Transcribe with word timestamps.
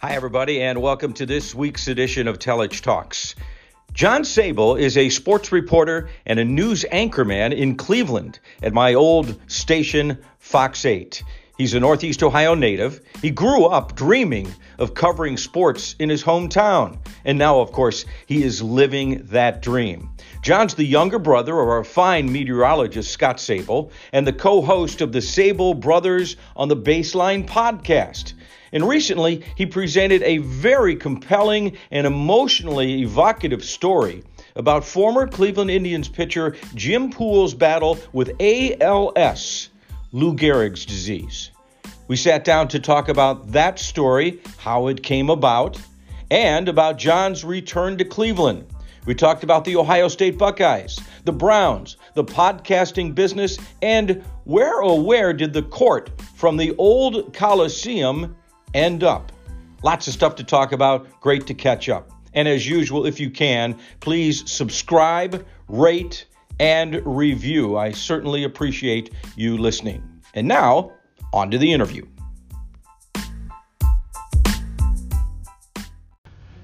Hi, 0.00 0.12
everybody, 0.12 0.62
and 0.62 0.80
welcome 0.80 1.12
to 1.14 1.26
this 1.26 1.56
week's 1.56 1.88
edition 1.88 2.28
of 2.28 2.38
Telich 2.38 2.82
Talks. 2.82 3.34
John 3.92 4.22
Sabol 4.22 4.78
is 4.78 4.96
a 4.96 5.08
sports 5.08 5.50
reporter 5.50 6.08
and 6.24 6.38
a 6.38 6.44
news 6.44 6.84
anchorman 6.92 7.52
in 7.52 7.74
Cleveland 7.74 8.38
at 8.62 8.72
my 8.72 8.94
old 8.94 9.36
station, 9.50 10.18
Fox 10.38 10.84
8. 10.84 11.24
He's 11.58 11.74
a 11.74 11.80
Northeast 11.80 12.22
Ohio 12.22 12.54
native. 12.54 13.00
He 13.20 13.32
grew 13.32 13.64
up 13.64 13.96
dreaming 13.96 14.54
of 14.78 14.94
covering 14.94 15.36
sports 15.36 15.96
in 15.98 16.08
his 16.08 16.22
hometown. 16.22 16.98
And 17.24 17.36
now, 17.36 17.58
of 17.58 17.72
course, 17.72 18.04
he 18.26 18.44
is 18.44 18.62
living 18.62 19.24
that 19.24 19.60
dream. 19.60 20.08
John's 20.40 20.74
the 20.74 20.84
younger 20.84 21.18
brother 21.18 21.58
of 21.58 21.68
our 21.68 21.82
fine 21.82 22.30
meteorologist, 22.30 23.10
Scott 23.10 23.38
Sabol, 23.38 23.90
and 24.12 24.24
the 24.24 24.32
co 24.32 24.62
host 24.62 25.00
of 25.00 25.10
the 25.10 25.18
Sabol 25.18 25.78
Brothers 25.80 26.36
on 26.54 26.68
the 26.68 26.76
Baseline 26.76 27.44
podcast. 27.44 28.34
And 28.70 28.88
recently, 28.88 29.42
he 29.56 29.66
presented 29.66 30.22
a 30.22 30.38
very 30.38 30.94
compelling 30.94 31.76
and 31.90 32.06
emotionally 32.06 33.02
evocative 33.02 33.64
story 33.64 34.22
about 34.54 34.84
former 34.84 35.26
Cleveland 35.26 35.72
Indians 35.72 36.08
pitcher 36.08 36.54
Jim 36.76 37.10
Poole's 37.10 37.54
battle 37.54 37.98
with 38.12 38.36
ALS, 38.40 39.70
Lou 40.12 40.34
Gehrig's 40.34 40.86
disease. 40.86 41.50
We 42.06 42.16
sat 42.16 42.44
down 42.44 42.68
to 42.68 42.80
talk 42.80 43.08
about 43.08 43.52
that 43.52 43.78
story, 43.78 44.40
how 44.56 44.86
it 44.86 45.02
came 45.02 45.28
about, 45.28 45.78
and 46.30 46.68
about 46.68 46.98
John's 46.98 47.44
return 47.44 47.98
to 47.98 48.04
Cleveland. 48.04 48.66
We 49.04 49.14
talked 49.14 49.44
about 49.44 49.64
the 49.64 49.76
Ohio 49.76 50.08
State 50.08 50.38
Buckeyes, 50.38 50.98
the 51.24 51.32
Browns, 51.32 51.96
the 52.14 52.24
podcasting 52.24 53.14
business, 53.14 53.58
and 53.82 54.22
where 54.44 54.82
oh 54.82 55.00
where 55.00 55.32
did 55.32 55.52
the 55.52 55.62
court 55.62 56.10
from 56.34 56.56
the 56.56 56.74
old 56.76 57.34
Coliseum 57.34 58.36
end 58.74 59.04
up. 59.04 59.32
Lots 59.82 60.08
of 60.08 60.14
stuff 60.14 60.34
to 60.36 60.44
talk 60.44 60.72
about. 60.72 61.20
Great 61.20 61.46
to 61.46 61.54
catch 61.54 61.88
up. 61.88 62.10
And 62.34 62.46
as 62.48 62.68
usual, 62.68 63.06
if 63.06 63.20
you 63.20 63.30
can, 63.30 63.78
please 64.00 64.50
subscribe, 64.50 65.46
rate, 65.68 66.26
and 66.58 67.02
review. 67.04 67.76
I 67.76 67.92
certainly 67.92 68.44
appreciate 68.44 69.12
you 69.36 69.56
listening. 69.58 70.02
And 70.34 70.48
now, 70.48 70.92
on 71.32 71.50
to 71.50 71.58
the 71.58 71.72
interview. 71.72 72.06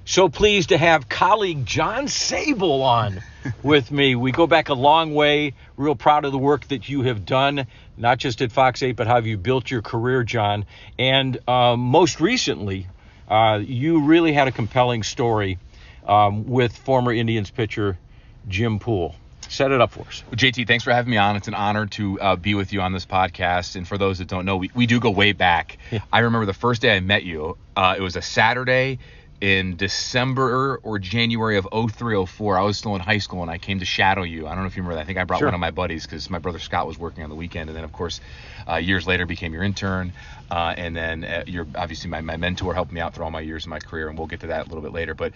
So 0.06 0.28
pleased 0.28 0.68
to 0.68 0.78
have 0.78 1.08
colleague 1.08 1.64
John 1.64 2.04
Sabol 2.06 2.82
on 2.82 3.22
with 3.62 3.90
me. 3.90 4.14
We 4.14 4.32
go 4.32 4.46
back 4.46 4.68
a 4.68 4.74
long 4.74 5.14
way. 5.14 5.54
Real 5.76 5.96
proud 5.96 6.24
of 6.24 6.32
the 6.32 6.38
work 6.38 6.68
that 6.68 6.88
you 6.88 7.02
have 7.02 7.24
done, 7.24 7.66
not 7.96 8.18
just 8.18 8.42
at 8.42 8.52
Fox 8.52 8.82
8, 8.82 8.92
but 8.92 9.06
how 9.06 9.14
have 9.16 9.26
you 9.26 9.38
built 9.38 9.70
your 9.70 9.82
career, 9.82 10.22
John. 10.22 10.66
And 10.98 11.36
um, 11.48 11.80
most 11.80 12.20
recently, 12.20 12.86
uh, 13.28 13.60
you 13.64 14.04
really 14.04 14.32
had 14.32 14.46
a 14.46 14.52
compelling 14.52 15.02
story 15.02 15.58
um, 16.06 16.46
with 16.46 16.76
former 16.76 17.12
Indians 17.12 17.50
pitcher 17.50 17.98
Jim 18.46 18.78
Poole. 18.78 19.14
Set 19.48 19.70
it 19.70 19.80
up 19.80 19.92
for 19.92 20.06
us. 20.06 20.22
Well, 20.26 20.36
JT, 20.36 20.66
thanks 20.66 20.84
for 20.84 20.92
having 20.92 21.10
me 21.10 21.16
on. 21.16 21.36
It's 21.36 21.48
an 21.48 21.54
honor 21.54 21.86
to 21.86 22.20
uh, 22.20 22.36
be 22.36 22.54
with 22.54 22.72
you 22.72 22.80
on 22.80 22.92
this 22.92 23.06
podcast. 23.06 23.76
And 23.76 23.86
for 23.86 23.98
those 23.98 24.18
that 24.18 24.28
don't 24.28 24.44
know, 24.44 24.56
we, 24.56 24.70
we 24.74 24.86
do 24.86 25.00
go 25.00 25.10
way 25.10 25.32
back. 25.32 25.78
Yeah. 25.90 26.00
I 26.12 26.20
remember 26.20 26.46
the 26.46 26.54
first 26.54 26.82
day 26.82 26.96
I 26.96 27.00
met 27.00 27.24
you. 27.24 27.56
Uh, 27.76 27.94
it 27.96 28.00
was 28.00 28.16
a 28.16 28.22
Saturday 28.22 28.98
in 29.40 29.76
December 29.76 30.80
or 30.82 30.98
January 30.98 31.58
of 31.58 31.68
0304. 31.70 32.58
I 32.58 32.62
was 32.62 32.78
still 32.78 32.94
in 32.94 33.00
high 33.00 33.18
school 33.18 33.42
and 33.42 33.50
I 33.50 33.58
came 33.58 33.80
to 33.80 33.84
shadow 33.84 34.22
you. 34.22 34.46
I 34.46 34.54
don't 34.54 34.60
know 34.60 34.68
if 34.68 34.76
you 34.76 34.82
remember 34.82 34.96
that. 34.96 35.02
I 35.02 35.04
think 35.04 35.18
I 35.18 35.24
brought 35.24 35.40
sure. 35.40 35.48
one 35.48 35.54
of 35.54 35.60
my 35.60 35.70
buddies 35.70 36.06
because 36.06 36.30
my 36.30 36.38
brother 36.38 36.58
Scott 36.58 36.86
was 36.86 36.98
working 36.98 37.24
on 37.24 37.30
the 37.30 37.36
weekend. 37.36 37.68
And 37.68 37.76
then, 37.76 37.84
of 37.84 37.92
course, 37.92 38.20
uh, 38.66 38.76
years 38.76 39.06
later 39.06 39.26
became 39.26 39.52
your 39.52 39.62
intern. 39.62 40.12
Uh, 40.50 40.74
and 40.76 40.96
then 40.96 41.24
uh, 41.24 41.44
you're 41.46 41.66
obviously 41.74 42.08
my, 42.08 42.20
my 42.20 42.36
mentor, 42.36 42.74
helped 42.74 42.92
me 42.92 43.00
out 43.00 43.14
through 43.14 43.24
all 43.24 43.30
my 43.30 43.40
years 43.40 43.64
in 43.64 43.70
my 43.70 43.80
career. 43.80 44.08
And 44.08 44.16
we'll 44.16 44.28
get 44.28 44.40
to 44.40 44.46
that 44.46 44.66
a 44.66 44.68
little 44.68 44.82
bit 44.82 44.92
later. 44.92 45.14
But 45.14 45.32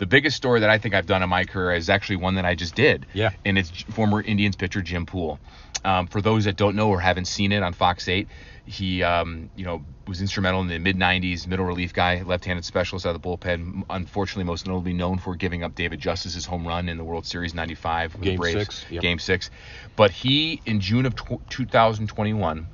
the 0.00 0.06
biggest 0.06 0.34
story 0.34 0.60
that 0.60 0.70
I 0.70 0.78
think 0.78 0.94
I've 0.94 1.04
done 1.04 1.22
in 1.22 1.28
my 1.28 1.44
career 1.44 1.72
is 1.72 1.90
actually 1.90 2.16
one 2.16 2.36
that 2.36 2.46
I 2.46 2.54
just 2.54 2.74
did. 2.74 3.04
Yeah. 3.12 3.32
And 3.44 3.58
it's 3.58 3.70
former 3.82 4.22
Indians 4.22 4.56
pitcher 4.56 4.80
Jim 4.80 5.04
Poole. 5.04 5.38
Um, 5.84 6.06
for 6.06 6.22
those 6.22 6.46
that 6.46 6.56
don't 6.56 6.74
know 6.74 6.88
or 6.88 7.00
haven't 7.00 7.26
seen 7.26 7.52
it 7.52 7.62
on 7.62 7.74
Fox 7.74 8.08
8, 8.08 8.26
he, 8.64 9.02
um, 9.02 9.50
you 9.56 9.66
know, 9.66 9.84
was 10.08 10.22
instrumental 10.22 10.62
in 10.62 10.68
the 10.68 10.78
mid 10.78 10.96
90s, 10.96 11.46
middle 11.46 11.66
relief 11.66 11.92
guy, 11.92 12.22
left-handed 12.22 12.64
specialist 12.64 13.04
out 13.04 13.14
of 13.14 13.20
the 13.20 13.28
bullpen. 13.28 13.82
Unfortunately, 13.90 14.44
most 14.44 14.66
notably 14.66 14.94
known 14.94 15.18
for 15.18 15.36
giving 15.36 15.62
up 15.64 15.74
David 15.74 16.00
Justice's 16.00 16.46
home 16.46 16.66
run 16.66 16.88
in 16.88 16.96
the 16.96 17.04
World 17.04 17.26
Series 17.26 17.52
'95 17.52 18.14
with 18.14 18.22
Game. 18.22 18.42
Six, 18.42 18.86
yep. 18.90 19.02
Game 19.02 19.18
six. 19.18 19.50
But 19.96 20.10
he, 20.10 20.62
in 20.64 20.80
June 20.80 21.04
of 21.04 21.14
2021, 21.50 22.66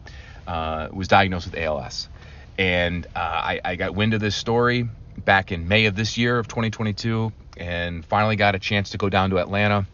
uh, 0.47 0.88
was 0.92 1.09
diagnosed 1.09 1.47
with 1.47 1.59
ALS, 1.59 2.09
and 2.56 3.06
uh, 3.16 3.19
I, 3.19 3.60
I 3.65 3.76
got 3.76 3.94
wind 3.94 4.15
of 4.15 4.20
this 4.20 4.36
story 4.36 4.88
back 5.25 5.53
in 5.53 5.69
May 5.69 5.87
of 5.87 5.97
this 5.97 6.19
year 6.19 6.38
of 6.38 6.49
2022, 6.49 7.32
and 7.56 8.04
finally 8.04 8.37
got 8.37 8.54
a 8.54 8.59
chance 8.59 8.91
to 8.91 8.99
go 8.99 9.09
down 9.09 9.31
to 9.31 9.38
Atlanta 9.38 9.87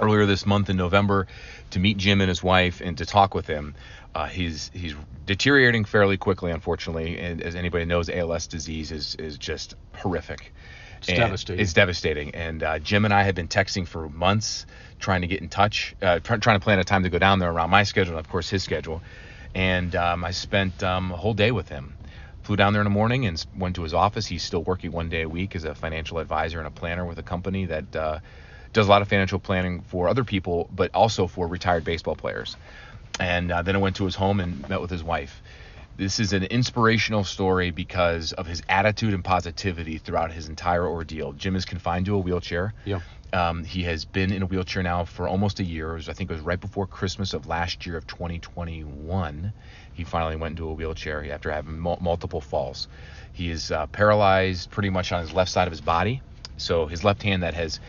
earlier 0.00 0.26
this 0.26 0.44
month 0.44 0.68
in 0.68 0.76
November 0.76 1.26
to 1.70 1.78
meet 1.78 1.96
Jim 1.96 2.20
and 2.20 2.28
his 2.28 2.42
wife 2.42 2.80
and 2.80 2.98
to 2.98 3.06
talk 3.06 3.34
with 3.34 3.46
him. 3.46 3.74
Uh, 4.14 4.26
he's 4.26 4.70
he's 4.72 4.94
deteriorating 5.26 5.84
fairly 5.84 6.16
quickly, 6.16 6.50
unfortunately, 6.50 7.18
and 7.18 7.42
as 7.42 7.54
anybody 7.54 7.84
knows, 7.84 8.08
ALS 8.08 8.46
disease 8.46 8.92
is 8.92 9.14
is 9.16 9.36
just 9.36 9.74
horrific. 9.94 10.52
It's 10.98 11.08
and 11.08 11.18
devastating. 11.18 11.60
It's 11.60 11.72
devastating. 11.72 12.34
And 12.34 12.62
uh, 12.62 12.78
Jim 12.78 13.04
and 13.04 13.12
I 13.12 13.22
have 13.24 13.34
been 13.34 13.48
texting 13.48 13.86
for 13.86 14.08
months, 14.08 14.66
trying 14.98 15.20
to 15.20 15.26
get 15.26 15.42
in 15.42 15.48
touch, 15.48 15.94
uh, 16.00 16.20
trying 16.20 16.58
to 16.58 16.64
plan 16.64 16.78
a 16.78 16.84
time 16.84 17.02
to 17.02 17.10
go 17.10 17.18
down 17.18 17.38
there 17.38 17.50
around 17.50 17.70
my 17.70 17.82
schedule 17.82 18.16
and 18.16 18.20
of 18.24 18.30
course 18.30 18.48
his 18.48 18.62
schedule. 18.62 19.02
And 19.54 19.94
um, 19.94 20.24
I 20.24 20.32
spent 20.32 20.82
um, 20.82 21.12
a 21.12 21.16
whole 21.16 21.34
day 21.34 21.50
with 21.50 21.68
him. 21.68 21.94
Flew 22.46 22.54
down 22.54 22.72
there 22.72 22.80
in 22.80 22.86
the 22.86 22.90
morning 22.90 23.26
and 23.26 23.44
went 23.58 23.74
to 23.74 23.82
his 23.82 23.92
office. 23.92 24.24
He's 24.24 24.44
still 24.44 24.62
working 24.62 24.92
one 24.92 25.08
day 25.08 25.22
a 25.22 25.28
week 25.28 25.56
as 25.56 25.64
a 25.64 25.74
financial 25.74 26.20
advisor 26.20 26.58
and 26.58 26.68
a 26.68 26.70
planner 26.70 27.04
with 27.04 27.18
a 27.18 27.22
company 27.24 27.64
that 27.64 27.96
uh, 27.96 28.20
does 28.72 28.86
a 28.86 28.88
lot 28.88 29.02
of 29.02 29.08
financial 29.08 29.40
planning 29.40 29.80
for 29.80 30.06
other 30.06 30.22
people, 30.22 30.70
but 30.72 30.94
also 30.94 31.26
for 31.26 31.48
retired 31.48 31.82
baseball 31.82 32.14
players. 32.14 32.56
And 33.18 33.50
uh, 33.50 33.62
then 33.62 33.74
I 33.74 33.80
went 33.80 33.96
to 33.96 34.04
his 34.04 34.14
home 34.14 34.38
and 34.38 34.68
met 34.68 34.80
with 34.80 34.90
his 34.90 35.02
wife. 35.02 35.42
This 35.96 36.20
is 36.20 36.32
an 36.32 36.44
inspirational 36.44 37.24
story 37.24 37.72
because 37.72 38.32
of 38.32 38.46
his 38.46 38.62
attitude 38.68 39.12
and 39.12 39.24
positivity 39.24 39.98
throughout 39.98 40.30
his 40.30 40.48
entire 40.48 40.86
ordeal. 40.86 41.32
Jim 41.32 41.56
is 41.56 41.64
confined 41.64 42.06
to 42.06 42.14
a 42.14 42.18
wheelchair. 42.18 42.74
Yeah. 42.84 43.00
Um, 43.32 43.64
he 43.64 43.82
has 43.82 44.04
been 44.04 44.30
in 44.30 44.42
a 44.42 44.46
wheelchair 44.46 44.84
now 44.84 45.04
for 45.04 45.26
almost 45.26 45.58
a 45.58 45.64
year. 45.64 45.94
Was, 45.94 46.08
I 46.08 46.12
think 46.12 46.30
it 46.30 46.34
was 46.34 46.42
right 46.44 46.60
before 46.60 46.86
Christmas 46.86 47.34
of 47.34 47.48
last 47.48 47.86
year 47.86 47.96
of 47.96 48.06
2021. 48.06 49.52
He 49.96 50.04
finally 50.04 50.36
went 50.36 50.52
into 50.52 50.68
a 50.68 50.72
wheelchair 50.74 51.24
after 51.32 51.50
having 51.50 51.78
mul- 51.78 51.98
multiple 52.00 52.40
falls. 52.40 52.86
He 53.32 53.50
is 53.50 53.70
uh, 53.70 53.86
paralyzed 53.86 54.70
pretty 54.70 54.90
much 54.90 55.10
on 55.10 55.22
his 55.22 55.32
left 55.32 55.50
side 55.50 55.66
of 55.66 55.72
his 55.72 55.80
body. 55.80 56.22
So 56.58 56.86
his 56.86 57.02
left 57.02 57.22
hand 57.22 57.42
that 57.42 57.54
has 57.54 57.80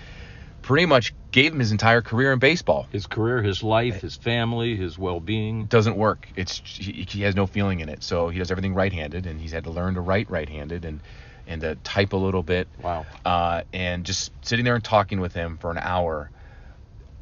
pretty 0.62 0.86
much 0.86 1.14
gave 1.32 1.54
him 1.54 1.60
his 1.60 1.72
entire 1.72 2.02
career 2.02 2.34
in 2.34 2.40
baseball. 2.40 2.88
His 2.92 3.08
career, 3.08 3.42
his 3.42 3.62
life, 3.64 4.02
his 4.02 4.16
family, 4.16 4.76
his 4.76 4.98
well-being 4.98 5.66
doesn't 5.66 5.96
work. 5.96 6.28
It's 6.36 6.62
he, 6.66 7.06
he 7.10 7.22
has 7.24 7.36
no 7.36 7.46
feeling 7.46 7.80
in 7.82 7.90
it, 7.90 8.04
so 8.04 8.30
he 8.30 8.40
does 8.40 8.52
everything 8.52 8.74
right-handed, 8.74 9.26
and 9.26 9.40
he's 9.40 9.52
had 9.52 9.66
to 9.66 9.70
learn 9.70 9.96
to 9.96 10.02
write 10.02 10.30
right-handed 10.30 10.86
and 10.86 11.00
and 11.46 11.62
to 11.62 11.76
type 11.76 12.14
a 12.14 12.18
little 12.18 12.44
bit. 12.44 12.68
Wow. 12.82 13.06
Uh, 13.24 13.62
and 13.72 14.06
just 14.06 14.32
sitting 14.42 14.66
there 14.66 14.76
and 14.76 14.84
talking 14.84 15.22
with 15.22 15.34
him 15.34 15.58
for 15.58 15.72
an 15.72 15.78
hour. 15.78 16.30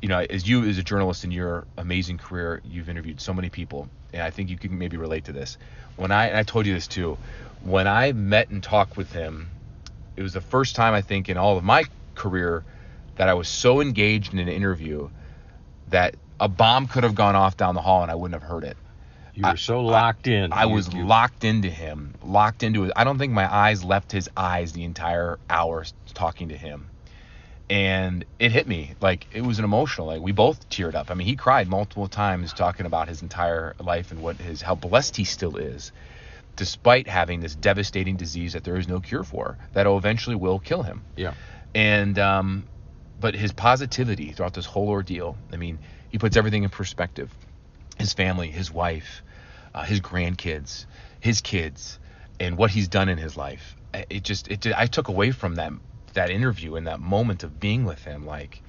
You 0.05 0.09
know, 0.09 0.23
as 0.29 0.47
you 0.47 0.63
as 0.65 0.77
a 0.77 0.83
journalist 0.83 1.23
in 1.23 1.31
your 1.31 1.65
amazing 1.79 2.19
career, 2.19 2.61
you've 2.63 2.89
interviewed 2.89 3.19
so 3.19 3.33
many 3.33 3.49
people, 3.49 3.89
and 4.13 4.21
I 4.21 4.29
think 4.29 4.51
you 4.51 4.55
can 4.55 4.77
maybe 4.77 4.97
relate 4.97 5.25
to 5.25 5.31
this. 5.31 5.57
When 5.95 6.11
I 6.11 6.41
I 6.41 6.43
told 6.43 6.67
you 6.67 6.75
this 6.75 6.85
too, 6.85 7.17
when 7.63 7.87
I 7.87 8.11
met 8.11 8.51
and 8.51 8.61
talked 8.61 8.97
with 8.97 9.11
him, 9.11 9.49
it 10.15 10.21
was 10.21 10.31
the 10.31 10.41
first 10.41 10.75
time 10.75 10.93
I 10.93 11.01
think 11.01 11.27
in 11.27 11.37
all 11.37 11.57
of 11.57 11.63
my 11.63 11.85
career 12.13 12.63
that 13.15 13.29
I 13.29 13.33
was 13.33 13.47
so 13.47 13.81
engaged 13.81 14.31
in 14.31 14.37
an 14.37 14.47
interview 14.47 15.09
that 15.87 16.13
a 16.39 16.47
bomb 16.47 16.85
could 16.85 17.03
have 17.03 17.15
gone 17.15 17.35
off 17.35 17.57
down 17.57 17.73
the 17.73 17.81
hall 17.81 18.03
and 18.03 18.11
I 18.11 18.13
wouldn't 18.13 18.39
have 18.39 18.47
heard 18.47 18.63
it. 18.63 18.77
You 19.33 19.41
were 19.41 19.49
I, 19.49 19.55
so 19.55 19.81
locked 19.81 20.27
in. 20.27 20.53
I, 20.53 20.61
I 20.61 20.65
was 20.67 20.93
you, 20.93 21.03
locked 21.03 21.43
into 21.43 21.71
him, 21.71 22.13
locked 22.23 22.61
into 22.61 22.83
it. 22.83 22.91
I 22.95 23.05
don't 23.05 23.17
think 23.17 23.33
my 23.33 23.51
eyes 23.51 23.83
left 23.83 24.11
his 24.11 24.29
eyes 24.37 24.71
the 24.71 24.83
entire 24.83 25.39
hour 25.49 25.83
talking 26.13 26.49
to 26.49 26.55
him. 26.55 26.91
And 27.69 28.25
it 28.37 28.51
hit 28.51 28.67
me 28.67 28.93
like 29.01 29.27
it 29.33 29.41
was 29.41 29.57
an 29.57 29.65
emotional. 29.65 30.07
Like 30.07 30.21
we 30.21 30.31
both 30.31 30.69
teared 30.69 30.93
up. 30.93 31.09
I 31.09 31.15
mean, 31.15 31.27
he 31.27 31.35
cried 31.35 31.67
multiple 31.67 32.07
times 32.07 32.53
talking 32.53 32.85
about 32.85 33.07
his 33.07 33.21
entire 33.21 33.75
life 33.79 34.11
and 34.11 34.21
what 34.21 34.37
his 34.37 34.61
how 34.61 34.75
blessed 34.75 35.17
he 35.17 35.23
still 35.23 35.57
is, 35.57 35.91
despite 36.55 37.07
having 37.07 37.39
this 37.39 37.55
devastating 37.55 38.17
disease 38.17 38.53
that 38.53 38.63
there 38.63 38.77
is 38.77 38.87
no 38.87 38.99
cure 38.99 39.23
for 39.23 39.57
that 39.73 39.87
will 39.87 39.97
eventually 39.97 40.35
will 40.35 40.59
kill 40.59 40.83
him. 40.83 41.03
Yeah. 41.15 41.33
And 41.73 42.19
um, 42.19 42.67
but 43.19 43.33
his 43.33 43.51
positivity 43.51 44.31
throughout 44.31 44.53
this 44.53 44.65
whole 44.65 44.89
ordeal, 44.89 45.35
I 45.51 45.57
mean, 45.57 45.79
he 46.09 46.19
puts 46.19 46.37
everything 46.37 46.63
in 46.63 46.69
perspective. 46.69 47.33
His 47.97 48.13
family, 48.13 48.49
his 48.49 48.71
wife, 48.71 49.23
uh, 49.73 49.83
his 49.83 50.01
grandkids, 50.01 50.85
his 51.19 51.41
kids, 51.41 51.97
and 52.39 52.57
what 52.57 52.69
he's 52.71 52.87
done 52.87 53.09
in 53.09 53.17
his 53.17 53.35
life. 53.35 53.75
It 54.09 54.23
just, 54.23 54.49
it, 54.49 54.67
I 54.75 54.87
took 54.87 55.07
away 55.07 55.31
from 55.31 55.55
that 55.55 55.71
that 56.15 56.29
interview 56.29 56.75
and 56.75 56.87
that 56.87 56.99
moment 56.99 57.43
of 57.43 57.59
being 57.59 57.85
with 57.85 58.03
him, 58.03 58.25
like, 58.25 58.61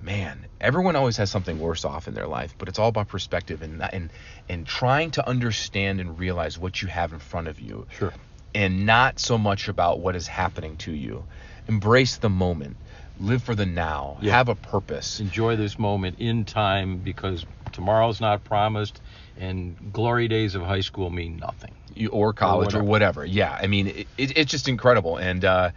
man, 0.00 0.46
everyone 0.60 0.96
always 0.96 1.16
has 1.18 1.30
something 1.30 1.58
worse 1.58 1.84
off 1.84 2.08
in 2.08 2.14
their 2.14 2.26
life, 2.26 2.54
but 2.56 2.68
it's 2.68 2.78
all 2.78 2.88
about 2.88 3.08
perspective 3.08 3.62
and 3.62 3.82
and 3.92 4.10
and 4.48 4.66
trying 4.66 5.10
to 5.12 5.28
understand 5.28 6.00
and 6.00 6.18
realize 6.18 6.58
what 6.58 6.80
you 6.80 6.88
have 6.88 7.12
in 7.12 7.18
front 7.18 7.48
of 7.48 7.60
you. 7.60 7.86
Sure 7.98 8.12
and 8.56 8.86
not 8.86 9.18
so 9.18 9.36
much 9.36 9.68
about 9.68 10.00
what 10.00 10.16
is 10.16 10.26
happening 10.26 10.78
to 10.78 10.90
you. 10.90 11.24
Embrace 11.68 12.16
the 12.16 12.30
moment. 12.30 12.76
Live 13.20 13.42
for 13.42 13.54
the 13.54 13.66
now. 13.66 14.16
Yeah. 14.22 14.32
Have 14.32 14.48
a 14.48 14.54
purpose. 14.54 15.20
Enjoy 15.20 15.56
this 15.56 15.78
moment 15.78 16.20
in 16.20 16.46
time 16.46 16.96
because 16.96 17.44
tomorrow's 17.72 18.18
not 18.18 18.44
promised, 18.44 19.00
and 19.38 19.92
glory 19.92 20.28
days 20.28 20.54
of 20.54 20.62
high 20.62 20.80
school 20.80 21.10
mean 21.10 21.36
nothing. 21.36 21.74
you, 21.94 22.08
or 22.08 22.32
college 22.32 22.74
or 22.74 22.82
whatever. 22.82 23.26
Yeah, 23.26 23.58
I 23.60 23.66
mean, 23.66 23.88
it, 23.88 24.06
it, 24.16 24.38
it's 24.38 24.50
just 24.50 24.68
incredible. 24.68 25.18
And 25.18 25.44
uh, 25.44 25.70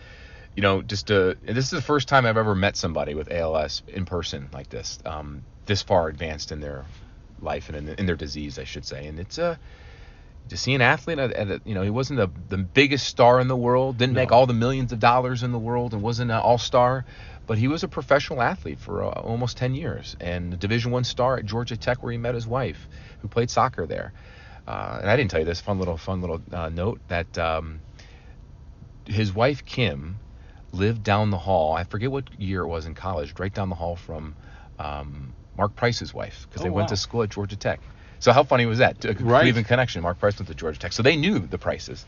you 0.56 0.62
know, 0.62 0.82
just 0.82 1.10
uh, 1.12 1.36
this 1.44 1.66
is 1.66 1.72
the 1.72 1.82
first 1.82 2.08
time 2.08 2.26
I've 2.26 2.38
ever 2.38 2.56
met 2.56 2.76
somebody 2.76 3.14
with 3.14 3.32
ALS 3.32 3.82
in 3.88 4.06
person 4.06 4.50
like 4.52 4.70
this, 4.70 5.00
um, 5.06 5.44
this 5.66 5.82
far 5.82 6.08
advanced 6.08 6.52
in 6.52 6.60
their 6.60 6.86
life 7.42 7.70
and 7.70 7.78
in, 7.78 7.96
in 7.96 8.06
their 8.06 8.16
disease, 8.16 8.60
I 8.60 8.64
should 8.64 8.86
say. 8.86 9.08
And 9.08 9.20
it's 9.20 9.40
uh, 9.40 9.56
to 10.50 10.58
see 10.58 10.74
an 10.74 10.82
athlete 10.82 11.20
at, 11.20 11.32
at 11.32 11.50
a, 11.50 11.62
you 11.64 11.76
know, 11.76 11.82
he 11.82 11.90
wasn't 11.90 12.20
the 12.20 12.30
the 12.50 12.58
biggest 12.58 13.08
star 13.08 13.40
in 13.40 13.48
the 13.48 13.56
world, 13.56 13.98
didn't 13.98 14.16
make 14.16 14.32
all 14.32 14.46
the 14.46 14.54
millions 14.54 14.92
of 14.92 15.00
dollars 15.00 15.44
in 15.44 15.52
the 15.52 15.60
world, 15.60 15.94
and 15.94 16.02
wasn't 16.02 16.32
an 16.32 16.38
all 16.38 16.58
star. 16.58 17.06
But 17.48 17.58
he 17.58 17.68
was 17.68 17.84
a 17.84 17.88
professional 17.88 18.42
athlete 18.42 18.80
for 18.80 19.04
uh, 19.04 19.10
almost 19.10 19.58
10 19.58 19.74
years, 19.74 20.16
and 20.20 20.54
a 20.54 20.58
Division 20.58 20.92
One 20.92 21.04
star 21.04 21.38
at 21.38 21.46
Georgia 21.46 21.78
Tech, 21.78 22.04
where 22.04 22.12
he 22.12 22.18
met 22.18 22.36
his 22.36 22.46
wife, 22.46 22.88
who 23.22 23.28
played 23.28 23.50
soccer 23.50 23.88
there. 23.88 24.14
Uh, 24.68 25.00
and 25.02 25.10
I 25.10 25.16
didn't 25.16 25.32
tell 25.32 25.40
you 25.40 25.48
this 25.48 25.62
fun 25.62 25.80
little 25.80 25.98
fun 25.98 26.22
little 26.22 26.42
uh, 26.52 26.70
note 26.70 27.00
that 27.08 27.38
um, 27.38 27.82
his 29.06 29.34
wife 29.34 29.66
Kim 29.66 30.20
lived 30.72 31.04
down 31.04 31.30
the 31.30 31.38
hall. 31.38 31.74
I 31.74 31.84
forget 31.84 32.12
what 32.12 32.24
year 32.40 32.62
it 32.62 32.68
was 32.68 32.86
in 32.86 32.96
college, 32.96 33.34
right 33.40 33.54
down 33.54 33.70
the 33.70 33.76
hall 33.76 33.96
from 33.96 34.36
um, 34.78 35.34
Mark 35.58 35.76
Price's 35.76 36.14
wife 36.14 36.46
because 36.50 36.64
they 36.64 36.70
Oh, 36.70 36.74
went 36.74 36.86
wow. 36.86 36.90
to 36.90 36.98
school 36.98 37.24
at 37.24 37.30
Georgia 37.30 37.56
Tech. 37.56 37.80
So 38.20 38.34
how 38.34 38.44
funny 38.44 38.66
was 38.66 38.80
that? 38.80 39.04
A 39.06 39.14
Right. 39.14 39.44
Cleveland 39.44 39.68
connection. 39.68 40.02
Mark 40.02 40.20
Price 40.20 40.38
went 40.38 40.48
to 40.50 40.56
Georgia 40.56 40.78
Tech, 40.80 40.94
so 40.94 41.04
they 41.04 41.16
knew 41.16 41.40
the 41.40 41.58
Prices, 41.58 42.06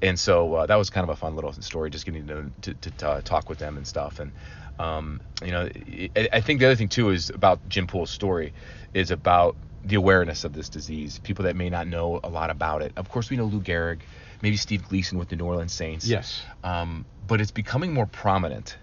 and 0.00 0.18
so 0.18 0.54
uh, 0.54 0.66
that 0.66 0.76
was 0.76 0.88
kind 0.90 1.04
of 1.04 1.10
a 1.10 1.16
fun 1.16 1.34
little 1.36 1.52
story, 1.52 1.90
just 1.90 2.06
getting 2.06 2.26
to 2.26 2.50
to, 2.62 2.90
to 2.96 3.08
uh, 3.08 3.20
talk 3.22 3.48
with 3.48 3.58
them 3.58 3.76
and 3.76 3.86
stuff. 3.86 4.20
And 4.20 4.32
um, 4.78 5.20
you 5.44 5.50
know, 5.50 5.68
I, 6.16 6.28
I 6.32 6.40
think 6.40 6.60
the 6.60 6.66
other 6.66 6.76
thing 6.76 6.88
too 6.88 7.10
is 7.10 7.28
about 7.30 7.60
Jim 7.68 7.86
Poole's 7.86 8.10
story 8.10 8.54
is 8.94 9.10
about 9.10 9.56
the 9.84 9.96
awareness 9.96 10.44
of 10.44 10.52
this 10.54 10.68
disease. 10.70 11.18
People 11.18 11.44
that 11.44 11.56
may 11.56 11.68
not 11.70 11.86
know 11.86 12.20
a 12.24 12.28
lot 12.30 12.48
about 12.50 12.80
it. 12.82 12.92
Of 12.96 13.08
course, 13.10 13.28
we 13.30 13.36
know 13.36 13.44
Lou 13.44 13.60
Gehrig, 13.60 14.00
maybe 14.42 14.56
Steve 14.56 14.88
Gleason 14.88 15.18
with 15.18 15.28
the 15.28 15.36
New 15.36 15.44
Orleans 15.44 15.72
Saints. 15.72 16.06
Yes. 16.06 16.42
Um, 16.64 17.04
but 17.26 17.40
it's 17.40 17.50
becoming 17.50 17.92
more 17.92 18.06
prominent. 18.06 18.76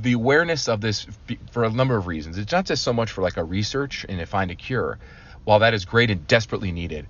The 0.00 0.12
awareness 0.12 0.68
of 0.68 0.80
this 0.80 1.06
for 1.50 1.64
a 1.64 1.70
number 1.70 1.96
of 1.96 2.06
reasons. 2.06 2.38
It's 2.38 2.52
not 2.52 2.66
just 2.66 2.82
so 2.82 2.92
much 2.92 3.10
for 3.10 3.22
like 3.22 3.36
a 3.36 3.44
research 3.44 4.06
and 4.08 4.18
to 4.18 4.26
find 4.26 4.50
a 4.50 4.54
cure. 4.54 4.98
While 5.44 5.60
that 5.60 5.74
is 5.74 5.84
great 5.84 6.10
and 6.10 6.26
desperately 6.26 6.72
needed, 6.72 7.06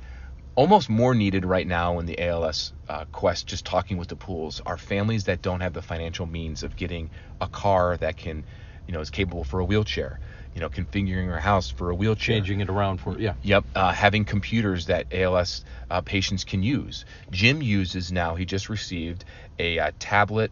almost 0.56 0.88
more 0.88 1.14
needed 1.14 1.44
right 1.44 1.66
now 1.66 1.98
in 2.00 2.06
the 2.06 2.18
ALS 2.18 2.72
uh, 2.88 3.04
quest, 3.12 3.46
just 3.46 3.64
talking 3.64 3.98
with 3.98 4.08
the 4.08 4.16
Pooles, 4.16 4.60
are 4.66 4.76
families 4.76 5.24
that 5.24 5.42
don't 5.42 5.60
have 5.60 5.74
the 5.74 5.82
financial 5.82 6.26
means 6.26 6.62
of 6.62 6.76
getting 6.76 7.10
a 7.40 7.46
car 7.46 7.96
that 7.98 8.16
can, 8.16 8.44
you 8.86 8.92
know, 8.92 9.00
is 9.00 9.10
capable 9.10 9.44
for 9.44 9.60
a 9.60 9.64
wheelchair. 9.64 10.18
You 10.56 10.62
know, 10.62 10.70
configuring 10.70 11.26
your 11.26 11.38
house 11.38 11.68
for 11.68 11.90
a 11.90 11.94
wheelchair. 11.94 12.36
Changing 12.36 12.60
it 12.60 12.70
around 12.70 13.02
for 13.02 13.18
yeah. 13.18 13.34
Yep, 13.42 13.66
uh, 13.74 13.92
having 13.92 14.24
computers 14.24 14.86
that 14.86 15.06
ALS 15.12 15.62
uh, 15.90 16.00
patients 16.00 16.44
can 16.44 16.62
use. 16.62 17.04
Jim 17.30 17.60
uses 17.60 18.10
now. 18.10 18.36
He 18.36 18.46
just 18.46 18.70
received 18.70 19.26
a 19.58 19.78
uh, 19.78 19.92
tablet 19.98 20.50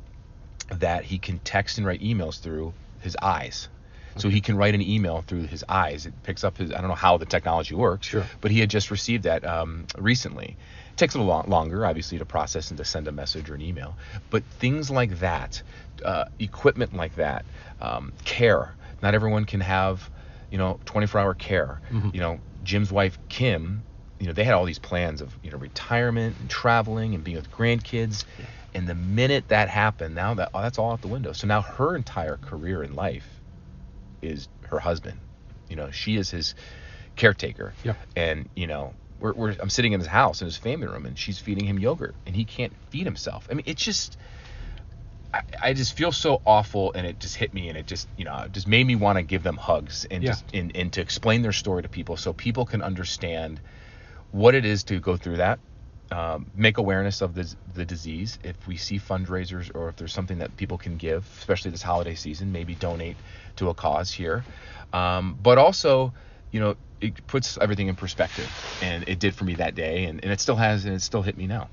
that 0.68 1.04
he 1.04 1.16
can 1.16 1.38
text 1.38 1.78
and 1.78 1.86
write 1.86 2.02
emails 2.02 2.38
through 2.38 2.74
his 3.00 3.16
eyes. 3.22 3.68
So 4.16 4.28
he 4.28 4.42
can 4.42 4.58
write 4.58 4.74
an 4.74 4.82
email 4.82 5.24
through 5.26 5.46
his 5.46 5.64
eyes. 5.70 6.04
It 6.04 6.12
picks 6.22 6.44
up 6.44 6.58
his. 6.58 6.70
I 6.70 6.82
don't 6.82 6.88
know 6.88 6.94
how 6.94 7.16
the 7.16 7.24
technology 7.24 7.74
works. 7.74 8.06
Sure. 8.06 8.26
But 8.42 8.50
he 8.50 8.60
had 8.60 8.68
just 8.68 8.90
received 8.90 9.24
that 9.24 9.42
um, 9.44 9.86
recently. 9.96 10.58
It 10.92 10.96
takes 10.98 11.14
a 11.14 11.18
little 11.18 11.32
long, 11.32 11.48
longer, 11.48 11.86
obviously, 11.86 12.18
to 12.18 12.26
process 12.26 12.70
and 12.70 12.76
to 12.76 12.84
send 12.84 13.08
a 13.08 13.12
message 13.12 13.48
or 13.48 13.54
an 13.54 13.62
email. 13.62 13.96
But 14.28 14.44
things 14.44 14.90
like 14.90 15.20
that, 15.20 15.62
uh, 16.04 16.26
equipment 16.38 16.94
like 16.94 17.16
that, 17.16 17.46
um, 17.80 18.12
care. 18.26 18.74
Not 19.04 19.14
everyone 19.14 19.44
can 19.44 19.60
have, 19.60 20.10
you 20.50 20.56
know, 20.56 20.80
24-hour 20.86 21.34
care. 21.34 21.82
Mm-hmm. 21.92 22.08
You 22.14 22.20
know, 22.20 22.40
Jim's 22.64 22.90
wife 22.90 23.18
Kim, 23.28 23.82
you 24.18 24.26
know, 24.26 24.32
they 24.32 24.44
had 24.44 24.54
all 24.54 24.64
these 24.64 24.78
plans 24.78 25.20
of 25.20 25.36
you 25.42 25.50
know 25.50 25.58
retirement 25.58 26.36
and 26.40 26.48
traveling 26.48 27.14
and 27.14 27.22
being 27.22 27.36
with 27.36 27.50
grandkids. 27.50 28.24
And 28.72 28.88
the 28.88 28.94
minute 28.94 29.48
that 29.48 29.68
happened, 29.68 30.14
now 30.14 30.32
that 30.34 30.48
oh, 30.54 30.62
that's 30.62 30.78
all 30.78 30.92
out 30.92 31.02
the 31.02 31.08
window. 31.08 31.32
So 31.32 31.46
now 31.46 31.60
her 31.60 31.94
entire 31.94 32.38
career 32.38 32.82
in 32.82 32.94
life 32.94 33.26
is 34.22 34.48
her 34.68 34.78
husband. 34.78 35.20
You 35.68 35.76
know, 35.76 35.90
she 35.90 36.16
is 36.16 36.30
his 36.30 36.54
caretaker. 37.14 37.74
Yep. 37.84 37.96
And 38.16 38.48
you 38.56 38.66
know, 38.66 38.94
we're, 39.20 39.34
we're 39.34 39.54
I'm 39.60 39.68
sitting 39.68 39.92
in 39.92 40.00
his 40.00 40.08
house 40.08 40.40
in 40.40 40.46
his 40.46 40.56
family 40.56 40.86
room, 40.86 41.04
and 41.04 41.18
she's 41.18 41.38
feeding 41.38 41.66
him 41.66 41.78
yogurt, 41.78 42.14
and 42.26 42.34
he 42.34 42.46
can't 42.46 42.72
feed 42.88 43.04
himself. 43.04 43.46
I 43.50 43.54
mean, 43.54 43.64
it's 43.66 43.84
just. 43.84 44.16
I, 45.34 45.68
I 45.70 45.72
just 45.72 45.96
feel 45.96 46.12
so 46.12 46.40
awful, 46.46 46.92
and 46.94 47.06
it 47.06 47.18
just 47.18 47.36
hit 47.36 47.52
me, 47.52 47.68
and 47.68 47.76
it 47.78 47.86
just, 47.86 48.08
you 48.16 48.24
know, 48.24 48.46
just 48.52 48.68
made 48.68 48.86
me 48.86 48.94
want 48.94 49.18
to 49.18 49.22
give 49.22 49.42
them 49.42 49.56
hugs 49.56 50.06
and 50.10 50.22
Yeah. 50.22 50.30
just 50.30 50.44
and, 50.54 50.70
and 50.76 50.92
to 50.92 51.00
explain 51.00 51.42
their 51.42 51.52
story 51.52 51.82
to 51.82 51.88
people, 51.88 52.16
so 52.16 52.32
people 52.32 52.64
can 52.64 52.82
understand 52.82 53.60
what 54.30 54.54
it 54.54 54.64
is 54.64 54.84
to 54.84 55.00
go 55.00 55.16
through 55.16 55.38
that. 55.38 55.58
Um, 56.12 56.46
make 56.54 56.78
awareness 56.78 57.22
of 57.22 57.34
the, 57.34 57.52
the 57.74 57.84
disease. 57.84 58.38
If 58.44 58.68
we 58.68 58.76
see 58.76 58.98
fundraisers 58.98 59.70
or 59.74 59.88
if 59.88 59.96
there's 59.96 60.12
something 60.12 60.38
that 60.38 60.56
people 60.56 60.78
can 60.78 60.96
give, 60.96 61.28
especially 61.38 61.70
this 61.72 61.82
holiday 61.82 62.14
season, 62.14 62.52
maybe 62.52 62.74
donate 62.74 63.16
to 63.56 63.70
a 63.70 63.74
cause 63.74 64.12
here. 64.12 64.44
Um, 64.92 65.36
but 65.42 65.58
also, 65.58 66.12
you 66.52 66.60
know, 66.60 66.76
it 67.00 67.26
puts 67.26 67.58
everything 67.60 67.88
in 67.88 67.96
perspective, 67.96 68.48
and 68.82 69.08
it 69.08 69.18
did 69.18 69.34
for 69.34 69.44
me 69.44 69.54
that 69.56 69.74
day, 69.74 70.04
and, 70.04 70.22
and 70.22 70.32
it 70.32 70.40
still 70.40 70.56
has, 70.56 70.84
and 70.84 70.94
it 70.94 71.02
still 71.02 71.22
hit 71.22 71.36
me 71.36 71.46
now. 71.46 71.68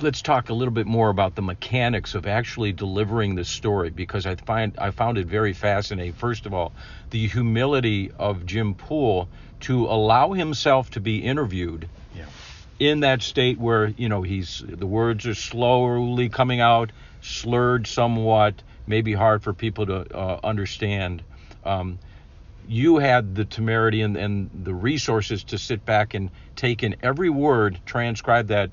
Let's 0.00 0.22
talk 0.22 0.48
a 0.48 0.54
little 0.54 0.72
bit 0.74 0.86
more 0.86 1.10
about 1.10 1.34
the 1.34 1.42
mechanics 1.42 2.14
of 2.14 2.26
actually 2.26 2.72
delivering 2.72 3.34
the 3.34 3.44
story 3.44 3.90
because 3.90 4.26
I 4.26 4.36
find 4.36 4.74
I 4.78 4.90
found 4.90 5.18
it 5.18 5.26
very 5.26 5.52
fascinating. 5.52 6.12
First 6.12 6.46
of 6.46 6.54
all, 6.54 6.72
the 7.10 7.26
humility 7.28 8.10
of 8.18 8.46
Jim 8.46 8.74
Poole 8.74 9.28
to 9.60 9.86
allow 9.86 10.32
himself 10.32 10.90
to 10.90 11.00
be 11.00 11.18
interviewed 11.18 11.88
Yeah. 12.16 12.24
in 12.78 13.00
that 13.00 13.22
state 13.22 13.58
where 13.58 13.86
you 13.86 14.08
know 14.08 14.22
he's 14.22 14.62
the 14.66 14.86
words 14.86 15.26
are 15.26 15.34
slowly 15.34 16.28
coming 16.28 16.60
out, 16.60 16.90
slurred 17.20 17.86
somewhat, 17.86 18.62
maybe 18.86 19.12
hard 19.12 19.42
for 19.42 19.52
people 19.52 19.86
to 19.86 20.16
uh, 20.16 20.40
understand. 20.42 21.22
Um, 21.64 21.98
you 22.68 22.98
had 22.98 23.34
the 23.34 23.44
temerity 23.44 24.02
and, 24.02 24.16
and 24.16 24.50
the 24.64 24.72
resources 24.74 25.44
to 25.44 25.58
sit 25.58 25.84
back 25.84 26.14
and 26.14 26.30
take 26.54 26.82
in 26.82 26.96
every 27.02 27.28
word, 27.30 27.78
transcribe 27.86 28.48
that. 28.48 28.70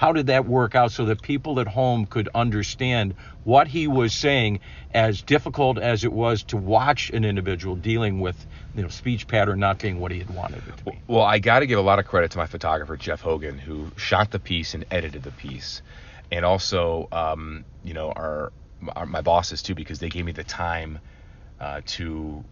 How 0.00 0.14
did 0.14 0.28
that 0.28 0.46
work 0.46 0.74
out 0.74 0.92
so 0.92 1.04
that 1.04 1.20
people 1.20 1.60
at 1.60 1.66
home 1.66 2.06
could 2.06 2.30
understand 2.34 3.16
what 3.44 3.68
he 3.68 3.86
was 3.86 4.14
saying, 4.14 4.60
as 4.94 5.20
difficult 5.20 5.78
as 5.78 6.04
it 6.04 6.12
was 6.12 6.42
to 6.44 6.56
watch 6.56 7.10
an 7.10 7.22
individual 7.22 7.76
dealing 7.76 8.18
with, 8.18 8.46
you 8.74 8.80
know, 8.80 8.88
speech 8.88 9.28
pattern 9.28 9.60
not 9.60 9.78
being 9.78 10.00
what 10.00 10.10
he 10.10 10.18
had 10.18 10.30
wanted 10.30 10.66
it 10.66 10.74
to 10.78 10.84
be? 10.84 10.98
Well, 11.06 11.20
I 11.20 11.38
got 11.38 11.58
to 11.58 11.66
give 11.66 11.78
a 11.78 11.82
lot 11.82 11.98
of 11.98 12.06
credit 12.06 12.30
to 12.30 12.38
my 12.38 12.46
photographer 12.46 12.96
Jeff 12.96 13.20
Hogan, 13.20 13.58
who 13.58 13.90
shot 13.96 14.30
the 14.30 14.38
piece 14.38 14.72
and 14.72 14.86
edited 14.90 15.22
the 15.22 15.32
piece, 15.32 15.82
and 16.32 16.46
also, 16.46 17.06
um, 17.12 17.66
you 17.84 17.92
know, 17.92 18.10
our, 18.10 18.52
our 18.96 19.04
my 19.04 19.20
bosses 19.20 19.60
too, 19.60 19.74
because 19.74 19.98
they 19.98 20.08
gave 20.08 20.24
me 20.24 20.32
the 20.32 20.44
time 20.44 20.98
uh, 21.60 21.82
to, 21.84 22.42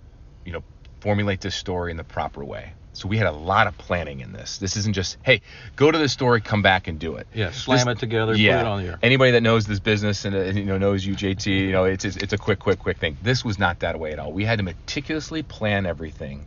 you 0.44 0.52
know, 0.52 0.62
formulate 1.00 1.40
this 1.40 1.54
story 1.54 1.92
in 1.92 1.96
the 1.96 2.04
proper 2.04 2.44
way. 2.44 2.74
So 2.98 3.06
we 3.06 3.16
had 3.16 3.28
a 3.28 3.32
lot 3.32 3.68
of 3.68 3.78
planning 3.78 4.18
in 4.18 4.32
this. 4.32 4.58
This 4.58 4.76
isn't 4.76 4.92
just, 4.92 5.18
hey, 5.22 5.40
go 5.76 5.88
to 5.88 5.96
the 5.96 6.08
story, 6.08 6.40
come 6.40 6.62
back 6.62 6.88
and 6.88 6.98
do 6.98 7.14
it. 7.14 7.28
Yeah, 7.32 7.52
slam 7.52 7.86
This- 7.86 7.96
it 7.96 7.98
together, 8.00 8.34
yeah. 8.34 8.64
put 8.64 8.66
it 8.82 8.88
on. 8.90 8.98
Anybody 9.02 9.30
that 9.30 9.42
knows 9.42 9.66
this 9.66 9.78
business 9.78 10.24
and, 10.24 10.34
uh, 10.34 10.38
and, 10.40 10.58
you 10.58 10.64
know 10.64 10.78
knows 10.78 11.06
you, 11.06 11.14
JT, 11.14 11.46
you 11.46 11.70
know 11.70 11.84
it's, 11.84 12.04
it's 12.04 12.16
it's 12.16 12.32
a 12.32 12.38
quick, 12.38 12.58
quick, 12.58 12.80
quick 12.80 12.98
thing. 12.98 13.16
This 13.22 13.44
was 13.44 13.56
not 13.56 13.78
that 13.80 14.00
way 14.00 14.10
at 14.12 14.18
all. 14.18 14.32
We 14.32 14.44
had 14.44 14.58
to 14.58 14.64
meticulously 14.64 15.44
plan 15.44 15.86
everything, 15.86 16.44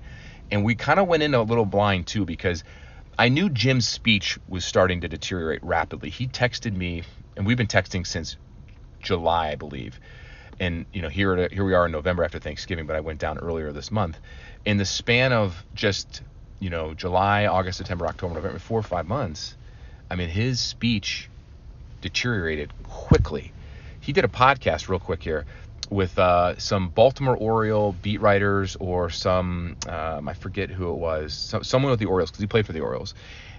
and 0.51 0.65
we 0.65 0.75
kind 0.75 1.00
of 1.00 1.08
went 1.08 1.24
in 1.24 1.34
a 1.34 1.41
little 1.41 1.65
blind 1.65 2.08
too 2.08 2.25
because 2.25 2.65
I 3.17 3.29
knew 3.29 3.50
Jim's 3.50 3.88
speech 3.88 4.38
was 4.50 4.65
starting 4.65 5.00
to 5.01 5.08
deteriorate 5.08 5.63
rapidly. 5.63 6.10
He 6.10 6.27
texted 6.27 6.75
me, 6.75 7.03
and 7.38 7.46
we've 7.46 7.58
been 7.58 7.67
texting 7.67 8.05
since 8.05 8.36
July, 9.01 9.51
I 9.51 9.55
believe. 9.55 10.01
And 10.60 10.86
you 10.91 11.01
know, 11.01 11.08
here 11.08 11.48
here 11.48 11.63
we 11.63 11.74
are 11.75 11.86
in 11.86 11.93
November 11.93 12.25
after 12.25 12.39
Thanksgiving, 12.39 12.88
but 12.88 12.98
I 12.98 13.00
went 13.00 13.20
down 13.20 13.38
earlier 13.38 13.72
this 13.72 13.89
month. 13.89 14.20
In 14.65 14.75
the 14.77 14.86
span 14.86 15.31
of 15.31 15.63
just 15.74 16.22
you 16.62 16.70
know 16.70 16.94
July, 16.94 17.48
August, 17.48 17.80
September, 17.80 18.08
October, 18.08 18.36
November, 18.36 18.60
four 18.60 18.80
or 18.80 18.84
five 18.84 19.08
months, 19.08 19.58
I 20.10 20.15
mean, 20.15 20.30
his 20.30 20.62
speech 20.62 21.30
deteriorated 22.00 22.72
quickly. 22.84 23.51
He 24.00 24.13
did 24.13 24.24
a 24.24 24.30
podcast 24.30 24.88
real 24.88 25.00
quick 25.00 25.22
here 25.22 25.46
with 25.89 26.18
uh, 26.18 26.58
some 26.58 26.89
Baltimore 26.89 27.36
Oriole 27.36 27.94
beat 28.01 28.22
writers 28.22 28.77
or 28.80 29.10
some 29.10 29.75
um, 29.89 30.30
I 30.30 30.34
forget 30.34 30.70
who 30.70 30.89
it 30.91 30.98
was, 30.98 31.34
so, 31.34 31.62
someone 31.62 31.91
with 31.91 32.00
the 32.00 32.06
Orioles 32.06 32.32
because 32.32 32.41
he 32.41 32.48
played 32.48 32.65
for 32.65 32.74
the 32.74 32.80
Orioles. 32.80 33.13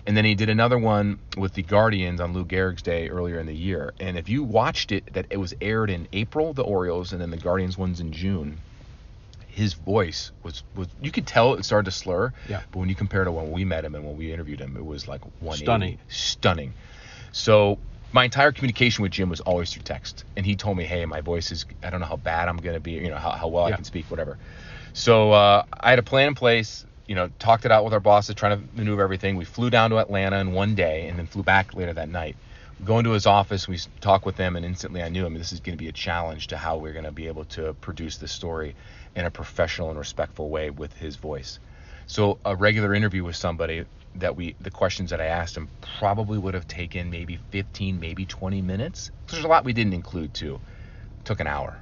And 0.06 0.16
then 0.16 0.24
he 0.24 0.34
did 0.34 0.48
another 0.48 0.78
one 0.78 1.20
with 1.36 1.54
the 1.54 1.62
Guardians 1.62 2.20
on 2.20 2.32
Lou 2.32 2.44
Gehrig's 2.44 2.82
day 2.82 3.08
earlier 3.08 3.38
in 3.38 3.46
the 3.46 3.54
year. 3.54 3.92
And 4.00 4.18
if 4.18 4.28
you 4.28 4.42
watched 4.42 4.90
it, 4.90 5.12
that 5.12 5.26
it 5.30 5.36
was 5.36 5.54
aired 5.60 5.90
in 5.90 6.08
April, 6.12 6.54
the 6.54 6.64
Orioles, 6.64 7.12
and 7.12 7.20
then 7.20 7.30
the 7.30 7.36
Guardians 7.36 7.78
ones 7.78 8.00
in 8.00 8.12
June. 8.12 8.58
His 9.52 9.74
voice 9.74 10.32
was, 10.42 10.62
was 10.74 10.88
you 11.02 11.10
could 11.10 11.26
tell 11.26 11.54
it 11.54 11.64
started 11.64 11.84
to 11.84 11.90
slur. 11.90 12.32
Yeah. 12.48 12.62
But 12.72 12.78
when 12.78 12.88
you 12.88 12.94
compare 12.94 13.22
it 13.22 13.26
to 13.26 13.32
when 13.32 13.50
we 13.50 13.66
met 13.66 13.84
him 13.84 13.94
and 13.94 14.04
when 14.04 14.16
we 14.16 14.32
interviewed 14.32 14.60
him, 14.60 14.76
it 14.78 14.84
was 14.84 15.06
like 15.06 15.20
one 15.40 15.58
Stunning. 15.58 15.98
Stunning. 16.08 16.72
So 17.32 17.78
my 18.12 18.24
entire 18.24 18.52
communication 18.52 19.02
with 19.02 19.12
Jim 19.12 19.28
was 19.28 19.40
always 19.40 19.72
through 19.72 19.82
text, 19.82 20.24
and 20.36 20.46
he 20.46 20.56
told 20.56 20.76
me, 20.76 20.84
"Hey, 20.84 21.04
my 21.04 21.20
voice 21.20 21.52
is 21.52 21.66
I 21.82 21.90
don't 21.90 22.00
know 22.00 22.06
how 22.06 22.16
bad 22.16 22.48
I'm 22.48 22.56
gonna 22.56 22.80
be, 22.80 22.92
you 22.92 23.10
know 23.10 23.16
how, 23.16 23.30
how 23.30 23.48
well 23.48 23.68
Yeah. 23.68 23.74
I 23.74 23.76
can 23.76 23.84
speak, 23.84 24.10
whatever." 24.10 24.38
So 24.94 25.32
uh, 25.32 25.64
I 25.78 25.90
had 25.90 25.98
a 25.98 26.02
plan 26.02 26.28
in 26.28 26.34
place, 26.34 26.84
you 27.06 27.14
know, 27.14 27.30
talked 27.38 27.64
it 27.64 27.70
out 27.72 27.84
with 27.84 27.92
our 27.92 28.00
bosses, 28.00 28.34
trying 28.34 28.58
to 28.58 28.76
maneuver 28.76 29.02
everything. 29.02 29.36
We 29.36 29.44
flew 29.44 29.70
down 29.70 29.90
to 29.90 29.98
Atlanta 29.98 30.38
in 30.38 30.52
one 30.52 30.74
day, 30.74 31.08
and 31.08 31.18
then 31.18 31.26
flew 31.26 31.42
back 31.42 31.74
later 31.74 31.92
that 31.92 32.08
night. 32.08 32.36
Go 32.84 32.98
into 32.98 33.10
his 33.10 33.26
office, 33.26 33.68
we 33.68 33.78
talk 34.00 34.26
with 34.26 34.36
them, 34.36 34.56
and 34.56 34.66
instantly 34.66 35.02
I 35.02 35.08
knew, 35.08 35.24
I 35.24 35.28
mean, 35.28 35.38
this 35.38 35.52
is 35.52 35.60
going 35.60 35.78
to 35.78 35.82
be 35.82 35.88
a 35.88 35.92
challenge 35.92 36.48
to 36.48 36.56
how 36.56 36.78
we're 36.78 36.92
going 36.92 37.04
to 37.04 37.12
be 37.12 37.28
able 37.28 37.44
to 37.46 37.74
produce 37.74 38.16
this 38.16 38.32
story 38.32 38.74
in 39.14 39.24
a 39.24 39.30
professional 39.30 39.90
and 39.90 39.98
respectful 39.98 40.48
way 40.48 40.70
with 40.70 40.92
his 40.94 41.16
voice. 41.16 41.58
So 42.06 42.38
a 42.44 42.56
regular 42.56 42.94
interview 42.94 43.24
with 43.24 43.36
somebody 43.36 43.84
that 44.16 44.36
we 44.36 44.54
the 44.60 44.70
questions 44.70 45.10
that 45.10 45.20
I 45.20 45.26
asked 45.26 45.56
him 45.56 45.68
probably 45.98 46.38
would 46.38 46.54
have 46.54 46.68
taken 46.68 47.10
maybe 47.10 47.38
15, 47.50 47.98
maybe 47.98 48.26
20 48.26 48.60
minutes. 48.60 49.10
There's 49.28 49.44
a 49.44 49.48
lot 49.48 49.64
we 49.64 49.72
didn't 49.72 49.94
include 49.94 50.34
too. 50.34 50.60
Took 51.24 51.40
an 51.40 51.46
hour 51.46 51.78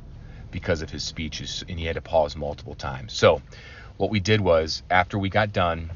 because 0.51 0.83
of 0.83 0.91
his 0.91 1.03
speeches 1.03 1.65
and 1.69 1.79
he 1.79 1.87
had 1.87 1.95
to 1.95 2.03
pause 2.03 2.37
multiple 2.37 2.75
times. 2.75 3.13
So 3.13 3.43
what 3.97 4.11
we 4.11 4.21
did 4.21 4.41
was 4.41 4.83
after 4.91 5.19
we 5.19 5.29
got 5.29 5.53
done, 5.53 5.91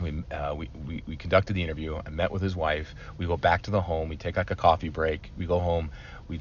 we, 0.00 0.22
uh, 0.30 0.54
we, 0.54 0.68
we, 0.86 1.02
we 1.06 1.16
conducted 1.16 1.54
the 1.54 1.62
interview. 1.62 2.00
I 2.04 2.10
met 2.10 2.30
with 2.30 2.42
his 2.42 2.54
wife. 2.54 2.94
We 3.16 3.26
go 3.26 3.36
back 3.36 3.62
to 3.62 3.70
the 3.70 3.80
home. 3.80 4.08
We 4.08 4.16
take 4.16 4.36
like 4.36 4.50
a 4.50 4.56
coffee 4.56 4.90
break. 4.90 5.30
We 5.36 5.46
go 5.46 5.58
home. 5.58 5.90
We 6.28 6.40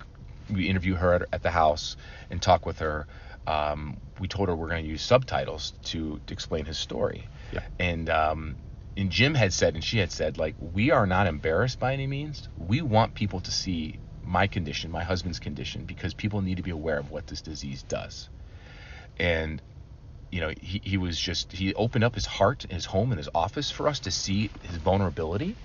we 0.50 0.67
interview 0.70 0.94
her 0.96 1.13
at, 1.13 1.22
at 1.34 1.44
the 1.44 1.51
house 1.51 1.98
and 2.29 2.41
talk 2.41 2.65
with 2.65 2.79
her. 2.79 3.08
Um, 3.47 3.97
we 4.19 4.27
told 4.27 4.49
her 4.49 4.55
we're 4.55 4.69
going 4.69 4.83
to 4.83 4.89
use 4.89 5.01
subtitles 5.01 5.73
to, 5.85 6.19
to 6.25 6.33
explain 6.33 6.65
his 6.65 6.77
story. 6.77 7.27
Yeah. 7.51 7.61
And 7.79 8.09
um, 8.09 8.55
and 8.97 9.11
Jim 9.11 9.35
had 9.35 9.53
said, 9.53 9.75
and 9.75 9.83
she 9.83 9.97
had 9.97 10.11
said, 10.11 10.37
like 10.37 10.55
we 10.73 10.91
are 10.91 11.05
not 11.05 11.27
embarrassed 11.27 11.79
by 11.79 11.93
any 11.93 12.07
means. 12.07 12.47
We 12.57 12.81
want 12.81 13.13
people 13.13 13.41
to 13.41 13.51
see 13.51 13.99
my 14.23 14.47
condition, 14.47 14.89
my 14.89 15.03
husband's 15.03 15.39
condition, 15.39 15.85
because 15.85 16.13
people 16.13 16.41
need 16.41 16.57
to 16.57 16.63
be 16.63 16.71
aware 16.71 16.97
of 16.97 17.11
what 17.11 17.27
this 17.27 17.41
disease 17.41 17.83
does. 17.83 18.29
And 19.19 19.61
you 20.31 20.41
know, 20.41 20.51
he, 20.59 20.81
he 20.83 20.97
was 20.97 21.19
just 21.19 21.51
he 21.51 21.73
opened 21.75 22.03
up 22.03 22.15
his 22.15 22.25
heart, 22.25 22.65
his 22.69 22.85
home, 22.85 23.11
and 23.11 23.17
his 23.17 23.29
office 23.33 23.71
for 23.71 23.87
us 23.87 23.99
to 24.01 24.11
see 24.11 24.49
his 24.63 24.77
vulnerability. 24.77 25.55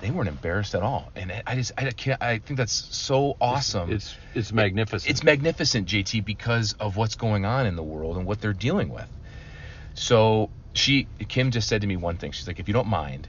They 0.00 0.10
weren't 0.10 0.28
embarrassed 0.28 0.74
at 0.74 0.82
all, 0.82 1.10
and 1.16 1.32
I- 1.32 1.42
just 1.56 1.72
I 1.78 1.90
can't 1.90 2.22
I 2.22 2.38
think 2.38 2.58
that's 2.58 2.96
so 2.96 3.36
awesome. 3.40 3.90
It's 3.92 4.16
it's 4.34 4.52
magnificent. 4.52 5.10
It's 5.10 5.24
magnificent, 5.24 5.88
JT, 5.88 6.24
because 6.24 6.74
of 6.74 6.96
what's 6.96 7.16
going 7.16 7.44
on 7.44 7.66
in 7.66 7.76
the 7.76 7.84
world 7.84 8.16
and 8.16 8.26
what 8.26 8.40
they're 8.40 8.54
dealing 8.54 8.88
with. 8.90 9.10
So 9.94 10.52
she, 10.74 11.08
Kim, 11.28 11.50
just 11.50 11.68
said 11.68 11.82
to 11.82 11.86
me 11.86 11.96
one 11.96 12.16
thing. 12.18 12.32
She's 12.32 12.48
like, 12.48 12.60
if 12.60 12.68
you 12.68 12.74
don't 12.74 12.88
mind, 12.88 13.28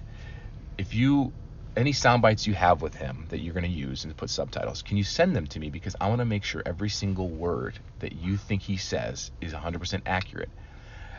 if 0.77 0.93
you 0.93 1.33
any 1.77 1.93
sound 1.93 2.21
bites 2.21 2.47
you 2.47 2.53
have 2.55 2.81
with 2.81 2.95
him 2.95 3.27
that 3.29 3.39
you're 3.41 3.53
going 3.53 3.65
to 3.65 3.69
use 3.69 4.05
and 4.05 4.17
put 4.17 4.29
subtitles, 4.29 4.83
can 4.83 4.97
you 4.97 5.03
send 5.05 5.35
them 5.35 5.47
to 5.47 5.59
me 5.59 5.69
because 5.71 5.95
I 6.01 6.09
want 6.09 6.19
to 6.19 6.25
make 6.25 6.43
sure 6.45 6.63
every 6.65 6.89
single 6.89 7.29
word 7.31 7.79
that 7.99 8.13
you 8.13 8.37
think 8.37 8.63
he 8.63 8.77
says 8.77 9.31
is 9.41 9.53
100% 9.53 10.01
accurate. 10.05 10.51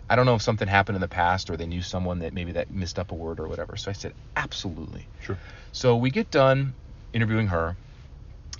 I 0.08 0.16
don't 0.16 0.26
know 0.26 0.34
if 0.34 0.42
something 0.42 0.68
happened 0.68 0.96
in 0.96 1.00
the 1.00 1.08
past 1.08 1.48
or 1.50 1.56
they 1.56 1.66
knew 1.66 1.82
someone 1.82 2.18
that 2.20 2.34
maybe 2.34 2.52
that 2.52 2.70
missed 2.70 2.98
up 2.98 3.12
a 3.12 3.14
word 3.14 3.40
or 3.40 3.48
whatever. 3.48 3.76
So 3.76 3.90
I 3.90 3.94
said, 3.94 4.12
absolutely. 4.36 5.06
Sure. 5.22 5.38
So 5.72 5.96
we 5.96 6.10
get 6.10 6.30
done 6.30 6.74
interviewing 7.12 7.48
her. 7.48 7.76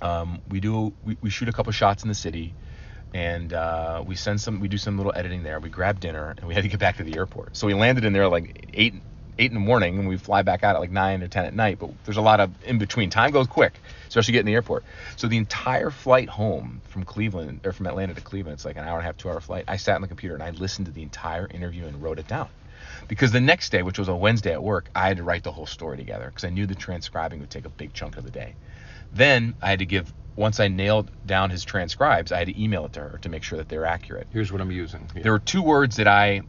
Um, 0.01 0.41
we 0.49 0.61
do 0.61 0.93
we, 1.05 1.17
we 1.23 1.31
shoot 1.31 1.49
a 1.49 1.53
couple 1.53 1.73
shots 1.73 2.03
in 2.03 2.09
the 2.09 2.15
city, 2.15 2.55
and 3.15 3.53
uh, 3.53 4.03
we 4.05 4.17
send 4.17 4.41
some 4.41 4.61
we 4.61 4.69
do 4.69 4.79
some 4.79 4.97
little 4.97 5.13
editing 5.15 5.43
there. 5.43 5.61
We 5.61 5.69
grab 5.69 6.01
dinner 6.01 6.35
and 6.37 6.49
we 6.49 6.55
had 6.55 6.63
to 6.63 6.69
get 6.69 6.81
back 6.81 6.97
to 6.97 7.05
the 7.05 7.17
airport. 7.17 7.57
So 7.57 7.67
we 7.67 7.75
landed 7.75 8.05
in 8.05 8.13
there 8.13 8.29
like 8.29 8.71
eight 8.75 8.95
eight 9.39 9.51
in 9.51 9.55
the 9.55 9.61
morning 9.61 9.99
and 9.99 10.09
we 10.09 10.17
fly 10.17 10.43
back 10.43 10.63
out 10.63 10.77
at 10.77 10.81
like 10.81 10.91
nine 10.91 11.23
or 11.23 11.29
ten 11.29 11.45
at 11.45 11.55
night. 11.55 11.79
But 11.79 11.91
there's 12.05 12.17
a 12.17 12.23
lot 12.23 12.41
of 12.41 12.51
in 12.65 12.79
between. 12.79 13.11
Time 13.11 13.31
goes 13.31 13.47
quick, 13.47 13.75
especially 14.09 14.33
getting 14.33 14.47
to 14.47 14.51
the 14.51 14.55
airport. 14.55 14.85
So 15.17 15.29
the 15.29 15.37
entire 15.37 15.91
flight 15.91 16.29
home 16.29 16.81
from 16.89 17.05
Cleveland 17.05 17.61
or 17.65 17.73
from 17.73 17.87
Atlanta 17.87 18.15
to 18.15 18.21
Cleveland, 18.21 18.55
it's 18.55 18.65
like 18.65 18.77
an 18.77 18.85
hour 18.85 18.99
and 18.99 19.03
a 19.03 19.07
half, 19.07 19.17
two 19.17 19.31
hour 19.31 19.41
flight. 19.41 19.65
I 19.69 19.77
sat 19.77 19.95
on 19.97 20.03
the 20.03 20.09
computer 20.09 20.35
and 20.35 20.43
I 20.43 20.51
listened 20.51 20.87
to 20.87 20.93
the 20.93 21.03
entire 21.03 21.47
interview 21.47 21.87
and 21.87 22.03
wrote 22.03 22.19
it 22.19 22.29
down 22.29 22.49
because 23.09 23.33
the 23.33 23.41
next 23.41 23.71
day, 23.71 23.83
which 23.83 23.99
was 23.99 24.09
a 24.09 24.15
Wednesday 24.15 24.53
at 24.53 24.63
work, 24.63 24.91
I 24.95 25.09
had 25.09 25.17
to 25.17 25.23
write 25.23 25.45
the 25.45 25.53
whole 25.53 25.67
story 25.67 25.97
together 25.97 26.27
because 26.27 26.45
I 26.45 26.51
knew 26.51 26.67
the 26.67 26.75
transcribing 26.75 27.41
would 27.41 27.51
take 27.51 27.65
a 27.65 27.71
big 27.71 27.93
chunk 27.93 28.17
of 28.17 28.25
the 28.25 28.31
day. 28.31 28.55
Then 29.13 29.55
I 29.61 29.71
had 29.71 29.81
to 29.81 29.87
give 29.87 30.13
once 30.37 30.61
I 30.61 30.69
nailed 30.69 31.11
down 31.27 31.51
his 31.51 31.65
transcribes, 31.65 32.33
I 32.33 32.39
had 32.39 32.49
to 32.49 32.63
email 32.63 32.87
it 32.87 32.95
to 32.95 33.01
her 33.01 33.19
to 33.19 33.29
make 33.29 33.43
sure 33.43 33.59
that 33.59 33.69
they're 33.69 33.85
accurate. 33.85 34.29
Here's 34.33 34.51
what 34.51 34.61
I'm 34.61 34.71
using. 34.71 35.09
Yeah. 35.15 35.23
There 35.23 35.33
were 35.33 35.39
two 35.39 35.63
words 35.63 35.97
that 35.97 36.09
I 36.09 36.43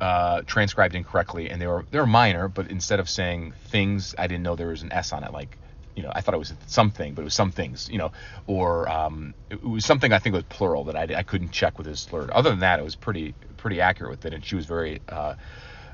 uh, 0.00 0.42
transcribed 0.42 0.94
incorrectly, 0.94 1.50
and 1.50 1.60
they 1.60 1.66
were 1.66 1.86
they 1.90 1.98
were 1.98 2.06
minor, 2.06 2.48
but 2.48 2.70
instead 2.70 3.00
of 3.00 3.08
saying 3.08 3.54
things, 3.68 4.14
I 4.18 4.26
didn't 4.26 4.42
know 4.42 4.56
there 4.56 4.68
was 4.68 4.82
an 4.82 4.92
S 4.92 5.12
on 5.12 5.24
it. 5.24 5.32
Like, 5.32 5.56
you 5.94 6.02
know, 6.02 6.12
I 6.14 6.20
thought 6.20 6.34
it 6.34 6.38
was 6.38 6.52
something, 6.66 7.14
but 7.14 7.22
it 7.22 7.24
was 7.24 7.34
some 7.34 7.50
things, 7.50 7.88
you 7.90 7.98
know, 7.98 8.12
or 8.46 8.88
um, 8.88 9.34
it 9.50 9.62
was 9.64 9.84
something 9.84 10.12
I 10.12 10.18
think 10.18 10.34
was 10.34 10.44
plural 10.44 10.84
that 10.84 10.96
I, 10.96 11.18
I 11.18 11.22
couldn't 11.22 11.50
check 11.50 11.78
with 11.78 11.86
his 11.86 12.00
slur. 12.00 12.28
Other 12.32 12.50
than 12.50 12.60
that, 12.60 12.78
it 12.78 12.82
was 12.82 12.94
pretty 12.94 13.34
pretty 13.56 13.80
accurate 13.80 14.10
with 14.10 14.26
it, 14.26 14.34
and 14.34 14.44
she 14.44 14.56
was 14.56 14.66
very. 14.66 15.00
Uh, 15.08 15.34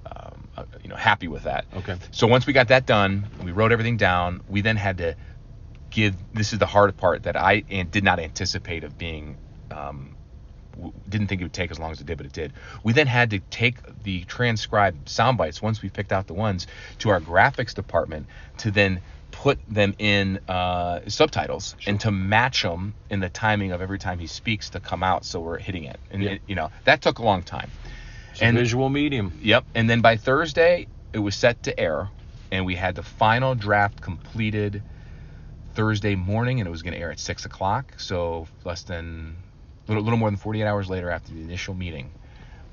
um, 0.05 0.49
uh, 0.57 0.65
you 0.83 0.89
know, 0.89 0.97
happy 0.97 1.29
with 1.29 1.45
that. 1.45 1.65
Okay. 1.77 1.95
So 2.11 2.27
once 2.27 2.45
we 2.45 2.53
got 2.53 2.69
that 2.69 2.87
done, 2.87 3.25
we 3.45 3.53
wrote 3.53 3.71
everything 3.71 3.97
down. 3.97 4.43
We 4.49 4.61
then 4.61 4.77
had 4.77 4.99
to 4.99 5.17
give. 5.91 6.17
This 6.35 6.53
is 6.53 6.59
the 6.59 6.67
hard 6.67 6.97
part 6.97 7.23
that 7.23 7.37
I 7.37 7.61
did 7.61 8.03
not 8.03 8.19
anticipate 8.19 8.83
of 8.83 8.99
being. 8.99 9.37
Um, 9.71 10.17
didn't 11.09 11.26
think 11.29 11.41
it 11.41 11.45
would 11.45 11.52
take 11.52 11.71
as 11.71 11.79
long 11.79 11.91
as 11.93 12.00
it 12.00 12.07
did, 12.07 12.17
but 12.17 12.26
it 12.26 12.33
did. 12.33 12.52
We 12.83 12.93
then 12.93 13.07
had 13.07 13.31
to 13.31 13.38
take 13.50 13.76
the 14.05 14.25
transcribed 14.25 15.09
sound 15.09 15.38
bites 15.38 15.61
once 15.62 15.83
we 15.83 15.88
picked 15.88 16.12
out 16.12 16.26
the 16.26 16.35
ones 16.35 16.67
to 16.99 17.11
our 17.11 17.21
graphics 17.21 17.75
department 17.75 18.26
to 18.59 18.71
then 18.71 19.00
put 19.31 19.59
them 19.67 19.95
in 19.99 20.38
uh, 20.49 21.00
subtitles 21.09 21.75
and 21.87 21.99
to 22.00 22.11
match 22.11 22.62
them 22.62 22.95
in 23.11 23.21
the 23.21 23.29
timing 23.31 23.73
of 23.73 23.81
every 23.81 23.99
time 23.99 24.19
he 24.19 24.26
speaks 24.26 24.71
to 24.71 24.81
come 24.81 25.02
out, 25.02 25.25
so 25.25 25.41
we're 25.41 25.59
hitting 25.59 25.85
it. 25.85 25.99
And 26.11 26.23
Yeah. 26.23 26.31
it, 26.33 26.43
you 26.47 26.55
know 26.55 26.71
that 26.85 27.00
took 27.02 27.19
a 27.19 27.23
long 27.23 27.43
time. 27.43 27.71
It's 28.33 28.43
a 28.43 28.45
and- 28.47 28.57
visual 28.57 28.88
medium. 28.88 29.38
Yep. 29.43 29.64
And 29.75 29.88
then 29.88 30.00
by 30.00 30.17
Thursday, 30.17 30.87
it 31.12 31.19
was 31.19 31.35
set 31.35 31.62
to 31.64 31.79
air, 31.81 32.09
and 32.50 32.67
we 32.67 32.75
had 32.75 32.95
the 32.95 33.02
final 33.02 33.55
draft 33.55 34.00
completed 34.00 34.83
Thursday 35.75 36.14
morning, 36.14 36.61
and 36.61 36.67
it 36.67 36.71
was 36.71 36.83
going 36.83 36.93
to 36.95 37.00
air 37.00 37.11
at 37.11 37.19
six 37.19 37.45
o'clock. 37.47 37.95
So 37.99 38.47
less 38.64 38.83
than 38.83 39.37
a 39.87 39.91
little, 39.91 40.03
little 40.03 40.19
more 40.19 40.31
than 40.31 40.37
48 40.37 40.65
hours 40.65 40.89
later, 40.89 41.11
after 41.11 41.33
the 41.33 41.41
initial 41.41 41.75
meeting, 41.75 42.11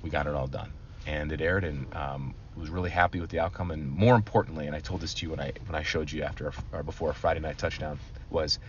we 0.01 0.10
got 0.10 0.28
it 0.28 0.34
all 0.34 0.48
done, 0.48 0.72
and 1.06 1.32
it 1.32 1.42
aired, 1.42 1.63
and 1.63 1.94
um, 1.96 2.36
was 2.56 2.70
really 2.70 2.89
happy 2.89 3.20
with 3.20 3.30
the 3.30 3.39
outcome. 3.39 3.72
And 3.72 3.89
more 3.92 4.16
importantly, 4.16 4.68
and 4.68 4.75
I 4.75 4.80
told 4.80 5.01
this 5.01 5.13
to 5.16 5.25
you 5.25 5.32
when 5.32 5.39
I 5.39 5.54
when 5.66 5.75
I 5.75 5.84
showed 5.84 6.12
you 6.12 6.24
after 6.24 6.54
or 6.72 6.84
before 6.84 7.13
Friday 7.13 7.39
night 7.39 7.58
touchdown 7.58 8.00
was, 8.30 8.60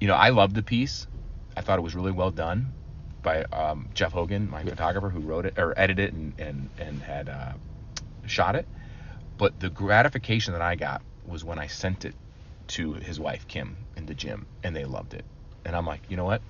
you 0.00 0.08
know, 0.08 0.14
I 0.14 0.30
loved 0.30 0.54
the 0.54 0.62
piece. 0.62 1.06
I 1.56 1.60
thought 1.60 1.78
it 1.78 1.82
was 1.82 1.94
really 1.94 2.12
well 2.12 2.30
done 2.30 2.72
by 3.22 3.44
um, 3.52 3.88
Jeff 3.94 4.12
Hogan, 4.12 4.50
my 4.50 4.64
photographer, 4.64 5.08
who 5.08 5.20
wrote 5.20 5.46
it 5.46 5.58
or 5.58 5.74
edited 5.76 6.08
it 6.08 6.14
and 6.14 6.32
and 6.38 6.70
and 6.78 7.02
had 7.02 7.28
uh, 7.28 7.52
shot 8.26 8.56
it. 8.56 8.66
But 9.38 9.60
the 9.60 9.70
gratification 9.70 10.52
that 10.52 10.62
I 10.62 10.76
got 10.76 11.02
was 11.26 11.44
when 11.44 11.58
I 11.58 11.66
sent 11.66 12.04
it 12.04 12.14
to 12.68 12.94
his 12.94 13.20
wife 13.20 13.46
Kim 13.48 13.76
and 13.96 14.06
to 14.08 14.14
Jim, 14.14 14.46
and 14.62 14.74
they 14.74 14.84
loved 14.84 15.14
it. 15.14 15.24
And 15.64 15.76
I'm 15.76 15.86
like, 15.86 16.00
you 16.08 16.16
know 16.16 16.24
what? 16.24 16.42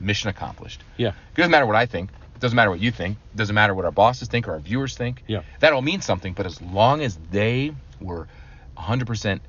Mission 0.00 0.30
accomplished. 0.30 0.82
Yeah. 0.96 1.08
It 1.08 1.36
doesn't 1.36 1.50
matter 1.50 1.66
what 1.66 1.76
I 1.76 1.86
think. 1.86 2.10
It 2.34 2.40
doesn't 2.40 2.56
matter 2.56 2.70
what 2.70 2.80
you 2.80 2.90
think. 2.90 3.18
It 3.34 3.36
doesn't 3.36 3.54
matter 3.54 3.74
what 3.74 3.84
our 3.84 3.90
bosses 3.90 4.28
think 4.28 4.48
or 4.48 4.52
our 4.52 4.60
viewers 4.60 4.96
think. 4.96 5.22
Yeah. 5.26 5.42
That 5.60 5.72
all 5.72 5.82
means 5.82 6.04
something. 6.04 6.32
But 6.32 6.46
as 6.46 6.60
long 6.62 7.02
as 7.02 7.18
they 7.30 7.72
were 8.00 8.26
100%, 8.78 9.40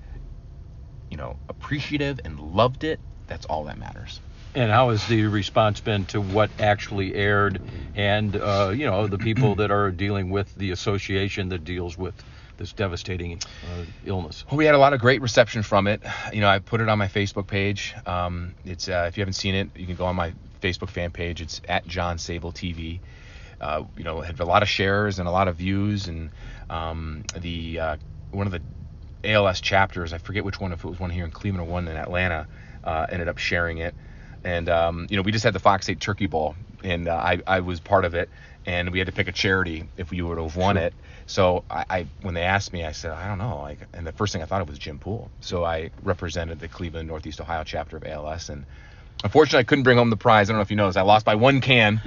you 1.10 1.18
know, 1.18 1.38
appreciative 1.48 2.20
and 2.26 2.40
loved 2.40 2.84
it, 2.84 3.00
that's 3.28 3.46
all 3.46 3.64
that 3.66 3.78
matters. 3.78 4.20
And 4.54 4.70
how 4.70 4.90
has 4.90 5.08
the 5.08 5.24
response 5.28 5.80
been 5.80 6.06
to 6.08 6.20
what 6.20 6.50
actually 6.60 7.16
aired, 7.16 7.62
and 7.96 8.36
uh, 8.36 8.74
you 8.76 8.86
know 8.86 9.08
the 9.08 9.18
people 9.18 9.56
that 9.56 9.72
are 9.72 9.92
dealing 9.92 10.30
with 10.30 10.54
the 10.56 10.72
association 10.72 11.48
that 11.50 11.64
deals 11.64 11.98
with 11.98 12.14
this 12.62 12.74
devastating 12.74 13.34
uh, 13.34 13.86
illness? 14.06 14.46
Well, 14.50 14.58
we 14.58 14.66
had 14.66 14.76
a 14.76 14.78
lot 14.78 14.94
of 14.94 15.02
great 15.02 15.22
reception 15.22 15.64
from 15.64 15.88
it. 15.88 16.02
You 16.32 16.42
know, 16.42 16.48
I 16.48 16.60
put 16.60 16.80
it 16.80 16.88
on 16.88 16.98
my 16.98 17.08
Facebook 17.08 17.48
page. 17.48 17.94
Um, 18.06 18.54
it's 18.64 18.88
uh, 18.88 19.06
if 19.08 19.18
you 19.18 19.22
haven't 19.22 19.34
seen 19.34 19.56
it, 19.56 19.70
you 19.76 19.86
can 19.86 19.96
go 19.96 20.06
on 20.06 20.16
my 20.16 20.34
Facebook 20.62 20.90
fan 20.90 21.12
page. 21.12 21.42
It's 21.42 21.62
at 21.68 21.86
John 21.88 22.18
Sabol 22.18 22.54
TV. 22.54 23.00
Uh, 23.60 23.84
you 23.98 24.04
know, 24.04 24.22
had 24.22 24.40
a 24.40 24.46
lot 24.46 24.64
of 24.64 24.70
shares 24.70 25.20
and 25.20 25.28
a 25.28 25.32
lot 25.32 25.48
of 25.48 25.58
views, 25.58 26.08
and 26.08 26.32
um, 26.70 27.24
the 27.38 27.80
uh, 27.80 27.98
one 28.32 28.48
of 28.48 28.54
the 28.54 28.62
ALS 29.24 29.62
chapters, 29.62 30.14
I 30.14 30.18
forget 30.18 30.44
which 30.44 30.60
one, 30.60 30.72
if 30.72 30.84
it 30.84 30.88
was 30.88 31.00
one 31.00 31.10
here 31.10 31.26
in 31.26 31.32
Cleveland 31.32 31.68
or 31.68 31.72
one 31.72 31.88
in 31.88 31.96
Atlanta, 31.96 32.48
uh, 32.84 33.08
ended 33.10 33.28
up 33.28 33.38
sharing 33.38 33.80
it. 33.80 33.94
And 34.44 34.70
um, 34.70 35.08
you 35.10 35.18
know, 35.18 35.24
we 35.24 35.32
just 35.32 35.44
had 35.44 35.54
the 35.54 35.60
Fox 35.60 35.90
8 35.90 36.00
Turkey 36.00 36.26
Bowl, 36.28 36.56
and 36.84 37.08
uh, 37.08 37.16
I, 37.16 37.42
I 37.46 37.60
was 37.60 37.80
part 37.80 38.06
of 38.06 38.16
it, 38.16 38.30
and 38.66 38.92
we 38.92 39.00
had 39.00 39.08
to 39.08 39.12
pick 39.14 39.28
a 39.28 39.32
charity 39.32 39.90
if 39.98 40.12
we 40.12 40.22
would 40.22 40.38
have 40.38 40.56
won 40.56 40.76
Sure. 40.76 40.86
it. 40.86 40.94
So 41.26 41.64
I, 41.70 41.86
I, 41.90 42.06
when 42.22 42.34
they 42.34 42.44
asked 42.44 42.74
me, 42.74 42.84
I 42.86 42.92
said, 42.92 43.12
I 43.12 43.28
don't 43.28 43.38
know. 43.38 43.60
Like, 43.62 43.80
and 43.94 44.06
the 44.06 44.12
first 44.12 44.34
thing 44.34 44.42
I 44.42 44.46
thought 44.46 44.62
of 44.62 44.70
was 44.70 44.78
Jim 44.78 45.00
Poole. 45.00 45.30
So 45.40 45.64
I 45.64 45.92
represented 46.04 46.60
the 46.60 46.68
Cleveland 46.68 47.08
Northeast 47.08 47.40
Ohio 47.42 47.64
chapter 47.64 47.98
of 47.98 48.04
ALS, 48.06 48.50
and 48.50 48.66
Unfortunately, 49.24 49.60
I 49.60 49.64
couldn't 49.66 49.84
bring 49.84 49.98
home 50.00 50.10
the 50.10 50.18
prize. 50.18 50.50
I 50.50 50.54
don't 50.54 50.58
know 50.58 50.64
if 50.64 50.72
you 50.72 50.78
noticed. 50.78 50.98
I 50.98 51.04
lost 51.04 51.26
by 51.28 51.36
one 51.36 51.62
can 51.62 52.02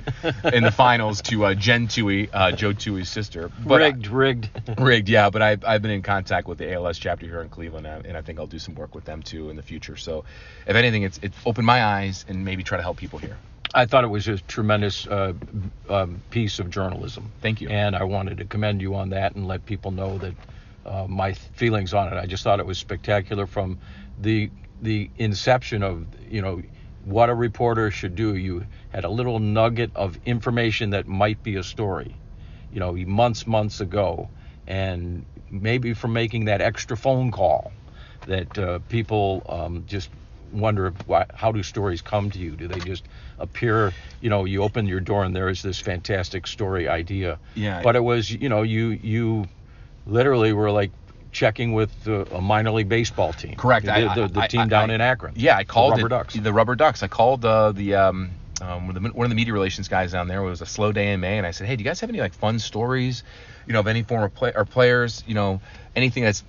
in 0.53 0.65
the 0.65 0.73
finals 0.73 1.23
to 1.23 1.45
uh, 1.45 1.55
Jen 1.55 1.87
Toohey, 1.87 2.29
uh, 2.33 2.51
Joe 2.53 2.73
Toohey's 2.73 3.09
sister. 3.09 3.53
But 3.65 3.81
rigged, 3.81 4.09
rigged, 4.09 4.49
rigged. 4.81 5.09
Yeah, 5.09 5.31
but 5.31 5.41
I've, 5.41 5.65
I've 5.65 5.81
been 5.81 5.93
in 5.93 6.03
contact 6.03 6.49
with 6.49 6.59
the 6.59 6.73
ALS 6.73 6.99
chapter 6.99 7.25
here 7.27 7.41
in 7.41 7.51
Cleveland, 7.51 7.87
uh, 7.87 8.01
and 8.05 8.17
I 8.17 8.23
think 8.23 8.41
I'll 8.41 8.49
do 8.49 8.59
some 8.59 8.75
work 8.75 8.97
with 8.97 9.05
them 9.05 9.23
too 9.23 9.49
in 9.49 9.55
the 9.55 9.63
future. 9.63 9.97
So, 9.97 10.25
if 10.67 10.75
anything, 10.75 11.05
it's 11.05 11.21
it's 11.23 11.37
opened 11.47 11.67
my 11.67 11.85
eyes 11.85 12.25
and 12.27 12.45
maybe 12.45 12.65
try 12.65 12.79
to 12.79 12.83
help 12.83 12.97
people 12.97 13.21
here. 13.21 13.37
I 13.75 13.87
thought 13.87 14.05
it 14.05 14.09
was 14.09 14.29
a 14.29 14.39
tremendous 14.39 15.07
uh, 15.07 15.33
um, 15.91 16.23
piece 16.31 16.61
of 16.61 16.71
journalism. 16.71 17.33
Thank 17.43 17.61
you. 17.61 17.69
And 17.69 17.97
I 17.97 18.05
wanted 18.05 18.39
to 18.39 18.45
commend 18.45 18.81
you 18.81 18.95
on 18.95 19.11
that 19.11 19.35
and 19.35 19.49
let 19.49 19.67
people 19.67 19.91
know 19.91 20.17
that 20.19 20.35
uh, 20.87 21.07
my 21.09 21.33
feelings 21.33 21.93
on 21.93 22.13
it. 22.13 22.17
I 22.17 22.27
just 22.27 22.45
thought 22.45 22.61
it 22.61 22.67
was 22.67 22.79
spectacular 22.79 23.47
from 23.47 23.79
the 24.21 24.51
the 24.83 25.11
inception 25.19 25.83
of 25.83 26.07
you 26.31 26.43
know 26.43 26.63
what 27.05 27.31
a 27.31 27.35
reporter 27.35 27.91
should 27.91 28.15
do. 28.15 28.37
You 28.37 28.65
had 28.91 29.05
a 29.05 29.09
little 29.09 29.41
nugget 29.41 29.91
of 29.97 30.19
information 30.25 30.91
that 30.91 31.07
might 31.07 31.43
be 31.43 31.57
a 31.57 31.63
story, 31.63 32.15
you 32.73 32.81
know, 32.81 32.93
months, 32.93 33.47
months 33.47 33.81
ago, 33.81 34.29
and 34.67 35.25
maybe 35.51 35.95
from 35.95 36.13
making 36.13 36.45
that 36.47 36.61
extra 36.61 36.97
phone 36.97 37.31
call 37.31 37.73
that 38.27 38.59
uh, 38.59 38.79
people 38.89 39.43
um, 39.49 39.85
just 39.87 40.11
wonder 40.55 40.93
why, 41.07 41.27
how 41.35 41.53
do 41.53 41.63
stories 41.63 42.03
come 42.03 42.31
to 42.31 42.39
you? 42.39 42.53
Do 42.53 42.69
they 42.69 42.81
just 42.81 43.05
appear? 43.39 43.93
You 44.21 44.31
know, 44.31 44.45
you 44.45 44.63
open 44.63 44.87
your 44.87 45.01
door 45.01 45.25
and 45.25 45.35
there 45.35 45.49
is 45.49 45.63
this 45.63 45.79
fantastic 45.79 46.47
story 46.47 46.89
idea. 46.89 47.39
Yeah. 47.55 47.83
But 47.83 47.97
it 47.97 48.05
was, 48.05 48.31
you 48.31 48.49
know, 48.49 48.63
you 48.63 48.89
you 48.89 49.47
literally 50.07 50.53
were 50.53 50.71
like 50.71 50.91
checking 51.33 51.73
with 51.73 52.07
a 52.07 52.41
minor 52.41 52.71
league 52.71 52.89
baseball 52.89 53.33
team. 53.33 53.57
Correct. 53.57 53.87
The, 53.87 53.93
I, 53.93 54.15
the, 54.15 54.29
the 54.29 54.43
I, 54.43 54.47
team 54.47 54.61
I, 54.63 54.67
down 54.69 54.91
in 54.91 55.01
Akron. 55.01 55.35
Yeah, 55.37 55.57
I 55.57 55.65
called 55.65 55.93
the 55.93 56.03
Rubber 56.03 56.07
it, 56.07 56.19
Ducks. 56.19 56.35
The 56.35 56.53
Rubber 56.53 56.77
Ducks. 56.77 57.03
I 57.03 57.09
called 57.09 57.45
uh, 57.45 57.73
the 57.73 57.97
um, 57.97 58.31
um, 58.63 58.87
one, 58.87 58.97
of 58.97 59.03
the, 59.03 59.09
one 59.11 59.25
of 59.27 59.31
the 59.31 59.35
media 59.35 59.53
relations 59.53 59.89
guys 59.89 60.13
down 60.13 60.29
there. 60.29 60.41
It 60.41 60.49
was 60.49 60.63
a 60.63 60.67
slow 60.67 60.93
day 60.93 61.13
in 61.13 61.21
May, 61.21 61.37
and 61.37 61.47
I 61.47 61.51
said, 61.51 61.67
"Hey, 61.67 61.77
do 61.77 61.83
you 61.83 61.91
guys 61.91 62.01
have 62.01 62.09
any 62.09 62.21
like 62.21 62.33
fun 62.33 62.59
stories, 62.59 63.25
you 63.67 63.73
know, 63.73 63.81
of 63.81 63.89
any 63.89 64.03
former 64.03 64.29
play 64.29 64.53
or 64.55 64.65
players, 64.65 65.25
you 65.27 65.35
know, 65.35 65.61
anything 65.95 66.23
that's 66.23 66.45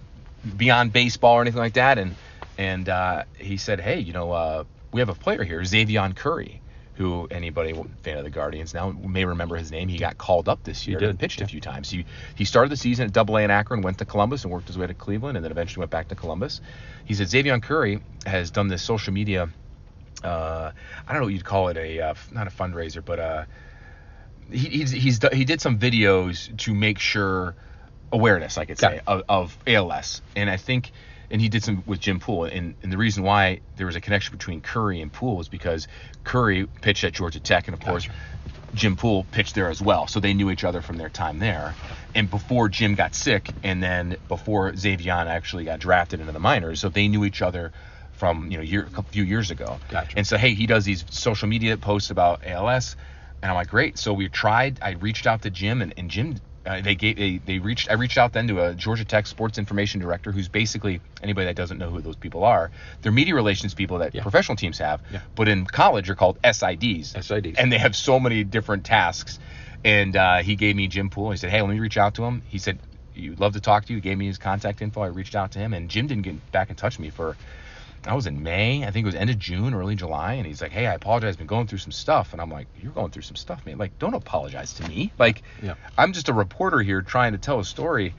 beyond 0.55 0.93
baseball 0.93 1.35
or 1.35 1.41
anything 1.41 1.59
like 1.59 1.73
that?" 1.73 1.97
And 1.97 2.15
and 2.57 2.87
uh, 2.89 3.23
he 3.37 3.57
said, 3.57 3.79
"Hey, 3.79 3.99
you 3.99 4.13
know, 4.13 4.31
uh, 4.31 4.63
we 4.91 5.01
have 5.01 5.09
a 5.09 5.15
player 5.15 5.43
here, 5.43 5.59
Xzavion 5.61 6.15
Curry." 6.15 6.61
who 6.95 7.27
anybody 7.29 7.73
fan 8.03 8.17
of 8.17 8.23
the 8.23 8.29
Guardians 8.29 8.73
now 8.73 8.89
may 8.91 9.25
remember 9.25 9.57
his 9.57 9.69
name. 9.69 9.89
He 9.89 9.97
got 9.97 10.17
called 10.17 10.47
up 10.47 10.63
this 10.63 10.87
year 10.87 10.97
and 11.03 11.19
pitched 11.19 11.39
yeah. 11.39 11.45
a 11.45 11.47
few 11.47 11.59
times. 11.59 11.89
He 11.89 12.05
he 12.35 12.45
started 12.45 12.71
the 12.71 12.77
season 12.77 13.05
at 13.05 13.13
Double 13.13 13.37
A 13.37 13.41
in 13.41 13.51
Akron, 13.51 13.81
went 13.81 13.97
to 13.97 14.05
Columbus 14.05 14.43
and 14.43 14.51
worked 14.51 14.67
his 14.67 14.77
way 14.77 14.87
to 14.87 14.93
Cleveland, 14.93 15.37
and 15.37 15.43
then 15.43 15.51
eventually 15.51 15.81
went 15.81 15.91
back 15.91 16.07
to 16.09 16.15
Columbus. 16.15 16.61
He 17.03 17.13
said 17.13 17.27
Xzavion 17.27 17.61
Curry 17.61 17.99
has 18.25 18.49
done 18.49 18.69
this 18.69 18.81
social 18.81 19.13
media. 19.13 19.49
Uh, 20.23 20.71
I 21.05 21.11
don't 21.11 21.21
know 21.21 21.25
what 21.25 21.33
you'd 21.33 21.43
call 21.43 21.67
it 21.67 21.77
a 21.77 21.99
uh, 21.99 22.13
not 22.31 22.47
a 22.47 22.49
fundraiser, 22.49 23.03
but 23.03 23.19
uh, 23.19 23.45
he, 24.49 24.69
he's 24.69 24.91
he's 24.91 25.19
he 25.33 25.43
did 25.43 25.59
some 25.59 25.77
videos 25.77 26.55
to 26.59 26.73
make 26.73 26.99
sure 26.99 27.55
awareness, 28.11 28.57
I 28.57 28.63
could 28.63 28.79
say, 28.79 29.01
of, 29.05 29.23
of 29.27 29.57
ALS, 29.67 30.21
and 30.37 30.49
I 30.49 30.55
think 30.55 30.91
and 31.29 31.41
he 31.41 31.49
did 31.49 31.63
some 31.63 31.83
with 31.85 31.99
Jim 31.99 32.19
Poole. 32.19 32.45
And, 32.45 32.75
and 32.83 32.91
the 32.91 32.97
reason 32.97 33.23
why 33.23 33.61
there 33.75 33.85
was 33.85 33.95
a 33.95 34.01
connection 34.01 34.31
between 34.31 34.61
Curry 34.61 35.01
and 35.01 35.11
Poole 35.11 35.37
was 35.37 35.49
because 35.49 35.87
Curry 36.23 36.67
pitched 36.81 37.03
at 37.03 37.13
Georgia 37.13 37.39
Tech, 37.39 37.67
and 37.67 37.73
of 37.73 37.81
course, 37.81 38.07
Jim 38.73 38.95
Poole 38.95 39.25
pitched 39.31 39.55
there 39.55 39.69
as 39.69 39.81
well. 39.81 40.07
So 40.07 40.19
they 40.19 40.33
knew 40.33 40.51
each 40.51 40.63
other 40.63 40.81
from 40.81 40.97
their 40.97 41.09
time 41.09 41.39
there. 41.39 41.73
And 42.13 42.29
before 42.29 42.69
Jim 42.69 42.95
got 42.95 43.15
sick, 43.15 43.49
and 43.63 43.81
then 43.81 44.17
before 44.27 44.71
Xzavion 44.71 45.27
actually 45.27 45.65
got 45.65 45.79
drafted 45.79 46.19
into 46.19 46.31
the 46.31 46.39
minors, 46.39 46.79
so 46.79 46.89
they 46.89 47.07
knew 47.07 47.25
each 47.25 47.41
other 47.41 47.71
from 48.13 48.49
you 48.49 48.57
know 48.57 48.63
year, 48.63 48.87
a 48.97 49.03
few 49.03 49.23
years 49.23 49.51
ago. 49.51 49.79
Gotcha. 49.89 50.17
And 50.17 50.25
so 50.25 50.37
hey, 50.37 50.53
he 50.53 50.67
does 50.67 50.85
these 50.85 51.05
social 51.09 51.47
media 51.47 51.77
posts 51.77 52.09
about 52.09 52.45
ALS, 52.45 52.95
and 53.41 53.51
I'm 53.51 53.55
like, 53.55 53.69
great. 53.69 53.97
So 53.97 54.13
we 54.13 54.29
tried. 54.29 54.79
I 54.81 54.91
reached 54.91 55.27
out 55.27 55.41
to 55.43 55.49
Jim, 55.49 55.81
and, 55.81 55.93
and 55.97 56.09
Jim 56.09 56.35
uh, 56.65 56.81
they 56.81 56.95
gave 56.95 57.17
they, 57.17 57.37
they 57.37 57.59
reached 57.59 57.89
I 57.89 57.93
reached 57.93 58.17
out 58.17 58.33
then 58.33 58.47
to 58.47 58.63
a 58.63 58.73
Georgia 58.73 59.05
Tech 59.05 59.27
sports 59.27 59.57
information 59.57 59.99
director 59.99 60.31
who's 60.31 60.47
basically 60.47 61.01
anybody 61.21 61.45
that 61.45 61.55
doesn't 61.55 61.77
know 61.77 61.89
who 61.89 62.01
those 62.01 62.15
people 62.15 62.43
are. 62.43 62.71
They're 63.01 63.11
media 63.11 63.35
relations 63.35 63.73
people 63.73 63.99
that 63.99 64.15
yeah. 64.15 64.21
professional 64.21 64.55
teams 64.55 64.79
have, 64.79 65.01
yeah. 65.11 65.21
but 65.35 65.47
in 65.47 65.65
college 65.65 66.09
are 66.09 66.15
called 66.15 66.41
SIDs. 66.41 67.13
SIDs. 67.13 67.55
And 67.57 67.71
they 67.71 67.77
have 67.77 67.95
so 67.95 68.19
many 68.19 68.43
different 68.43 68.85
tasks. 68.85 69.39
And 69.83 70.15
uh, 70.15 70.37
he 70.37 70.55
gave 70.55 70.75
me 70.75 70.87
Jim 70.87 71.09
Poole. 71.11 71.31
He 71.31 71.37
said, 71.37 71.51
"Hey, 71.51 71.61
let 71.61 71.69
me 71.69 71.79
reach 71.79 71.97
out 71.97 72.15
to 72.15 72.23
him." 72.23 72.41
He 72.47 72.57
said, 72.57 72.79
"You'd 73.13 73.39
love 73.39 73.53
to 73.53 73.61
talk 73.61 73.85
to 73.85 73.93
you." 73.93 73.97
He 73.97 74.01
gave 74.01 74.17
me 74.17 74.25
his 74.25 74.39
contact 74.39 74.81
info. 74.81 75.01
I 75.01 75.07
reached 75.07 75.35
out 75.35 75.51
to 75.51 75.59
him, 75.59 75.73
and 75.73 75.89
Jim 75.89 76.07
didn't 76.07 76.23
get 76.23 76.51
back 76.51 76.71
in 76.71 76.75
touch 76.75 76.97
with 76.97 77.05
me 77.05 77.09
for 77.11 77.37
I 78.07 78.13
was 78.13 78.27
in 78.27 78.43
May. 78.43 78.83
I 78.85 78.91
think 78.91 79.03
it 79.03 79.07
was 79.07 79.15
end 79.15 79.29
of 79.29 79.39
June, 79.39 79.73
early 79.73 79.95
July, 79.95 80.33
and 80.33 80.45
he's 80.45 80.61
like, 80.61 80.71
"Hey, 80.71 80.87
I 80.87 80.93
apologize. 80.93 81.33
I've 81.33 81.37
been 81.37 81.47
going 81.47 81.67
through 81.67 81.79
some 81.79 81.91
stuff." 81.91 82.33
And 82.33 82.41
I'm 82.41 82.49
like, 82.49 82.67
"You're 82.81 82.91
going 82.91 83.11
through 83.11 83.23
some 83.23 83.35
stuff, 83.35 83.65
man. 83.65 83.77
Like, 83.77 83.97
don't 83.99 84.13
apologize 84.13 84.73
to 84.75 84.87
me. 84.87 85.11
Like, 85.17 85.41
yeah. 85.61 85.75
I'm 85.97 86.13
just 86.13 86.29
a 86.29 86.33
reporter 86.33 86.79
here 86.79 87.01
trying 87.01 87.31
to 87.31 87.37
tell 87.37 87.59
a 87.59 87.65
story. 87.65 88.13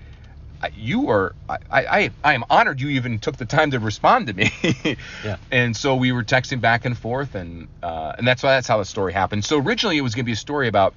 You 0.75 1.11
are. 1.11 1.35
I, 1.49 1.59
I. 1.71 2.11
I 2.25 2.35
am 2.35 2.45
honored 2.51 2.81
you 2.81 2.89
even 2.91 3.19
took 3.19 3.37
the 3.37 3.45
time 3.45 3.71
to 3.73 3.79
respond 3.79 4.27
to 4.29 4.33
me. 4.33 4.51
yeah. 5.25 5.37
And 5.53 5.77
so 5.77 5.95
we 5.95 6.13
were 6.13 6.25
texting 6.25 6.61
back 6.61 6.85
and 6.85 6.97
forth, 6.97 7.35
and 7.35 7.69
uh, 7.83 8.15
and 8.19 8.27
that's 8.27 8.43
why 8.43 8.55
that's 8.55 8.67
how 8.67 8.79
the 8.79 8.85
story 8.85 9.13
happened. 9.13 9.45
So 9.45 9.59
originally 9.59 9.99
it 9.99 10.01
was 10.01 10.15
going 10.15 10.25
to 10.25 10.27
be 10.27 10.33
a 10.33 10.37
story 10.37 10.67
about 10.67 10.95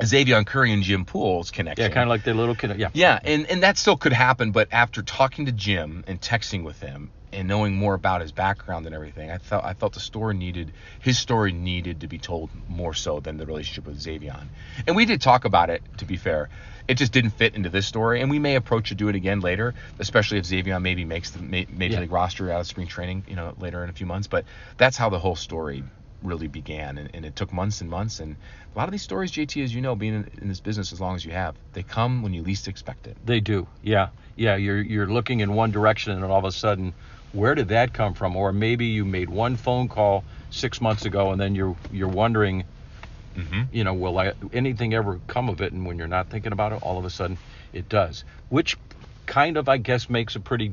Xzavion 0.00 0.46
Curry 0.46 0.72
and 0.72 0.82
Jim 0.82 1.04
Poole's 1.04 1.50
connection. 1.50 1.82
Yeah, 1.82 1.94
kind 1.94 2.04
of 2.04 2.08
like 2.08 2.24
their 2.24 2.34
little 2.34 2.54
kid. 2.54 2.78
Yeah. 2.78 2.90
Yeah, 2.92 3.18
and 3.22 3.46
and 3.46 3.62
that 3.62 3.78
still 3.78 3.96
could 3.96 4.12
happen, 4.12 4.52
but 4.52 4.68
after 4.72 5.02
talking 5.02 5.46
to 5.46 5.52
Jim 5.52 6.04
and 6.06 6.20
texting 6.20 6.64
with 6.64 6.80
him, 6.80 7.10
and 7.32 7.48
knowing 7.48 7.74
more 7.74 7.94
about 7.94 8.20
his 8.20 8.32
background 8.32 8.86
and 8.86 8.94
everything, 8.94 9.30
I 9.30 9.38
felt 9.38 9.64
I 9.64 9.74
felt 9.74 9.94
the 9.94 10.00
story 10.00 10.34
needed 10.34 10.72
his 11.00 11.18
story 11.18 11.52
needed 11.52 12.00
to 12.00 12.08
be 12.08 12.18
told 12.18 12.50
more 12.68 12.94
so 12.94 13.20
than 13.20 13.36
the 13.36 13.46
relationship 13.46 13.86
with 13.86 13.98
Xzavion. 13.98 14.46
And 14.86 14.96
we 14.96 15.04
did 15.04 15.20
talk 15.20 15.44
about 15.44 15.70
it. 15.70 15.82
To 15.98 16.04
be 16.04 16.16
fair, 16.16 16.48
it 16.88 16.96
just 16.96 17.12
didn't 17.12 17.30
fit 17.30 17.54
into 17.54 17.68
this 17.68 17.86
story, 17.86 18.22
and 18.22 18.30
we 18.30 18.38
may 18.38 18.56
approach 18.56 18.88
to 18.88 18.94
do 18.94 19.08
it 19.08 19.14
again 19.14 19.40
later, 19.40 19.74
especially 19.98 20.38
if 20.38 20.44
Xzavion 20.44 20.82
maybe 20.82 21.04
makes 21.04 21.30
the 21.30 21.42
major 21.42 21.68
yeah. 21.94 22.00
league 22.00 22.12
roster 22.12 22.50
out 22.50 22.60
of 22.60 22.66
spring 22.66 22.86
training, 22.86 23.24
you 23.28 23.36
know, 23.36 23.54
later 23.58 23.84
in 23.84 23.90
a 23.90 23.92
few 23.92 24.06
months. 24.06 24.26
But 24.26 24.46
that's 24.78 24.96
how 24.96 25.10
the 25.10 25.18
whole 25.18 25.36
story 25.36 25.84
really 26.22 26.48
began, 26.48 26.98
and, 26.98 27.10
and 27.14 27.24
it 27.24 27.36
took 27.36 27.52
months 27.52 27.82
and 27.82 27.90
months. 27.90 28.20
And 28.20 28.36
a 28.74 28.78
lot 28.78 28.88
of 28.88 28.92
these 28.92 29.02
stories, 29.02 29.32
JT, 29.32 29.62
as 29.62 29.74
you 29.74 29.80
know, 29.80 29.94
being 29.94 30.14
in, 30.14 30.30
in 30.40 30.48
this 30.48 30.60
business 30.60 30.92
as 30.92 31.00
long 31.00 31.14
as 31.14 31.24
you 31.24 31.32
have, 31.32 31.56
they 31.74 31.82
come 31.82 32.22
when 32.22 32.32
you 32.32 32.42
least 32.42 32.68
expect 32.68 33.06
it. 33.06 33.16
They 33.24 33.40
do. 33.40 33.66
Yeah, 33.82 34.08
yeah. 34.34 34.56
You're 34.56 34.80
you're 34.80 35.06
looking 35.06 35.40
in 35.40 35.54
one 35.54 35.70
direction, 35.70 36.12
and 36.12 36.24
all 36.24 36.38
of 36.38 36.44
a 36.44 36.52
sudden 36.52 36.94
where 37.32 37.54
did 37.54 37.68
that 37.68 37.92
come 37.92 38.14
from? 38.14 38.36
Or 38.36 38.52
maybe 38.52 38.86
you 38.86 39.04
made 39.04 39.28
one 39.28 39.56
phone 39.56 39.88
call 39.88 40.24
six 40.50 40.80
months 40.80 41.04
ago, 41.04 41.32
and 41.32 41.40
then 41.40 41.54
you're 41.54 41.76
you're 41.92 42.08
wondering, 42.08 42.64
mm-hmm. 43.36 43.62
you 43.72 43.84
know, 43.84 43.94
will 43.94 44.18
I, 44.18 44.32
anything 44.52 44.94
ever 44.94 45.20
come 45.26 45.48
of 45.48 45.60
it? 45.60 45.72
And 45.72 45.86
when 45.86 45.98
you're 45.98 46.08
not 46.08 46.30
thinking 46.30 46.52
about 46.52 46.72
it, 46.72 46.82
all 46.82 46.98
of 46.98 47.04
a 47.04 47.10
sudden 47.10 47.38
it 47.72 47.88
does. 47.88 48.24
Which 48.48 48.76
kind 49.26 49.56
of, 49.56 49.68
I 49.68 49.76
guess, 49.76 50.08
makes 50.08 50.36
a 50.36 50.40
pretty 50.40 50.72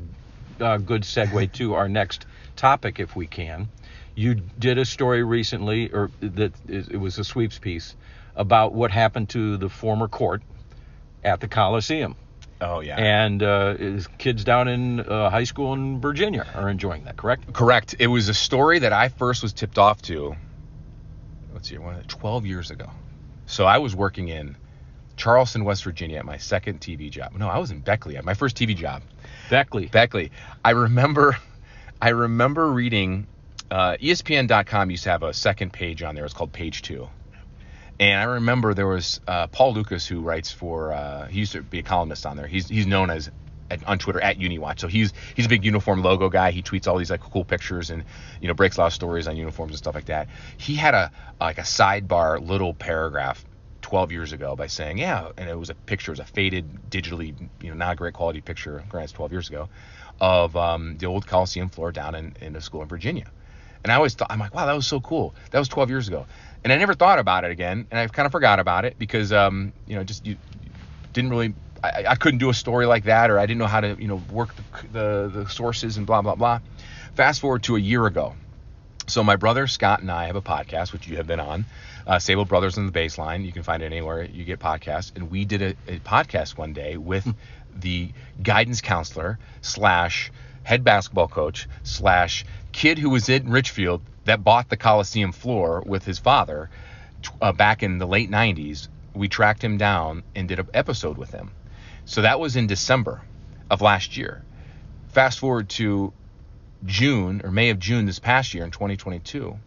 uh, 0.60 0.78
good 0.78 1.04
segue 1.04 1.52
to 1.54 1.74
our 1.74 1.89
next 1.89 2.26
topic, 2.56 3.00
if 3.00 3.15
we 3.15 3.28
can. 3.28 3.68
You 4.15 4.36
did 4.36 4.78
a 4.78 4.86
story 4.86 5.24
recently, 5.24 5.91
or 5.91 6.10
that 6.22 6.54
it 6.70 6.98
was 6.98 7.20
a 7.20 7.26
sweeps 7.26 7.60
piece 7.60 7.96
about 8.36 8.74
what 8.74 8.91
happened 8.91 9.30
to 9.30 9.58
the 9.58 9.70
former 9.70 10.08
court 10.08 10.41
at 11.24 11.41
the 11.41 11.48
Coliseum. 11.50 12.15
Oh 12.62 12.80
yeah. 12.80 12.98
And 12.98 13.44
uh, 13.44 13.76
kids 14.18 14.44
down 14.44 14.68
in 14.68 15.02
uh, 15.02 15.30
high 15.30 15.44
school 15.44 15.74
in 15.74 16.00
Virginia 16.00 16.48
are 16.56 16.70
enjoying 16.70 17.04
that, 17.04 17.18
correct? 17.18 17.52
Correct. 17.52 17.96
It 18.00 18.08
was 18.08 18.30
a 18.30 18.34
story 18.34 18.80
that 18.80 18.94
I 18.94 19.10
first 19.10 19.44
was 19.44 19.54
tipped 19.54 19.78
off 19.78 20.02
to. 20.04 20.36
Let's 21.54 21.70
see, 21.70 21.78
12 22.08 22.46
years 22.46 22.72
ago. 22.72 22.89
So 23.46 23.65
I 23.65 23.78
was 23.78 23.96
working 23.96 24.30
in 24.30 24.58
Charleston, 25.18 25.63
West 25.65 25.84
Virginia, 25.84 26.18
at 26.18 26.26
my 26.26 26.38
second 26.38 26.80
TV 26.82 27.10
job. 27.10 27.34
No, 27.34 27.48
I 27.48 27.58
was 27.58 27.72
in 27.72 27.80
Beckley 27.80 28.18
at 28.18 28.26
my 28.26 28.34
first 28.34 28.56
TV 28.56 28.76
job. 28.76 29.04
Beckley. 29.50 29.88
Beckley. 29.88 30.32
I 30.63 30.72
remember, 30.72 31.38
I 32.02 32.10
remember 32.10 32.72
reading. 32.72 33.28
Uh, 33.72 33.98
ESPN.com 34.00 34.91
used 34.91 35.04
to 35.04 35.10
have 35.10 35.24
a 35.24 35.34
second 35.34 35.74
page 35.74 36.04
on 36.04 36.15
there. 36.15 36.24
It's 36.24 36.34
called 36.34 36.54
Page 36.54 36.82
Two 36.84 37.10
and 38.00 38.20
I 38.20 38.24
remember 38.24 38.74
there 38.74 38.88
was 38.88 39.22
uh, 39.28 39.48
Paul 39.48 39.74
Lukas 39.74 40.06
who 40.06 40.22
writes 40.22 40.52
for. 40.52 40.92
Uh, 40.92 41.28
he 41.28 41.40
used 41.40 41.54
to 41.54 41.62
be 41.62 41.80
a 41.80 41.84
columnist 41.84 42.26
on 42.26 42.36
there. 42.36 42.48
He's 42.48 42.68
he's 42.68 42.86
known 42.86 43.10
as 43.10 43.32
on 43.86 43.98
Twitter 43.98 44.22
at 44.22 44.38
UniWatch. 44.38 44.80
So 44.80 44.88
he's 44.88 45.14
he's 45.36 45.46
a 45.46 45.50
big 45.50 45.66
uniform 45.66 46.02
logo 46.02 46.30
guy. 46.30 46.52
He 46.52 46.62
tweets 46.62 46.88
all 46.88 46.98
these 46.98 47.10
like 47.10 47.22
cool 47.22 47.46
pictures 47.46 47.90
and 47.90 48.04
you 48.42 48.48
know 48.48 48.54
breaks 48.54 48.78
a 48.78 48.82
lot 48.82 48.88
of 48.88 48.94
stories 48.94 49.28
on 49.28 49.38
uniforms 49.38 49.72
and 49.72 49.78
stuff 49.78 49.96
like 49.96 50.06
that. 50.06 50.28
He 50.58 50.76
had 50.76 50.94
a 50.94 51.12
like 51.40 51.58
a 51.58 51.62
sidebar 51.62 52.46
little 52.46 52.74
paragraph 52.74 53.46
12 53.82 54.12
years 54.12 54.34
ago 54.34 54.56
by 54.56 54.68
saying 54.68 54.98
yeah, 54.98 55.30
and 55.38 55.50
it 55.50 55.58
was 55.58 55.70
a 55.70 55.76
picture, 55.76 56.12
it 56.12 56.20
was 56.20 56.20
a 56.20 56.26
faded 56.26 56.90
digitally 56.90 57.36
you 57.62 57.70
know 57.70 57.76
not 57.76 57.98
great 57.98 58.14
quality 58.14 58.42
picture, 58.42 58.84
granted 58.90 59.16
12 59.16 59.32
years 59.32 59.50
ago, 59.50 59.70
of 60.20 60.56
um, 60.56 60.98
the 60.98 61.06
old 61.06 61.26
Coliseum 61.26 61.70
floor 61.70 61.92
down 61.92 62.14
in, 62.14 62.36
in 62.42 62.56
a 62.56 62.62
school 62.62 62.82
in 62.82 62.88
Virginia. 62.88 63.32
And 63.84 63.92
I 63.92 63.96
always 63.96 64.16
thought 64.16 64.28
I'm 64.32 64.40
like 64.40 64.54
wow 64.54 64.66
that 64.66 64.76
was 64.76 64.88
so 64.88 65.00
cool. 65.00 65.34
That 65.52 65.60
was 65.60 65.70
12 65.70 65.90
years 65.90 66.08
ago 66.08 66.26
and 66.65 66.73
I 66.73 66.78
never 66.78 66.95
thought 66.95 67.19
about 67.19 67.45
it 67.45 67.51
again, 67.51 67.86
and 67.91 67.99
I 67.99 68.08
kind 68.08 68.25
of 68.25 68.32
forgot 68.32 68.60
about 68.60 68.86
it 68.86 68.97
because 68.97 69.32
um, 69.32 69.71
you 69.86 69.95
know 69.95 70.04
just 70.04 70.25
you 70.25 70.36
didn't 71.13 71.30
really 71.30 71.54
I, 71.84 72.06
I, 72.10 72.15
couldn't 72.15 72.39
do 72.39 72.49
a 72.49 72.56
story 72.56 72.88
like 72.88 73.04
that, 73.04 73.30
or 73.30 73.38
I 73.38 73.45
didn't 73.45 73.60
know 73.60 73.67
how 73.67 73.82
to 73.82 73.95
you 73.99 74.08
know 74.08 74.21
work 74.32 74.49
the, 74.56 74.89
the, 74.91 75.43
the 75.43 75.49
sources 75.49 75.97
and 75.97 76.08
blah 76.08 76.23
blah 76.23 76.34
blah. 76.34 76.60
Fast 77.13 77.39
forward 77.39 77.63
to 77.63 77.75
a 77.75 77.80
year 77.80 78.08
ago, 78.08 78.36
So 79.06 79.23
my 79.23 79.36
brother 79.36 79.67
Scott 79.67 80.01
and 80.01 80.12
I 80.12 80.25
have 80.25 80.36
a 80.36 80.41
podcast, 80.41 80.91
which 80.91 81.08
you 81.08 81.17
have 81.17 81.28
been 81.28 81.39
on, 81.39 81.65
uh, 82.08 82.15
Sabol 82.15 82.47
Brothers 82.47 82.80
on 82.80 82.88
the 82.88 82.91
Baseline. 82.91 83.45
You 83.45 83.51
can 83.51 83.62
find 83.62 83.84
it 83.84 83.86
anywhere 83.86 84.23
you 84.23 84.43
get 84.43 84.60
podcasts. 84.60 85.15
And 85.15 85.30
we 85.30 85.45
did 85.45 85.62
a, 85.62 85.69
a 85.88 85.99
podcast 85.99 86.58
one 86.58 86.73
day 86.73 86.97
with 86.97 87.32
the 87.75 88.10
guidance 88.41 88.82
counselor 88.82 89.38
slash 89.62 90.32
head 90.63 90.84
basketball 90.84 91.28
coach 91.28 91.69
slash 91.84 92.43
kid 92.71 92.97
who 92.97 93.12
was 93.12 93.30
in 93.30 93.51
Richfield 93.51 94.01
that 94.26 94.44
bought 94.44 94.70
the 94.70 94.78
Coliseum 94.78 95.32
floor 95.32 95.84
with 95.86 96.06
his 96.06 96.20
father 96.20 96.70
uh, 97.42 97.52
back 97.52 97.84
in 97.84 97.98
the 97.98 98.08
late 98.08 98.30
90s. 98.30 98.88
We 99.14 99.30
tracked 99.30 99.64
him 99.64 99.78
down 99.78 100.24
and 100.36 100.48
did 100.48 100.60
an 100.60 100.68
episode 100.74 101.18
with 101.18 101.32
him. 101.32 101.52
So 102.06 102.22
that 102.22 102.40
was 102.40 102.56
in 102.56 102.68
December 102.68 103.22
of 103.72 103.82
last 103.82 104.18
year. 104.18 104.44
Fast 105.08 105.40
forward 105.40 105.70
to 105.70 106.14
June 106.86 107.42
or 107.44 107.52
May 107.52 107.70
of 107.70 107.80
June 107.80 108.06
this 108.06 108.20
past 108.20 108.54
year 108.54 108.64
in 108.64 108.72
2022, 108.72 109.58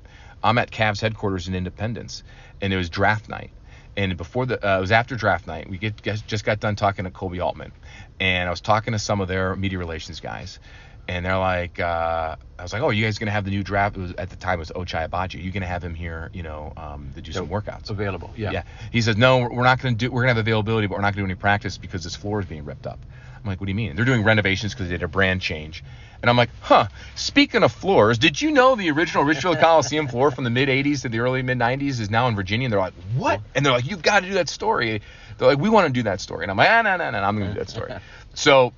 I'm 0.42 0.59
at 0.59 0.71
Cavs 0.71 1.01
headquarters 1.01 1.49
in 1.49 1.55
Independence, 1.55 2.23
and 2.61 2.73
it 2.73 2.77
was 2.77 2.90
draft 2.90 3.29
night. 3.29 3.51
And 3.97 4.16
before 4.16 4.47
the, 4.47 4.64
uh, 4.64 4.79
it 4.79 4.81
was 4.81 4.92
after 4.92 5.16
draft 5.16 5.49
night. 5.49 5.68
We 5.68 5.79
get 5.79 6.01
just 6.03 6.44
got 6.44 6.61
done 6.61 6.77
talking 6.77 7.05
to 7.05 7.11
Koby 7.11 7.42
Altman, 7.42 7.73
and 8.21 8.47
I 8.47 8.51
was 8.51 8.61
talking 8.61 8.92
to 8.92 8.99
some 8.99 9.21
of 9.21 9.27
their 9.27 9.57
media 9.57 9.79
relations 9.79 10.21
guys, 10.21 10.61
and 11.09 11.25
they're 11.25 11.38
like, 11.38 11.81
uh, 11.81 12.37
I 12.59 12.62
was 12.62 12.73
like, 12.73 12.83
oh, 12.83 12.90
you 12.90 13.05
guys 13.05 13.18
gonna 13.18 13.31
have 13.31 13.47
the 13.47 13.51
new 13.51 13.62
draft? 13.62 13.97
It 13.97 14.01
was 14.01 14.12
at 14.18 14.29
the 14.29 14.37
time 14.37 14.55
it 14.55 14.59
was 14.59 14.71
Ochai 14.71 15.09
Agbaji. 15.09 15.42
You 15.42 15.51
gonna 15.51 15.66
have 15.66 15.83
him 15.83 15.94
here, 15.94 16.31
you 16.35 16.42
know, 16.42 16.73
um, 16.77 17.11
to 17.14 17.23
do 17.23 17.33
some 17.33 17.49
workouts? 17.49 17.88
Available, 17.88 18.31
yeah. 18.37 18.51
Yeah. 18.51 18.62
He 18.92 19.01
says, 19.01 19.16
no, 19.16 19.49
we're 19.49 19.64
not 19.64 19.81
gonna 19.81 19.94
do. 19.94 20.11
We're 20.11 20.23
gonna 20.23 20.35
have 20.35 20.38
availability, 20.38 20.87
but 20.87 20.97
we're 20.97 21.03
not 21.03 21.14
gonna 21.14 21.23
do 21.27 21.33
any 21.33 21.35
practice 21.35 21.79
because 21.79 22.05
this 22.05 22.14
floor 22.14 22.40
is 22.40 22.47
being 22.47 22.64
ripped 22.64 22.87
up. 22.87 22.99
I'm 23.37 23.49
like, 23.49 23.61
what 23.61 23.66
do 23.66 23.71
you 23.71 23.77
mean? 23.77 23.97
They're 23.97 24.05
doing 24.05 24.25
renovations 24.25 24.75
because 24.75 24.88
they 24.88 24.94
did 24.94 25.03
a 25.03 25.09
brand 25.09 25.40
change. 25.40 25.83
And 26.21 26.29
I'm 26.29 26.37
like, 26.37 26.51
huh. 26.61 26.88
Speaking 27.14 27.62
of 27.62 27.73
floors, 27.73 28.18
did 28.18 28.42
you 28.42 28.51
know 28.51 28.75
the 28.75 28.90
original 28.90 29.25
Richfield 29.25 29.59
Coliseum 29.61 30.09
floor 30.09 30.31
from 30.31 30.44
the 30.44 30.51
mid 30.51 30.68
80s 30.68 31.03
to 31.03 31.09
the 31.09 31.21
early 31.21 31.42
mid 31.42 31.59
90s 31.59 32.01
is 32.01 32.11
now 32.11 32.27
in 32.29 32.35
Virginia? 32.35 32.66
And 32.66 32.73
they're 32.73 32.81
like, 32.81 32.94
what? 33.16 33.40
And 33.55 33.64
they're 33.64 33.73
like, 33.73 33.88
you've 33.88 34.03
got 34.03 34.21
to 34.21 34.27
do 34.27 34.35
that 34.35 34.49
story. 34.49 35.01
They're 35.38 35.49
like, 35.49 35.59
we 35.59 35.68
want 35.68 35.87
to 35.87 35.92
do 35.92 36.03
that 36.03 36.21
story. 36.21 36.44
And 36.44 36.51
I'm 36.51 36.57
like, 36.57 36.68
ah, 36.68 36.83
no, 36.83 36.97
no, 36.97 37.11
no, 37.11 37.18
I'm 37.18 37.37
going 37.37 37.49
to 37.49 37.55
do 37.55 37.61
that 37.61 37.71
story. 37.71 37.94
so 38.35 38.73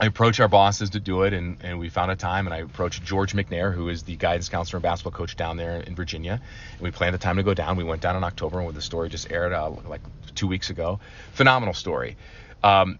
I 0.00 0.06
approached 0.06 0.40
our 0.40 0.48
bosses 0.48 0.90
to 0.90 1.00
do 1.00 1.24
it, 1.24 1.34
and, 1.34 1.58
and 1.62 1.78
we 1.78 1.90
found 1.90 2.10
a 2.10 2.16
time. 2.16 2.46
And 2.46 2.54
I 2.54 2.58
approached 2.58 3.04
George 3.04 3.34
McNair, 3.34 3.72
who 3.74 3.90
is 3.90 4.02
the 4.02 4.16
guidance 4.16 4.48
counselor 4.48 4.78
and 4.78 4.82
basketball 4.82 5.12
coach 5.12 5.36
down 5.36 5.58
there 5.58 5.76
in 5.76 5.94
Virginia. 5.94 6.40
And 6.72 6.80
we 6.80 6.90
planned 6.90 7.14
a 7.14 7.18
time 7.18 7.36
to 7.36 7.42
go 7.42 7.52
down. 7.52 7.76
We 7.76 7.84
went 7.84 8.00
down 8.00 8.16
in 8.16 8.24
October, 8.24 8.60
and 8.60 8.74
the 8.74 8.80
story 8.80 9.10
just 9.10 9.30
aired 9.30 9.52
uh, 9.52 9.70
like 9.86 10.00
two 10.34 10.46
weeks 10.46 10.70
ago. 10.70 11.00
Phenomenal 11.32 11.74
story. 11.74 12.16
Um, 12.64 12.98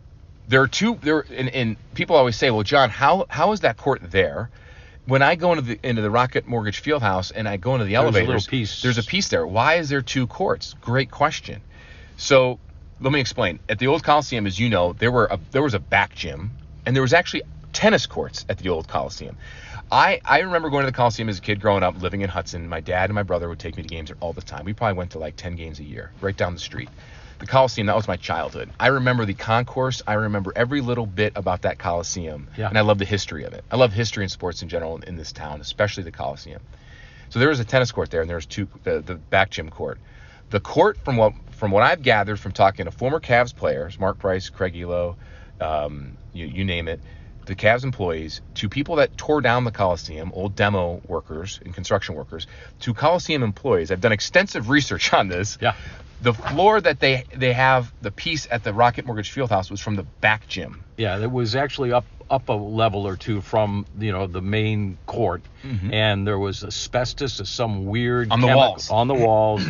there 0.49 0.61
are 0.61 0.69
two 0.69 0.99
there 1.01 1.25
and, 1.31 1.49
and 1.49 1.77
people 1.95 2.17
always 2.17 2.37
say, 2.37 2.51
well, 2.51 2.65
John, 2.65 2.91
how 2.91 3.27
how 3.31 3.53
is 3.53 3.61
that 3.61 3.77
court 3.77 4.03
there? 4.11 4.51
When 5.07 5.23
I 5.23 5.37
go 5.37 5.53
into 5.53 5.63
the 5.63 5.81
into 5.83 6.03
the 6.03 6.11
Rocket 6.11 6.47
Mortgage 6.47 6.83
Fieldhouse 6.83 7.33
and 7.35 7.49
I 7.49 7.57
go 7.57 7.75
into 7.75 7.87
the 7.87 7.95
elevator, 7.95 8.27
There's 8.27 8.27
a 8.27 8.31
elevators, 8.33 8.47
piece. 8.49 8.83
there's 8.83 8.99
a 8.99 9.03
piece 9.05 9.29
there. 9.29 9.47
Why 9.47 9.77
is 9.77 9.89
there 9.89 10.03
two 10.03 10.27
courts? 10.27 10.75
Great 10.81 11.11
question. 11.11 11.63
So 12.17 12.59
let 13.01 13.13
me 13.13 13.21
explain. 13.21 13.61
At 13.69 13.79
the 13.79 13.87
old 13.87 14.03
Coliseum, 14.03 14.47
as 14.47 14.59
you 14.59 14.69
know, 14.69 14.93
there 14.93 15.11
were 15.13 15.27
a, 15.31 15.39
there 15.53 15.63
was 15.63 15.75
a 15.75 15.79
back 15.79 16.15
gym 16.15 16.51
and 16.91 16.97
there 16.97 17.03
was 17.03 17.13
actually 17.13 17.43
tennis 17.73 18.05
courts 18.05 18.45
at 18.49 18.59
the 18.59 18.69
old 18.69 18.89
Coliseum. 18.89 19.37
I, 19.93 20.21
I 20.25 20.41
remember 20.41 20.71
going 20.71 20.85
to 20.85 20.91
the 20.91 20.97
Coliseum 20.97 21.29
as 21.29 21.39
a 21.39 21.41
kid 21.41 21.61
growing 21.61 21.85
up, 21.85 22.03
living 22.03 22.23
in 22.23 22.29
Hudson. 22.29 22.69
My 22.69 22.81
dad 22.81 23.11
and 23.11 23.15
my 23.15 23.23
brother 23.23 23.49
would 23.49 23.61
take 23.61 23.77
me 23.77 23.85
to 23.85 23.89
games 23.89 24.11
all 24.19 24.33
the 24.33 24.43
time. 24.43 24.65
We 24.65 24.73
probably 24.73 24.99
went 24.99 25.13
to 25.13 25.21
like 25.21 25.37
10 25.37 25.55
games 25.55 25.79
a 25.79 25.85
year, 25.85 26.11
right 26.21 26.37
down 26.37 26.53
the 26.53 26.59
street. 26.59 26.89
The 27.39 27.47
Coliseum, 27.47 27.87
that 27.87 27.95
was 27.95 28.09
my 28.09 28.17
childhood. 28.17 28.71
I 28.81 28.89
remember 28.89 29.25
the 29.25 29.35
concourse. 29.35 30.03
I 30.05 30.15
remember 30.15 30.53
every 30.57 30.81
little 30.81 31.07
bit 31.07 31.35
about 31.37 31.63
that 31.63 31.79
Coliseum. 31.79 32.49
Yeah. 32.59 32.69
And 32.69 32.77
I 32.77 32.81
love 32.81 32.99
the 32.99 33.05
history 33.05 33.45
of 33.45 33.53
it. 33.53 33.65
I 33.71 33.77
love 33.77 33.93
history 33.93 34.25
and 34.25 34.33
sports 34.33 34.61
in 34.61 34.69
general 34.69 34.97
in, 34.97 35.05
in 35.05 35.15
this 35.15 35.31
town, 35.31 35.61
especially 35.61 36.03
the 36.03 36.11
Coliseum. 36.11 36.61
So 37.29 37.39
there 37.39 37.51
was 37.51 37.61
a 37.61 37.65
tennis 37.65 37.93
court 37.93 38.11
there, 38.11 38.21
and 38.21 38.29
there 38.29 38.37
was 38.37 38.47
two 38.47 38.67
the, 38.83 38.99
the 38.99 39.15
back 39.15 39.51
gym 39.51 39.71
court. 39.71 40.01
The 40.51 40.59
court, 40.59 40.99
from 41.05 41.17
what 41.17 41.35
from 41.53 41.71
what 41.71 41.85
I've 41.85 42.03
gathered 42.03 42.41
from 42.41 42.51
talking 42.51 42.87
to 42.87 42.91
former 42.91 43.21
Cavs 43.21 43.55
players, 43.55 43.97
Mark 44.01 44.19
Price, 44.19 44.49
Craig 44.49 44.75
Ehlo, 44.75 45.15
um, 45.61 46.17
you, 46.33 46.47
you 46.47 46.65
name 46.65 46.89
it, 46.89 47.01
the 47.47 47.55
Cavs 47.55 47.85
employees, 47.85 48.41
to 48.57 48.69
people 48.69 48.97
that 48.97 49.17
tore 49.17 49.41
down 49.41 49.65
the 49.65 49.71
Coliseum, 49.73 50.31
old 50.35 50.55
demo 50.55 51.01
workers 51.09 51.59
and 51.65 51.75
construction 51.75 52.15
workers, 52.15 52.47
to 52.81 52.95
Coliseum 52.95 53.43
employees. 53.43 53.91
I've 53.91 54.01
done 54.01 54.13
extensive 54.13 54.69
research 54.69 55.13
on 55.13 55.29
this. 55.29 55.59
Yeah. 55.61 55.75
The 56.23 56.35
floor 56.35 56.81
that 56.83 57.01
they 57.01 57.25
they 57.35 57.55
have 57.55 57.91
the 58.03 58.11
piece 58.11 58.47
at 58.51 58.63
the 58.63 58.75
Rocket 58.75 59.07
Mortgage 59.07 59.35
Fieldhouse 59.35 59.71
was 59.71 59.81
from 59.81 59.97
the 59.97 60.03
back 60.03 60.47
gym. 60.49 60.85
Yeah, 60.99 61.19
it 61.19 61.31
was 61.31 61.57
actually 61.57 61.93
up 61.93 62.05
up 62.29 62.51
a 62.51 62.53
level 62.53 63.07
or 63.09 63.17
two 63.17 63.41
from 63.41 63.87
you 63.99 64.13
know 64.13 64.27
the 64.27 64.43
main 64.43 64.99
court, 65.07 65.41
and 65.91 66.27
there 66.27 66.39
was 66.39 66.63
asbestos 66.63 67.41
of 67.41 67.49
some 67.49 67.87
weird 67.87 68.29
Mm-hmm. 68.29 68.33
On 68.35 68.41
the 68.43 68.47
chemical- 68.49 68.69
walls. 68.69 68.91
On 68.91 69.09
the 69.09 69.15
walls, 69.27 69.63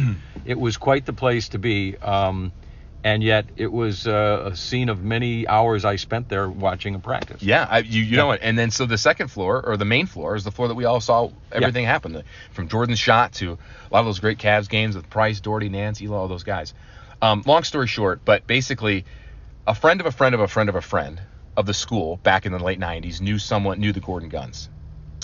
it 0.45 0.59
was 0.59 0.77
quite 0.77 1.07
the 1.07 1.13
place 1.13 1.51
to 1.51 1.59
be. 1.61 1.97
Um, 1.99 2.51
and 3.03 3.23
yet 3.23 3.47
it 3.57 3.73
was 3.73 4.07
uh, 4.07 4.51
a 4.53 4.57
scene 4.57 4.89
of 4.89 5.03
many 5.03 5.47
hours 5.47 5.85
I 5.85 5.97
spent 5.97 6.29
there 6.29 6.49
watching 6.49 6.95
a 6.95 6.99
practice. 6.99 7.43
Yeah, 7.43 7.67
I, 7.69 7.79
you 7.79 8.03
you 8.03 8.17
know 8.17 8.33
it. 8.33 8.41
And 8.43 8.59
then 8.59 8.71
so 8.71 8.87
the 8.87 8.99
second 8.99 9.29
floor 9.29 9.65
or 9.65 9.77
the 9.77 9.85
main 9.85 10.07
floor 10.07 10.37
is 10.37 10.45
the 10.45 10.51
floor 10.51 10.69
that 10.69 10.75
we 10.75 10.85
all 10.85 11.01
saw 11.01 11.31
everything 11.51 11.87
happen, 11.87 12.23
from 12.53 12.69
Jordan's 12.69 12.99
shot 12.99 13.33
to 13.35 13.53
a 13.53 13.91
lot 13.91 14.01
of 14.01 14.07
those 14.07 14.21
great 14.21 14.39
Cavs 14.39 14.69
games 14.69 14.97
with 14.97 15.09
Price, 15.09 15.41
Daugherty, 15.41 15.69
Nance, 15.69 16.01
Ehlo, 16.01 16.13
all 16.13 16.29
those 16.29 16.45
guys. 16.45 16.75
Um, 17.23 17.43
long 17.47 17.65
story 17.65 17.87
short, 17.87 18.21
but 18.25 18.47
basically, 18.47 19.05
a 19.67 19.75
friend 19.75 20.01
of 20.01 20.07
a 20.07 20.13
friend 20.13 20.35
of 20.35 20.41
a 20.41 20.49
friend 20.49 20.69
of 20.69 20.75
a 20.75 20.81
friend 20.81 21.21
of 21.57 21.67
the 21.67 21.75
school 21.75 22.17
back 22.23 22.47
in 22.47 22.53
the 22.53 22.59
late 22.59 22.81
'90s 22.81 23.21
knew 23.21 23.39
someone 23.39 23.81
knew 23.81 23.93
the 23.93 24.01
Gordon 24.01 24.29
Gunds, 24.29 24.69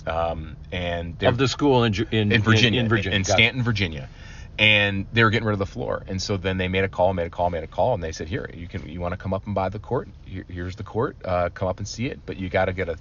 um, 0.06 0.56
and 0.72 1.22
Of 1.22 1.38
the 1.38 1.48
school 1.48 1.84
in 1.84 1.94
in, 2.10 2.32
in 2.32 2.42
Virginia, 2.42 2.80
in, 2.80 2.88
Virginia, 2.88 3.16
in 3.16 3.22
it. 3.22 3.26
Staunton, 3.26 3.62
Virginia, 3.62 4.08
and 4.58 5.06
they 5.12 5.22
were 5.22 5.30
getting 5.30 5.46
rid 5.46 5.52
of 5.52 5.58
the 5.58 5.66
floor. 5.66 6.02
And 6.06 6.20
so 6.20 6.36
then 6.36 6.56
they 6.56 6.68
made 6.68 6.84
a 6.84 6.88
call, 6.88 7.12
made 7.12 7.26
a 7.26 7.30
call, 7.30 7.50
made 7.50 7.64
a 7.64 7.68
call, 7.68 7.94
and 7.94 8.02
they 8.02 8.12
said, 8.12 8.28
"Here, 8.28 8.48
you 8.54 8.68
can, 8.68 8.88
you 8.88 9.00
want 9.00 9.12
to 9.12 9.18
come 9.18 9.34
up 9.34 9.46
and 9.46 9.54
buy 9.54 9.68
the 9.68 9.78
court? 9.78 10.08
Here, 10.24 10.44
here's 10.48 10.76
the 10.76 10.84
court. 10.84 11.16
Uh, 11.24 11.50
come 11.50 11.68
up 11.68 11.78
and 11.78 11.86
see 11.86 12.06
it, 12.06 12.20
but 12.24 12.36
you 12.36 12.48
got 12.48 12.66
to 12.66 12.72
get 12.72 12.88
a, 12.88 12.96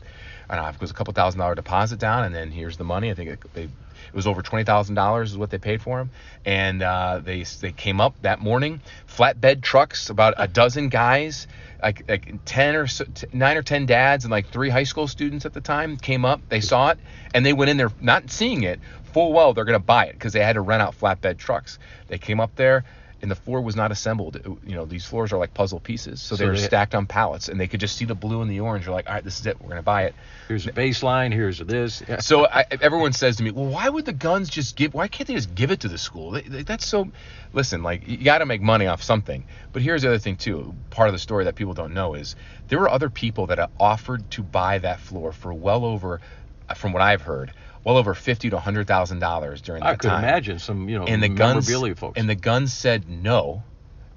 I 0.49 0.55
don't 0.55 0.65
know, 0.65 0.69
it 0.69 0.81
was 0.81 0.91
a 0.91 0.93
couple 0.93 1.13
thousand 1.13 1.39
dollar 1.39 1.55
deposit 1.55 1.99
down, 1.99 2.25
and 2.25 2.35
then 2.35 2.51
here's 2.51 2.77
the 2.77 2.83
money. 2.83 3.09
I 3.09 3.13
think 3.13 3.53
they, 3.53 3.69
it 4.07 4.13
was 4.13 4.27
over 4.27 4.41
twenty 4.41 4.63
thousand 4.63 4.95
dollars 4.95 5.31
is 5.31 5.37
what 5.37 5.49
they 5.49 5.57
paid 5.57 5.81
for 5.81 5.99
him, 5.99 6.09
and 6.45 6.81
uh, 6.81 7.21
they 7.23 7.43
they 7.61 7.71
came 7.71 8.01
up 8.01 8.15
that 8.21 8.39
morning, 8.39 8.81
flatbed 9.07 9.61
trucks, 9.61 10.09
about 10.09 10.33
a 10.37 10.47
dozen 10.47 10.89
guys." 10.89 11.47
Like, 11.83 12.09
like 12.09 12.33
10 12.45 12.75
or 12.75 12.87
so, 12.87 13.03
t- 13.13 13.27
9 13.31 13.57
or 13.57 13.61
10 13.61 13.85
dads 13.85 14.23
and 14.23 14.31
like 14.31 14.47
three 14.47 14.69
high 14.69 14.85
school 14.85 15.07
students 15.07 15.45
at 15.45 15.53
the 15.53 15.61
time 15.61 15.97
came 15.97 16.25
up 16.25 16.41
they 16.49 16.61
saw 16.61 16.89
it 16.89 16.97
and 17.35 17.45
they 17.45 17.53
went 17.53 17.69
in 17.69 17.77
there 17.77 17.91
not 18.01 18.31
seeing 18.31 18.63
it 18.63 18.79
full 19.13 19.33
well 19.33 19.53
they're 19.53 19.65
to 19.65 19.77
buy 19.77 20.05
it 20.05 20.13
because 20.13 20.33
they 20.33 20.39
had 20.39 20.53
to 20.53 20.61
rent 20.61 20.81
out 20.81 20.97
flatbed 20.97 21.37
trucks 21.37 21.77
they 22.07 22.17
came 22.17 22.39
up 22.39 22.55
there 22.55 22.85
and 23.25 23.31
the 23.31 23.35
floor 23.35 23.59
was 23.59 23.75
not 23.75 23.91
assembled 23.91 24.35
It- 24.35 24.45
you 24.45 24.75
know 24.75 24.85
these 24.85 25.03
floors 25.03 25.33
are 25.33 25.37
like 25.39 25.53
puzzle 25.55 25.79
pieces 25.79 26.21
so, 26.21 26.35
they 26.35 26.45
were 26.45 26.51
stacked 26.67 26.93
on 26.93 27.07
pallets 27.07 27.49
and 27.49 27.59
they 27.59 27.65
could 27.67 27.79
just 27.79 27.97
see 27.97 28.05
the 28.05 28.13
blue 28.13 28.41
and 28.43 28.51
the 28.51 28.59
orange 28.59 28.85
they're 28.85 28.93
like 28.93 29.07
all 29.07 29.15
right 29.15 29.23
this 29.23 29.39
is 29.39 29.47
it 29.47 29.59
we're 29.59 29.69
going 29.69 29.77
to 29.77 29.83
buy 29.83 30.03
it 30.03 30.13
Here's 30.47 30.67
a 30.67 30.71
baseline. 30.71 31.33
Here's 31.33 31.57
this. 31.57 32.03
So 32.19 32.45
I, 32.45 32.65
everyone 32.69 33.13
says 33.13 33.37
to 33.37 33.43
me, 33.43 33.49
well, 33.49 33.65
why 33.65 33.89
would 33.89 34.05
the 34.05 34.13
Gunds 34.13 34.47
just 34.47 34.75
give? 34.75 34.93
Why 34.93 35.07
can't 35.07 35.27
they 35.27 35.33
just 35.33 35.55
give 35.55 35.71
it 35.71 35.79
to 35.79 35.87
the 35.87 35.97
school? 35.97 36.29
They, 36.29 36.41
they- 36.41 36.61
that's 36.61 36.85
so. 36.85 37.07
Listen, 37.51 37.81
like 37.81 38.07
you 38.07 38.17
got 38.17 38.39
to 38.39 38.45
make 38.45 38.61
money 38.61 38.85
off 38.85 39.01
something. 39.01 39.43
But 39.73 39.81
here's 39.81 40.03
the 40.03 40.09
other 40.09 40.19
thing 40.19 40.35
too. 40.37 40.75
Part 40.91 41.09
of 41.09 41.13
the 41.13 41.19
story 41.19 41.45
that 41.45 41.55
people 41.55 41.73
don't 41.73 41.95
know 41.95 42.13
is 42.13 42.35
there 42.67 42.79
were 42.79 42.89
other 42.89 43.09
people 43.09 43.47
that 43.47 43.57
uh, 43.57 43.67
offered 43.79 44.29
to 44.31 44.43
buy 44.43 44.77
that 44.77 44.99
floor 44.99 45.31
for 45.31 45.51
well 45.51 45.83
over, 45.83 46.21
uh, 46.69 46.75
from 46.75 46.93
what 46.93 47.01
I've 47.01 47.23
heard, 47.23 47.51
well 47.85 47.95
over 47.97 48.13
fifty 48.13 48.49
to 48.49 48.59
hundred 48.59 48.87
thousand 48.87 49.19
dollars 49.19 49.61
during 49.61 49.79
that 49.81 49.85
time. 49.85 49.93
I 49.93 49.95
could 49.95 50.09
time. 50.09 50.23
imagine 50.25 50.59
some 50.59 50.89
you 50.89 50.99
know 50.99 51.05
And 51.05 51.23
the 51.23 51.29
Gunds 51.29 51.69
folks. 51.97 52.19
and 52.19 52.27
the 52.27 52.35
Gunds 52.35 52.73
said 52.73 53.07
no. 53.07 53.63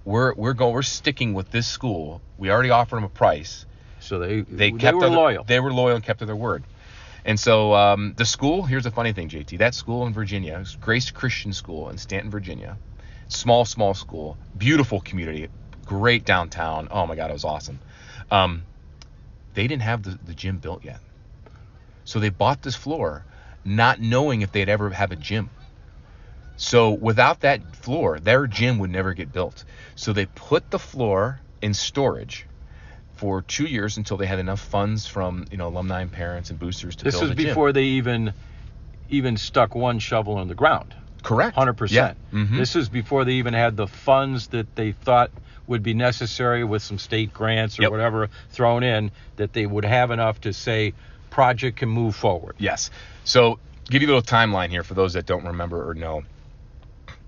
We're 0.05 0.35
we're 0.35 0.55
going. 0.55 0.73
We're 0.75 0.83
sticking 0.83 1.35
with 1.35 1.51
this 1.51 1.67
school. 1.69 2.21
We 2.39 2.51
already 2.51 2.71
offered 2.71 2.97
them 2.97 3.05
a 3.05 3.09
price 3.09 3.67
so 4.01 4.19
they 4.19 4.41
they 4.41 4.71
they 4.71 4.79
kept 4.79 4.97
were 4.97 5.03
their- 5.03 5.11
loyal. 5.11 5.45
They 5.45 5.61
were 5.61 5.73
loyal 5.73 5.97
and 5.97 6.05
kept 6.05 6.21
to 6.21 6.27
their 6.27 6.35
word. 6.37 6.65
And 7.25 7.39
so 7.39 7.75
um, 7.75 8.15
the 8.17 8.25
school, 8.25 8.63
here's 8.63 8.85
the 8.85 8.91
funny 8.91 9.13
thing, 9.13 9.29
JT. 9.29 9.59
That 9.59 9.75
school 9.75 10.07
in 10.07 10.15
Virginia, 10.15 10.65
Grace 10.81 11.11
Christian 11.11 11.53
School 11.53 11.91
in 11.91 11.99
Staunton, 11.99 12.31
Virginia. 12.31 12.79
Small, 13.29 13.67
small 13.67 13.93
school, 13.93 14.39
beautiful 14.57 15.01
community, 15.01 15.49
great 15.85 16.25
downtown. 16.25 16.89
Oh 16.91 17.07
my 17.07 17.17
God, 17.17 17.29
it 17.29 17.35
was 17.35 17.45
awesome. 17.45 17.81
Um, 18.31 18.63
they 19.53 19.67
didn't 19.67 19.83
have 19.83 20.03
the, 20.05 20.19
the 20.25 20.33
gym 20.33 20.57
built 20.57 20.85
yet. 20.85 21.01
So 22.05 22.19
they 22.21 22.31
bought 22.31 22.63
this 22.63 22.75
floor 22.77 23.25
not 23.65 24.01
knowing 24.01 24.43
if 24.43 24.53
they'd 24.53 24.69
ever 24.69 24.91
have 24.91 25.13
a 25.13 25.17
gym. 25.17 25.51
So 26.57 26.91
without 26.91 27.41
that 27.41 27.61
floor, 27.77 28.19
their 28.19 28.47
gym 28.47 28.79
would 28.79 28.91
never 28.91 29.15
get 29.15 29.33
built. 29.33 29.65
So 29.95 30.13
they 30.13 30.27
put 30.27 30.71
the 30.71 30.79
floor 30.79 31.41
in 31.63 31.73
storage 31.75 32.47
for 33.17 33.43
two 33.43 33.65
years 33.65 33.97
until 33.97 34.17
they 34.17 34.27
had 34.27 34.39
enough 34.39 34.61
funds 34.61 35.07
from 35.07 35.45
you 35.51 35.57
know 35.57 35.69
alumni 35.69 36.03
and 36.03 36.13
parents 36.13 36.51
and 36.51 36.59
boosters 36.59 36.97
to 36.97 37.05
this 37.05 37.15
build 37.15 37.23
was 37.23 37.31
a 37.31 37.35
gym. 37.35 37.47
before 37.49 37.73
they 37.73 37.85
even 37.85 38.33
even 39.09 39.37
stuck 39.37 39.75
one 39.75 39.99
shovel 39.99 40.41
in 40.41 40.49
the 40.49 40.55
ground. 40.55 40.95
correct 41.23 41.57
Hundred 41.57 41.73
Yeah. 41.73 41.79
percent. 41.79 42.19
Mhm. 42.33 42.57
This 42.57 42.77
is 42.77 42.89
before 42.89 43.25
they 43.25 43.33
even 43.35 43.55
had 43.55 43.77
the 43.77 43.87
funds 43.89 44.49
that 44.49 44.75
they 44.77 44.93
thought 44.93 45.31
would 45.67 45.83
be 45.83 45.95
necessary 45.95 46.65
with 46.65 46.83
some 46.83 46.99
state 46.99 47.33
grants 47.33 47.79
or 47.79 47.83
Yep. 47.83 47.91
whatever 47.91 48.31
thrown 48.51 48.83
in 48.83 49.11
that 49.37 49.53
they 49.53 49.67
would 49.67 49.85
have 49.85 50.11
enough 50.11 50.41
to 50.43 50.53
say 50.53 50.93
project 51.39 51.77
can 51.79 51.89
move 51.89 52.17
forward. 52.17 52.57
Yes. 52.59 52.91
So 53.23 53.61
give 53.89 54.03
you 54.03 54.09
a 54.09 54.13
little 54.13 54.23
timeline 54.23 54.71
here 54.71 54.83
for 54.83 54.95
those 54.95 55.13
that 55.13 55.25
don't 55.25 55.45
remember 55.45 55.89
or 55.89 55.95
know. 55.95 56.25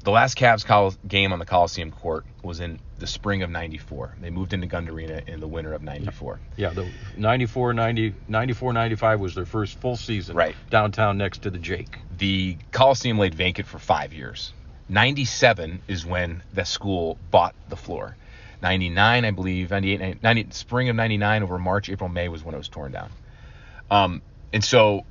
The 0.03 0.11
last 0.11 0.37
Cavs 0.37 0.64
Col- 0.66 0.94
game 1.07 1.33
on 1.33 1.38
the 1.38 1.44
Coliseum 1.44 1.92
court 1.92 2.25
was 2.42 2.59
in 2.59 2.81
the 2.99 3.07
spring 3.07 3.42
of 3.44 3.51
94. 3.51 4.16
They 4.20 4.31
moved 4.31 4.53
into 4.53 4.66
Gund 4.66 4.88
Arena 4.88 5.23
in 5.29 5.38
the 5.38 5.46
winter 5.46 5.75
of 5.75 5.83
94. 5.83 6.40
Yeah, 6.57 6.70
the 6.70 6.90
94, 7.16 7.73
90, 7.73 8.14
94, 8.27 8.73
95 8.73 9.20
was 9.20 9.35
their 9.37 9.46
first 9.46 9.79
full 9.79 9.96
season 9.96 10.35
Right. 10.35 10.57
downtown 10.70 11.16
next 11.16 11.42
to 11.42 11.51
the 11.51 11.59
Jake. 11.59 11.96
The 12.18 12.57
Coliseum 12.73 13.16
laid 13.16 13.35
vacant 13.37 13.68
for 13.68 13.79
five 13.79 14.12
years. 14.12 14.53
97 14.88 15.83
is 15.87 16.05
when 16.05 16.42
the 16.53 16.64
school 16.64 17.16
bought 17.31 17.55
the 17.68 17.77
floor. 17.77 18.16
99, 18.61 19.25
I 19.25 19.31
believe, 19.31 19.70
98, 19.70 20.20
90, 20.23 20.46
spring 20.51 20.88
of 20.88 20.96
99 20.96 21.42
over 21.44 21.59
March, 21.61 21.88
April, 21.88 22.09
May 22.09 22.29
was 22.29 22.42
when 22.42 22.55
it 22.57 22.59
was 22.59 22.68
torn 22.68 22.90
down. 22.90 23.11
Um, 23.90 24.22
and 24.53 24.64
so 24.64 25.05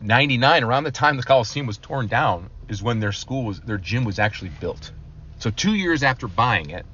99, 0.00 0.64
around 0.64 0.84
the 0.84 0.90
time 0.90 1.16
the 1.16 1.22
Coliseum 1.22 1.66
was 1.66 1.78
torn 1.78 2.06
down, 2.06 2.50
is 2.68 2.82
when 2.82 3.00
their 3.00 3.12
school 3.12 3.44
was, 3.44 3.60
their 3.60 3.78
gym 3.78 4.04
was 4.04 4.18
actually 4.18 4.50
built. 4.60 4.92
So 5.38 5.50
two 5.50 5.74
years 5.74 6.02
after 6.02 6.28
buying 6.28 6.70
it, 6.70 6.84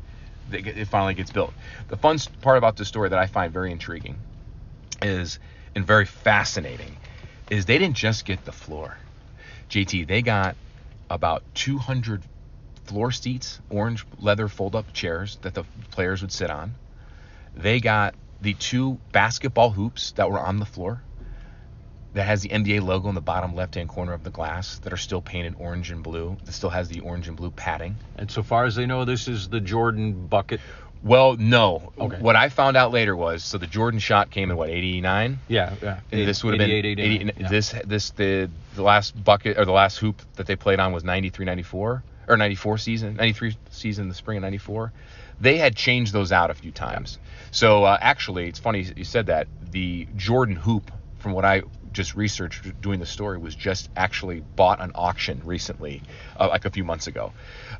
it 0.52 0.86
finally 0.86 1.14
gets 1.14 1.30
built. 1.30 1.52
The 1.88 1.96
fun 1.96 2.18
part 2.40 2.58
about 2.58 2.76
this 2.76 2.88
story 2.88 3.08
that 3.08 3.18
I 3.18 3.26
find 3.26 3.52
very 3.52 3.72
intriguing 3.72 4.16
is, 5.02 5.38
and 5.74 5.84
very 5.84 6.06
fascinating, 6.06 6.96
is 7.50 7.66
they 7.66 7.78
didn't 7.78 7.96
just 7.96 8.24
get 8.24 8.44
the 8.44 8.52
floor. 8.52 8.96
JT, 9.70 10.06
they 10.06 10.22
got 10.22 10.56
about 11.10 11.42
200 11.54 12.22
floor 12.84 13.10
seats, 13.10 13.60
orange 13.70 14.04
leather 14.20 14.46
fold-up 14.46 14.92
chairs 14.92 15.38
that 15.42 15.54
the 15.54 15.64
players 15.90 16.22
would 16.22 16.32
sit 16.32 16.50
on. 16.50 16.74
They 17.56 17.80
got 17.80 18.14
the 18.40 18.54
two 18.54 18.98
basketball 19.10 19.70
hoops 19.70 20.12
that 20.12 20.30
were 20.30 20.38
on 20.38 20.58
the 20.58 20.66
floor 20.66 21.02
that 22.16 22.24
has 22.24 22.40
the 22.40 22.48
NBA 22.48 22.82
logo 22.82 23.10
in 23.10 23.14
the 23.14 23.20
bottom 23.20 23.54
left-hand 23.54 23.90
corner 23.90 24.14
of 24.14 24.24
the 24.24 24.30
glass 24.30 24.78
that 24.78 24.92
are 24.92 24.96
still 24.96 25.20
painted 25.20 25.54
orange 25.58 25.90
and 25.90 26.02
blue. 26.02 26.34
That 26.46 26.52
still 26.52 26.70
has 26.70 26.88
the 26.88 27.00
orange 27.00 27.28
and 27.28 27.36
blue 27.36 27.50
padding. 27.50 27.96
And 28.16 28.30
so 28.30 28.42
far 28.42 28.64
as 28.64 28.74
they 28.74 28.86
know, 28.86 29.04
this 29.04 29.28
is 29.28 29.50
the 29.50 29.60
Jordan 29.60 30.26
bucket. 30.26 30.62
Well, 31.02 31.36
no. 31.36 31.92
Okay. 31.98 32.16
What 32.18 32.34
I 32.34 32.48
found 32.48 32.74
out 32.78 32.90
later 32.90 33.14
was 33.14 33.44
so 33.44 33.58
the 33.58 33.66
Jordan 33.66 34.00
shot 34.00 34.30
came 34.30 34.50
in 34.50 34.56
what 34.56 34.70
89. 34.70 35.38
Yeah, 35.46 35.74
yeah. 35.82 36.00
this 36.10 36.42
would 36.42 36.54
have 36.54 36.58
been 36.58 36.70
88, 36.70 36.98
89, 36.98 37.28
80 37.28 37.42
yeah. 37.42 37.48
this 37.48 37.74
this 37.84 38.10
the 38.12 38.50
the 38.76 38.82
last 38.82 39.22
bucket 39.22 39.58
or 39.58 39.66
the 39.66 39.72
last 39.72 39.98
hoop 39.98 40.22
that 40.36 40.46
they 40.46 40.56
played 40.56 40.80
on 40.80 40.94
was 40.94 41.04
93 41.04 41.44
94 41.44 42.02
or 42.28 42.36
94 42.36 42.78
season 42.78 43.14
93 43.16 43.56
season 43.70 44.08
the 44.08 44.14
spring 44.14 44.38
of 44.38 44.42
94 44.42 44.92
they 45.40 45.58
had 45.58 45.76
changed 45.76 46.12
those 46.12 46.32
out 46.32 46.50
a 46.50 46.54
few 46.54 46.72
times 46.72 47.18
so 47.52 47.84
uh, 47.84 47.96
actually 48.00 48.48
it's 48.48 48.58
funny 48.58 48.84
you 48.96 49.04
said 49.04 49.26
that 49.26 49.46
the 49.70 50.06
jordan 50.16 50.56
hoop 50.56 50.90
from 51.18 51.32
what 51.32 51.44
i 51.44 51.62
just 51.96 52.14
research 52.14 52.62
doing 52.80 53.00
the 53.00 53.06
story 53.06 53.38
was 53.38 53.54
just 53.54 53.88
actually 53.96 54.40
bought 54.54 54.80
on 54.80 54.92
auction 54.94 55.40
recently 55.44 56.02
uh, 56.38 56.48
like 56.48 56.64
a 56.64 56.70
few 56.70 56.84
months 56.84 57.06
ago. 57.06 57.32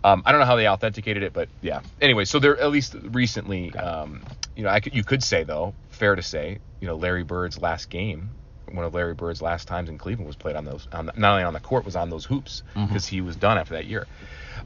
Um, 0.03 0.23
i 0.27 0.33
don't 0.33 0.41
know 0.41 0.47
how 0.47 0.57
they 0.57 0.69
authenticated 0.69 1.23
it 1.23 1.33
but 1.33 1.49
yeah. 1.61 1.81
Anyway 2.01 2.25
so 2.25 2.39
they're 2.39 2.59
at 2.59 2.71
least 2.71 2.95
recently 3.03 3.73
um, 3.75 4.23
you 4.57 4.65
know 4.65 4.71
I 4.71 4.81
could, 4.81 4.95
you 4.95 5.05
could 5.05 5.23
say 5.23 5.45
though 5.45 5.75
fair 5.91 6.17
to 6.17 6.23
say 6.23 6.59
you 6.81 6.87
know 6.89 6.97
larry 6.97 7.23
bird's 7.23 7.61
last 7.61 7.91
game 7.91 8.31
one 8.73 8.85
of 8.85 8.95
Larry 8.95 9.15
Bird's 9.15 9.41
last 9.41 9.69
times 9.69 9.89
in 9.89 9.97
Cleveland 9.97 10.27
was 10.27 10.35
played 10.35 10.57
on 10.57 10.65
those, 10.65 10.89
on 10.93 11.07
the, 11.07 11.13
not 11.17 11.33
only 11.33 11.45
on 11.45 11.53
the 11.53 11.61
court, 11.61 11.85
was 11.85 11.95
on 11.95 12.11
those 12.11 12.25
hoops 12.25 12.65
because 12.75 13.07
he 13.07 13.21
was 13.21 13.37
done 13.37 13.59
after 13.59 13.75
that 13.75 13.87
year. 13.87 14.07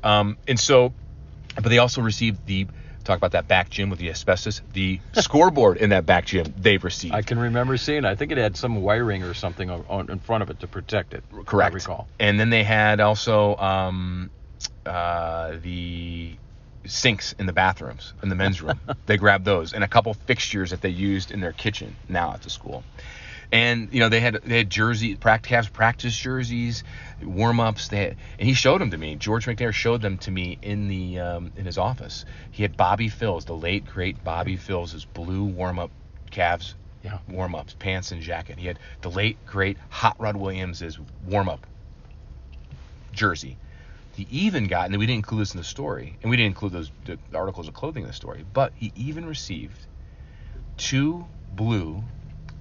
Um, 0.02 0.38
and 0.48 0.58
so, 0.58 0.94
but 1.56 1.66
they 1.66 1.78
also 1.78 2.00
received 2.00 2.46
the 2.46 2.66
talk 3.04 3.16
about 3.16 3.32
that 3.32 3.48
back 3.48 3.70
gym 3.70 3.90
with 3.90 3.98
the 3.98 4.10
asbestos, 4.10 4.60
the 4.72 5.00
scoreboard 5.14 5.78
in 5.78 5.90
that 5.90 6.06
back 6.06 6.26
gym 6.26 6.52
they've 6.56 6.82
received. 6.82 7.14
I 7.14 7.22
can 7.22 7.38
remember 7.38 7.76
seeing. 7.76 7.98
it. 7.98 8.04
I 8.04 8.14
think 8.14 8.32
it 8.32 8.38
had 8.38 8.56
some 8.56 8.82
wiring 8.82 9.22
or 9.22 9.34
something 9.34 9.70
on, 9.70 9.84
on, 9.88 10.10
in 10.10 10.18
front 10.18 10.42
of 10.42 10.50
it 10.50 10.60
to 10.60 10.68
protect 10.68 11.14
it. 11.14 11.24
Correct. 11.46 11.72
I 11.72 11.74
recall. 11.74 12.08
And 12.18 12.38
then 12.38 12.50
they 12.50 12.64
had 12.64 13.00
also 13.00 13.56
um, 13.56 14.30
uh, 14.86 15.56
the 15.62 16.36
sinks 16.86 17.34
in 17.38 17.46
the 17.46 17.52
bathrooms 17.52 18.14
in 18.22 18.28
the 18.28 18.34
men's 18.34 18.62
room. 18.62 18.80
they 19.06 19.16
grabbed 19.16 19.44
those 19.44 19.72
and 19.72 19.84
a 19.84 19.88
couple 19.88 20.14
fixtures 20.14 20.70
that 20.70 20.80
they 20.80 20.88
used 20.88 21.30
in 21.30 21.40
their 21.40 21.52
kitchen 21.52 21.96
now 22.08 22.32
at 22.32 22.42
the 22.42 22.50
school. 22.50 22.82
And 23.52 23.92
you 23.92 23.98
know 24.00 24.08
they 24.08 24.20
had 24.20 24.40
they 24.44 24.58
had 24.58 24.70
jersey 24.70 25.16
practice 25.16 25.68
practice 25.68 26.16
jerseys, 26.16 26.84
warm 27.22 27.58
ups. 27.58 27.88
They 27.88 27.96
had, 27.96 28.16
and 28.38 28.46
he 28.48 28.54
showed 28.54 28.80
them 28.80 28.90
to 28.90 28.98
me. 28.98 29.16
George 29.16 29.46
McNair 29.46 29.72
showed 29.72 30.02
them 30.02 30.18
to 30.18 30.30
me 30.30 30.58
in 30.62 30.88
the 30.88 31.18
um, 31.18 31.52
in 31.56 31.66
his 31.66 31.76
office. 31.78 32.24
He 32.50 32.62
had 32.62 32.76
Bobby 32.76 33.08
Phills, 33.08 33.44
the 33.46 33.56
late 33.56 33.84
great 33.86 34.22
Bobby 34.22 34.56
Phills, 34.56 34.92
his 34.92 35.04
blue 35.04 35.44
warm 35.44 35.78
up 35.80 35.90
Cavs 36.30 36.74
Yeah. 37.02 37.18
warm 37.28 37.54
ups, 37.56 37.74
pants 37.78 38.12
and 38.12 38.22
jacket. 38.22 38.58
He 38.58 38.66
had 38.68 38.78
the 39.00 39.10
late 39.10 39.44
great 39.46 39.78
Hot 39.88 40.14
Rod 40.20 40.36
Williams' 40.36 40.98
warm 41.26 41.48
up 41.48 41.66
jersey. 43.12 43.56
He 44.14 44.26
even 44.30 44.66
got, 44.66 44.86
and 44.90 44.98
we 44.98 45.06
didn't 45.06 45.16
include 45.18 45.40
this 45.40 45.54
in 45.54 45.58
the 45.58 45.64
story, 45.64 46.16
and 46.22 46.30
we 46.30 46.36
didn't 46.36 46.48
include 46.48 46.72
those 46.72 46.90
the 47.04 47.18
articles 47.34 47.66
of 47.68 47.74
clothing 47.74 48.02
in 48.02 48.08
the 48.08 48.12
story, 48.14 48.44
but 48.52 48.72
he 48.76 48.92
even 48.94 49.24
received 49.26 49.86
two 50.76 51.26
blue 51.56 52.04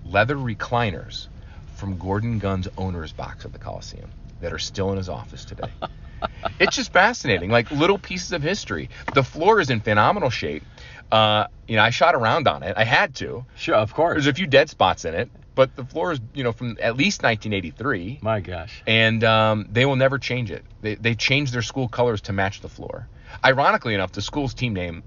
leather 0.10 0.36
recliners 0.36 1.28
from 1.76 1.98
Gordon 1.98 2.40
Gund's 2.40 2.68
owner's 2.78 3.12
box 3.12 3.46
at 3.46 3.54
the 3.54 3.60
Coliseum 3.60 4.10
that 4.42 4.52
are 4.52 4.60
still 4.60 4.92
in 4.92 4.98
his 4.98 5.10
office 5.10 5.46
today. 5.46 5.70
it's 6.60 6.76
just 6.76 6.92
fascinating, 6.92 7.50
like 7.50 7.70
little 7.72 7.98
pieces 7.98 8.32
of 8.32 8.42
history. 8.42 8.90
The 9.14 9.24
floor 9.24 9.60
is 9.60 9.70
in 9.70 9.80
phenomenal 9.80 10.30
shape. 10.30 10.64
Uh, 11.12 11.46
you 11.68 11.76
know, 11.76 11.84
I 11.84 11.90
shot 11.90 12.16
around 12.16 12.48
on 12.48 12.64
it. 12.64 12.76
I 12.78 12.84
had 12.84 13.16
to. 13.16 13.46
Sure, 13.56 13.76
of 13.76 13.94
course. 13.94 14.16
There's 14.16 14.28
a 14.28 14.34
few 14.34 14.48
dead 14.48 14.70
spots 14.70 15.06
in 15.06 15.14
it, 15.14 15.30
but 15.56 15.76
the 15.76 15.84
floor 15.86 16.12
is, 16.12 16.20
you 16.34 16.44
know, 16.44 16.52
from 16.52 16.78
at 16.82 16.96
least 16.96 17.24
1983 17.24 18.20
My 18.22 18.40
gosh. 18.40 18.84
and 18.86 19.24
um, 19.24 19.68
they 19.72 19.86
will 19.86 19.96
never 19.96 20.18
change 20.20 20.52
it. 20.52 20.66
They 20.82 20.96
they 20.96 21.16
changed 21.16 21.54
their 21.54 21.62
school 21.62 21.88
colors 21.88 22.22
to 22.22 22.34
match 22.34 22.62
the 22.62 22.70
floor. 22.70 23.08
Ironically 23.44 23.94
enough, 23.94 24.12
the 24.12 24.22
school's 24.22 24.54
team 24.54 24.74
name 24.74 25.04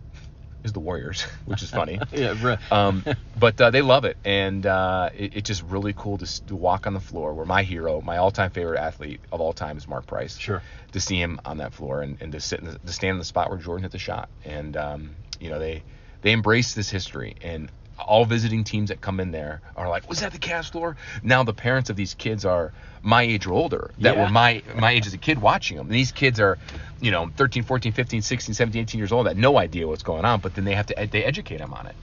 is 0.64 0.72
the 0.72 0.80
Warriors, 0.80 1.22
which 1.44 1.62
is 1.62 1.70
funny. 1.80 2.00
Yeah, 2.12 2.34
re- 2.42 2.58
um, 2.70 3.04
but 3.38 3.60
uh, 3.60 3.70
they 3.70 3.82
love 3.82 4.04
it, 4.04 4.16
and 4.24 4.64
uh, 4.66 5.10
it, 5.14 5.36
it's 5.36 5.46
just 5.46 5.62
really 5.62 5.94
cool 5.96 6.18
to, 6.18 6.46
to 6.46 6.56
walk 6.56 6.86
on 6.86 6.94
the 6.94 7.00
floor 7.00 7.34
where 7.34 7.46
my 7.46 7.62
hero, 7.62 8.00
my 8.00 8.18
all-time 8.18 8.50
favorite 8.50 8.78
athlete 8.78 9.20
of 9.30 9.40
all 9.40 9.52
time, 9.52 9.76
is 9.76 9.88
Mark 9.88 10.06
Price. 10.06 10.38
Sure. 10.38 10.62
To 10.92 11.00
see 11.00 11.16
him 11.20 11.40
on 11.44 11.58
that 11.58 11.72
floor 11.72 12.02
and, 12.02 12.18
and 12.20 12.32
to 12.32 12.40
sit 12.40 12.60
in 12.60 12.66
the, 12.66 12.78
to 12.78 12.92
stand 12.92 13.12
in 13.12 13.18
the 13.18 13.24
spot 13.24 13.50
where 13.50 13.58
Jordan 13.58 13.82
hit 13.82 13.92
the 13.92 13.98
shot, 13.98 14.28
and 14.44 14.76
um, 14.76 15.16
you 15.40 15.50
know 15.50 15.58
they 15.58 15.84
they 16.22 16.32
embrace 16.32 16.74
this 16.74 16.90
history 16.90 17.36
and. 17.42 17.70
All 18.06 18.24
visiting 18.24 18.64
teams 18.64 18.88
that 18.88 19.00
come 19.00 19.20
in 19.20 19.30
there 19.30 19.60
are 19.76 19.88
like, 19.88 20.08
"Was 20.08 20.20
that 20.20 20.32
the 20.32 20.38
Cavs 20.38 20.70
floor?" 20.70 20.96
Now 21.22 21.42
the 21.44 21.54
parents 21.54 21.90
of 21.90 21.96
these 21.96 22.14
kids 22.14 22.44
are 22.44 22.72
my 23.02 23.22
age 23.22 23.46
or 23.46 23.52
older 23.52 23.90
that 23.98 24.16
Yeah. 24.16 24.22
were 24.22 24.30
my 24.30 24.62
my 24.76 24.92
age 24.92 25.06
as 25.06 25.14
a 25.14 25.18
kid 25.18 25.38
watching 25.40 25.76
them. 25.76 25.86
And 25.86 25.94
these 25.94 26.12
kids 26.12 26.38
are, 26.40 26.58
you 27.00 27.10
know, 27.10 27.30
13, 27.36 27.62
14, 27.64 27.92
15, 27.92 28.22
16, 28.22 28.54
17, 28.54 28.82
18 28.82 28.98
years 28.98 29.12
old 29.12 29.26
that 29.26 29.36
no 29.36 29.58
idea 29.58 29.88
what's 29.88 30.02
going 30.04 30.24
on, 30.24 30.40
but 30.40 30.54
then 30.54 30.64
they 30.64 30.74
have 30.74 30.86
to 30.86 31.08
they 31.10 31.24
educate 31.24 31.58
them 31.58 31.72
on 31.74 31.86
it. 31.86 31.96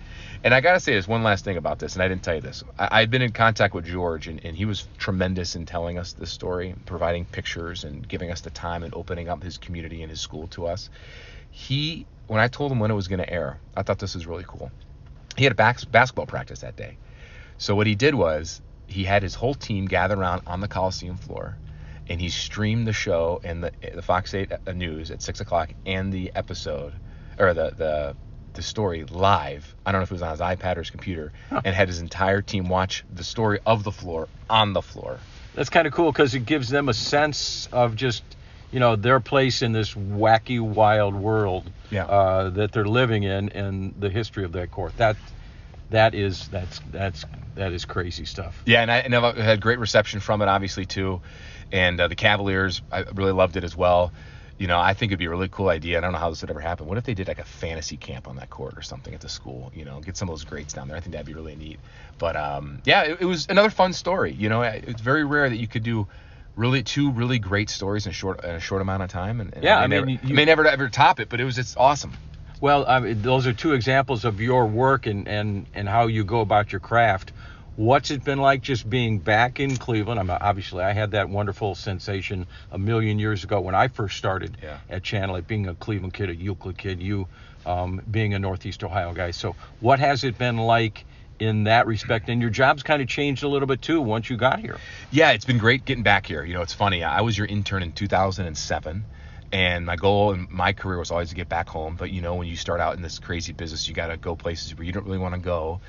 And 0.43 0.53
I 0.53 0.61
gotta 0.61 0.79
say 0.79 0.93
this 0.93 1.07
one 1.07 1.23
last 1.23 1.43
thing 1.45 1.57
about 1.57 1.79
this, 1.79 1.93
and 1.93 2.03
I 2.03 2.07
didn't 2.07 2.23
tell 2.23 2.35
you 2.35 2.41
this. 2.41 2.63
I, 2.77 2.87
I've 2.91 3.09
been 3.09 3.21
in 3.21 3.31
contact 3.31 3.73
with 3.73 3.85
George, 3.85 4.27
and, 4.27 4.43
and 4.43 4.55
he 4.55 4.65
was 4.65 4.87
tremendous 4.97 5.55
in 5.55 5.65
telling 5.65 5.97
us 5.97 6.13
this 6.13 6.31
story, 6.31 6.75
providing 6.85 7.25
pictures, 7.25 7.83
and 7.83 8.07
giving 8.07 8.31
us 8.31 8.41
the 8.41 8.49
time 8.51 8.83
and 8.83 8.93
opening 8.93 9.29
up 9.29 9.43
his 9.43 9.57
community 9.57 10.01
and 10.01 10.09
his 10.09 10.21
school 10.21 10.47
to 10.49 10.67
us. 10.67 10.89
He, 11.51 12.05
when 12.27 12.39
I 12.39 12.47
told 12.47 12.71
him 12.71 12.79
when 12.79 12.91
it 12.91 12.95
was 12.95 13.07
going 13.07 13.19
to 13.19 13.29
air, 13.29 13.59
I 13.75 13.83
thought 13.83 13.99
this 13.99 14.15
was 14.15 14.27
really 14.27 14.45
cool. 14.47 14.71
He 15.39 15.45
had 15.45 15.53
a 15.53 15.55
bas- 15.55 15.85
basketball 15.85 16.25
practice 16.25 16.59
that 16.59 16.75
day, 16.75 16.97
so 17.57 17.73
what 17.73 17.87
he 17.87 17.95
did 17.95 18.13
was 18.13 18.61
he 18.87 19.05
had 19.05 19.23
his 19.23 19.35
whole 19.35 19.55
team 19.55 19.85
gather 19.85 20.15
around 20.15 20.41
on 20.45 20.59
the 20.59 20.67
Coliseum 20.67 21.15
floor, 21.15 21.57
and 22.09 22.19
he 22.19 22.29
streamed 22.29 22.85
the 22.85 22.93
show 22.93 23.39
and 23.43 23.63
the 23.63 23.71
the 23.95 24.01
Fox 24.01 24.33
8 24.33 24.51
uh, 24.51 24.71
news 24.73 25.11
at 25.11 25.21
six 25.21 25.39
o'clock 25.39 25.71
and 25.85 26.11
the 26.11 26.29
episode 26.35 26.93
or 27.37 27.53
the 27.53 27.71
the 27.77 28.15
the 28.53 28.61
story 28.61 29.05
live. 29.05 29.73
I 29.85 29.93
don't 29.93 30.01
know 30.01 30.03
if 30.03 30.11
it 30.11 30.15
was 30.15 30.21
on 30.21 30.31
his 30.31 30.41
iPad 30.41 30.75
or 30.75 30.79
his 30.79 30.89
computer, 30.89 31.31
and 31.49 31.73
had 31.73 31.87
his 31.87 32.01
entire 32.01 32.41
team 32.41 32.67
watch 32.67 33.05
the 33.09 33.23
story 33.23 33.59
of 33.65 33.85
the 33.85 33.93
floor 33.93 34.27
on 34.49 34.73
the 34.73 34.81
floor. 34.81 35.19
That's 35.55 35.69
kind 35.69 35.87
of 35.87 35.93
cool 35.93 36.11
because 36.11 36.35
it 36.35 36.45
gives 36.45 36.67
them 36.67 36.89
a 36.89 36.93
sense 36.93 37.69
of 37.71 37.95
just, 37.95 38.23
you 38.71 38.79
know, 38.79 38.95
their 38.95 39.19
place 39.19 39.61
in 39.61 39.71
this 39.71 39.93
wacky, 39.93 40.59
wild 40.59 41.15
world 41.15 41.69
Yeah. 41.89 42.05
uh, 42.05 42.49
that 42.51 42.71
they're 42.71 42.85
living 42.85 43.23
in, 43.23 43.49
and 43.49 43.93
the 43.99 44.09
history 44.09 44.43
of 44.43 44.51
that 44.53 44.71
court. 44.71 44.95
That, 44.97 45.15
that 45.89 46.13
is 46.13 46.47
that's 46.49 46.79
that's 46.91 47.25
that 47.55 47.71
is 47.73 47.85
crazy 47.85 48.25
stuff. 48.25 48.61
Yeah, 48.65 48.81
and 48.81 48.91
I 48.91 48.97
and 48.99 49.15
I've 49.15 49.35
had 49.37 49.59
great 49.61 49.79
reception 49.79 50.19
from 50.19 50.41
it, 50.41 50.47
obviously 50.47 50.85
too, 50.85 51.21
and 51.71 51.99
uh, 51.99 52.07
the 52.07 52.15
Cavaliers, 52.15 52.81
I 52.91 53.05
really 53.15 53.31
loved 53.31 53.57
it 53.57 53.63
as 53.63 53.75
well. 53.75 54.11
You 54.59 54.67
know, 54.67 54.77
I 54.77 54.93
think 54.93 55.11
it'd 55.11 55.19
be 55.19 55.25
a 55.25 55.29
really 55.29 55.47
cool 55.47 55.69
idea. 55.69 55.97
I 55.97 56.01
don't 56.01 56.11
know 56.11 56.17
how 56.19 56.29
this 56.29 56.41
would 56.41 56.49
ever 56.51 56.59
happen. 56.59 56.85
What 56.85 56.97
if 56.97 57.05
they 57.05 57.13
did 57.13 57.29
like 57.29 57.39
a 57.39 57.45
fantasy 57.45 57.95
camp 57.95 58.27
on 58.27 58.35
that 58.35 58.49
court 58.49 58.73
or 58.77 58.81
something 58.81 59.13
at 59.13 59.21
the 59.21 59.29
school? 59.29 59.71
You 59.73 59.85
know, 59.85 60.01
get 60.01 60.17
some 60.17 60.27
of 60.29 60.33
those 60.33 60.43
greats 60.43 60.73
down 60.73 60.89
there. 60.89 60.97
I 60.97 60.99
think 60.99 61.13
that'd 61.13 61.25
be 61.25 61.33
really 61.33 61.55
neat. 61.55 61.79
But 62.17 62.35
um, 62.35 62.81
yeah, 62.83 63.03
it, 63.03 63.21
it 63.21 63.25
was 63.25 63.47
another 63.49 63.69
fun 63.69 63.93
story. 63.93 64.33
You 64.33 64.49
know, 64.49 64.61
it's 64.61 65.01
very 65.01 65.23
rare 65.23 65.49
that 65.49 65.55
you 65.55 65.67
could 65.67 65.83
do 65.83 66.07
really 66.59 66.83
two 66.83 67.11
really 67.11 67.39
great 67.39 67.69
stories 67.69 68.05
in 68.05 68.09
a 68.11 68.13
short 68.13 68.43
in 68.43 68.51
a 68.51 68.59
short 68.59 68.81
amount 68.81 69.01
of 69.03 69.09
time. 69.09 69.39
And, 69.41 69.53
and 69.53 69.63
Yeah, 69.63 69.77
may 69.77 69.83
I 69.83 69.87
mean, 69.87 69.99
never, 70.17 70.27
you- 70.27 70.35
may 70.35 70.45
never 70.45 70.67
ever 70.67 70.89
top 70.89 71.19
it, 71.19 71.29
but 71.29 71.39
it 71.39 71.45
was 71.45 71.57
it's 71.57 71.75
awesome. 71.77 72.13
Well, 72.61 72.85
I 72.87 72.99
mean, 72.99 73.21
those 73.21 73.47
are 73.47 73.53
two 73.53 73.71
examples 73.71 74.25
of 74.25 74.41
your 74.41 74.65
work 74.67 75.05
and, 75.05 75.27
and, 75.29 75.65
and 75.73 75.87
how 75.87 76.07
you 76.07 76.25
go 76.25 76.41
about 76.41 76.73
your 76.73 76.81
craft. 76.81 77.31
What's 77.77 78.11
it 78.11 78.25
been 78.25 78.39
like 78.39 78.61
just 78.61 78.89
being 78.89 79.19
back 79.19 79.61
in 79.61 79.77
Cleveland? 79.77 80.19
I'm 80.19 80.29
obviously 80.29 80.83
I 80.83 80.91
had 80.91 81.11
that 81.11 81.29
wonderful 81.29 81.73
sensation 81.75 82.45
a 82.73 82.77
million 82.77 83.17
years 83.17 83.45
ago 83.45 83.61
when 83.61 83.75
I 83.75 83.87
first 83.87 84.17
started 84.17 84.57
Yeah. 84.61 84.79
at 84.89 85.03
Channel, 85.03 85.37
Eight, 85.37 85.47
being 85.47 85.67
a 85.69 85.75
Cleveland 85.75 86.13
kid, 86.13 86.29
a 86.29 86.35
Euclid 86.35 86.77
kid. 86.77 86.99
You 87.01 87.29
um, 87.65 88.01
being 88.11 88.33
a 88.33 88.39
Northeast 88.39 88.83
Ohio 88.83 89.13
guy. 89.13 89.31
So 89.31 89.55
what 89.79 89.99
has 89.99 90.25
it 90.25 90.37
been 90.37 90.57
like? 90.57 91.05
In 91.39 91.63
that 91.63 91.87
respect, 91.87 92.27
and 92.27 92.41
your 92.41 92.49
job's 92.49 92.83
kind 92.83 93.01
of 93.01 93.07
changed 93.07 93.43
a 93.43 93.47
little 93.47 93.67
bit 93.67 93.81
too 93.81 94.01
once 94.01 94.29
you 94.29 94.35
got 94.35 94.59
here. 94.59 94.77
Yeah, 95.09 95.31
it's 95.31 95.45
been 95.45 95.57
great 95.57 95.85
getting 95.85 96.03
back 96.03 96.25
here. 96.25 96.43
You 96.43 96.53
know, 96.53 96.61
it's 96.61 96.73
funny. 96.73 97.01
I 97.01 97.21
was 97.21 97.37
your 97.37 97.47
intern 97.47 97.81
in 97.81 97.93
2007, 97.93 99.05
and 99.53 99.85
my 99.85 99.95
goal 99.95 100.33
in 100.33 100.49
my 100.51 100.73
career 100.73 100.99
was 100.99 101.11
always 101.11 101.29
to 101.29 101.35
get 101.35 101.47
back 101.47 101.69
home. 101.69 101.95
But 101.97 102.11
you 102.11 102.21
know, 102.21 102.35
when 102.35 102.49
you 102.49 102.57
start 102.57 102.81
out 102.81 102.95
in 102.97 103.01
this 103.01 103.19
crazy 103.19 103.53
business, 103.53 103.87
you 103.87 103.93
got 103.93 104.07
to 104.07 104.17
go 104.17 104.35
places 104.35 104.75
where 104.77 104.83
you 104.83 104.91
don't 104.91 105.05
really 105.05 105.17
want 105.17 105.33
to 105.33 105.39
go, 105.39 105.79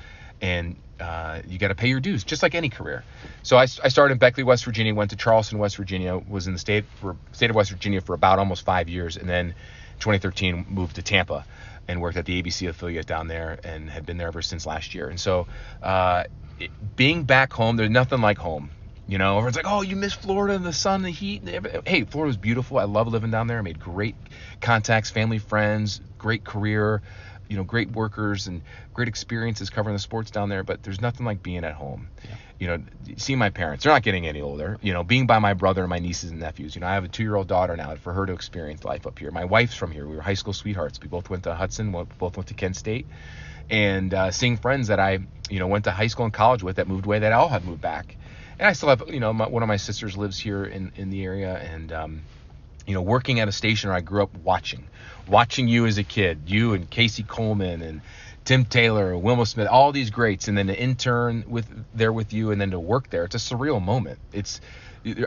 and 0.41 0.77
uh, 1.01 1.41
you 1.45 1.57
got 1.57 1.67
to 1.67 1.75
pay 1.75 1.89
your 1.89 1.99
dues, 1.99 2.23
just 2.23 2.43
like 2.43 2.55
any 2.55 2.69
career. 2.69 3.03
So 3.43 3.57
I, 3.57 3.63
I 3.63 3.89
started 3.89 4.13
in 4.13 4.17
Beckley, 4.19 4.43
West 4.43 4.63
Virginia, 4.63 4.95
went 4.95 5.09
to 5.09 5.17
Charleston, 5.17 5.57
West 5.57 5.75
Virginia, 5.75 6.17
was 6.17 6.47
in 6.47 6.53
the 6.53 6.59
state 6.59 6.85
for 7.01 7.17
state 7.33 7.49
of 7.49 7.57
West 7.57 7.71
Virginia 7.71 7.99
for 7.99 8.13
about 8.13 8.39
almost 8.39 8.63
five 8.63 8.87
years, 8.87 9.17
and 9.17 9.27
then 9.27 9.53
2013 9.99 10.65
moved 10.69 10.95
to 10.95 11.01
Tampa 11.01 11.45
and 11.91 12.01
worked 12.01 12.17
at 12.17 12.25
the 12.25 12.41
ABC 12.41 12.69
affiliate 12.69 13.05
down 13.05 13.27
there 13.27 13.59
and 13.63 13.89
had 13.89 14.05
been 14.05 14.17
there 14.17 14.27
ever 14.27 14.41
since 14.41 14.65
last 14.65 14.95
year. 14.95 15.09
And 15.09 15.19
so, 15.19 15.47
uh, 15.81 16.23
it, 16.57 16.71
being 16.95 17.23
back 17.23 17.51
home, 17.51 17.75
there's 17.75 17.89
nothing 17.89 18.21
like 18.21 18.37
home. 18.37 18.71
You 19.07 19.17
know, 19.17 19.35
everyone's 19.37 19.57
like, 19.57 19.65
"Oh, 19.67 19.81
you 19.81 19.97
miss 19.97 20.13
Florida 20.13 20.55
and 20.55 20.65
the 20.65 20.71
sun, 20.71 21.01
the 21.01 21.09
heat." 21.09 21.43
Hey, 21.85 22.05
Florida 22.05 22.27
was 22.27 22.37
beautiful. 22.37 22.79
I 22.79 22.85
love 22.85 23.07
living 23.07 23.31
down 23.31 23.47
there. 23.47 23.57
I 23.57 23.61
made 23.61 23.79
great 23.79 24.15
contacts, 24.61 25.09
family, 25.09 25.37
friends, 25.37 25.99
great 26.17 26.45
career. 26.45 27.01
You 27.49 27.57
know, 27.57 27.65
great 27.65 27.91
workers 27.91 28.47
and 28.47 28.61
great 28.93 29.09
experiences 29.09 29.69
covering 29.69 29.95
the 29.95 29.99
sports 29.99 30.31
down 30.31 30.47
there. 30.47 30.63
But 30.63 30.83
there's 30.83 31.01
nothing 31.01 31.25
like 31.25 31.43
being 31.43 31.65
at 31.65 31.73
home. 31.73 32.07
You 32.61 32.67
know, 32.67 32.83
seeing 33.17 33.39
my 33.39 33.49
parents. 33.49 33.83
They're 33.83 33.91
not 33.91 34.03
getting 34.03 34.27
any 34.27 34.39
older. 34.39 34.77
You 34.81 34.93
know, 34.93 35.03
being 35.03 35.25
by 35.25 35.39
my 35.39 35.55
brother 35.55 35.81
and 35.81 35.89
my 35.89 35.97
nieces 35.97 36.29
and 36.29 36.39
nephews. 36.39 36.75
You 36.75 36.81
know, 36.81 36.87
I 36.87 36.93
have 36.93 37.03
a 37.03 37.07
two-year-old 37.07 37.47
daughter 37.47 37.75
now. 37.75 37.95
For 37.95 38.13
her 38.13 38.27
to 38.27 38.33
experience 38.33 38.83
life 38.83 39.07
up 39.07 39.17
here. 39.17 39.31
My 39.31 39.45
wife's 39.45 39.73
from 39.73 39.91
here. 39.91 40.07
We 40.07 40.15
were 40.15 40.21
high 40.21 40.35
school 40.35 40.53
sweethearts. 40.53 40.99
We 41.01 41.07
both 41.07 41.29
went 41.29 41.43
to 41.45 41.55
Hudson. 41.55 41.91
Both 41.91 42.37
went 42.37 42.47
to 42.47 42.53
Kent 42.53 42.75
State 42.75 43.07
and 43.71 44.13
uh, 44.13 44.31
seeing 44.31 44.57
friends 44.57 44.89
that 44.89 44.99
I, 44.99 45.19
you 45.49 45.59
know, 45.59 45.67
went 45.67 45.85
to 45.85 45.91
high 45.91 46.07
school 46.07 46.25
and 46.25 46.33
college 46.33 46.61
with 46.61 46.75
that 46.75 46.87
moved 46.87 47.05
away 47.05 47.19
that 47.19 47.31
all 47.31 47.47
had 47.47 47.65
moved 47.65 47.81
back. 47.81 48.17
And 48.59 48.67
I 48.67 48.73
still 48.73 48.89
have, 48.89 49.03
you 49.07 49.19
know, 49.19 49.33
my, 49.33 49.47
one 49.47 49.63
of 49.63 49.67
my 49.67 49.77
sisters 49.77 50.17
lives 50.17 50.37
here 50.37 50.63
in, 50.65 50.91
in 50.97 51.09
the 51.09 51.23
area 51.23 51.57
and, 51.57 51.91
um, 51.91 52.21
you 52.85 52.93
know, 52.93 53.01
working 53.01 53.39
at 53.39 53.47
a 53.47 53.51
station 53.51 53.89
where 53.89 53.97
I 53.97 54.01
grew 54.01 54.23
up 54.23 54.35
watching, 54.37 54.87
watching 55.27 55.67
you 55.67 55.85
as 55.85 55.97
a 55.97 56.03
kid, 56.03 56.41
you 56.47 56.73
and 56.73 56.89
Casey 56.89 57.23
Coleman 57.23 57.81
and 57.81 58.01
Tim 58.43 58.65
Taylor, 58.65 59.15
Wilma 59.17 59.45
Smith, 59.45 59.67
all 59.67 59.91
these 59.91 60.09
greats, 60.09 60.47
and 60.47 60.57
then 60.57 60.67
to 60.67 60.77
intern 60.77 61.45
with 61.47 61.67
there 61.93 62.11
with 62.11 62.33
you, 62.33 62.51
and 62.51 62.59
then 62.59 62.71
to 62.71 62.79
work 62.79 63.09
there. 63.09 63.25
It's 63.25 63.35
a 63.35 63.37
surreal 63.37 63.81
moment. 63.81 64.19
It's 64.33 64.61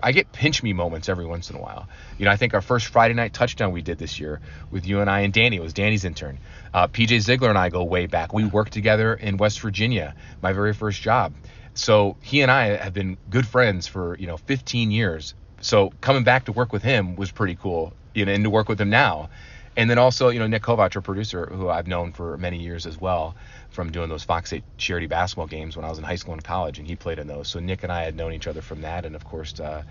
I 0.03 0.13
get 0.13 0.31
pinch 0.33 0.63
me 0.63 0.73
moments 0.73 1.09
every 1.09 1.27
once 1.27 1.51
in 1.51 1.57
a 1.57 1.61
while. 1.61 1.89
You 2.19 2.27
know, 2.27 2.31
I 2.31 2.37
think 2.37 2.55
our 2.55 2.61
first 2.61 2.87
Friday 2.87 3.15
night 3.15 3.33
touchdown 3.33 3.73
we 3.73 3.83
did 3.83 3.99
this 3.99 4.21
year 4.21 4.41
with 4.71 4.87
you 4.87 5.01
and 5.01 5.11
I 5.11 5.21
and 5.21 5.33
Danny 5.33 5.59
was 5.59 5.73
Danny's 5.73 6.05
intern. 6.05 6.39
Uh, 6.73 6.87
PJ 6.87 7.21
Ziegler 7.21 7.49
and 7.49 7.59
I 7.59 7.71
go 7.71 7.83
way 7.83 8.07
back. 8.07 8.33
We 8.33 8.45
worked 8.45 8.73
together 8.73 9.15
in 9.15 9.37
West 9.37 9.61
Virginia, 9.61 10.15
my 10.43 10.53
very 10.53 10.75
first 10.75 11.03
job. 11.03 11.33
So 11.75 12.17
he 12.21 12.43
and 12.43 12.53
I 12.53 12.77
have 12.77 12.95
been 12.95 13.17
good 13.31 13.47
friends 13.47 13.89
for 13.89 14.17
you 14.17 14.29
know 14.29 14.37
15 14.37 14.93
years. 14.93 15.35
So 15.61 15.93
coming 16.01 16.23
back 16.23 16.45
to 16.45 16.53
work 16.53 16.73
with 16.73 16.83
him 16.83 17.17
was 17.17 17.33
pretty 17.33 17.57
cool. 17.57 17.93
You 18.15 18.27
know, 18.27 18.33
and 18.33 18.45
to 18.45 18.51
work 18.51 18.69
with 18.69 18.81
him 18.81 18.91
now. 18.91 19.29
And 19.77 19.91
then 19.91 19.99
also, 19.99 20.29
you 20.29 20.39
know, 20.39 20.47
Nick 20.47 20.63
Kovac, 20.63 20.95
our 20.95 21.03
producer, 21.03 21.47
who 21.47 21.69
I've 21.69 21.87
known 21.87 22.13
for 22.13 22.37
many 22.37 22.59
years 22.59 22.87
as 22.87 23.01
well, 23.01 23.35
from 23.71 23.91
doing 23.91 24.09
those 24.09 24.23
Fox 24.23 24.53
8 24.53 24.63
charity 24.79 25.07
basketball 25.07 25.49
games 25.49 25.77
when 25.77 25.85
I 25.85 25.89
was 25.89 25.99
in 25.99 26.05
high 26.05 26.15
school 26.17 26.35
and 26.35 26.45
college, 26.45 26.79
and 26.79 26.87
he 26.87 26.95
played 26.95 27.19
in 27.19 27.27
those. 27.27 27.49
So 27.49 27.59
Nick 27.59 27.83
and 27.83 27.91
I 27.91 28.03
had 28.05 28.15
known 28.15 28.33
each 28.33 28.47
other 28.47 28.63
from 28.63 28.83
that, 28.83 29.05
and 29.05 29.17
of 29.17 29.25
course, 29.25 29.59
uh, 29.59 29.83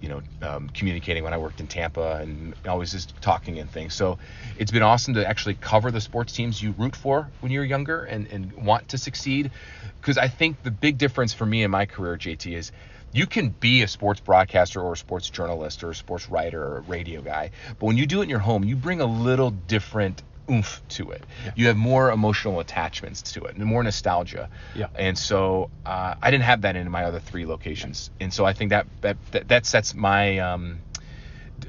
you 0.00 0.08
know, 0.08 0.22
um, 0.42 0.70
communicating 0.70 1.24
when 1.24 1.32
I 1.32 1.38
worked 1.38 1.60
in 1.60 1.66
Tampa, 1.66 2.18
and 2.22 2.54
always 2.66 2.92
just 2.92 3.14
talking 3.20 3.58
and 3.58 3.70
things. 3.70 3.94
So 3.94 4.18
it's 4.58 4.70
been 4.70 4.82
awesome 4.82 5.14
to 5.14 5.26
actually 5.26 5.54
cover 5.54 5.90
the 5.90 6.00
sports 6.00 6.32
teams 6.32 6.62
you 6.62 6.72
root 6.72 6.96
for 6.96 7.30
when 7.40 7.52
you're 7.52 7.64
younger 7.64 8.04
and, 8.04 8.26
and 8.28 8.52
want 8.52 8.88
to 8.88 8.98
succeed. 8.98 9.50
Because 10.00 10.16
I 10.16 10.28
think 10.28 10.62
the 10.62 10.70
big 10.70 10.96
difference 10.98 11.34
for 11.34 11.44
me 11.44 11.62
in 11.62 11.70
my 11.70 11.86
career, 11.86 12.16
JT, 12.16 12.56
is 12.56 12.72
you 13.12 13.26
can 13.26 13.50
be 13.50 13.82
a 13.82 13.88
sports 13.88 14.20
broadcaster 14.20 14.80
or 14.80 14.92
a 14.92 14.96
sports 14.96 15.28
journalist 15.30 15.82
or 15.82 15.90
a 15.90 15.94
sports 15.94 16.28
writer 16.28 16.62
or 16.62 16.78
a 16.78 16.80
radio 16.82 17.20
guy, 17.20 17.50
but 17.78 17.86
when 17.86 17.96
you 17.96 18.06
do 18.06 18.20
it 18.20 18.24
in 18.24 18.30
your 18.30 18.38
home, 18.38 18.64
you 18.64 18.76
bring 18.76 19.00
a 19.00 19.06
little 19.06 19.50
different 19.50 20.22
oomph 20.50 20.82
to 20.88 21.10
it. 21.12 21.24
Yeah. 21.44 21.52
You 21.54 21.66
have 21.68 21.76
more 21.76 22.10
emotional 22.10 22.60
attachments 22.60 23.22
to 23.32 23.44
it 23.44 23.56
and 23.56 23.64
more 23.64 23.82
nostalgia. 23.82 24.50
Yeah. 24.74 24.88
And 24.96 25.16
so 25.16 25.70
uh, 25.86 26.14
I 26.20 26.30
didn't 26.30 26.44
have 26.44 26.62
that 26.62 26.76
in 26.76 26.90
my 26.90 27.04
other 27.04 27.20
three 27.20 27.46
locations, 27.46 28.10
and 28.20 28.32
so 28.32 28.44
I 28.44 28.52
think 28.52 28.70
that 28.70 28.86
that 29.00 29.16
that, 29.32 29.48
that 29.48 29.66
sets 29.66 29.94
my 29.94 30.38
um, 30.38 30.80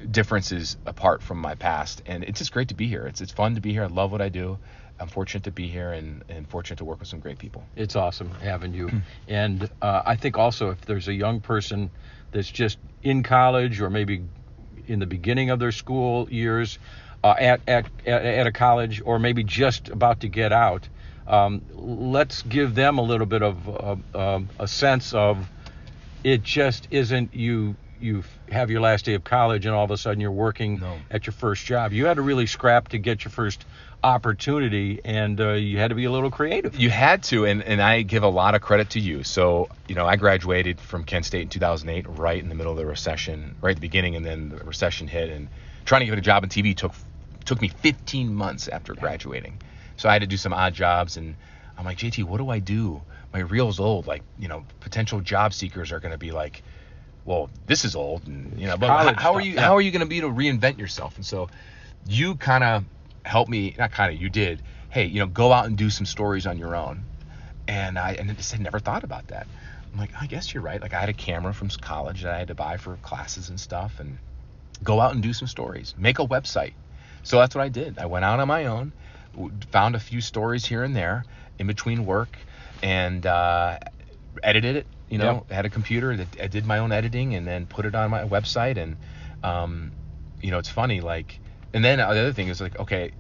differences 0.09 0.77
apart 0.85 1.21
from 1.21 1.39
my 1.39 1.55
past, 1.55 2.01
and 2.05 2.23
it's 2.23 2.39
just 2.39 2.51
great 2.51 2.69
to 2.69 2.75
be 2.75 2.87
here. 2.87 3.05
It's 3.05 3.21
it's 3.21 3.31
fun 3.31 3.55
to 3.55 3.61
be 3.61 3.71
here. 3.71 3.83
I 3.83 3.87
love 3.87 4.11
what 4.11 4.21
I 4.21 4.29
do. 4.29 4.57
I'm 5.01 5.07
fortunate 5.07 5.43
to 5.45 5.51
be 5.51 5.67
here 5.67 5.91
and, 5.91 6.23
and 6.29 6.47
fortunate 6.47 6.77
to 6.77 6.85
work 6.85 6.99
with 6.99 7.09
some 7.09 7.19
great 7.19 7.39
people. 7.39 7.63
It's 7.75 7.95
awesome 7.95 8.29
having 8.35 8.73
you. 8.73 8.89
Hmm. 8.89 8.97
and 9.27 9.69
uh, 9.81 10.03
I 10.05 10.15
think 10.15 10.37
also 10.37 10.69
if 10.69 10.81
there's 10.81 11.07
a 11.07 11.13
young 11.13 11.41
person 11.41 11.89
that's 12.31 12.49
just 12.49 12.77
in 13.01 13.23
college 13.23 13.81
or 13.81 13.89
maybe 13.89 14.23
in 14.87 14.99
the 14.99 15.05
beginning 15.05 15.49
of 15.49 15.59
their 15.59 15.71
school 15.71 16.29
years 16.29 16.77
uh, 17.23 17.35
at, 17.39 17.61
at, 17.67 17.85
at, 18.05 18.25
at 18.25 18.47
a 18.47 18.51
college 18.51 19.01
or 19.03 19.17
maybe 19.19 19.43
just 19.43 19.89
about 19.89 20.21
to 20.21 20.27
get 20.27 20.53
out, 20.53 20.87
um, 21.27 21.61
let's 21.73 22.43
give 22.43 22.75
them 22.75 22.97
a 22.97 23.01
little 23.01 23.27
bit 23.27 23.41
of 23.41 24.05
uh, 24.15 24.39
a 24.59 24.67
sense 24.67 25.13
of 25.13 25.49
it 26.23 26.43
just 26.43 26.87
isn't 26.91 27.33
you 27.33 27.75
you 28.01 28.23
have 28.51 28.69
your 28.69 28.81
last 28.81 29.05
day 29.05 29.13
of 29.13 29.23
college 29.23 29.65
and 29.65 29.75
all 29.75 29.83
of 29.85 29.91
a 29.91 29.97
sudden 29.97 30.19
you're 30.19 30.31
working 30.31 30.79
No. 30.79 30.97
at 31.09 31.25
your 31.25 31.33
first 31.33 31.65
job. 31.65 31.91
You 31.93 32.05
had 32.05 32.15
to 32.15 32.21
really 32.21 32.47
scrap 32.47 32.89
to 32.89 32.97
get 32.97 33.23
your 33.23 33.31
first 33.31 33.65
opportunity 34.03 34.99
and 35.05 35.39
uh, 35.39 35.51
you 35.53 35.77
had 35.77 35.89
to 35.89 35.95
be 35.95 36.05
a 36.05 36.11
little 36.11 36.31
creative. 36.31 36.75
You 36.75 36.89
had 36.89 37.23
to, 37.23 37.45
and, 37.45 37.63
and 37.63 37.81
I 37.81 38.01
give 38.01 38.23
a 38.23 38.27
lot 38.29 38.55
of 38.55 38.61
credit 38.61 38.91
to 38.91 38.99
you. 38.99 39.23
So, 39.23 39.69
you 39.87 39.95
know, 39.95 40.05
I 40.05 40.15
graduated 40.15 40.79
from 40.79 41.03
Kent 41.03 41.25
State 41.25 41.41
in 41.43 41.49
2008, 41.49 42.07
right 42.17 42.41
in 42.41 42.49
the 42.49 42.55
middle 42.55 42.71
of 42.71 42.77
the 42.77 42.85
recession, 42.85 43.55
right 43.61 43.71
at 43.71 43.77
the 43.77 43.81
beginning, 43.81 44.15
and 44.15 44.25
then 44.25 44.49
the 44.49 44.57
recession 44.57 45.07
hit. 45.07 45.29
And 45.29 45.47
trying 45.85 46.01
to 46.01 46.05
get 46.07 46.17
a 46.17 46.21
job 46.21 46.43
in 46.43 46.49
TV 46.49 46.75
took 46.75 46.93
took 47.45 47.59
me 47.61 47.69
15 47.69 48.31
months 48.33 48.67
after 48.67 48.93
graduating. 48.93 49.57
So 49.97 50.07
I 50.07 50.13
had 50.13 50.21
to 50.21 50.27
do 50.27 50.37
some 50.37 50.53
odd 50.53 50.73
jobs, 50.75 51.17
and 51.17 51.35
I'm 51.77 51.85
like, 51.85 51.97
JT, 51.97 52.23
what 52.25 52.37
do 52.37 52.49
I 52.49 52.59
do? 52.59 53.01
My 53.33 53.39
reel's 53.39 53.79
old. 53.79 54.05
Like, 54.05 54.21
you 54.37 54.47
know, 54.47 54.63
potential 54.79 55.21
job 55.21 55.53
seekers 55.53 55.91
are 55.91 55.99
going 55.99 56.11
to 56.11 56.19
be 56.19 56.31
like, 56.31 56.61
well, 57.25 57.49
this 57.67 57.85
is 57.85 57.95
old, 57.95 58.27
and 58.27 58.59
you 58.59 58.67
know, 58.67 58.77
but 58.77 58.87
how, 58.87 59.13
how 59.13 59.33
are 59.35 59.41
you? 59.41 59.53
yeah. 59.53 59.61
How 59.61 59.75
are 59.75 59.81
you 59.81 59.91
going 59.91 60.01
to 60.01 60.07
be 60.07 60.21
to 60.21 60.27
reinvent 60.27 60.77
yourself? 60.77 61.15
And 61.15 61.25
so, 61.25 61.49
you 62.07 62.35
kind 62.35 62.63
of 62.63 62.85
helped 63.23 63.49
me. 63.49 63.75
Not 63.77 63.91
kind 63.91 64.13
of, 64.13 64.21
you 64.21 64.29
did. 64.29 64.61
Hey, 64.89 65.05
you 65.05 65.19
know, 65.19 65.27
go 65.27 65.53
out 65.53 65.65
and 65.65 65.77
do 65.77 65.89
some 65.89 66.05
stories 66.05 66.45
on 66.47 66.57
your 66.57 66.75
own. 66.75 67.03
And 67.67 67.97
I 67.97 68.13
and 68.13 68.29
I 68.29 68.33
just 68.33 68.51
had 68.51 68.61
never 68.61 68.79
thought 68.79 69.03
about 69.03 69.27
that. 69.27 69.47
I'm 69.93 69.99
like, 69.99 70.11
I 70.19 70.25
guess 70.25 70.53
you're 70.53 70.63
right. 70.63 70.81
Like 70.81 70.93
I 70.93 70.99
had 70.99 71.09
a 71.09 71.13
camera 71.13 71.53
from 71.53 71.69
college 71.69 72.23
that 72.23 72.33
I 72.33 72.39
had 72.39 72.47
to 72.47 72.55
buy 72.55 72.77
for 72.77 72.95
classes 72.97 73.49
and 73.49 73.59
stuff, 73.59 73.99
and 73.99 74.17
go 74.83 74.99
out 74.99 75.13
and 75.13 75.21
do 75.21 75.33
some 75.33 75.47
stories. 75.47 75.93
Make 75.97 76.19
a 76.19 76.25
website. 76.25 76.73
So 77.23 77.37
that's 77.37 77.55
what 77.55 77.63
I 77.63 77.69
did. 77.69 77.99
I 77.99 78.07
went 78.07 78.25
out 78.25 78.39
on 78.39 78.47
my 78.47 78.65
own, 78.65 78.93
found 79.71 79.95
a 79.95 79.99
few 79.99 80.21
stories 80.21 80.65
here 80.65 80.83
and 80.83 80.95
there 80.95 81.23
in 81.59 81.67
between 81.67 82.05
work, 82.05 82.35
and 82.81 83.25
uh, 83.25 83.77
edited 84.41 84.77
it. 84.77 84.87
You 85.11 85.17
know, 85.17 85.45
had 85.49 85.65
a 85.65 85.69
computer 85.69 86.15
that 86.15 86.27
I 86.41 86.47
did 86.47 86.65
my 86.65 86.79
own 86.79 86.91
editing, 86.91 87.35
and 87.35 87.45
then 87.45 87.65
put 87.65 87.85
it 87.85 87.95
on 87.95 88.09
my 88.09 88.23
website. 88.23 88.77
And 88.77 88.97
um, 89.43 89.91
you 90.41 90.51
know, 90.51 90.57
it's 90.57 90.69
funny. 90.69 91.01
Like, 91.01 91.39
and 91.73 91.83
then 91.83 91.97
the 91.97 92.07
other 92.07 92.33
thing 92.33 92.47
is 92.47 92.61
like, 92.61 92.79
okay, 92.79 93.11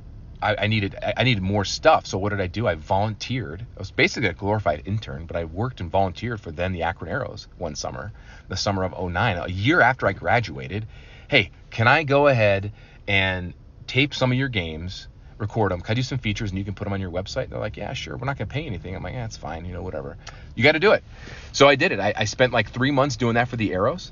I, 0.41 0.55
I 0.59 0.67
needed 0.67 0.95
I 1.01 1.13
I 1.17 1.23
needed 1.23 1.43
more 1.43 1.65
stuff. 1.65 2.05
So 2.07 2.17
what 2.17 2.29
did 2.29 2.41
I 2.41 2.47
do? 2.47 2.67
I 2.67 2.75
volunteered. 2.75 3.61
I 3.61 3.79
was 3.79 3.91
basically 3.91 4.29
a 4.29 4.33
glorified 4.33 4.83
intern, 4.85 5.25
but 5.25 5.35
I 5.35 5.45
worked 5.45 5.81
and 5.81 5.91
volunteered 5.91 6.41
for 6.41 6.51
then 6.51 6.71
the 6.73 6.83
Akron 6.83 7.11
Aeros 7.11 7.47
one 7.57 7.75
summer, 7.75 8.11
the 8.47 8.57
summer 8.57 8.83
of 8.83 8.97
09, 8.97 9.37
a 9.37 9.47
year 9.49 9.81
after 9.81 10.07
I 10.07 10.13
graduated. 10.13 10.87
Hey, 11.27 11.51
can 11.69 11.87
I 11.87 12.03
go 12.03 12.27
ahead 12.27 12.71
and 13.07 13.53
tape 13.87 14.13
some 14.13 14.31
of 14.31 14.37
your 14.37 14.49
games, 14.49 15.07
record 15.41 15.71
them? 15.71 15.81
Can 15.81 15.91
I 15.91 15.95
do 15.95 16.03
some 16.03 16.19
features 16.19 16.51
and 16.51 16.59
you 16.59 16.63
can 16.63 16.73
put 16.73 16.85
them 16.85 16.93
on 16.93 17.01
your 17.01 17.11
website? 17.11 17.49
They're 17.49 17.59
like, 17.59 17.75
yeah, 17.75 17.91
sure. 17.91 18.15
We're 18.15 18.25
not 18.25 18.37
gonna 18.37 18.47
pay 18.47 18.65
anything. 18.65 18.95
I'm 18.95 19.03
like, 19.03 19.13
yeah, 19.13 19.25
it's 19.25 19.35
fine. 19.35 19.65
You 19.65 19.73
know, 19.73 19.81
whatever. 19.81 20.15
You 20.55 20.63
got 20.63 20.73
to 20.73 20.79
do 20.79 20.91
it. 20.91 21.03
So 21.51 21.67
I 21.67 21.75
did 21.75 21.91
it. 21.91 21.99
I, 21.99 22.13
I 22.15 22.25
spent 22.25 22.53
like 22.53 22.71
three 22.71 22.91
months 22.91 23.17
doing 23.17 23.35
that 23.35 23.47
for 23.49 23.55
the 23.55 23.71
Aeros, 23.71 24.11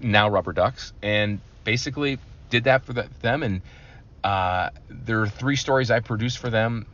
now 0.00 0.28
Rubber 0.28 0.52
Ducks, 0.52 0.92
and 1.02 1.40
basically 1.64 2.18
did 2.50 2.64
that 2.64 2.84
for 2.84 2.92
the, 2.92 3.08
them. 3.22 3.42
And 3.42 3.62
uh, 4.24 4.70
there 4.90 5.22
are 5.22 5.28
three 5.28 5.56
stories 5.56 5.90
I 5.90 6.00
produced 6.00 6.38
for 6.38 6.50
them, 6.50 6.86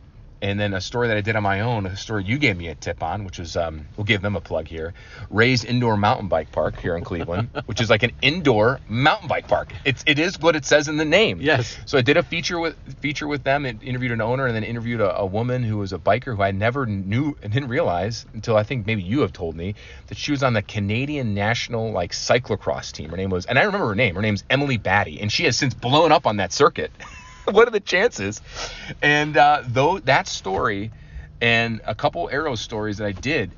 And 0.45 0.59
then 0.59 0.75
a 0.75 0.81
story 0.81 1.07
that 1.07 1.17
I 1.17 1.21
did 1.21 1.35
on 1.35 1.41
my 1.41 1.61
own, 1.61 1.87
a 1.87 1.97
story 1.97 2.23
you 2.23 2.37
gave 2.37 2.55
me 2.55 2.67
a 2.67 2.75
tip 2.75 3.01
on, 3.01 3.23
which 3.23 3.39
was 3.39 3.57
um, 3.57 3.87
we'll 3.97 4.03
give 4.03 4.21
them 4.21 4.35
a 4.35 4.41
plug 4.41 4.67
here, 4.67 4.93
Ray's 5.31 5.63
Indoor 5.63 5.97
Mountain 5.97 6.27
Bike 6.27 6.51
Park 6.51 6.79
here 6.79 6.95
in 6.95 7.03
Cleveland, 7.03 7.49
which 7.65 7.81
is 7.81 7.89
like 7.89 8.03
an 8.03 8.11
indoor 8.21 8.79
mountain 8.87 9.27
bike 9.27 9.47
park. 9.47 9.73
It's 9.85 10.03
it 10.05 10.19
is 10.19 10.39
what 10.39 10.55
it 10.55 10.63
says 10.63 10.87
in 10.87 10.97
the 10.97 11.03
name. 11.03 11.41
Yes. 11.41 11.79
So 11.87 11.97
I 11.97 12.03
did 12.03 12.15
a 12.17 12.21
feature 12.21 12.59
with 12.59 12.75
feature 12.99 13.27
with 13.27 13.43
them 13.43 13.65
and 13.65 13.81
interviewed 13.81 14.11
an 14.11 14.21
owner 14.21 14.45
and 14.45 14.55
then 14.55 14.63
interviewed 14.63 15.01
a, 15.01 15.17
a 15.17 15.25
woman 15.25 15.63
who 15.63 15.77
was 15.77 15.93
a 15.93 15.97
biker 15.97 16.35
who 16.35 16.43
I 16.43 16.51
never 16.51 16.85
knew 16.85 17.35
and 17.41 17.51
didn't 17.51 17.69
realize 17.69 18.27
until 18.33 18.55
I 18.55 18.61
think 18.61 18.85
maybe 18.85 19.01
you 19.01 19.21
have 19.21 19.33
told 19.33 19.55
me 19.55 19.73
that 20.09 20.17
she 20.19 20.29
was 20.29 20.43
on 20.43 20.53
the 20.53 20.61
Canadian 20.61 21.33
national 21.33 21.91
like 21.91 22.11
cyclocross 22.11 22.91
team. 22.91 23.09
Her 23.09 23.17
name 23.17 23.31
was 23.31 23.47
and 23.47 23.57
I 23.57 23.63
remember 23.63 23.87
her 23.87 23.95
name. 23.95 24.13
Her 24.13 24.21
name's 24.21 24.43
Emily 24.47 24.77
Batty, 24.77 25.21
and 25.21 25.31
she 25.31 25.45
has 25.45 25.57
since 25.57 25.73
blown 25.73 26.11
up 26.11 26.27
on 26.27 26.37
that 26.37 26.53
circuit. 26.53 26.91
what 27.51 27.67
are 27.67 27.71
the 27.71 27.79
chances? 27.79 28.41
And 29.01 29.37
uh, 29.37 29.63
though 29.65 29.99
that 29.99 30.27
story 30.27 30.91
and 31.41 31.81
a 31.85 31.95
couple 31.95 32.29
arrow 32.31 32.55
stories 32.55 32.97
that 32.97 33.05
I 33.05 33.11
did 33.11 33.51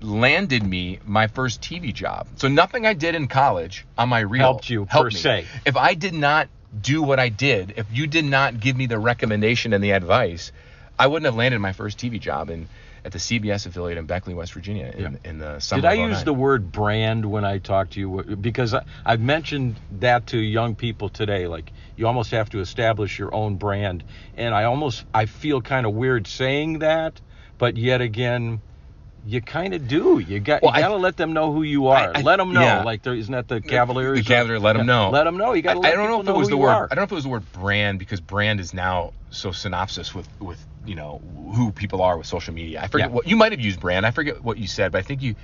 landed 0.00 0.62
me 0.62 0.98
my 1.04 1.26
first 1.26 1.60
TV 1.60 1.92
job. 1.92 2.26
So 2.36 2.48
nothing 2.48 2.86
I 2.86 2.94
did 2.94 3.14
in 3.14 3.28
college 3.28 3.84
on 3.96 4.08
my 4.08 4.20
reel 4.20 4.42
Helped 4.42 4.70
you, 4.70 4.86
per 4.86 5.10
se. 5.10 5.46
If 5.66 5.76
I 5.76 5.94
did 5.94 6.14
not 6.14 6.48
do 6.80 7.02
what 7.02 7.18
I 7.18 7.28
did, 7.28 7.74
if 7.76 7.86
you 7.92 8.06
did 8.06 8.24
not 8.24 8.60
give 8.60 8.76
me 8.76 8.86
the 8.86 8.98
recommendation 8.98 9.72
and 9.72 9.82
the 9.82 9.92
advice, 9.92 10.52
I 10.98 11.06
wouldn't 11.06 11.26
have 11.26 11.34
landed 11.34 11.58
my 11.60 11.72
first 11.72 11.98
TV 11.98 12.20
job 12.20 12.50
in 12.50 12.68
at 13.04 13.12
the 13.12 13.18
CBS 13.18 13.66
affiliate 13.66 13.98
in 13.98 14.06
Beckley, 14.06 14.34
West 14.34 14.52
Virginia, 14.52 14.92
in, 14.94 15.00
Yeah. 15.00 15.30
in 15.30 15.38
the 15.38 15.60
summer. 15.60 15.82
Did 15.82 15.88
I 15.88 15.94
use 15.94 16.22
oh 16.22 16.24
the 16.24 16.34
word 16.34 16.72
brand 16.72 17.24
when 17.24 17.44
I 17.44 17.58
talked 17.58 17.92
to 17.92 18.00
you? 18.00 18.36
Because 18.40 18.74
I, 18.74 18.84
I've 19.04 19.20
mentioned 19.20 19.76
that 20.00 20.26
to 20.28 20.38
young 20.38 20.74
people 20.74 21.08
today. 21.08 21.46
Like 21.46 21.72
you 21.96 22.06
almost 22.06 22.30
have 22.32 22.50
to 22.50 22.60
establish 22.60 23.18
your 23.18 23.34
own 23.34 23.56
brand, 23.56 24.04
and 24.36 24.54
I 24.54 24.64
almost 24.64 25.04
I 25.14 25.26
feel 25.26 25.60
kind 25.60 25.86
of 25.86 25.94
weird 25.94 26.26
saying 26.26 26.80
that, 26.80 27.20
but 27.58 27.76
yet 27.76 28.00
again, 28.00 28.60
you 29.26 29.40
kind 29.42 29.74
of 29.74 29.88
do. 29.88 30.18
You 30.18 30.40
got 30.40 30.62
Well, 30.62 30.74
you 30.74 30.80
got 30.80 30.88
to 30.88 30.96
let 30.96 31.16
them 31.16 31.32
know 31.32 31.52
who 31.52 31.62
you 31.62 31.88
are. 31.88 31.96
I- 32.14 32.20
I- 32.20 32.22
let 32.22 32.36
them 32.36 32.52
know. 32.52 32.60
yeah. 32.60 32.82
Like 32.82 33.02
there 33.02 33.14
isn't 33.14 33.32
that 33.32 33.48
the 33.48 33.60
Cavaliers. 33.60 34.18
The 34.18 34.24
Cavalier, 34.24 34.58
Let 34.58 34.74
them 34.74 34.86
know. 34.86 35.10
Let 35.10 35.24
them 35.24 35.36
know. 35.36 35.52
You 35.52 35.62
got 35.62 35.74
to 35.74 35.86
I, 35.86 35.90
I 35.92 35.94
don't 35.94 36.08
know 36.08 36.20
if 36.20 36.28
it 36.28 36.38
was 36.38 36.48
the 36.48 36.56
word. 36.56 36.68
are. 36.70 36.88
I 36.90 36.94
don't 36.94 37.02
know 37.02 37.04
if 37.04 37.12
it 37.12 37.16
was 37.16 37.24
the 37.24 37.30
word 37.30 37.52
brand 37.52 37.98
because 37.98 38.20
brand 38.20 38.60
is 38.60 38.72
now 38.72 39.12
so 39.30 39.52
synopsis 39.52 40.14
with 40.14 40.28
with 40.40 40.64
you 40.86 40.94
know 40.94 41.20
who 41.54 41.70
people 41.72 42.00
are 42.02 42.16
with 42.16 42.26
social 42.26 42.54
media. 42.54 42.80
I 42.82 42.86
forget 42.88 43.10
Yeah. 43.10 43.14
what 43.14 43.26
you 43.26 43.36
might 43.36 43.52
have 43.52 43.60
used 43.60 43.80
brand. 43.80 44.06
I 44.06 44.10
forget 44.10 44.42
what 44.42 44.56
you 44.58 44.66
said, 44.66 44.92
but 44.92 44.98
I 44.98 45.02
think 45.02 45.22
you 45.22 45.34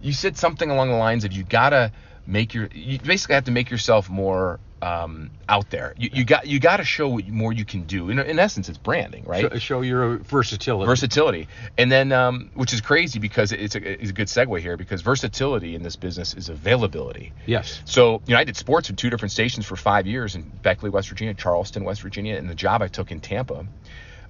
you 0.00 0.12
said 0.12 0.36
something 0.38 0.70
along 0.70 0.90
the 0.90 0.96
lines 0.96 1.24
of 1.24 1.32
you 1.32 1.42
gotta 1.42 1.92
make 2.26 2.54
your 2.54 2.68
you 2.72 2.98
basically 2.98 3.34
have 3.34 3.44
to 3.44 3.50
make 3.50 3.70
yourself 3.70 4.08
more 4.08 4.58
um, 4.82 5.30
out 5.48 5.70
there. 5.70 5.94
You, 5.96 6.10
you 6.12 6.24
got 6.24 6.46
you 6.46 6.60
got 6.60 6.78
to 6.78 6.84
show 6.84 7.08
what 7.08 7.26
more 7.28 7.52
you 7.52 7.64
can 7.64 7.84
do. 7.84 8.10
In, 8.10 8.18
in 8.18 8.38
essence, 8.38 8.68
it's 8.68 8.78
branding, 8.78 9.24
right? 9.24 9.52
Show, 9.52 9.58
show 9.58 9.80
your 9.80 10.18
versatility. 10.18 10.86
versatility 10.86 11.48
and 11.78 11.90
then 11.90 12.12
um, 12.12 12.50
which 12.54 12.72
is 12.72 12.80
crazy 12.80 13.18
because 13.18 13.52
it's 13.52 13.74
a, 13.74 14.02
it's 14.02 14.10
a 14.10 14.12
good 14.12 14.28
segue 14.28 14.60
here 14.60 14.76
because 14.76 15.02
versatility 15.02 15.74
in 15.74 15.82
this 15.82 15.96
business 15.96 16.34
is 16.34 16.48
availability 16.48 17.32
yes. 17.46 17.80
so 17.84 18.20
you 18.26 18.34
know 18.34 18.40
i 18.40 18.44
did 18.44 18.56
sports 18.56 18.88
with 18.88 18.96
two 18.96 19.10
different 19.10 19.32
stations 19.32 19.66
for 19.66 19.76
five 19.76 20.06
years 20.06 20.34
in 20.34 20.42
beckley 20.62 20.90
west 20.90 21.08
virginia 21.08 21.34
charleston 21.34 21.84
west 21.84 22.02
virginia 22.02 22.36
and 22.36 22.48
the 22.48 22.54
job 22.54 22.82
i 22.82 22.88
took 22.88 23.10
in 23.10 23.20
tampa 23.20 23.66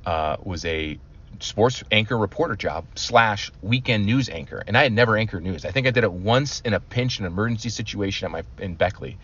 uh, 0.04 0.36
was 0.42 0.64
a 0.64 0.98
sports 1.40 1.82
anchor 1.90 2.16
reporter 2.16 2.56
job 2.56 2.84
slash 2.94 3.52
weekend 3.62 4.06
news 4.06 4.28
anchor 4.28 4.62
and 4.66 4.76
i 4.76 4.82
had 4.82 4.92
never 4.92 5.16
anchored 5.16 5.42
news 5.42 5.64
i 5.64 5.70
think 5.70 5.86
i 5.86 5.90
did 5.90 6.04
it 6.04 6.12
once 6.12 6.60
in 6.60 6.72
a 6.72 6.80
pinch 6.80 7.18
in 7.18 7.26
an 7.26 7.32
emergency 7.32 7.68
situation 7.68 8.26
at 8.26 8.30
my 8.30 8.42
in 8.58 8.74
beckley 8.74 9.18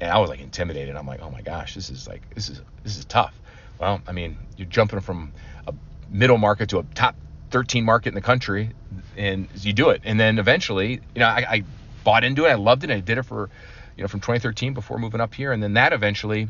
and 0.00 0.10
i 0.10 0.18
was 0.18 0.30
like 0.30 0.40
intimidated. 0.40 0.96
I'm 0.96 1.06
like 1.06 1.20
oh 1.22 1.30
my 1.30 1.42
gosh 1.42 1.74
this 1.74 1.90
is 1.90 2.06
like 2.06 2.22
this 2.34 2.48
is 2.48 2.60
this 2.84 2.96
is 2.96 3.04
tough. 3.04 3.34
Well 3.78 4.00
i 4.06 4.12
mean 4.12 4.38
you're 4.56 4.68
jumping 4.68 5.00
from 5.00 5.32
a 5.66 5.74
middle 6.10 6.38
market 6.38 6.68
to 6.70 6.78
a 6.78 6.82
top 6.94 7.14
13 7.50 7.84
market 7.84 8.10
in 8.10 8.14
the 8.14 8.20
country 8.20 8.70
and 9.16 9.48
you 9.54 9.72
do 9.72 9.90
it. 9.90 10.02
And 10.04 10.18
then 10.20 10.38
eventually 10.38 11.00
you 11.14 11.20
know 11.20 11.26
I, 11.28 11.44
I 11.48 11.64
bought 12.04 12.24
into 12.24 12.44
it. 12.46 12.50
I 12.50 12.54
loved 12.54 12.84
it. 12.84 12.90
I 12.90 13.00
did 13.00 13.18
it 13.18 13.24
for 13.24 13.50
you 13.96 14.02
know 14.02 14.08
from 14.08 14.20
2013 14.20 14.74
before 14.74 14.98
moving 14.98 15.20
up 15.20 15.34
here. 15.34 15.52
And 15.52 15.62
then 15.62 15.74
that 15.74 15.92
eventually 15.92 16.48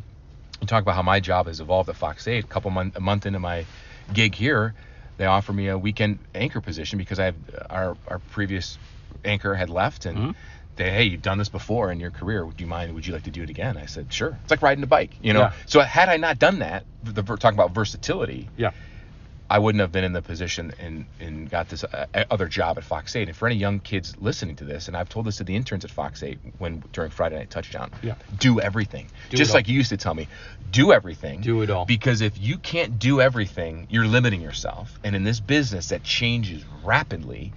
you 0.60 0.66
talk 0.66 0.82
about 0.82 0.94
how 0.94 1.02
my 1.02 1.20
job 1.20 1.46
has 1.46 1.60
evolved 1.60 1.88
at 1.88 1.96
fox 1.96 2.26
8 2.26 2.44
a 2.44 2.46
couple 2.46 2.70
month 2.70 2.96
a 2.96 3.00
month 3.00 3.26
into 3.26 3.38
my 3.38 3.64
gig 4.12 4.34
here 4.34 4.74
they 5.18 5.26
offer 5.26 5.52
me 5.52 5.68
a 5.68 5.76
weekend 5.78 6.18
anchor 6.34 6.60
position 6.60 6.98
because 6.98 7.18
i 7.20 7.26
have 7.26 7.36
our 7.70 7.96
our 8.08 8.18
previous 8.30 8.76
anchor 9.24 9.54
had 9.54 9.70
left 9.70 10.06
and 10.06 10.18
Mm-hmm. 10.18 10.30
They 10.78 10.90
hey 10.90 11.04
you've 11.04 11.22
done 11.22 11.36
this 11.38 11.48
before 11.50 11.92
in 11.92 12.00
your 12.00 12.10
career 12.10 12.46
would 12.46 12.58
you 12.60 12.66
mind 12.66 12.94
would 12.94 13.06
you 13.06 13.12
like 13.12 13.24
to 13.24 13.30
do 13.30 13.42
it 13.42 13.50
again 13.50 13.76
i 13.76 13.84
said 13.86 14.10
sure 14.12 14.38
it's 14.42 14.50
like 14.50 14.62
riding 14.62 14.82
a 14.82 14.86
bike 14.86 15.10
you 15.22 15.32
know 15.34 15.40
Yeah. 15.40 15.52
so 15.66 15.80
had 15.80 16.08
i 16.08 16.16
not 16.16 16.38
done 16.38 16.60
that 16.60 16.84
the, 17.02 17.22
talking 17.22 17.58
about 17.58 17.72
versatility 17.72 18.48
Yeah. 18.56 18.70
I 19.50 19.58
wouldn't 19.60 19.80
have 19.80 19.90
been 19.90 20.04
in 20.04 20.12
the 20.12 20.20
position 20.20 20.74
and, 20.78 21.06
and 21.20 21.48
got 21.48 21.70
this 21.70 21.82
uh, 21.82 22.04
other 22.30 22.48
job 22.48 22.76
at 22.76 22.84
Fox 22.84 23.16
8. 23.16 23.28
And 23.28 23.34
for 23.34 23.46
any 23.46 23.56
young 23.56 23.80
kids 23.80 24.14
listening 24.20 24.56
to 24.56 24.64
this, 24.64 24.88
and 24.88 24.94
I've 24.94 25.08
told 25.08 25.24
this 25.24 25.36
to 25.38 25.44
the 25.44 25.56
interns 25.56 25.86
at 25.86 25.90
Fox 25.90 26.22
8 26.22 26.38
when 26.58 26.82
during 26.92 27.10
Friday 27.10 27.38
Night 27.38 27.48
Touchdown, 27.48 27.90
Yeah. 28.02 28.16
do 28.38 28.60
everything. 28.60 29.08
Do 29.30 29.38
Just 29.38 29.54
like 29.54 29.66
you 29.66 29.74
used 29.74 29.88
to 29.88 29.96
tell 29.96 30.12
me, 30.12 30.28
do 30.70 30.92
everything. 30.92 31.40
Do 31.40 31.62
it 31.62 31.70
all. 31.70 31.86
Because 31.86 32.20
if 32.20 32.38
you 32.38 32.58
can't 32.58 32.98
do 32.98 33.22
everything, 33.22 33.86
you're 33.88 34.06
limiting 34.06 34.42
yourself. 34.42 34.98
And 35.02 35.16
in 35.16 35.24
this 35.24 35.40
business 35.40 35.88
that 35.88 36.02
changes 36.02 36.62
rapidly, 36.84 37.54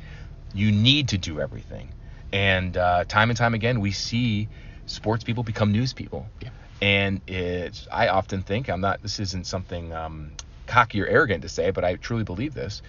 you 0.53 0.72
need 0.72 1.09
to 1.09 1.17
do 1.17 1.41
everything. 1.41 1.89
And 2.34 2.78
uh, 2.78 3.04
time 3.06 3.30
and 3.30 3.38
time 3.38 3.54
again, 3.54 3.80
we 3.82 3.92
see 3.92 4.48
sports 4.86 5.24
people 5.24 5.44
become 5.44 5.72
news 5.72 5.94
people. 5.94 6.28
Yeah. 6.42 6.50
And 6.82 7.22
it's, 7.28 7.88
I 7.92 8.08
often 8.08 8.42
think, 8.42 8.70
I'm 8.70 8.82
not, 8.82 9.02
this 9.02 9.20
isn't 9.20 9.46
something 9.46 9.94
um, 9.94 10.32
cocky 10.66 11.02
or 11.02 11.08
arrogant 11.08 11.44
to 11.44 11.50
say, 11.50 11.72
but 11.72 11.84
I 11.84 11.96
truly 11.96 12.24
believe 12.24 12.54
this. 12.54 12.82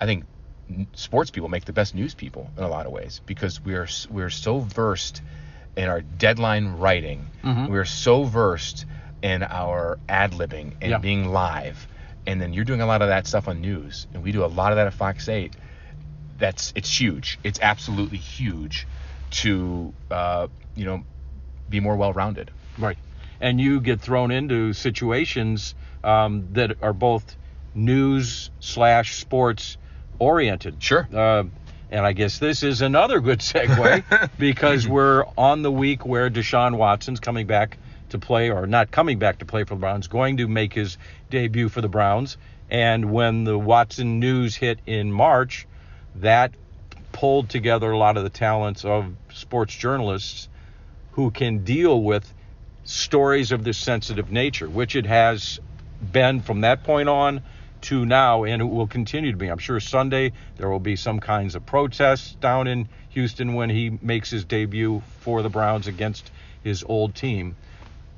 I 0.00 0.06
think 0.06 0.24
sports 0.94 1.30
people 1.30 1.48
make 1.48 1.64
the 1.64 1.72
best 1.72 1.94
news 1.94 2.14
people 2.14 2.50
in 2.56 2.62
a 2.64 2.68
lot 2.68 2.86
of 2.86 2.92
ways 2.92 3.20
because 3.26 3.60
we're 3.62 3.88
we're 4.10 4.30
so 4.30 4.60
versed 4.60 5.20
in 5.76 5.88
our 5.88 6.00
deadline 6.02 6.68
writing. 6.68 7.26
Mhm. 7.42 7.68
We're 7.68 7.84
so 7.84 8.24
versed 8.24 8.86
in 9.22 9.42
our 9.42 9.98
ad 10.08 10.32
libbing 10.32 10.74
and 10.80 10.90
Yeah. 10.90 10.98
being 10.98 11.28
live. 11.32 11.86
And 12.26 12.40
then 12.40 12.52
you're 12.52 12.64
doing 12.64 12.80
a 12.80 12.86
lot 12.86 13.02
of 13.02 13.08
that 13.08 13.26
stuff 13.26 13.48
on 13.48 13.60
news, 13.60 14.06
and 14.14 14.22
we 14.22 14.30
do 14.32 14.44
a 14.44 14.46
lot 14.46 14.70
of 14.72 14.76
that 14.76 14.86
at 14.86 14.94
Fox 14.94 15.28
8. 15.28 15.54
That's 16.42 16.72
it's 16.74 17.00
huge. 17.00 17.38
It's 17.44 17.60
absolutely 17.60 18.18
huge 18.18 18.88
to 19.42 19.94
uh, 20.10 20.48
you 20.74 20.84
know 20.84 21.04
be 21.70 21.78
more 21.78 21.94
well-rounded. 21.94 22.50
Right. 22.76 22.98
And 23.40 23.60
you 23.60 23.80
get 23.80 24.00
thrown 24.00 24.32
into 24.32 24.72
situations 24.72 25.76
um, 26.02 26.48
that 26.54 26.82
are 26.82 26.92
both 26.92 27.36
news 27.76 28.50
slash 28.58 29.14
sports 29.20 29.76
oriented. 30.18 30.82
Sure. 30.82 31.08
Uh, 31.14 31.44
and 31.92 32.04
I 32.04 32.12
guess 32.12 32.40
this 32.40 32.64
is 32.64 32.82
another 32.82 33.20
good 33.20 33.38
segue 33.52 34.30
because 34.36 34.88
we're 34.88 35.24
on 35.38 35.62
the 35.62 35.70
week 35.70 36.04
where 36.04 36.28
Deshaun 36.28 36.76
Watson's 36.76 37.20
coming 37.20 37.46
back 37.46 37.78
to 38.08 38.18
play, 38.18 38.50
or 38.50 38.66
not 38.66 38.90
coming 38.90 39.20
back 39.20 39.38
to 39.38 39.44
play 39.44 39.62
for 39.62 39.76
the 39.76 39.80
Browns, 39.80 40.08
going 40.08 40.38
to 40.38 40.48
make 40.48 40.72
his 40.72 40.98
debut 41.30 41.68
for 41.68 41.80
the 41.80 41.88
Browns. 41.88 42.36
And 42.68 43.12
when 43.12 43.44
the 43.44 43.56
Watson 43.56 44.18
news 44.18 44.56
hit 44.56 44.80
in 44.86 45.12
March, 45.12 45.68
that 46.16 46.52
pulled 47.12 47.48
together 47.48 47.90
a 47.90 47.98
lot 47.98 48.16
of 48.16 48.24
the 48.24 48.30
talents 48.30 48.84
of 48.84 49.14
sports 49.32 49.74
journalists 49.74 50.48
who 51.12 51.30
can 51.30 51.64
deal 51.64 52.02
with 52.02 52.32
stories 52.84 53.52
of 53.52 53.64
this 53.64 53.78
sensitive 53.78 54.30
nature, 54.30 54.68
which 54.68 54.96
it 54.96 55.06
has 55.06 55.60
been 56.10 56.40
from 56.40 56.62
that 56.62 56.82
point 56.84 57.08
on 57.08 57.42
to 57.82 58.06
now, 58.06 58.44
and 58.44 58.62
it 58.62 58.64
will 58.64 58.86
continue 58.86 59.30
to 59.32 59.36
be. 59.36 59.48
I'm 59.48 59.58
sure 59.58 59.80
Sunday 59.80 60.32
there 60.56 60.70
will 60.70 60.80
be 60.80 60.96
some 60.96 61.20
kinds 61.20 61.54
of 61.54 61.66
protests 61.66 62.34
down 62.34 62.66
in 62.66 62.88
Houston 63.10 63.54
when 63.54 63.70
he 63.70 63.98
makes 64.00 64.30
his 64.30 64.44
debut 64.44 65.02
for 65.20 65.42
the 65.42 65.48
Browns 65.48 65.86
against 65.86 66.30
his 66.62 66.84
old 66.84 67.14
team. 67.14 67.56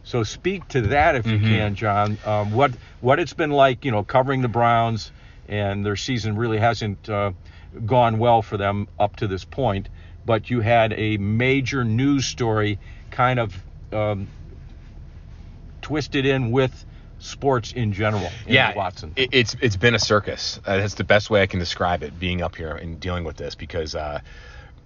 So 0.05 0.23
speak 0.23 0.69
to 0.69 0.83
that 0.83 1.17
if 1.17 1.27
you 1.27 1.39
can, 1.39 1.75
John. 1.75 2.19
Um, 2.27 2.53
what 2.53 2.73
what 3.01 3.19
it's 3.19 3.33
been 3.33 3.51
like, 3.51 3.87
you 3.87 3.91
know, 3.91 4.05
covering 4.05 4.43
the 4.43 4.49
Browns, 4.49 5.11
and 5.49 5.85
their 5.85 5.97
season 5.97 6.37
really 6.37 6.59
hasn't 6.59 7.09
uh, 7.09 7.33
gone 7.87 8.19
well 8.19 8.43
for 8.43 8.57
them 8.57 8.89
up 8.99 9.17
to 9.17 9.27
this 9.27 9.45
point. 9.45 9.89
But 10.27 10.51
you 10.51 10.61
had 10.61 10.93
a 10.95 11.19
major 11.19 11.85
news 11.85 12.25
story, 12.27 12.79
kind 13.11 13.39
of 13.39 13.55
um, 13.93 14.29
twisted 15.83 16.25
in 16.25 16.51
with 16.51 16.85
sports 17.19 17.73
in 17.73 17.93
general. 17.93 18.31
in 18.47 18.55
yeah, 18.55 18.75
Watson. 18.75 19.13
It, 19.17 19.31
it's 19.33 19.57
it's 19.61 19.77
been 19.77 19.95
a 19.95 19.99
circus. 19.99 20.61
Uh, 20.65 20.79
that's 20.79 20.95
the 20.95 21.05
best 21.05 21.31
way 21.31 21.43
I 21.43 21.47
can 21.47 21.59
describe 21.59 22.03
it. 22.03 22.19
Being 22.19 22.43
up 22.43 22.57
here 22.57 22.75
and 22.75 22.99
dealing 23.01 23.25
with 23.25 23.37
this 23.37 23.55
because 23.55 23.95
uh, 23.95 24.21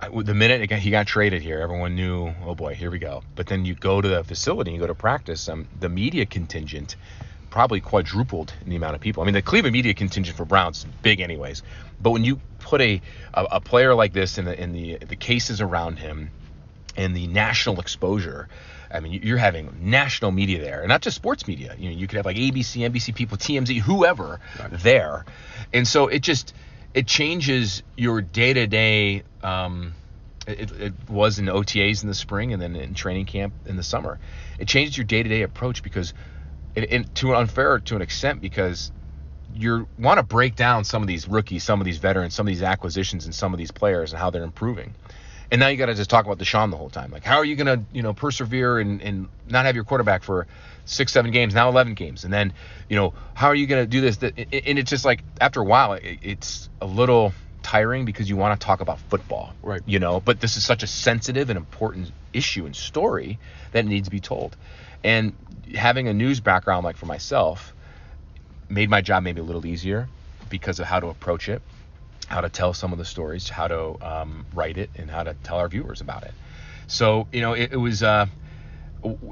the 0.00 0.34
minute 0.34 0.70
he 0.70 0.90
got 0.90 1.06
traded 1.06 1.42
here, 1.42 1.60
everyone 1.60 1.94
knew, 1.94 2.32
oh 2.44 2.54
boy, 2.54 2.74
here 2.74 2.90
we 2.90 2.98
go. 2.98 3.22
But 3.34 3.46
then 3.46 3.64
you 3.64 3.74
go 3.74 4.00
to 4.00 4.08
the 4.08 4.24
facility, 4.24 4.72
you 4.72 4.78
go 4.78 4.86
to 4.86 4.94
practice. 4.94 5.48
Um, 5.48 5.66
the 5.78 5.88
media 5.88 6.26
contingent 6.26 6.96
probably 7.58 7.80
quadrupled 7.80 8.54
in 8.62 8.70
the 8.70 8.76
amount 8.76 8.94
of 8.94 9.00
people. 9.00 9.20
I 9.20 9.26
mean, 9.26 9.34
the 9.34 9.42
Cleveland 9.42 9.72
media 9.72 9.92
contingent 9.92 10.36
for 10.36 10.44
Browns 10.44 10.78
is 10.78 10.84
big, 11.02 11.18
anyways. 11.20 11.64
But 12.00 12.12
when 12.12 12.22
you 12.22 12.40
put 12.60 12.80
a 12.80 13.00
a, 13.34 13.46
a 13.52 13.60
player 13.60 13.96
like 13.96 14.12
this 14.12 14.38
in 14.38 14.44
the 14.44 14.62
in 14.62 14.72
the 14.72 14.98
the 14.98 15.16
cases 15.16 15.60
around 15.60 15.98
him 15.98 16.30
and 16.96 17.16
the 17.16 17.26
national 17.26 17.80
exposure, 17.80 18.48
I 18.92 19.00
mean, 19.00 19.20
you're 19.24 19.38
having 19.38 19.76
national 19.80 20.30
media 20.30 20.60
there, 20.60 20.82
and 20.82 20.88
not 20.88 21.02
just 21.02 21.16
sports 21.16 21.48
media. 21.48 21.74
You 21.76 21.90
know, 21.90 21.96
you 21.96 22.06
could 22.06 22.18
have 22.18 22.26
like 22.26 22.36
ABC, 22.36 22.88
NBC 22.88 23.12
people, 23.16 23.36
TMZ, 23.36 23.80
whoever 23.80 24.38
Right. 24.60 24.70
there, 24.78 25.24
and 25.72 25.86
so 25.88 26.06
it 26.06 26.20
just 26.20 26.54
it 26.94 27.08
changes 27.08 27.82
your 27.96 28.20
day 28.22 28.52
to 28.52 28.68
day. 28.68 29.24
It, 30.46 30.70
it 30.80 30.94
was 31.10 31.40
in 31.40 31.46
OTAs 31.46 32.02
in 32.02 32.08
the 32.08 32.14
spring 32.14 32.52
and 32.52 32.62
then 32.62 32.76
in 32.76 32.94
training 32.94 33.26
camp 33.26 33.52
in 33.66 33.76
the 33.76 33.82
summer. 33.82 34.20
It 34.60 34.68
changes 34.68 34.96
your 34.96 35.04
day 35.04 35.24
to 35.24 35.28
day 35.28 35.42
approach 35.42 35.82
because, 35.82 36.14
it, 36.74 36.92
it, 36.92 37.14
to 37.16 37.30
an 37.32 37.40
unfair 37.40 37.78
to 37.78 37.96
an 37.96 38.02
extent, 38.02 38.40
because 38.40 38.92
you 39.54 39.88
want 39.98 40.18
to 40.18 40.22
break 40.22 40.56
down 40.56 40.84
some 40.84 41.02
of 41.02 41.08
these 41.08 41.26
rookies, 41.28 41.64
some 41.64 41.80
of 41.80 41.84
these 41.84 41.98
veterans, 41.98 42.34
some 42.34 42.46
of 42.46 42.48
these 42.48 42.62
acquisitions, 42.62 43.24
and 43.24 43.34
some 43.34 43.52
of 43.52 43.58
these 43.58 43.70
players 43.70 44.12
and 44.12 44.20
how 44.20 44.30
they're 44.30 44.44
improving. 44.44 44.94
And 45.50 45.60
now 45.60 45.68
you 45.68 45.78
got 45.78 45.86
to 45.86 45.94
just 45.94 46.10
talk 46.10 46.26
about 46.26 46.38
Deshaun 46.38 46.70
the 46.70 46.76
whole 46.76 46.90
time. 46.90 47.10
Like, 47.10 47.24
how 47.24 47.36
are 47.36 47.44
you 47.44 47.56
going 47.56 47.78
to, 47.78 47.84
you 47.92 48.02
know, 48.02 48.12
persevere 48.12 48.78
and, 48.78 49.00
and 49.00 49.28
not 49.48 49.64
have 49.64 49.74
your 49.74 49.84
quarterback 49.84 50.22
for 50.22 50.46
six, 50.84 51.12
seven 51.12 51.30
games, 51.30 51.54
now 51.54 51.70
11 51.70 51.94
games? 51.94 52.24
And 52.24 52.32
then, 52.32 52.52
you 52.88 52.96
know, 52.96 53.14
how 53.32 53.48
are 53.48 53.54
you 53.54 53.66
going 53.66 53.82
to 53.82 53.86
do 53.86 54.02
this? 54.02 54.18
And 54.22 54.78
it's 54.78 54.90
just 54.90 55.06
like, 55.06 55.22
after 55.40 55.60
a 55.60 55.64
while, 55.64 55.94
it, 55.94 56.18
it's 56.22 56.68
a 56.82 56.86
little 56.86 57.32
tiring 57.62 58.04
because 58.04 58.28
you 58.28 58.36
want 58.36 58.60
to 58.60 58.64
talk 58.64 58.80
about 58.80 58.98
football. 58.98 59.54
Right. 59.62 59.80
You 59.86 59.98
know, 59.98 60.20
but 60.20 60.40
this 60.40 60.58
is 60.58 60.64
such 60.64 60.82
a 60.82 60.86
sensitive 60.86 61.48
and 61.48 61.56
important 61.56 62.12
issue 62.32 62.66
and 62.66 62.76
story 62.76 63.38
that 63.72 63.86
needs 63.86 64.06
to 64.06 64.10
be 64.10 64.20
told. 64.20 64.54
And 65.04 65.34
having 65.74 66.08
a 66.08 66.14
news 66.14 66.40
background 66.40 66.84
like 66.84 66.96
for 66.96 67.06
myself 67.06 67.74
made 68.68 68.90
my 68.90 69.00
job 69.00 69.22
maybe 69.22 69.40
a 69.40 69.44
little 69.44 69.64
easier 69.66 70.08
because 70.48 70.80
of 70.80 70.86
how 70.86 71.00
to 71.00 71.08
approach 71.08 71.48
it 71.48 71.62
how 72.28 72.42
to 72.42 72.48
tell 72.48 72.74
some 72.74 72.92
of 72.92 72.98
the 72.98 73.04
stories, 73.04 73.48
how 73.48 73.68
to 73.68 73.96
um, 74.06 74.44
write 74.54 74.76
it, 74.76 74.90
and 74.96 75.10
how 75.10 75.22
to 75.22 75.34
tell 75.42 75.56
our 75.56 75.68
viewers 75.68 76.00
about 76.00 76.22
it. 76.24 76.32
So 76.86 77.26
you 77.32 77.40
know, 77.40 77.54
it, 77.54 77.72
it 77.72 77.76
was 77.76 78.02
uh, 78.02 78.26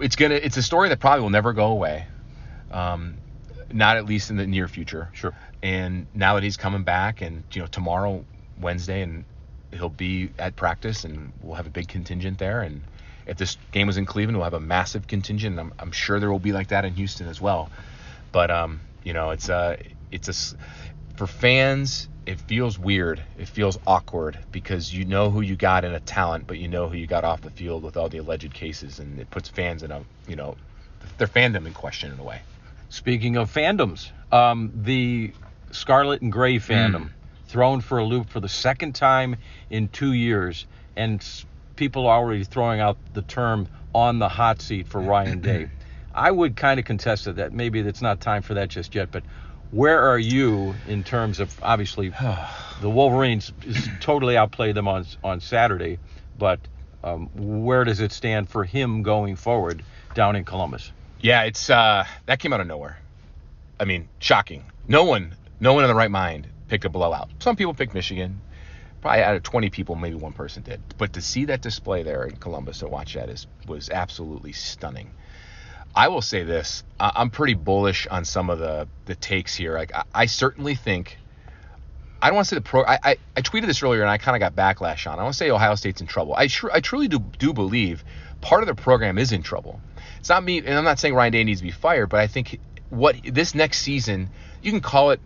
it's 0.01 0.17
gonna 0.17 0.35
it's 0.35 0.57
a 0.57 0.63
story 0.63 0.89
that 0.89 0.99
probably 0.99 1.23
will 1.23 1.31
never 1.31 1.53
go 1.53 1.67
away, 1.67 2.07
um, 2.71 3.19
not 3.71 3.99
at 3.99 4.07
least 4.07 4.31
in 4.31 4.37
the 4.37 4.47
near 4.47 4.67
future. 4.67 5.11
Sure. 5.13 5.35
And 5.63 6.07
now 6.15 6.35
that 6.35 6.43
he's 6.43 6.57
coming 6.57 6.83
back, 6.85 7.21
and 7.21 7.45
you 7.53 7.61
know, 7.61 7.67
tomorrow 7.67 8.25
Wednesday, 8.59 9.03
and 9.03 9.25
he'll 9.73 9.89
be 9.91 10.31
at 10.39 10.57
practice, 10.57 11.05
and 11.05 11.33
we'll 11.43 11.57
have 11.57 11.67
a 11.67 11.71
big 11.71 11.89
contingent 11.89 12.39
there, 12.39 12.63
and. 12.63 12.83
If 13.27 13.37
this 13.37 13.57
game 13.73 13.87
was 13.87 13.97
in 13.97 14.07
Cleveland, 14.07 14.39
we'll 14.39 14.45
have 14.45 14.55
a 14.55 14.61
massive 14.61 15.07
contingent. 15.07 15.59
And 15.59 15.61
I'm, 15.61 15.73
I'm 15.79 15.93
sure 15.93 16.21
there 16.21 16.31
will 16.31 16.39
be 16.39 16.53
like 16.53 16.69
that 16.69 16.85
in 16.85 16.95
Houston 16.95 17.29
as 17.29 17.41
well. 17.41 17.71
But 18.33 18.51
um, 18.51 18.81
you 19.05 19.13
know, 19.13 19.31
it's 19.31 19.49
uh, 19.49 19.77
it's 20.11 20.29
a 20.29 20.57
for 21.17 21.27
fans, 21.27 22.09
it 22.27 22.41
feels 22.41 22.79
weird. 22.79 23.23
It 23.39 23.49
feels 23.49 23.79
awkward 23.87 24.39
because 24.53 24.93
you 24.93 25.05
know 25.05 25.31
who 25.31 25.41
you 25.41 25.57
got 25.57 25.85
in 25.85 25.95
a 25.95 26.01
talent, 26.01 26.47
but 26.47 26.59
you 26.59 26.69
know 26.69 26.89
who 26.89 26.97
you 26.97 27.07
got 27.07 27.25
off 27.25 27.41
the 27.41 27.51
field 27.51 27.83
with 27.83 27.97
all 27.97 28.09
the 28.09 28.19
alleged 28.19 28.53
cases, 28.53 28.99
and 28.99 29.19
it 29.19 29.31
puts 29.31 29.49
fans 29.49 29.83
in 29.83 29.91
a 29.91 30.03
you 30.29 30.37
know 30.37 30.57
their 31.19 31.27
fandom 31.27 31.67
in 31.67 31.73
question 31.73 32.13
in 32.13 32.19
a 32.19 32.23
way. 32.23 32.43
Speaking 32.89 33.37
of 33.37 33.53
fandoms, 33.53 34.11
um, 34.33 34.73
the 34.75 35.33
Scarlet 35.71 36.23
and 36.23 36.31
Gray 36.31 36.59
fandom 36.59 37.11
thrown 37.49 37.81
for 37.81 37.99
a 37.99 38.05
loop 38.05 38.29
for 38.29 38.41
the 38.41 38.49
second 38.49 38.95
time 38.95 39.37
in 39.71 39.89
two 39.89 40.13
years, 40.13 40.67
and 40.97 41.25
people 41.77 42.07
are 42.07 42.19
already 42.19 42.45
throwing 42.45 42.81
out 42.81 42.97
the 43.15 43.23
term 43.23 43.69
on 43.95 44.19
the 44.19 44.29
hot 44.29 44.61
seat 44.61 44.89
for 44.89 45.01
Ryan 45.01 45.41
Day. 45.41 45.71
I 46.15 46.31
would 46.31 46.57
kind 46.57 46.81
of 46.81 46.87
contest 46.87 47.25
to 47.25 47.35
that. 47.35 47.53
Maybe 47.53 47.81
it's 47.81 48.03
not 48.03 48.21
time 48.21 48.43
for 48.43 48.55
that 48.55 48.69
just 48.69 48.95
yet, 48.95 49.11
but 49.11 49.23
where 49.71 50.01
are 50.09 50.19
you 50.19 50.75
in 50.89 51.05
terms 51.05 51.41
of 51.41 51.55
obviously 51.63 52.09
the 52.81 52.91
Wolverines 52.91 53.53
totally 54.01 54.37
outplayed 54.37 54.75
them 54.75 54.89
on 54.89 55.07
on 55.23 55.41
Saturday, 55.41 55.99
but 56.39 56.61
um, 57.05 57.29
where 57.35 57.85
does 57.85 58.01
it 58.01 58.13
stand 58.13 58.49
for 58.49 58.65
him 58.65 59.03
going 59.03 59.37
forward 59.37 59.85
down 60.15 60.37
in 60.37 60.45
Columbus? 60.45 60.91
Yeah, 61.21 61.43
it's 61.43 61.71
uh, 61.71 62.05
that 62.27 62.39
came 62.39 62.53
out 62.53 62.61
of 62.61 62.67
nowhere. 62.67 62.99
I 63.79 63.85
mean, 63.85 64.09
shocking. 64.19 64.65
No 64.89 65.05
one, 65.05 65.35
no 65.61 65.75
one 65.75 65.85
in 65.85 65.89
the 65.89 65.95
right 65.95 66.11
mind 66.11 66.47
picked 66.69 66.85
a 66.85 66.89
blowout. 66.89 67.31
Some 67.41 67.57
people 67.57 67.75
picked 67.75 67.95
Michigan. 67.95 68.41
Probably 69.07 69.23
out 69.23 69.37
of 69.37 69.45
20 69.45 69.71
people, 69.71 69.95
maybe 69.95 70.17
one 70.17 70.33
person 70.33 70.65
did. 70.65 70.81
But 70.99 71.13
to 71.13 71.23
see 71.23 71.45
that 71.45 71.63
display 71.63 72.03
there 72.03 72.25
in 72.25 72.35
Columbus 72.35 72.81
to 72.81 72.89
watch 72.89 73.15
that 73.15 73.29
is 73.29 73.47
was 73.69 73.89
absolutely 73.89 74.51
stunning. 74.51 75.13
I 75.95 76.09
will 76.09 76.23
say 76.23 76.43
this: 76.43 76.83
I'm 76.99 77.31
pretty 77.31 77.55
bullish 77.55 78.09
on 78.09 78.25
some 78.25 78.51
of 78.51 78.59
the 78.59 78.89
the 79.05 79.15
takes 79.15 79.55
here. 79.55 79.75
Like 79.75 79.95
I, 79.95 80.03
I 80.13 80.27
certainly 80.27 80.75
think. 80.75 81.19
I 82.21 82.27
don't 82.27 82.35
want 82.35 82.47
to 82.47 82.49
say 82.49 82.57
the 82.57 82.63
pro. 82.63 82.83
I, 82.83 82.99
I, 83.01 83.17
I 83.37 83.43
tweeted 83.43 83.67
this 83.67 83.81
earlier 83.81 84.01
and 84.01 84.11
I 84.11 84.19
kind 84.19 84.35
of 84.35 84.41
got 84.41 84.57
backlash 84.57 85.09
on. 85.09 85.21
I 85.21 85.23
want 85.23 85.35
to 85.35 85.39
say 85.39 85.51
Ohio 85.51 85.77
State's 85.77 86.01
in 86.01 86.09
trouble. 86.09 86.35
I 86.35 86.49
tr- 86.49 86.73
I 86.73 86.81
truly 86.81 87.07
do 87.07 87.21
do 87.39 87.53
believe 87.53 88.03
part 88.41 88.65
of 88.65 88.67
the 88.67 88.75
program 88.75 89.19
is 89.19 89.31
in 89.31 89.45
trouble. 89.45 89.81
It's 90.19 90.29
not 90.29 90.43
me, 90.43 90.59
and 90.59 90.75
I'm 90.75 90.83
not 90.83 90.99
saying 90.99 91.15
Ryan 91.15 91.33
Day 91.33 91.45
needs 91.45 91.61
to 91.61 91.65
be 91.65 91.71
fired, 91.71 92.09
but 92.09 92.19
I 92.19 92.27
think 92.27 92.59
what 92.91 93.15
this 93.23 93.55
next 93.55 93.83
season, 93.83 94.31
you 94.63 94.73
can 94.73 94.81
call 94.81 95.13
it. 95.13 95.21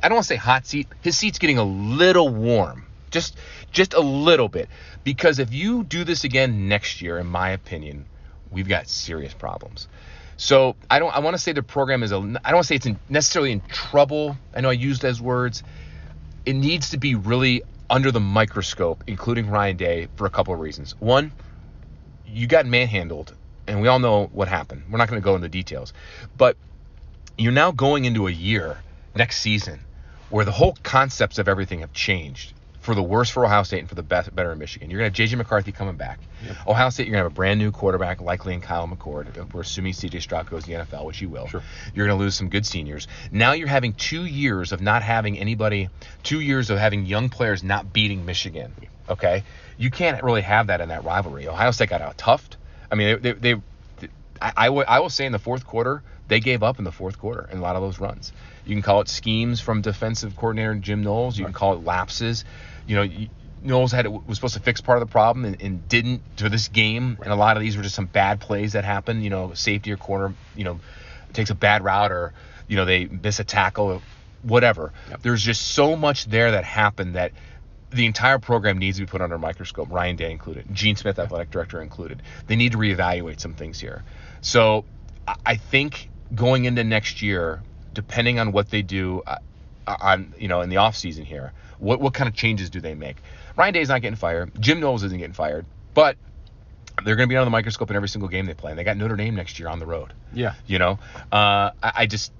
I 0.00 0.08
don't 0.08 0.14
want 0.14 0.24
to 0.26 0.28
say 0.28 0.36
hot 0.36 0.64
seat. 0.64 0.86
His 1.02 1.18
seat's 1.18 1.40
getting 1.40 1.58
a 1.58 1.64
little 1.64 2.28
warm, 2.28 2.85
just 3.10 3.36
just 3.72 3.94
a 3.94 4.00
little 4.00 4.48
bit, 4.48 4.68
because 5.04 5.38
if 5.38 5.52
you 5.52 5.84
do 5.84 6.04
this 6.04 6.24
again 6.24 6.68
next 6.68 7.02
year, 7.02 7.18
in 7.18 7.26
my 7.26 7.50
opinion, 7.50 8.06
we've 8.50 8.68
got 8.68 8.88
serious 8.88 9.34
problems. 9.34 9.88
So 10.36 10.76
I 10.90 10.98
don't. 10.98 11.14
I 11.14 11.20
want 11.20 11.34
to 11.34 11.38
say 11.42 11.52
the 11.52 11.62
program 11.62 12.02
is 12.02 12.12
a. 12.12 12.16
I 12.16 12.20
don't 12.20 12.44
want 12.44 12.64
to 12.64 12.64
say 12.64 12.74
it's 12.76 12.86
in, 12.86 12.98
necessarily 13.08 13.52
in 13.52 13.60
trouble. 13.62 14.36
I 14.54 14.60
know 14.60 14.68
I 14.68 14.72
used 14.72 15.02
those 15.02 15.20
words. 15.20 15.62
It 16.44 16.54
needs 16.54 16.90
to 16.90 16.98
be 16.98 17.14
really 17.14 17.62
under 17.88 18.10
the 18.10 18.20
microscope, 18.20 19.04
including 19.06 19.48
Ryan 19.48 19.76
Day, 19.76 20.08
for 20.16 20.26
a 20.26 20.30
couple 20.30 20.52
of 20.52 20.60
reasons. 20.60 20.94
One, 21.00 21.32
you 22.26 22.46
got 22.46 22.66
manhandled, 22.66 23.34
and 23.66 23.80
we 23.80 23.88
all 23.88 23.98
know 23.98 24.26
what 24.26 24.48
happened. 24.48 24.84
We're 24.90 24.98
not 24.98 25.08
going 25.08 25.20
to 25.20 25.24
go 25.24 25.36
into 25.36 25.48
details, 25.48 25.92
but 26.36 26.56
you're 27.38 27.52
now 27.52 27.72
going 27.72 28.04
into 28.04 28.26
a 28.26 28.30
year 28.30 28.78
next 29.14 29.40
season 29.40 29.80
where 30.30 30.44
the 30.44 30.52
whole 30.52 30.76
concepts 30.82 31.38
of 31.38 31.48
everything 31.48 31.80
have 31.80 31.92
changed 31.92 32.52
for 32.86 32.94
the 32.94 33.02
worse 33.02 33.28
for 33.28 33.44
Ohio 33.44 33.64
State 33.64 33.80
and 33.80 33.88
for 33.88 33.96
the 33.96 34.02
best, 34.02 34.34
better 34.34 34.52
in 34.52 34.58
Michigan. 34.58 34.90
You're 34.90 35.00
going 35.00 35.12
to 35.12 35.22
have 35.22 35.28
JJ 35.28 35.36
McCarthy 35.36 35.72
coming 35.72 35.96
back. 35.96 36.20
Ohio 36.66 36.88
State, 36.88 37.06
you're 37.06 37.12
going 37.12 37.22
to 37.22 37.24
have 37.24 37.32
a 37.32 37.34
brand 37.34 37.58
new 37.58 37.72
quarterback, 37.72 38.20
likely 38.20 38.54
in 38.54 38.60
Kyle 38.60 38.86
McCord. 38.86 39.52
We're 39.52 39.62
assuming 39.62 39.92
CJ 39.92 40.22
Stroud 40.22 40.48
goes 40.48 40.64
to 40.64 40.70
the 40.70 40.76
NFL, 40.76 41.04
which 41.04 41.18
he 41.18 41.26
will. 41.26 41.48
Sure. 41.48 41.62
You're 41.94 42.06
going 42.06 42.16
to 42.16 42.24
lose 42.24 42.36
some 42.36 42.48
good 42.48 42.64
seniors. 42.64 43.08
Now 43.32 43.52
you're 43.52 43.68
having 43.68 43.92
two 43.92 44.24
years 44.24 44.72
of 44.72 44.80
not 44.80 45.02
having 45.02 45.36
anybody, 45.38 45.90
two 46.22 46.40
years 46.40 46.70
of 46.70 46.78
having 46.78 47.04
young 47.04 47.28
players 47.28 47.62
not 47.62 47.92
beating 47.92 48.24
Michigan. 48.24 48.72
Okay, 49.08 49.42
you 49.76 49.90
can't 49.90 50.22
really 50.22 50.42
have 50.42 50.68
that 50.68 50.80
in 50.80 50.88
that 50.88 51.04
rivalry. 51.04 51.48
Ohio 51.48 51.72
State 51.72 51.90
got 51.90 52.00
out 52.00 52.16
toughed. 52.16 52.56
I 52.90 52.94
mean, 52.94 53.20
they, 53.20 53.32
they, 53.32 53.52
they 53.52 53.62
I, 54.40 54.52
I, 54.56 54.70
will, 54.70 54.84
I 54.86 55.00
will 55.00 55.10
say 55.10 55.26
in 55.26 55.32
the 55.32 55.38
fourth 55.38 55.66
quarter, 55.66 56.02
they 56.28 56.40
gave 56.40 56.62
up 56.62 56.78
in 56.78 56.84
the 56.84 56.92
fourth 56.92 57.18
quarter 57.18 57.48
in 57.50 57.58
a 57.58 57.60
lot 57.60 57.76
of 57.76 57.82
those 57.82 58.00
runs. 58.00 58.32
You 58.64 58.74
can 58.74 58.82
call 58.82 59.00
it 59.00 59.08
schemes 59.08 59.60
from 59.60 59.80
defensive 59.80 60.34
coordinator 60.36 60.74
Jim 60.74 61.02
Knowles. 61.02 61.38
You 61.38 61.44
can 61.44 61.54
call 61.54 61.74
it 61.74 61.84
lapses. 61.84 62.44
You 62.86 62.96
know, 62.96 63.26
Knowles 63.62 63.92
had 63.92 64.06
was 64.06 64.36
supposed 64.36 64.54
to 64.54 64.60
fix 64.60 64.80
part 64.80 65.00
of 65.00 65.06
the 65.08 65.10
problem 65.10 65.44
and, 65.44 65.60
and 65.60 65.88
didn't 65.88 66.22
for 66.36 66.48
this 66.48 66.68
game. 66.68 67.18
And 67.22 67.32
a 67.32 67.36
lot 67.36 67.56
of 67.56 67.62
these 67.62 67.76
were 67.76 67.82
just 67.82 67.94
some 67.94 68.06
bad 68.06 68.40
plays 68.40 68.72
that 68.74 68.84
happened. 68.84 69.24
You 69.24 69.30
know, 69.30 69.54
safety 69.54 69.92
or 69.92 69.96
corner, 69.96 70.34
you 70.54 70.64
know, 70.64 70.80
takes 71.32 71.50
a 71.50 71.54
bad 71.54 71.82
route 71.84 72.12
or 72.12 72.32
you 72.68 72.76
know 72.76 72.84
they 72.84 73.06
miss 73.06 73.40
a 73.40 73.44
tackle, 73.44 73.86
or 73.86 74.02
whatever. 74.42 74.92
There's 75.22 75.42
just 75.42 75.62
so 75.62 75.96
much 75.96 76.26
there 76.26 76.52
that 76.52 76.64
happened 76.64 77.14
that 77.14 77.32
the 77.90 78.06
entire 78.06 78.38
program 78.38 78.78
needs 78.78 78.98
to 78.98 79.04
be 79.04 79.10
put 79.10 79.20
under 79.20 79.36
a 79.36 79.38
microscope, 79.38 79.90
Ryan 79.90 80.16
Day 80.16 80.30
included, 80.30 80.66
Gene 80.72 80.96
Smith, 80.96 81.18
athletic 81.18 81.50
director 81.50 81.80
included. 81.80 82.20
They 82.46 82.56
need 82.56 82.72
to 82.72 82.78
reevaluate 82.78 83.40
some 83.40 83.54
things 83.54 83.80
here. 83.80 84.02
So 84.40 84.84
I- 85.44 85.56
think 85.56 86.10
going 86.34 86.64
into 86.64 86.84
next 86.84 87.22
year, 87.22 87.62
depending 87.94 88.38
on 88.38 88.52
what 88.52 88.70
they 88.70 88.82
do 88.82 89.22
uh, 89.26 89.36
on 89.86 90.34
you 90.38 90.48
know 90.48 90.60
in 90.60 90.68
the 90.68 90.76
off 90.76 90.96
season 90.96 91.24
here, 91.24 91.52
what 91.78 92.00
what 92.00 92.14
kind 92.14 92.28
of 92.28 92.34
changes 92.34 92.70
do 92.70 92.80
they 92.80 92.94
make? 92.94 93.16
Ryan 93.56 93.74
Day's 93.74 93.88
not 93.88 94.02
getting 94.02 94.16
fired. 94.16 94.52
Jim 94.60 94.80
Knowles 94.80 95.02
isn't 95.04 95.18
getting 95.18 95.32
fired, 95.34 95.66
but 95.94 96.16
they're 97.04 97.16
going 97.16 97.28
to 97.28 97.32
be 97.32 97.36
under 97.36 97.44
the 97.44 97.50
microscope 97.50 97.90
in 97.90 97.96
every 97.96 98.08
single 98.08 98.28
game 98.28 98.46
they 98.46 98.54
play. 98.54 98.70
And 98.72 98.78
they 98.78 98.84
got 98.84 98.96
Notre 98.96 99.16
Dame 99.16 99.34
next 99.34 99.58
year 99.58 99.68
on 99.68 99.78
the 99.78 99.86
road. 99.86 100.12
Yeah. 100.32 100.54
You 100.66 100.78
know, 100.78 100.98
uh, 101.32 101.70
I, 101.82 101.92
I 101.94 102.06
just 102.06 102.32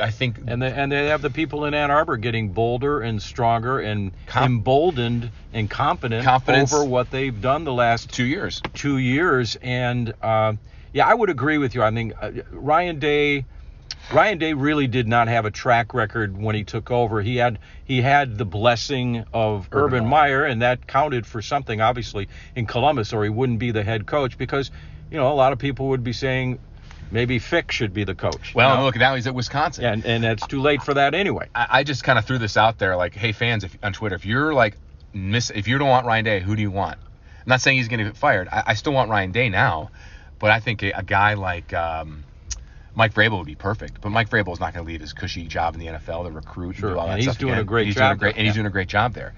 I 0.00 0.10
think 0.10 0.38
And 0.46 0.60
they, 0.60 0.70
and 0.72 0.92
they 0.92 1.06
have 1.08 1.22
the 1.22 1.30
people 1.30 1.64
in 1.64 1.72
Ann 1.74 1.90
Arbor 1.90 2.16
getting 2.18 2.50
bolder 2.50 3.00
and 3.00 3.20
stronger 3.22 3.78
and 3.80 4.12
Com- 4.26 4.44
emboldened 4.44 5.30
and 5.54 5.70
competent 5.70 6.24
Confidence. 6.24 6.72
over 6.72 6.84
what 6.84 7.10
they've 7.10 7.38
done 7.40 7.64
the 7.64 7.72
last 7.72 8.10
two 8.12 8.24
years. 8.24 8.60
two 8.74 8.98
years. 8.98 9.56
And 9.62 10.12
uh, 10.22 10.54
yeah, 10.92 11.06
I 11.06 11.14
would 11.14 11.30
agree 11.30 11.56
with 11.58 11.74
you. 11.74 11.82
I 11.82 11.90
mean, 11.90 12.12
uh, 12.20 12.30
Ryan 12.50 12.98
Day, 12.98 13.46
Ryan 14.12 14.38
Day 14.38 14.52
really 14.52 14.86
did 14.86 15.08
not 15.08 15.26
have 15.26 15.46
a 15.46 15.50
track 15.50 15.92
record 15.92 16.36
when 16.36 16.54
he 16.54 16.62
took 16.62 16.90
over. 16.90 17.20
He 17.22 17.36
had 17.36 17.58
he 17.84 18.02
had 18.02 18.38
the 18.38 18.44
blessing 18.44 19.24
of 19.32 19.68
Urban, 19.72 20.06
Meyer, 20.06 20.44
and 20.44 20.62
that 20.62 20.86
counted 20.86 21.26
for 21.26 21.42
something, 21.42 21.80
obviously, 21.80 22.28
in 22.54 22.66
Columbus, 22.66 23.12
or 23.12 23.24
he 23.24 23.30
wouldn't 23.30 23.58
be 23.58 23.72
the 23.72 23.82
head 23.82 24.06
coach 24.06 24.38
because 24.38 24.70
you 25.10 25.16
know 25.16 25.32
a 25.32 25.34
lot 25.34 25.52
of 25.52 25.58
people 25.58 25.88
would 25.88 26.04
be 26.04 26.12
saying 26.12 26.60
maybe 27.10 27.40
Fick 27.40 27.72
should 27.72 27.92
be 27.92 28.04
the 28.04 28.14
coach. 28.14 28.54
Well, 28.54 28.76
know? 28.76 28.84
look, 28.84 28.96
now 28.96 29.16
he's 29.16 29.26
at 29.26 29.34
Wisconsin. 29.34 29.84
and 29.84 30.06
and 30.06 30.24
it's 30.24 30.46
too 30.46 30.60
late 30.60 30.82
for 30.82 30.94
that 30.94 31.14
anyway. 31.14 31.48
I, 31.52 31.66
I 31.70 31.84
just 31.84 32.04
kind 32.04 32.18
of 32.18 32.24
threw 32.24 32.38
this 32.38 32.56
out 32.56 32.78
there, 32.78 32.96
like, 32.96 33.14
hey, 33.14 33.32
fans, 33.32 33.64
if 33.64 33.76
on 33.82 33.92
Twitter, 33.92 34.14
if 34.14 34.24
you're 34.24 34.54
like, 34.54 34.76
miss, 35.12 35.50
if 35.50 35.66
you 35.66 35.78
don't 35.78 35.88
want 35.88 36.06
Ryan 36.06 36.24
Day, 36.24 36.40
who 36.40 36.54
do 36.54 36.62
you 36.62 36.70
want? 36.70 36.98
I'm 36.98 37.50
not 37.50 37.60
saying 37.60 37.78
he's 37.78 37.88
going 37.88 37.98
to 37.98 38.04
get 38.04 38.16
fired. 38.16 38.48
I, 38.50 38.62
I 38.68 38.74
still 38.74 38.92
want 38.92 39.10
Ryan 39.10 39.32
Day 39.32 39.48
now, 39.48 39.90
But 40.38 40.50
I 40.50 40.60
think 40.60 40.82
a, 40.82 40.92
a 40.92 41.02
guy 41.02 41.34
like 41.34 41.72
um, 41.74 42.24
Mike 42.96 43.14
Vrabel 43.14 43.38
would 43.38 43.46
be 43.46 43.54
perfect. 43.54 44.00
But 44.00 44.10
Mike 44.10 44.30
Vrabel 44.30 44.52
is 44.54 44.58
not 44.58 44.74
going 44.74 44.84
to 44.84 44.90
leave 44.90 45.00
his 45.02 45.12
cushy 45.12 45.46
job 45.46 45.74
in 45.74 45.80
the 45.80 45.86
NFL 45.86 46.24
to 46.24 46.30
recruit 46.32 46.76
Sure, 46.76 46.88
and 46.88 46.96
do 46.96 46.98
all 46.98 47.04
and 47.06 47.12
that 47.12 47.16
he's 47.18 47.24
stuff 47.26 47.38
doing 47.38 47.52
a 47.52 47.56
again. 47.58 47.66
great 47.66 47.86
he's 47.86 47.94
job 47.94 48.00
Doing 48.00 48.10
a 48.12 48.16
great, 48.18 48.34
there, 48.34 48.38
and 48.40 48.46
he's 48.46 48.54
doing 48.54 48.66
a 48.66 48.70
great 48.70 48.88
job 48.88 49.12
there. 49.12 49.34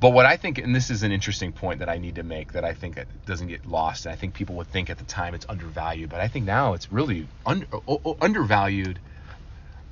But 0.00 0.10
what 0.10 0.26
I 0.26 0.36
think, 0.36 0.58
and 0.58 0.74
this 0.74 0.90
is 0.90 1.02
an 1.02 1.12
interesting 1.12 1.52
point 1.52 1.78
that 1.78 1.88
I 1.88 1.98
need 1.98 2.16
to 2.16 2.22
make 2.24 2.52
that 2.54 2.64
I 2.64 2.74
think 2.74 2.96
it 2.96 3.06
doesn't 3.26 3.46
get 3.46 3.64
lost, 3.66 4.06
and 4.06 4.12
I 4.12 4.16
think 4.16 4.34
people 4.34 4.56
would 4.56 4.66
think 4.66 4.90
at 4.90 4.98
the 4.98 5.04
time 5.04 5.34
it's 5.34 5.46
undervalued, 5.48 6.10
but 6.10 6.20
I 6.20 6.28
think 6.28 6.46
now 6.46 6.72
it's 6.72 6.90
really 6.90 7.28
o- 7.46 8.16
undervalued 8.20 8.98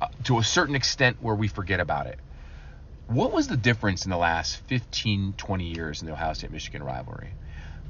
uh, 0.01 0.09
to 0.25 0.39
a 0.39 0.43
certain 0.45 0.75
extent 0.75 1.19
where 1.21 1.35
we 1.35 1.49
forget 1.49 1.81
about 1.81 2.07
it. 2.07 2.19
What 3.07 3.33
was 3.33 3.47
the 3.47 3.57
difference 3.57 4.05
in 4.05 4.11
the 4.11 4.17
last 4.17 4.57
15, 4.69 5.35
20 5.37 5.65
years 5.65 6.01
in 6.01 6.07
the 6.07 6.15
Ohio 6.15 6.33
State 6.33 6.51
Michigan 6.51 6.83
rivalry? 6.83 7.29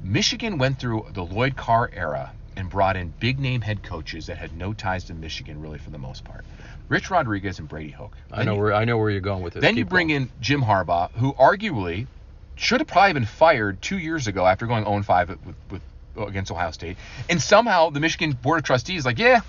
Michigan 0.03 0.57
went 0.57 0.79
through 0.79 1.07
the 1.11 1.23
Lloyd 1.23 1.55
Carr 1.55 1.89
era 1.93 2.31
and 2.55 2.69
brought 2.69 2.95
in 2.95 3.13
big 3.19 3.39
name 3.39 3.61
head 3.61 3.83
coaches 3.83 4.27
that 4.27 4.37
had 4.37 4.55
no 4.55 4.73
ties 4.73 5.05
to 5.05 5.13
Michigan, 5.13 5.61
really, 5.61 5.77
for 5.77 5.89
the 5.89 5.97
most 5.97 6.23
part. 6.23 6.45
Rich 6.89 7.09
Rodriguez 7.09 7.59
and 7.59 7.67
Brady 7.67 7.91
Hoke. 7.91 8.15
I 8.31 8.43
know 8.43 8.53
you- 8.55 8.59
where 8.59 8.73
I 8.73 8.85
know 8.85 8.97
where 8.97 9.09
you're 9.09 9.21
going 9.21 9.41
with 9.43 9.53
this. 9.53 9.61
then 9.61 9.77
you 9.77 9.85
bring 9.85 10.07
going. 10.09 10.23
in 10.23 10.29
Jim 10.41 10.61
Harbaugh, 10.61 11.11
who 11.13 11.33
arguably 11.33 12.07
should 12.55 12.79
have 12.81 12.87
probably 12.87 13.13
been 13.13 13.25
fired 13.25 13.81
two 13.81 13.97
years 13.97 14.27
ago 14.27 14.45
after 14.45 14.67
going 14.67 14.85
0-5 14.85 15.29
with, 15.29 15.55
with 15.71 15.81
against 16.27 16.51
Ohio 16.51 16.69
State, 16.71 16.97
and 17.29 17.41
somehow 17.41 17.89
the 17.89 17.99
Michigan 17.99 18.33
Board 18.33 18.59
of 18.59 18.63
Trustees 18.65 18.99
is 18.99 19.05
like, 19.05 19.17
yeah, 19.17 19.41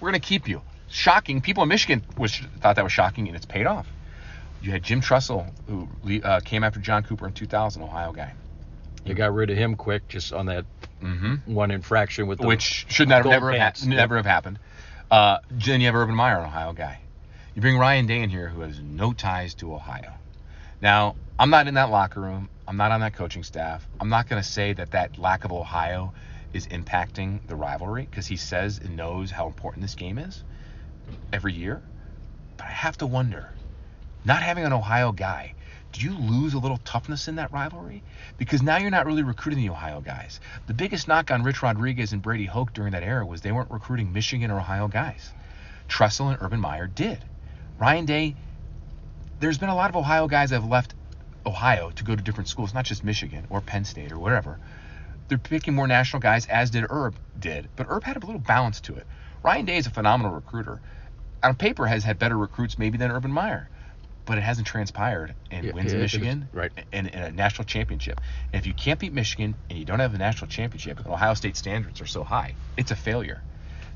we're 0.00 0.08
gonna 0.08 0.18
keep 0.20 0.48
you. 0.48 0.62
Shocking. 0.88 1.40
People 1.40 1.62
in 1.62 1.68
Michigan 1.68 2.04
was 2.18 2.36
thought 2.60 2.76
that 2.76 2.82
was 2.84 2.92
shocking, 2.92 3.28
and 3.28 3.36
it's 3.36 3.46
paid 3.46 3.66
off. 3.66 3.86
You 4.60 4.70
had 4.72 4.82
Jim 4.82 5.00
Tressel, 5.00 5.46
who 5.68 5.88
uh, 6.22 6.40
came 6.40 6.64
after 6.64 6.80
John 6.80 7.02
Cooper 7.02 7.26
in 7.26 7.32
2000, 7.32 7.82
Ohio 7.82 8.12
guy, 8.12 8.32
you 9.04 9.14
got 9.14 9.32
rid 9.34 9.50
of 9.50 9.56
him 9.56 9.74
quick 9.76 10.06
just 10.08 10.32
on 10.32 10.46
that 10.46 10.64
mm-hmm. 11.02 11.52
one 11.52 11.70
infraction 11.70 12.26
with 12.26 12.38
the 12.38 12.46
which 12.46 12.86
should 12.88 13.08
not, 13.08 13.24
never 13.24 13.52
have, 13.52 13.76
ha- 13.76 13.86
never 13.86 14.16
have 14.16 14.26
happened. 14.26 14.58
Uh, 15.10 15.38
then 15.50 15.80
you 15.80 15.86
have 15.86 15.94
Urban 15.94 16.14
Meyer, 16.14 16.38
an 16.38 16.46
Ohio 16.46 16.72
guy. 16.72 17.00
You 17.54 17.60
bring 17.60 17.76
Ryan 17.76 18.06
Day 18.06 18.22
in 18.22 18.30
here, 18.30 18.48
who 18.48 18.62
has 18.62 18.80
no 18.80 19.12
ties 19.12 19.54
to 19.54 19.74
Ohio. 19.74 20.14
Now, 20.80 21.16
I'm 21.38 21.50
not 21.50 21.68
in 21.68 21.74
that 21.74 21.90
locker 21.90 22.20
room. 22.20 22.48
I'm 22.66 22.76
not 22.76 22.92
on 22.92 23.00
that 23.00 23.14
coaching 23.14 23.42
staff. 23.42 23.86
I'm 24.00 24.08
not 24.08 24.28
going 24.28 24.42
to 24.42 24.48
say 24.48 24.72
that 24.72 24.92
that 24.92 25.18
lack 25.18 25.44
of 25.44 25.52
Ohio 25.52 26.14
is 26.52 26.66
impacting 26.68 27.46
the 27.46 27.56
rivalry 27.56 28.06
because 28.08 28.26
he 28.26 28.36
says 28.36 28.78
and 28.78 28.96
knows 28.96 29.30
how 29.30 29.46
important 29.46 29.82
this 29.82 29.94
game 29.94 30.18
is 30.18 30.44
every 31.32 31.52
year. 31.52 31.82
But 32.56 32.66
I 32.66 32.70
have 32.70 32.96
to 32.98 33.06
wonder, 33.06 33.50
not 34.24 34.42
having 34.42 34.64
an 34.64 34.72
Ohio 34.72 35.12
guy, 35.12 35.54
do 35.92 36.00
you 36.04 36.16
lose 36.16 36.54
a 36.54 36.58
little 36.58 36.78
toughness 36.78 37.28
in 37.28 37.36
that 37.36 37.52
rivalry? 37.52 38.02
Because 38.38 38.62
now 38.62 38.78
you're 38.78 38.90
not 38.90 39.06
really 39.06 39.22
recruiting 39.22 39.62
the 39.62 39.70
Ohio 39.70 40.00
guys. 40.00 40.40
The 40.66 40.74
biggest 40.74 41.06
knock 41.06 41.30
on 41.30 41.42
Rich 41.42 41.62
Rodriguez 41.62 42.12
and 42.12 42.22
Brady 42.22 42.46
Hoke 42.46 42.72
during 42.72 42.92
that 42.92 43.02
era 43.02 43.24
was 43.24 43.42
they 43.42 43.52
weren't 43.52 43.70
recruiting 43.70 44.12
Michigan 44.12 44.50
or 44.50 44.58
Ohio 44.58 44.88
guys. 44.88 45.30
Tressel 45.88 46.28
and 46.28 46.38
Urban 46.40 46.60
Meyer 46.60 46.86
did. 46.86 47.18
Ryan 47.78 48.06
Day, 48.06 48.36
there's 49.40 49.58
been 49.58 49.68
a 49.68 49.74
lot 49.74 49.90
of 49.90 49.96
Ohio 49.96 50.26
guys 50.28 50.50
that 50.50 50.60
have 50.60 50.70
left 50.70 50.94
Ohio 51.44 51.90
to 51.90 52.04
go 52.04 52.16
to 52.16 52.22
different 52.22 52.48
schools, 52.48 52.72
not 52.72 52.84
just 52.84 53.04
Michigan 53.04 53.46
or 53.50 53.60
Penn 53.60 53.84
State 53.84 54.12
or 54.12 54.18
whatever. 54.18 54.58
They're 55.28 55.38
picking 55.38 55.74
more 55.74 55.86
national 55.86 56.20
guys, 56.20 56.46
as 56.46 56.70
did 56.70 56.84
Herb 56.88 57.16
did. 57.38 57.68
But 57.76 57.86
Herb 57.88 58.04
had 58.04 58.16
a 58.16 58.20
little 58.20 58.38
balance 58.38 58.80
to 58.82 58.94
it. 58.94 59.06
Ryan 59.42 59.64
Day 59.64 59.76
is 59.76 59.86
a 59.86 59.90
phenomenal 59.90 60.32
recruiter. 60.32 60.80
On 61.42 61.54
paper, 61.54 61.86
has 61.86 62.04
had 62.04 62.18
better 62.18 62.38
recruits 62.38 62.78
maybe 62.78 62.98
than 62.98 63.10
Urban 63.10 63.32
Meyer, 63.32 63.68
but 64.26 64.38
it 64.38 64.42
hasn't 64.42 64.66
transpired 64.66 65.34
in 65.50 65.66
Yeah, 65.66 65.72
wins 65.72 65.92
yeah, 65.92 65.98
in. 65.98 66.00
Michigan 66.02 66.50
Right. 66.52 66.72
and, 66.92 67.14
and 67.14 67.24
a 67.24 67.32
national 67.32 67.66
championship. 67.66 68.20
And 68.52 68.60
if 68.60 68.66
you 68.66 68.74
can't 68.74 69.00
beat 69.00 69.12
Michigan 69.12 69.56
and 69.70 69.78
you 69.78 69.84
don't 69.84 70.00
have 70.00 70.14
a 70.14 70.18
national 70.18 70.48
championship, 70.48 70.98
and 70.98 71.08
Ohio 71.08 71.34
State 71.34 71.56
standards 71.56 72.00
are 72.00 72.06
so 72.06 72.24
high, 72.24 72.56
it's 72.76 72.90
a 72.90 72.96
failure. 72.96 73.44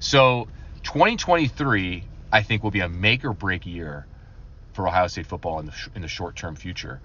So 0.00 0.48
2023, 0.84 2.10
I 2.32 2.42
think, 2.42 2.62
will 2.62 2.70
be 2.72 2.80
a 2.80 2.88
make 2.88 3.24
or 3.24 3.32
break 3.34 3.66
year 3.66 4.08
for 4.74 4.88
Ohio 4.88 5.08
State 5.08 5.26
football 5.26 5.60
in 5.60 5.66
the 5.66 5.72
sh- 5.72 5.88
in 5.94 6.02
the 6.02 6.08
short 6.08 6.36
term 6.36 6.56
future. 6.56 7.02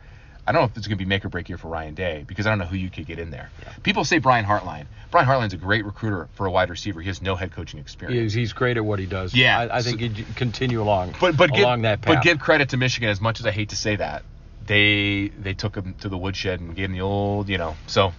I 0.51 0.53
don't 0.53 0.63
know 0.63 0.65
if 0.71 0.75
it's 0.77 0.87
going 0.87 0.97
to 0.97 1.01
be 1.05 1.07
make 1.07 1.23
or 1.23 1.29
break 1.29 1.47
year 1.47 1.57
for 1.57 1.69
Ryan 1.69 1.93
Day 1.93 2.25
because 2.27 2.45
I 2.45 2.49
don't 2.49 2.59
know 2.59 2.65
who 2.65 2.75
you 2.75 2.89
could 2.89 3.05
get 3.05 3.19
in 3.19 3.31
there. 3.31 3.49
People 3.83 4.03
say 4.03 4.17
Brian 4.17 4.43
Hartline. 4.43 4.85
Brian 5.09 5.25
Hartline's 5.25 5.53
a 5.53 5.57
great 5.57 5.85
recruiter 5.85 6.27
for 6.33 6.45
a 6.45 6.51
wide 6.51 6.69
receiver. 6.69 6.99
He 6.99 7.07
has 7.07 7.21
no 7.21 7.35
head 7.37 7.53
coaching 7.53 7.79
experience. 7.79 8.33
He's, 8.33 8.33
he's 8.33 8.53
great 8.53 8.75
at 8.75 8.83
what 8.83 8.99
he 8.99 9.05
does. 9.05 9.33
Yeah, 9.33 9.57
I, 9.57 9.77
I 9.77 9.81
think 9.81 10.01
so- 10.01 10.07
he'd 10.09 10.25
continue 10.35 10.81
along 10.81 11.15
but 11.21 11.37
but 11.37 11.51
give, 11.53 11.63
along 11.63 11.83
that 11.83 12.01
path. 12.01 12.15
but 12.15 12.21
give 12.23 12.39
credit 12.39 12.67
to 12.71 12.77
Michigan 12.77 13.07
as 13.09 13.21
much 13.21 13.39
as 13.39 13.45
I 13.45 13.51
hate 13.51 13.69
to 13.69 13.77
say 13.77 13.95
that. 13.95 14.23
They 14.67 15.29
they 15.29 15.53
took 15.53 15.73
him 15.75 15.93
to 16.01 16.09
the 16.09 16.17
woodshed 16.17 16.59
and 16.59 16.75
gave 16.75 16.89
him 16.89 16.93
the 16.97 17.01
old, 17.01 17.47
you 17.47 17.57
know. 17.57 17.77
So 17.87 18.07
uh, 18.07 18.11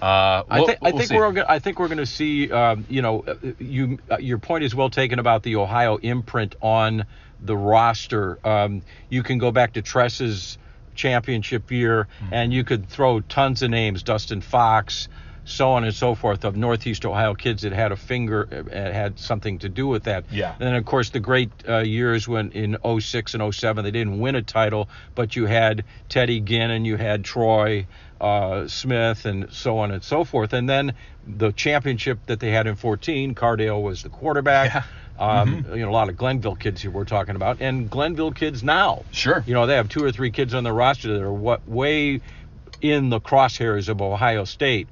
I, 0.00 0.44
we'll- 0.58 0.66
think 0.66 0.78
I 0.82 0.90
we'll 0.90 0.98
think 0.98 1.08
see. 1.08 1.16
we're 1.16 1.32
gonna, 1.32 1.46
I 1.48 1.58
think 1.58 1.80
we're 1.80 1.88
going 1.88 1.98
to 1.98 2.06
see. 2.06 2.48
Um, 2.52 2.86
you 2.88 3.02
know, 3.02 3.24
uh, 3.26 3.34
you 3.58 3.98
uh, 4.08 4.18
your 4.18 4.38
point 4.38 4.62
is 4.62 4.72
well 4.72 4.88
taken 4.88 5.18
about 5.18 5.42
the 5.42 5.56
Ohio 5.56 5.96
imprint 5.96 6.54
on 6.62 7.06
the 7.40 7.56
roster. 7.56 8.38
Um, 8.46 8.82
you 9.08 9.24
can 9.24 9.38
go 9.38 9.50
back 9.50 9.72
to 9.72 9.82
Tress's 9.82 10.58
championship 10.94 11.70
year, 11.70 12.08
Mm-hmm. 12.22 12.34
and 12.34 12.52
you 12.52 12.64
could 12.64 12.88
throw 12.88 13.20
tons 13.20 13.62
of 13.62 13.70
names: 13.70 14.02
Dustin 14.02 14.40
Fox, 14.40 15.08
so 15.44 15.70
on 15.72 15.84
and 15.84 15.94
so 15.94 16.14
forth, 16.14 16.44
of 16.44 16.56
Northeast 16.56 17.04
Ohio 17.04 17.34
kids 17.34 17.62
that 17.62 17.72
had 17.72 17.90
a 17.92 17.96
finger, 17.96 18.46
uh, 18.70 18.74
had 18.92 19.18
something 19.18 19.58
to 19.60 19.68
do 19.68 19.86
with 19.88 20.04
that. 20.04 20.24
Yeah. 20.30 20.52
And 20.52 20.60
then 20.60 20.74
of 20.76 20.84
course 20.84 21.10
the 21.10 21.20
great 21.20 21.50
uh, 21.68 21.78
years 21.78 22.28
when 22.28 22.52
in 22.52 22.76
06 23.00 23.34
and 23.34 23.54
07 23.54 23.84
they 23.84 23.90
didn't 23.90 24.20
win 24.20 24.36
a 24.36 24.42
title, 24.42 24.88
but 25.14 25.34
you 25.34 25.46
had 25.46 25.84
Teddy 26.08 26.40
Ginn 26.40 26.70
and 26.70 26.86
you 26.86 26.96
had 26.96 27.24
Troy 27.24 27.86
uh, 28.20 28.68
Smith 28.68 29.24
and 29.24 29.52
so 29.52 29.78
on 29.78 29.90
and 29.90 30.02
so 30.04 30.22
forth. 30.24 30.52
And 30.52 30.68
then 30.70 30.94
the 31.26 31.50
championship 31.52 32.20
that 32.26 32.38
they 32.38 32.50
had 32.52 32.68
in 32.68 32.76
14, 32.76 33.34
Cardale 33.34 33.82
was 33.82 34.04
the 34.04 34.08
quarterback. 34.10 34.72
Yeah. 34.74 34.82
Um, 35.22 35.64
You 35.70 35.82
know, 35.84 35.90
a 35.90 35.92
lot 35.92 36.08
of 36.08 36.16
Glenville 36.16 36.56
kids 36.56 36.82
here 36.82 36.90
we're 36.90 37.04
talking 37.04 37.36
about, 37.36 37.58
and 37.60 37.88
Glenville 37.88 38.32
kids 38.32 38.64
now. 38.64 39.04
Sure. 39.12 39.44
You 39.46 39.54
know, 39.54 39.66
they 39.66 39.76
have 39.76 39.88
two 39.88 40.02
or 40.02 40.10
three 40.10 40.32
kids 40.32 40.52
on 40.52 40.64
their 40.64 40.74
roster 40.74 41.12
that 41.12 41.22
are 41.22 41.32
what 41.32 41.66
way 41.68 42.20
in 42.80 43.08
the 43.08 43.20
crosshairs 43.20 43.88
of 43.88 44.02
Ohio 44.02 44.44
State, 44.44 44.88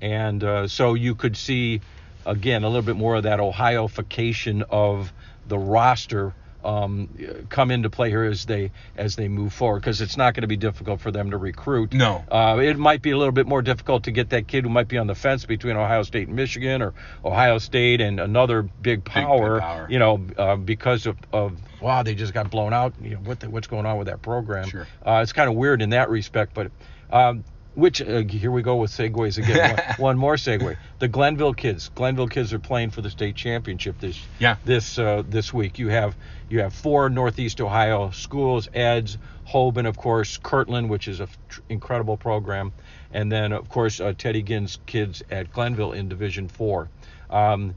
and 0.00 0.42
uh, 0.42 0.68
so 0.68 0.94
you 0.94 1.14
could 1.14 1.36
see 1.36 1.82
again 2.24 2.64
a 2.64 2.68
little 2.68 2.82
bit 2.82 2.96
more 2.96 3.16
of 3.16 3.24
that 3.24 3.40
Ohioification 3.40 4.62
of 4.70 5.12
the 5.46 5.58
roster 5.58 6.32
um, 6.64 7.08
come 7.48 7.70
into 7.70 7.90
play 7.90 8.08
here 8.08 8.24
as 8.24 8.46
they 8.46 8.72
as 8.96 9.16
they 9.16 9.28
move 9.28 9.52
forward 9.52 9.80
because 9.80 10.00
it's 10.00 10.16
not 10.16 10.34
going 10.34 10.42
to 10.42 10.48
be 10.48 10.56
difficult 10.56 11.00
for 11.00 11.10
them 11.10 11.30
to 11.30 11.36
recruit. 11.36 11.92
No. 11.92 12.24
Uh, 12.30 12.58
it 12.60 12.78
might 12.78 13.02
be 13.02 13.10
a 13.10 13.18
little 13.18 13.32
bit 13.32 13.46
more 13.46 13.62
difficult 13.62 14.04
to 14.04 14.10
get 14.10 14.30
that 14.30 14.48
kid 14.48 14.64
who 14.64 14.70
might 14.70 14.88
be 14.88 14.98
on 14.98 15.06
the 15.06 15.14
fence 15.14 15.44
between 15.44 15.76
Ohio 15.76 16.02
State 16.02 16.28
and 16.28 16.36
Michigan 16.36 16.82
or 16.82 16.94
Ohio 17.24 17.58
State 17.58 18.00
and 18.00 18.18
another 18.18 18.62
big 18.62 19.04
power. 19.04 19.60
power. 19.60 19.86
You 19.90 19.98
know, 19.98 20.26
uh, 20.36 20.56
because 20.56 21.06
of, 21.06 21.16
of 21.32 21.58
wow, 21.80 22.02
they 22.02 22.14
just 22.14 22.32
got 22.32 22.50
blown 22.50 22.72
out. 22.72 22.94
You 23.02 23.10
know 23.10 23.16
what 23.18 23.40
the, 23.40 23.50
what's 23.50 23.66
going 23.66 23.86
on 23.86 23.98
with 23.98 24.06
that 24.06 24.22
program? 24.22 24.68
Sure. 24.68 24.86
Uh, 25.04 25.20
it's 25.22 25.32
kind 25.32 25.48
of 25.48 25.56
weird 25.56 25.82
in 25.82 25.90
that 25.90 26.10
respect, 26.10 26.54
but. 26.54 26.70
Um, 27.10 27.44
which 27.74 28.00
uh, 28.02 28.22
here 28.22 28.50
we 28.50 28.62
go 28.62 28.76
with 28.76 28.90
segues 28.90 29.38
again. 29.38 29.76
one, 29.76 29.94
one 29.98 30.18
more 30.18 30.34
segue. 30.36 30.76
The 30.98 31.08
Glenville 31.08 31.54
kids. 31.54 31.90
Glenville 31.94 32.28
kids 32.28 32.52
are 32.52 32.58
playing 32.58 32.90
for 32.90 33.02
the 33.02 33.10
state 33.10 33.34
championship 33.36 33.98
this 34.00 34.18
Yeah. 34.38 34.56
this 34.64 34.98
uh, 34.98 35.22
this 35.28 35.52
week. 35.52 35.78
You 35.78 35.88
have 35.88 36.16
you 36.48 36.60
have 36.60 36.72
four 36.74 37.08
Northeast 37.10 37.60
Ohio 37.60 38.10
schools: 38.10 38.68
Eds, 38.74 39.18
Hoban, 39.48 39.86
of 39.86 39.96
course, 39.96 40.38
Kirtland, 40.38 40.88
which 40.88 41.08
is 41.08 41.20
an 41.20 41.28
tr- 41.48 41.60
incredible 41.68 42.16
program, 42.16 42.72
and 43.12 43.30
then 43.30 43.52
of 43.52 43.68
course 43.68 44.00
uh, 44.00 44.12
Teddy 44.16 44.42
Ginn's 44.42 44.78
kids 44.86 45.22
at 45.30 45.52
Glenville 45.52 45.92
in 45.92 46.08
Division 46.08 46.48
Four. 46.48 46.88
Um, 47.30 47.74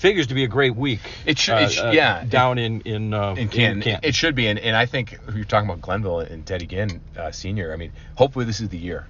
figures 0.00 0.26
to 0.28 0.34
be 0.34 0.44
a 0.44 0.48
great 0.48 0.74
week. 0.74 1.00
It 1.26 1.38
should- 1.38 1.58
it 1.62 1.70
sh- 1.72 1.80
yeah. 1.92 2.24
down 2.24 2.58
in 2.58 2.80
in 2.82 3.14
uh, 3.14 3.34
in 3.34 3.48
Canton. 3.48 3.82
Canton. 3.82 4.00
It 4.08 4.14
should 4.14 4.34
be, 4.34 4.46
and, 4.48 4.58
and 4.58 4.74
I 4.74 4.86
think 4.86 5.18
you're 5.34 5.44
talking 5.44 5.68
about 5.68 5.80
Glenville 5.82 6.20
and 6.20 6.44
Teddy 6.44 6.66
Ginn, 6.66 7.00
uh, 7.16 7.30
senior. 7.30 7.72
I 7.72 7.76
mean, 7.76 7.92
hopefully 8.16 8.44
this 8.46 8.60
is 8.60 8.68
the 8.70 8.78
year. 8.78 9.06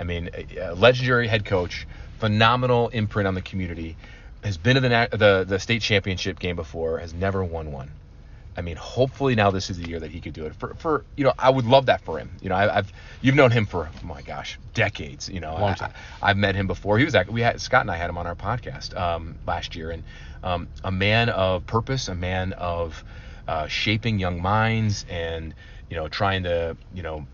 I 0.00 0.04
mean, 0.04 0.30
a, 0.34 0.70
a 0.70 0.74
legendary 0.74 1.28
head 1.28 1.44
coach, 1.44 1.86
phenomenal 2.18 2.88
imprint 2.88 3.28
on 3.28 3.34
the 3.34 3.42
community, 3.42 3.96
has 4.42 4.58
been 4.58 4.74
to 4.74 4.80
the 4.80 5.08
the 5.12 5.44
the 5.48 5.58
state 5.58 5.80
championship 5.82 6.38
game 6.40 6.56
before, 6.56 6.98
has 6.98 7.14
never 7.14 7.44
won 7.44 7.70
one. 7.72 7.90
I 8.56 8.60
mean, 8.60 8.76
hopefully 8.76 9.34
now 9.34 9.50
this 9.50 9.70
is 9.70 9.78
the 9.78 9.88
year 9.88 10.00
that 10.00 10.10
he 10.10 10.20
could 10.20 10.34
do 10.34 10.44
it. 10.44 10.54
For, 10.56 10.74
for 10.74 11.04
you 11.16 11.24
know, 11.24 11.32
I 11.38 11.48
would 11.48 11.64
love 11.64 11.86
that 11.86 12.02
for 12.02 12.18
him. 12.18 12.30
You 12.42 12.50
know, 12.50 12.54
I, 12.54 12.78
I've 12.78 12.92
you've 13.22 13.34
known 13.34 13.50
him 13.50 13.64
for 13.64 13.88
oh 13.88 14.06
my 14.06 14.20
gosh 14.22 14.58
decades. 14.74 15.28
You 15.28 15.40
know, 15.40 15.54
Long 15.54 15.74
time. 15.74 15.92
I, 16.20 16.28
have 16.28 16.36
met 16.36 16.54
him 16.54 16.66
before. 16.66 16.98
He 16.98 17.04
was 17.04 17.14
act- 17.14 17.30
we 17.30 17.40
had 17.40 17.60
Scott 17.60 17.82
and 17.82 17.90
I 17.90 17.96
had 17.96 18.10
him 18.10 18.18
on 18.18 18.26
our 18.26 18.34
podcast 18.34 18.98
um, 18.98 19.36
last 19.46 19.74
year, 19.74 19.90
and 19.90 20.04
um, 20.42 20.68
a 20.84 20.92
man 20.92 21.30
of 21.30 21.66
purpose, 21.66 22.08
a 22.08 22.14
man 22.14 22.52
of 22.52 23.02
uh, 23.48 23.68
shaping 23.68 24.18
young 24.18 24.42
minds, 24.42 25.06
and 25.08 25.54
you 25.88 25.96
know, 25.96 26.08
trying 26.08 26.42
to 26.42 26.76
you 26.92 27.02
know, 27.02 27.26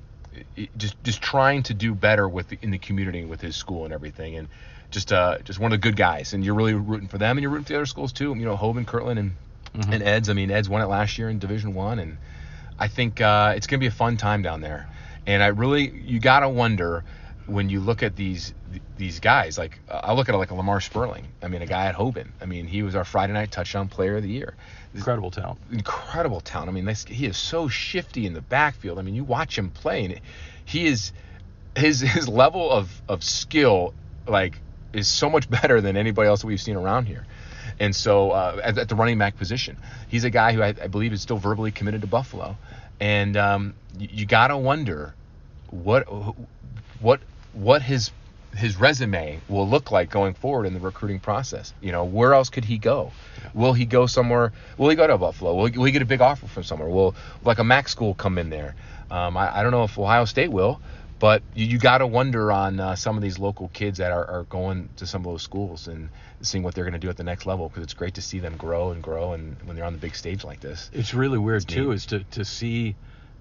just 0.77 1.03
just 1.03 1.21
trying 1.21 1.65
to 1.65 1.75
do 1.75 1.95
better 1.95 2.29
with 2.29 2.49
the, 2.49 2.59
in 2.63 2.71
the 2.71 2.79
community 2.79 3.25
with 3.25 3.41
his 3.41 3.57
school 3.57 3.85
and 3.85 3.93
everything, 3.93 4.37
and 4.37 4.47
just 4.93 5.13
uh, 5.13 5.39
just 5.41 5.59
one 5.59 5.73
of 5.73 5.81
the 5.81 5.83
good 5.83 5.97
guys. 5.97 6.33
And 6.33 6.45
you're 6.45 6.55
really 6.55 6.75
rooting 6.75 7.09
for 7.09 7.19
them, 7.19 7.37
and 7.37 7.43
you're 7.43 7.51
rooting 7.51 7.65
for 7.65 7.73
the 7.73 7.79
other 7.79 7.87
schools 7.87 8.13
too. 8.13 8.35
You 8.37 8.45
know, 8.45 8.57
Hoban, 8.57 8.87
Kirtland, 8.87 9.19
and 9.19 9.33
and 9.79 10.03
Eds. 10.03 10.29
I 10.29 10.33
mean, 10.33 10.51
Eds 10.51 10.69
won 10.69 10.83
it 10.83 10.87
last 10.87 11.19
year 11.19 11.29
in 11.29 11.39
Division 11.39 11.75
One, 11.75 11.99
and 11.99 12.19
I 12.79 12.89
think 12.89 13.21
uh, 13.21 13.55
it's 13.57 13.67
gonna 13.67 13.81
be 13.81 13.87
a 13.87 13.91
fun 13.91 14.17
time 14.17 14.43
down 14.43 14.61
there. 14.61 14.89
And 15.27 15.43
I 15.43 15.49
really, 15.49 15.91
you 15.91 16.21
gotta 16.21 16.49
wonder 16.49 17.05
when 17.47 17.71
you 17.71 17.81
look 17.81 18.03
at 18.03 18.15
these 18.17 18.55
these 18.97 19.21
guys, 19.21 19.57
like 19.57 19.79
uh, 19.89 20.01
I 20.03 20.13
look 20.13 20.29
at 20.29 20.35
it 20.35 20.39
like 20.39 20.51
a 20.51 20.55
Lamar 20.55 20.81
Sperling. 20.81 21.29
I 21.43 21.49
mean, 21.49 21.63
a 21.63 21.67
guy 21.67 21.87
at 21.87 21.95
Hoban. 21.95 22.29
I 22.41 22.47
mean, 22.47 22.67
he 22.67 22.83
was 22.83 22.95
our 22.95 23.05
Friday 23.05 23.33
night 23.33 23.51
touchdown 23.51 23.89
player 23.89 24.17
of 24.17 24.23
the 24.23 24.29
year. 24.29 24.55
Incredible 24.95 25.31
talent. 25.31 25.59
Incredible 25.71 26.41
talent. 26.41 26.71
I 26.71 26.73
mean, 26.73 26.85
this, 26.85 27.05
he 27.05 27.27
is 27.27 27.37
so 27.37 27.69
shifty 27.69 28.27
in 28.27 28.33
the 28.33 28.41
backfield. 28.41 28.99
I 28.99 29.03
mean, 29.03 29.15
you 29.15 29.25
watch 29.25 29.57
him 29.57 29.71
play, 29.71 30.05
and 30.05 30.21
he 30.65 30.87
is 30.87 31.13
his 31.77 32.01
his 32.01 32.29
level 32.29 32.71
of 32.71 33.03
of 33.09 33.25
skill 33.25 33.95
like 34.27 34.61
is 34.93 35.09
so 35.09 35.31
much 35.31 35.49
better 35.63 35.81
than 35.81 35.97
anybody 35.97 36.29
else 36.29 36.41
that 36.41 36.47
we've 36.47 36.61
seen 36.61 36.77
around 36.77 37.07
here. 37.07 37.27
And 37.81 37.95
so 37.95 38.33
uh, 38.33 38.61
at, 38.63 38.79
at, 38.79 38.89
the 38.89 38.95
running 38.95 39.19
back 39.19 39.37
position, 39.37 39.77
he's 40.09 40.25
a 40.25 40.31
guy 40.31 40.53
who 40.53 40.63
I, 40.63 40.69
I, 40.69 40.89
believe 40.89 41.13
is 41.13 41.23
still 41.23 41.39
verbally 41.39 41.71
committed 41.71 42.01
to 42.01 42.07
Buffalo. 42.07 42.57
And 42.99 43.37
um, 43.37 43.75
you, 43.97 44.09
you 44.11 44.27
gotta 44.27 44.57
wonder 44.57 45.15
what 45.71 46.07
what 47.01 47.21
what 47.53 47.83
his 47.83 48.11
his 48.57 48.77
resume 48.77 49.41
will 49.49 49.69
look 49.69 49.93
like 49.93 50.11
going 50.11 50.35
forward 50.35 50.67
in 50.67 50.75
the 50.75 50.81
recruiting 50.81 51.21
process. 51.21 51.73
You 51.81 51.93
know, 51.93 52.05
where 52.05 52.35
else 52.35 52.51
could 52.51 52.65
he 52.65 52.79
go? 52.79 53.13
Will 53.55 53.73
he 53.73 53.85
go 53.85 54.07
somewhere? 54.07 54.53
Will 54.77 54.89
he 54.89 54.97
go 54.97 55.07
to 55.07 55.19
Buffalo? 55.19 55.55
Will 55.55 55.67
he, 55.67 55.79
will 55.79 55.85
he 55.85 55.93
get 55.93 56.03
a 56.03 56.07
big 56.07 56.21
offer 56.21 56.47
from 56.47 56.65
somewhere? 56.65 56.89
Will 56.89 57.15
like 57.45 57.59
a 57.59 57.65
Mac 57.65 57.89
school 57.89 58.15
come 58.15 58.39
in 58.39 58.51
there? 58.51 58.75
Um, 59.11 59.37
I, 59.37 59.59
I, 59.59 59.63
don't 59.63 59.73
know 59.73 59.85
if 59.85 59.99
Ohio 59.99 60.27
State 60.27 60.51
will, 60.51 60.81
but 61.19 61.43
you, 61.55 61.67
you 61.67 61.79
got 61.79 61.99
to 61.99 62.07
wonder 62.07 62.53
on 62.53 62.79
uh, 62.79 62.95
some 62.95 63.17
of 63.17 63.23
these 63.23 63.39
local 63.39 63.69
kids 63.69 63.99
that 63.99 64.13
are, 64.13 64.25
are, 64.29 64.45
going 64.45 64.89
to 64.97 65.07
some 65.07 65.23
of 65.23 65.33
those 65.33 65.43
schools 65.43 65.89
and 65.89 66.09
seeing 66.43 66.63
what 66.63 66.75
they're 66.75 66.85
going 66.85 66.93
to 66.93 66.99
do 66.99 67.09
at 67.09 67.17
the 67.17 67.25
next 67.25 67.47
level 67.47 67.69
because 67.69 67.83
it's 67.83 67.95
great 67.95 68.15
to 68.15 68.23
see 68.23 68.39
them 68.39 68.57
grow 68.57 68.91
and 68.91 69.03
grow 69.03 69.33
and 69.33 69.57
when 69.65 69.77
they're 69.77 69.85
on 69.85 69.93
the 69.93 69.99
big 69.99 70.15
stage 70.15 70.45
like 70.45 70.61
this. 70.61 70.91
It's 70.93 71.15
really 71.15 71.39
weird 71.39 71.63
it's 71.63 71.73
too, 71.73 71.89
neat. 71.89 71.95
is 71.95 72.07
to, 72.07 72.21
to 72.25 72.45
see, 72.45 72.95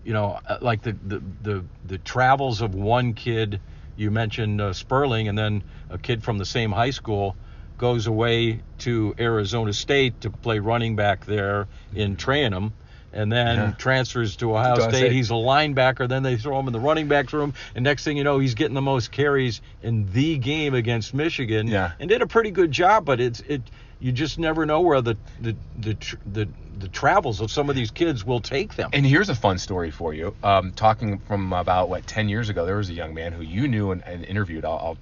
you 0.04 0.14
know, 0.14 0.40
uh, 0.46 0.58
like 0.62 0.82
the, 0.82 0.94
the 1.06 1.22
the 1.44 1.66
the 1.86 1.98
travels 2.00 2.62
of 2.62 2.74
one 2.76 3.14
kid. 3.14 3.62
You 3.96 4.12
mentioned 4.12 4.62
uh, 4.62 4.74
Sperling, 4.74 5.28
and 5.28 5.38
then 5.38 5.64
a 5.90 5.98
kid 5.98 6.24
from 6.24 6.38
the 6.38 6.46
same 6.46 6.72
high 6.72 6.92
school 6.92 7.36
goes 7.78 8.08
away 8.08 8.62
to 8.80 9.16
Arizona 9.20 9.74
State 9.74 10.22
to 10.22 10.30
play 10.30 10.60
running 10.60 10.96
back 10.96 11.26
there 11.26 11.68
in 11.96 12.16
Trayanum 12.16 12.72
and 13.18 13.32
then 13.32 13.58
yeah. 13.58 13.72
transfers 13.72 14.36
to 14.38 14.56
Ohio 14.56 14.76
State. 14.76 14.96
State. 14.96 15.12
He's 15.12 15.32
a 15.32 15.34
linebacker. 15.34 16.08
Then 16.08 16.22
they 16.22 16.38
throw 16.38 16.60
him 16.60 16.68
in 16.68 16.74
the 16.74 16.80
running 16.80 17.08
backs 17.08 17.34
room, 17.34 17.54
and 17.76 17.84
next 17.84 18.04
thing 18.04 18.16
you 18.16 18.24
know, 18.24 18.38
he's 18.38 18.54
getting 18.54 18.76
the 18.76 18.82
most 18.82 19.12
carries 19.12 19.60
in 19.82 20.12
the 20.14 20.38
game 20.38 20.76
against 20.76 21.14
Michigan. 21.14 21.68
Yeah. 21.68 21.94
and 22.00 22.08
did 22.08 22.22
a 22.22 22.28
pretty 22.28 22.52
good 22.52 22.72
job. 22.72 23.06
But 23.06 23.20
it's 23.20 23.40
it 23.42 23.64
you 24.00 24.12
just 24.12 24.38
never 24.38 24.66
know 24.66 24.82
where 24.82 25.02
the 25.02 25.18
the 25.42 25.56
the 25.80 25.98
the, 26.32 26.48
the 26.78 26.88
travels 26.90 27.42
of 27.42 27.50
some 27.50 27.72
of 27.72 27.76
these 27.76 27.90
kids 27.90 28.24
will 28.24 28.40
take 28.40 28.76
them. 28.76 28.92
And 28.94 29.04
here's 29.04 29.30
a 29.30 29.36
fun 29.36 29.58
story 29.58 29.90
for 29.90 30.14
you. 30.14 30.36
Um, 30.44 30.72
talking 30.74 31.18
from 31.18 31.52
about 31.54 31.90
what 31.90 32.06
10 32.06 32.30
years 32.30 32.50
ago, 32.50 32.68
there 32.68 32.78
was 32.78 32.90
a 32.90 32.94
young 32.94 33.16
man 33.16 33.34
who 33.34 33.42
you 33.42 33.68
knew 33.68 33.90
and, 33.90 34.04
and 34.06 34.24
interviewed. 34.24 34.64
I'll, 34.64 34.98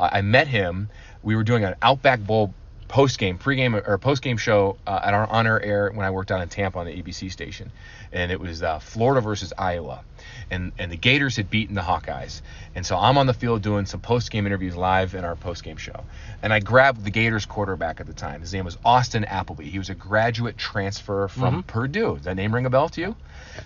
I'll, 0.00 0.10
I 0.10 0.22
met 0.22 0.48
him. 0.48 0.88
We 1.22 1.36
were 1.36 1.44
doing 1.44 1.64
an 1.64 1.76
Outback 1.82 2.18
Bowl 2.18 2.52
post 2.94 3.18
game, 3.18 3.36
pre 3.38 3.56
game 3.56 3.74
or 3.74 3.98
post 3.98 4.22
game 4.22 4.36
show 4.36 4.76
uh, 4.86 5.00
at 5.02 5.14
our 5.14 5.26
on 5.26 5.48
air 5.48 5.90
when 5.92 6.06
I 6.06 6.12
worked 6.12 6.30
out 6.30 6.40
in 6.40 6.48
Tampa 6.48 6.78
on 6.78 6.86
the 6.86 6.92
ABC 6.92 7.28
station, 7.32 7.72
and 8.12 8.30
it 8.30 8.38
was 8.38 8.62
uh, 8.62 8.78
Florida 8.78 9.20
versus 9.20 9.52
Iowa, 9.58 10.04
and 10.48 10.70
and 10.78 10.92
the 10.92 10.96
Gators 10.96 11.34
had 11.34 11.50
beaten 11.50 11.74
the 11.74 11.80
Hawkeyes, 11.80 12.40
and 12.76 12.86
so 12.86 12.96
I'm 12.96 13.18
on 13.18 13.26
the 13.26 13.34
field 13.34 13.62
doing 13.62 13.84
some 13.86 14.00
post 14.00 14.30
game 14.30 14.46
interviews 14.46 14.76
live 14.76 15.16
in 15.16 15.24
our 15.24 15.34
post 15.34 15.64
game 15.64 15.76
show, 15.76 16.04
and 16.40 16.52
I 16.52 16.60
grabbed 16.60 17.02
the 17.02 17.10
Gators 17.10 17.46
quarterback 17.46 17.98
at 17.98 18.06
the 18.06 18.12
time. 18.12 18.42
His 18.42 18.54
name 18.54 18.64
was 18.64 18.78
Austin 18.84 19.24
Appleby. 19.24 19.64
He 19.64 19.78
was 19.78 19.90
a 19.90 19.96
graduate 19.96 20.56
transfer 20.56 21.26
from 21.26 21.54
mm-hmm. 21.54 21.60
Purdue. 21.62 22.14
Does 22.14 22.26
that 22.26 22.36
name 22.36 22.54
ring 22.54 22.64
a 22.64 22.70
bell 22.70 22.88
to 22.90 23.00
you? 23.00 23.16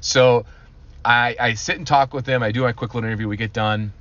So. 0.01 0.47
I, 1.05 1.37
I 1.39 1.55
sit 1.55 1.77
and 1.77 1.87
talk 1.87 2.13
with 2.13 2.27
him. 2.27 2.43
I 2.43 2.51
do 2.51 2.63
my 2.63 2.73
quick 2.73 2.93
little 2.93 3.07
interview. 3.09 3.29
We 3.29 3.37
get 3.37 3.53
done 3.53 3.93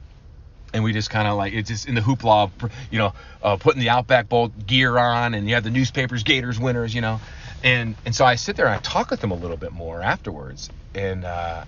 and 0.73 0.83
we 0.83 0.93
just 0.93 1.09
kind 1.09 1.27
of 1.27 1.37
like 1.37 1.53
it's 1.53 1.69
just 1.69 1.87
in 1.87 1.95
the 1.95 2.01
hoopla 2.01 2.43
of 2.43 2.71
you 2.91 2.97
know 2.97 3.13
uh, 3.41 3.57
putting 3.57 3.79
the 3.79 3.89
Outback 3.89 4.29
Bowl 4.29 4.49
gear 4.49 4.97
on, 4.97 5.33
and 5.33 5.47
you 5.47 5.55
have 5.55 5.63
the 5.63 5.69
newspapers, 5.69 6.23
Gators 6.23 6.59
winners, 6.59 6.93
you 6.93 7.01
know, 7.01 7.19
and 7.63 7.95
and 8.05 8.15
so 8.15 8.25
I 8.25 8.35
sit 8.35 8.55
there 8.55 8.65
and 8.65 8.75
I 8.75 8.79
talk 8.79 9.09
with 9.09 9.21
them 9.21 9.31
a 9.31 9.35
little 9.35 9.57
bit 9.57 9.71
more 9.71 10.01
afterwards, 10.01 10.69
and 10.93 11.25
uh, 11.25 11.65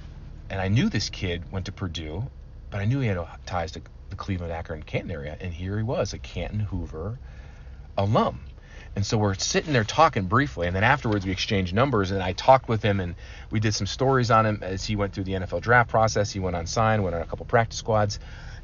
and 0.49 0.59
I 0.59 0.67
knew 0.67 0.89
this 0.89 1.09
kid 1.09 1.51
went 1.51 1.65
to 1.67 1.71
Purdue, 1.71 2.23
but 2.71 2.79
I 2.79 2.85
knew 2.85 2.99
he 2.99 3.07
had 3.07 3.19
ties 3.45 3.73
to 3.73 3.81
the 4.09 4.15
Cleveland, 4.15 4.51
Akron, 4.51 4.83
Canton 4.83 5.11
area, 5.11 5.37
and 5.39 5.53
here 5.53 5.77
he 5.77 5.83
was, 5.83 6.13
a 6.13 6.17
Canton 6.17 6.59
Hoover 6.59 7.19
alum. 7.97 8.41
And 8.95 9.05
so 9.05 9.17
we're 9.17 9.35
sitting 9.35 9.71
there 9.71 9.83
talking 9.83 10.25
briefly, 10.25 10.67
and 10.67 10.75
then 10.75 10.83
afterwards 10.83 11.25
we 11.25 11.31
exchanged 11.31 11.73
numbers, 11.73 12.11
and 12.11 12.23
I 12.23 12.33
talked 12.33 12.67
with 12.67 12.81
him, 12.81 12.99
and 12.99 13.15
we 13.51 13.59
did 13.59 13.75
some 13.75 13.87
stories 13.87 14.31
on 14.31 14.45
him 14.45 14.59
as 14.63 14.83
he 14.83 14.95
went 14.95 15.13
through 15.13 15.25
the 15.25 15.33
NFL 15.33 15.61
draft 15.61 15.89
process. 15.89 16.31
He 16.31 16.39
went 16.39 16.55
on 16.55 16.65
sign, 16.65 17.03
went 17.03 17.15
on 17.15 17.21
a 17.21 17.25
couple 17.25 17.45
practice 17.45 17.77
squads, 17.77 18.19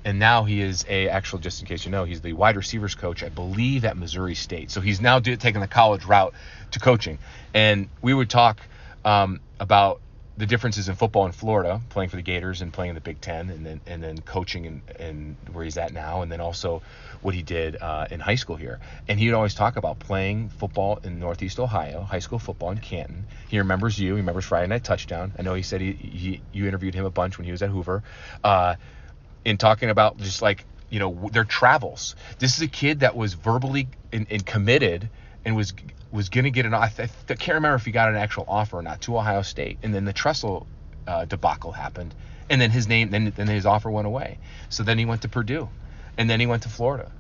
and 0.06 0.20
now 0.20 0.44
he 0.44 0.62
is 0.62 0.86
a 0.88 1.10
actual 1.10 1.40
just 1.40 1.60
in 1.60 1.68
case 1.68 1.84
you 1.84 1.92
know 1.92 2.06
he's 2.06 2.22
the 2.22 2.32
wide 2.32 2.56
receivers 2.56 2.96
coach 2.96 3.24
i 3.24 3.30
believe 3.30 3.84
at 3.84 3.98
missouri 3.98 4.36
state 4.36 4.72
so 4.72 4.80
he's 4.80 5.02
now 5.02 5.20
do, 5.20 5.36
taking 5.36 5.60
the 5.60 5.68
college 5.68 6.06
route 6.06 6.34
to 6.72 6.80
coaching 6.80 7.18
and 7.54 7.90
we 8.02 8.14
would 8.14 8.30
talk 8.30 8.62
um, 9.04 9.42
about 9.60 10.00
the 10.38 10.46
differences 10.46 10.90
in 10.90 10.96
football 10.96 11.26
in 11.26 11.32
Florida, 11.32 11.82
playing 11.90 12.10
for 12.10 12.18
the 12.18 12.22
Gators 12.22 12.62
and 12.62 12.74
playing 12.74 12.90
in 12.90 12.96
the 12.96 13.02
Big 13.02 13.22
Ten, 13.22 13.50
and 13.50 13.66
then 13.66 13.80
and 13.86 14.04
then 14.04 14.18
coaching 14.20 14.66
and 14.66 14.82
and 15.00 15.38
where 15.54 15.64
he's 15.64 15.78
at 15.78 15.94
now, 15.94 16.24
and 16.24 16.32
then 16.32 16.42
also 16.42 16.82
what 17.22 17.34
he 17.34 17.42
did 17.42 17.78
uh, 17.78 18.08
in 18.12 18.20
high 18.20 18.36
school 18.36 18.58
here. 18.58 18.80
And 19.08 19.18
he'd 19.18 19.32
always 19.34 19.54
talk 19.54 19.78
about 19.78 20.00
playing 20.00 20.50
football 20.50 21.00
in 21.04 21.20
Northeast 21.20 21.60
Ohio, 21.60 22.02
high 22.02 22.20
school 22.20 22.40
football 22.40 22.72
in 22.72 22.80
Canton. 22.80 23.26
He 23.48 23.60
remembers 23.60 23.98
you. 23.98 24.16
He 24.16 24.20
remembers 24.20 24.46
Friday 24.46 24.68
Night 24.68 24.84
Touchdown. 24.84 25.34
I 25.40 25.42
know 25.42 25.54
he 25.54 25.64
said 25.64 25.80
he, 25.80 25.94
he 25.94 26.42
you 26.52 26.68
interviewed 26.68 26.96
him 26.96 27.06
a 27.06 27.12
bunch 27.12 27.38
when 27.38 27.46
he 27.46 27.52
was 27.52 27.62
at 27.62 27.70
Hoover. 27.70 28.04
Uh, 28.44 28.76
in 29.46 29.58
talking 29.58 29.90
about 29.90 30.18
just 30.18 30.42
like 30.42 30.66
you 30.90 31.00
know 31.00 31.30
their 31.32 31.46
travels. 31.46 32.16
This 32.40 32.58
is 32.58 32.64
a 32.64 32.68
kid 32.68 33.00
that 33.02 33.16
was 33.16 33.34
verbally 33.34 33.88
and, 34.12 34.46
committed 34.46 35.10
and 35.46 35.56
was 35.56 35.74
was 36.12 36.30
going 36.30 36.46
to 36.46 36.52
get 36.52 36.66
an. 36.66 36.74
I, 36.74 36.88
th- 36.90 37.10
I, 37.30 37.34
can't 37.36 37.56
remember 37.56 37.76
if 37.76 37.86
he 37.86 37.92
got 37.92 38.10
an 38.10 38.16
actual 38.16 38.46
offer 38.48 38.80
or 38.80 38.82
not 38.82 39.02
to 39.02 39.18
Ohio 39.18 39.44
State, 39.44 39.78
and 39.84 39.94
then 39.94 40.06
the 40.06 40.14
Tressel 40.14 40.68
uh, 41.08 41.26
debacle 41.26 41.72
happened, 41.72 42.14
and 42.50 42.60
then 42.60 42.72
his 42.72 42.88
name 42.88 43.12
then 43.12 43.32
then 43.36 43.48
his 43.48 43.66
offer 43.66 43.90
went 43.90 44.08
away. 44.08 44.40
So 44.70 44.84
then 44.84 44.98
he 44.98 45.06
went 45.06 45.22
to 45.22 45.30
Purdue, 45.30 45.70
and 46.18 46.30
then 46.30 46.40
he 46.40 46.48
went 46.48 46.64
to 46.64 46.70
Florida. 46.70 47.12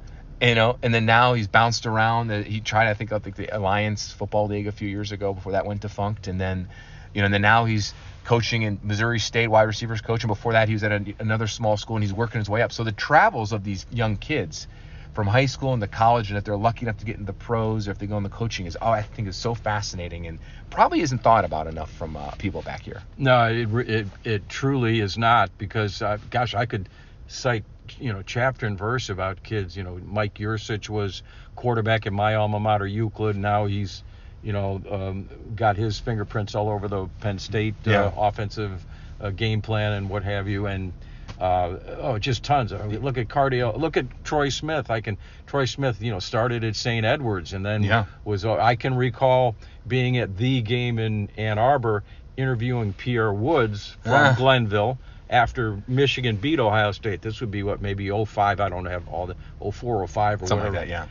You 0.41 0.53
know, 0.53 0.78
and 0.84 0.93
then 0.93 1.05
now 1.05 1.34
he's 1.34 1.47
bounced 1.47 1.86
around. 1.86 2.30
He 2.45 2.59
tried, 2.59 2.89
I 2.89 2.93
think, 2.93 3.13
I 3.13 3.19
think 3.19 3.38
the 3.38 3.55
Alliance 3.55 4.11
Football 4.11 4.47
League 4.47 4.67
a 4.67 4.73
few 4.73 4.89
years 4.89 5.13
ago 5.13 5.34
before 5.34 5.53
that 5.53 5.65
went 5.65 5.80
defunct, 5.80 6.28
and 6.28 6.39
then, 6.39 6.67
you 7.13 7.21
know, 7.21 7.26
and 7.26 7.34
then 7.34 7.41
now 7.41 7.63
he's 7.63 7.93
coaching 8.26 8.63
in 8.63 8.80
Missouri 8.84 9.19
State, 9.19 9.47
wide 9.47 9.63
receivers 9.63 10.01
coach, 10.01 10.23
and 10.23 10.28
before 10.28 10.53
that 10.53 10.67
he 10.67 10.73
was 10.73 10.84
at 10.84 10.91
a, 10.91 11.15
another 11.19 11.47
small 11.47 11.78
school 11.78 11.95
and 11.95 12.03
he's 12.03 12.13
working 12.13 12.39
his 12.39 12.49
way 12.49 12.61
up. 12.61 12.71
So 12.71 12.84
the 12.84 12.91
travels 12.91 13.53
of 13.53 13.63
these 13.63 13.86
young 13.91 14.17
kids 14.17 14.67
from 15.13 15.28
high 15.28 15.45
school 15.45 15.73
and 15.73 15.82
into 15.82 15.95
college, 15.95 16.30
and 16.30 16.38
if 16.38 16.43
they're 16.43 16.57
lucky 16.57 16.86
enough 16.86 16.97
to 16.97 17.05
get 17.05 17.15
into 17.15 17.26
the 17.26 17.34
pros 17.34 17.88
or 17.88 17.91
if 17.91 17.99
they 17.99 18.05
go 18.05 18.17
into 18.17 18.30
coaching, 18.30 18.65
is 18.65 18.78
oh 18.82 18.89
I 18.89 19.01
think 19.01 19.30
is 19.30 19.38
so 19.38 19.55
fascinating 19.55 20.28
and 20.28 20.39
probably 20.69 20.99
isn't 21.01 21.19
thought 21.19 21.45
about 21.45 21.67
enough 21.67 21.91
from 21.91 22.17
uh, 22.17 22.32
people 22.32 22.61
back 22.61 22.82
here. 22.82 23.01
No, 23.17 23.45
it, 23.45 23.89
it 23.89 24.07
it 24.26 24.49
truly 24.49 24.99
is 24.99 25.17
not 25.17 25.49
because 25.57 26.01
uh, 26.01 26.17
gosh, 26.30 26.53
I 26.53 26.65
could 26.65 26.89
cite 27.28 27.63
you 27.99 28.11
know 28.11 28.23
chapter 28.23 28.65
and 28.65 28.78
verse 28.78 29.09
about 29.09 29.41
kids. 29.41 29.78
You 29.78 29.84
know, 29.84 29.99
Mike 30.03 30.36
Yurcich 30.36 30.89
was 30.89 31.23
quarterback 31.55 32.05
in 32.05 32.13
my 32.13 32.36
alma 32.36 32.59
mater, 32.59 32.88
Euclid. 32.88 33.38
Now 33.38 33.67
he's 33.67 34.03
you 34.45 34.53
know, 34.53 34.79
um, 34.89 35.27
got 35.55 35.75
his 35.75 35.99
fingerprints 35.99 36.53
all 36.53 36.69
over 36.69 36.87
the 36.87 37.07
Penn 37.19 37.39
State 37.39 37.73
uh, 37.87 37.91
yeah. 37.91 38.11
offensive 38.15 38.85
uh, 39.19 39.31
game 39.31 39.63
plan 39.63 39.93
and 39.93 40.07
what 40.07 40.23
have 40.23 40.47
you, 40.47 40.67
and 40.67 40.93
uh, 41.39 41.77
oh, 41.97 42.19
just 42.19 42.43
tons. 42.43 42.71
I 42.71 42.85
mean, 42.85 43.01
look 43.01 43.17
at 43.17 43.27
Cardale. 43.27 43.75
Look 43.77 43.97
at 43.97 44.05
Troy 44.23 44.49
Smith. 44.49 44.91
I 44.91 45.01
can. 45.01 45.17
Troy 45.47 45.65
Smith, 45.65 45.99
you 45.99 46.11
know, 46.11 46.19
started 46.19 46.63
at 46.63 46.75
St. 46.75 47.03
Edwards 47.05 47.53
and 47.53 47.65
then 47.65 47.81
yeah. 47.83 48.05
was. 48.23 48.45
Uh, 48.45 48.53
I 48.53 48.75
can 48.75 48.93
recall 48.93 49.55
being 49.87 50.17
at 50.19 50.37
the 50.37 50.61
game 50.61 50.99
in 50.99 51.29
Ann 51.37 51.57
Arbor, 51.57 52.03
interviewing 52.37 52.93
Pierre 52.93 53.33
Woods 53.33 53.97
from 54.03 54.13
ah. 54.13 54.35
Glenville 54.37 54.99
after 55.27 55.81
Michigan 55.87 56.35
beat 56.35 56.59
Ohio 56.59 56.91
State. 56.91 57.21
This 57.21 57.41
would 57.41 57.51
be 57.51 57.63
what 57.63 57.81
maybe 57.81 58.09
05. 58.09 58.59
I 58.59 58.69
don't 58.69 58.85
have 58.85 59.07
all 59.09 59.25
the 59.25 59.35
04, 59.59 60.07
05 60.07 60.43
or 60.43 60.47
Something 60.47 60.57
whatever. 60.57 60.77
Like 60.77 60.87
that, 60.87 61.09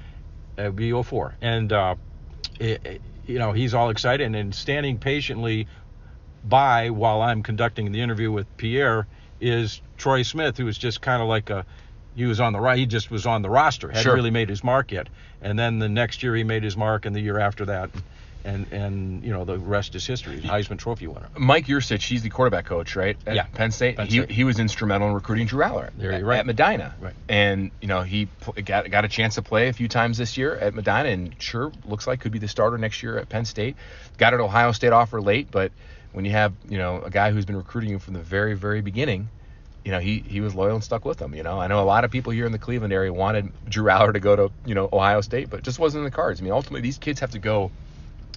yeah. 0.56 0.64
It'd 0.64 0.76
be 0.76 1.02
04. 1.02 1.34
And 1.42 1.72
uh, 1.72 1.96
it, 2.60 3.00
you 3.26 3.38
know, 3.38 3.52
he's 3.52 3.74
all 3.74 3.90
excited 3.90 4.34
and 4.34 4.54
standing 4.54 4.98
patiently 4.98 5.66
by 6.44 6.90
while 6.90 7.22
I'm 7.22 7.42
conducting 7.42 7.92
the 7.92 8.00
interview 8.00 8.30
with 8.30 8.46
Pierre 8.56 9.06
is 9.40 9.80
Troy 9.96 10.22
Smith, 10.22 10.56
who 10.56 10.64
was 10.64 10.78
just 10.78 11.00
kind 11.00 11.22
of 11.22 11.28
like 11.28 11.50
a 11.50 11.64
he 12.16 12.26
was 12.26 12.40
on 12.40 12.52
the 12.52 12.60
right. 12.60 12.78
He 12.78 12.86
just 12.86 13.10
was 13.10 13.26
on 13.26 13.42
the 13.42 13.50
roster, 13.50 13.88
hadn't 13.88 14.04
sure. 14.04 14.14
really 14.14 14.30
made 14.30 14.48
his 14.48 14.62
mark 14.62 14.92
yet. 14.92 15.08
And 15.42 15.58
then 15.58 15.80
the 15.80 15.88
next 15.88 16.22
year 16.22 16.34
he 16.36 16.44
made 16.44 16.62
his 16.62 16.76
mark, 16.76 17.06
and 17.06 17.14
the 17.14 17.20
year 17.20 17.38
after 17.38 17.64
that, 17.66 17.90
and 18.44 18.66
and 18.72 19.24
you 19.24 19.30
know 19.30 19.44
the 19.44 19.58
rest 19.58 19.94
is 19.94 20.06
history. 20.06 20.40
Heisman 20.40 20.78
Trophy 20.78 21.06
winner. 21.06 21.28
Mike 21.36 21.66
Yurcich, 21.66 22.02
he's 22.02 22.22
the 22.22 22.30
quarterback 22.30 22.66
coach, 22.66 22.96
right? 22.96 23.16
At 23.26 23.34
yeah. 23.34 23.44
Penn 23.44 23.70
State. 23.70 23.96
Penn 23.96 24.08
State. 24.08 24.30
He, 24.30 24.34
he 24.34 24.44
was 24.44 24.58
instrumental 24.58 25.08
in 25.08 25.14
recruiting 25.14 25.46
Drew 25.46 25.64
Allar. 25.64 25.90
There 25.96 26.12
at, 26.12 26.18
you're 26.18 26.28
right. 26.28 26.38
At 26.38 26.46
Medina. 26.46 26.94
Right. 27.00 27.14
And 27.28 27.70
you 27.80 27.88
know 27.88 28.02
he 28.02 28.28
got 28.64 28.90
got 28.90 29.04
a 29.04 29.08
chance 29.08 29.36
to 29.36 29.42
play 29.42 29.68
a 29.68 29.72
few 29.72 29.88
times 29.88 30.18
this 30.18 30.36
year 30.36 30.54
at 30.56 30.74
Medina, 30.74 31.08
and 31.08 31.34
sure 31.40 31.72
looks 31.86 32.06
like 32.06 32.20
could 32.20 32.32
be 32.32 32.38
the 32.38 32.48
starter 32.48 32.78
next 32.78 33.02
year 33.02 33.18
at 33.18 33.28
Penn 33.28 33.44
State. 33.44 33.76
Got 34.18 34.34
an 34.34 34.40
Ohio 34.40 34.72
State 34.72 34.92
offer 34.92 35.20
late, 35.20 35.50
but 35.50 35.72
when 36.12 36.24
you 36.24 36.30
have 36.32 36.52
you 36.68 36.78
know 36.78 37.00
a 37.02 37.10
guy 37.10 37.30
who's 37.30 37.44
been 37.44 37.56
recruiting 37.56 37.90
you 37.90 37.98
from 37.98 38.14
the 38.14 38.20
very 38.20 38.54
very 38.54 38.80
beginning 38.80 39.28
you 39.84 39.92
know, 39.92 40.00
he 40.00 40.24
he 40.26 40.40
was 40.40 40.54
loyal 40.54 40.74
and 40.74 40.82
stuck 40.82 41.04
with 41.04 41.18
them. 41.18 41.34
You 41.34 41.42
know, 41.42 41.60
I 41.60 41.66
know 41.66 41.82
a 41.82 41.84
lot 41.84 42.04
of 42.04 42.10
people 42.10 42.32
here 42.32 42.46
in 42.46 42.52
the 42.52 42.58
Cleveland 42.58 42.92
area 42.92 43.12
wanted 43.12 43.52
Drew 43.68 43.84
Allar 43.84 44.14
to 44.14 44.20
go 44.20 44.34
to 44.34 44.50
you 44.64 44.74
know 44.74 44.88
Ohio 44.92 45.20
State, 45.20 45.50
but 45.50 45.62
just 45.62 45.78
wasn't 45.78 46.00
in 46.00 46.04
the 46.04 46.10
cards. 46.10 46.40
I 46.40 46.44
mean, 46.44 46.52
ultimately 46.52 46.80
these 46.80 46.96
kids 46.96 47.20
have 47.20 47.32
to 47.32 47.38
go, 47.38 47.70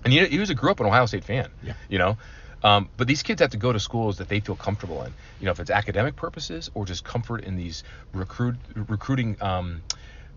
and 0.03 0.13
he, 0.13 0.25
he 0.25 0.39
was 0.39 0.49
a 0.49 0.55
grew 0.55 0.71
up 0.71 0.79
an 0.79 0.85
Ohio 0.85 1.05
State 1.05 1.23
fan. 1.23 1.49
Yeah. 1.63 1.73
You 1.89 1.99
know. 1.99 2.17
Um, 2.63 2.89
but 2.97 3.07
these 3.07 3.21
kids 3.21 3.41
have 3.41 3.51
to 3.51 3.57
go 3.57 3.71
to 3.71 3.79
schools 3.79 4.17
that 4.17 4.29
they 4.29 4.39
feel 4.39 4.55
comfortable 4.55 5.03
in, 5.03 5.13
you 5.39 5.45
know, 5.45 5.51
if 5.51 5.59
it's 5.59 5.69
academic 5.69 6.15
purposes 6.15 6.71
or 6.73 6.85
just 6.85 7.03
comfort 7.03 7.43
in 7.43 7.55
these 7.55 7.83
recruit 8.13 8.55
recruiting 8.75 9.37
um, 9.41 9.83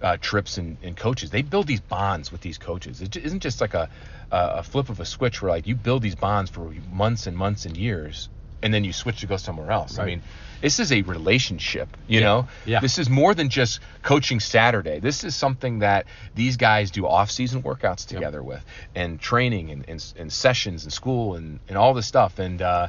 uh, 0.03 0.17
trips 0.21 0.59
and, 0.59 0.77
and 0.83 0.97
coaches. 0.97 1.31
They 1.31 1.43
build 1.43 1.67
these 1.67 1.81
bonds 1.81 2.33
with 2.33 2.41
these 2.41 2.59
coaches. 2.59 3.01
It 3.01 3.17
isn't 3.17 3.41
just 3.41 3.61
like 3.61 3.75
a, 3.75 3.89
a 4.31 4.63
flip 4.63 4.89
of 4.89 5.01
a 5.01 5.05
switch 5.05 5.43
where 5.43 5.51
like 5.51 5.67
you 5.67 5.75
build 5.75 6.03
these 6.03 6.15
bonds 6.15 6.51
for 6.51 6.73
months 6.93 7.27
and 7.27 7.37
months 7.37 7.67
and 7.67 7.77
years, 7.77 8.29
and 8.63 8.73
then 8.73 8.85
you 8.85 8.93
switch 8.93 9.21
to 9.21 9.27
go 9.27 9.37
somewhere 9.37 9.71
else. 9.71 9.99
I 9.99 10.05
mean, 10.05 10.23
this 10.61 10.79
is 10.79 10.93
a 10.93 11.03
relationship. 11.03 11.97
You 12.07 12.21
Yeah. 12.21 12.27
know, 12.27 12.49
Yeah. 12.67 12.81
this 12.81 12.99
is 12.99 13.09
more 13.09 13.35
than 13.35 13.49
just 13.49 13.81
coaching 14.03 14.41
Saturday. 14.41 15.01
This 15.01 15.25
is 15.25 15.35
something 15.35 15.79
that 15.79 16.07
these 16.35 16.57
guys 16.57 16.91
do 16.91 17.07
off-season 17.07 17.63
workouts 17.63 18.07
together 18.07 18.43
with, 18.43 18.65
and 18.95 19.19
training 19.21 19.71
and, 19.71 19.85
and, 19.89 20.13
and 20.19 20.33
sessions 20.33 20.85
and 20.85 20.93
school 20.93 21.35
and, 21.37 21.61
and 21.69 21.79
all 21.79 21.95
this 21.95 22.07
stuff. 22.07 22.39
And 22.39 22.61
uh, 22.61 22.89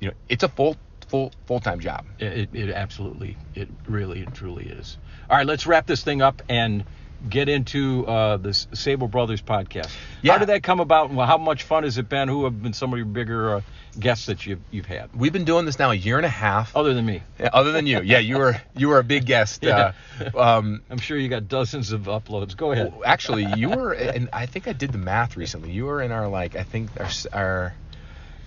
you 0.00 0.08
know, 0.08 0.14
it's 0.28 0.42
a 0.42 0.48
full 0.48 0.76
full 1.08 1.30
full 1.46 1.60
time 1.60 1.78
job. 1.78 2.04
It, 2.18 2.48
it 2.52 2.70
absolutely, 2.70 3.36
it 3.54 3.68
really 3.86 4.22
and 4.22 4.34
truly 4.34 4.64
is. 4.64 4.98
All 5.30 5.36
right, 5.36 5.46
let's 5.46 5.66
wrap 5.66 5.86
this 5.86 6.02
thing 6.02 6.22
up 6.22 6.42
and 6.48 6.84
get 7.28 7.48
into 7.48 8.06
uh, 8.06 8.36
this 8.36 8.66
Sabol 8.72 9.10
Brothers 9.10 9.42
podcast. 9.42 9.90
Yeah. 10.22 10.32
How 10.32 10.38
did 10.38 10.48
that 10.48 10.62
come 10.62 10.80
about? 10.80 11.10
And 11.10 11.18
how 11.20 11.38
much 11.38 11.62
fun 11.62 11.84
has 11.84 11.98
it 11.98 12.08
been? 12.08 12.28
Who 12.28 12.44
have 12.44 12.62
been 12.62 12.72
some 12.72 12.92
of 12.92 12.98
your 12.98 13.06
bigger 13.06 13.56
uh, 13.56 13.60
guests 13.98 14.26
that 14.26 14.46
you've 14.46 14.60
you've 14.70 14.86
had, 14.86 15.10
We've 15.14 15.32
been 15.32 15.44
doing 15.44 15.66
this 15.66 15.78
now 15.78 15.90
a 15.90 15.94
year 15.94 16.16
and 16.16 16.26
a 16.26 16.30
half. 16.30 16.74
other 16.74 16.94
than 16.94 17.04
me? 17.04 17.22
Yeah, 17.38 17.50
Other 17.52 17.72
than 17.72 17.86
you, 17.86 18.00
yeah, 18.02 18.18
you 18.18 18.38
were 18.38 18.60
you 18.76 18.88
were 18.88 18.98
a 18.98 19.04
big 19.04 19.26
guest. 19.26 19.64
Uh, 19.72 19.92
um, 20.36 20.82
I'm 20.90 20.98
sure 20.98 21.16
you 21.16 21.28
got 21.28 21.48
dozens 21.48 21.92
of 21.92 22.02
uploads. 22.02 22.56
Go 22.56 22.72
ahead. 22.72 22.92
actually, 23.04 23.46
you 23.56 23.70
were, 23.70 23.92
and 23.92 24.28
I 24.32 24.46
think 24.46 24.68
I 24.68 24.72
did 24.72 24.92
the 24.92 24.98
math 24.98 25.36
recently. 25.36 25.72
You 25.72 25.86
were 25.86 26.02
in 26.02 26.12
our 26.12 26.28
like, 26.28 26.54
I 26.54 26.62
think 26.62 26.90
our, 27.00 27.08
our 27.32 27.74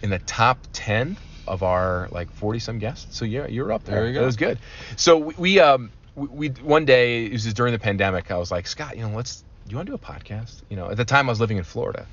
in 0.01 0.09
the 0.09 0.19
top 0.19 0.59
ten 0.73 1.17
of 1.47 1.63
our 1.63 2.07
like 2.11 2.31
forty 2.31 2.59
some 2.59 2.79
guests. 2.79 3.17
So 3.17 3.25
yeah, 3.25 3.47
you're 3.47 3.71
up 3.71 3.83
there. 3.83 3.95
There 3.95 4.07
you 4.07 4.13
go. 4.13 4.21
It 4.21 4.25
was 4.25 4.35
good. 4.37 4.59
So 4.95 5.17
we, 5.17 5.33
we 5.37 5.59
um 5.59 5.91
we, 6.15 6.27
we 6.27 6.49
one 6.49 6.85
day 6.85 7.25
it 7.25 7.33
was 7.33 7.43
just 7.43 7.55
during 7.55 7.73
the 7.73 7.79
pandemic. 7.79 8.31
I 8.31 8.37
was 8.37 8.51
like 8.51 8.67
Scott, 8.67 8.97
you 8.97 9.07
know, 9.07 9.15
let's 9.15 9.43
you 9.67 9.75
want 9.75 9.87
to 9.87 9.91
do 9.91 9.95
a 9.95 9.99
podcast? 9.99 10.61
You 10.69 10.77
know, 10.77 10.89
at 10.89 10.97
the 10.97 11.05
time 11.05 11.27
I 11.27 11.31
was 11.31 11.39
living 11.39 11.57
in 11.57 11.63
Florida, 11.63 12.07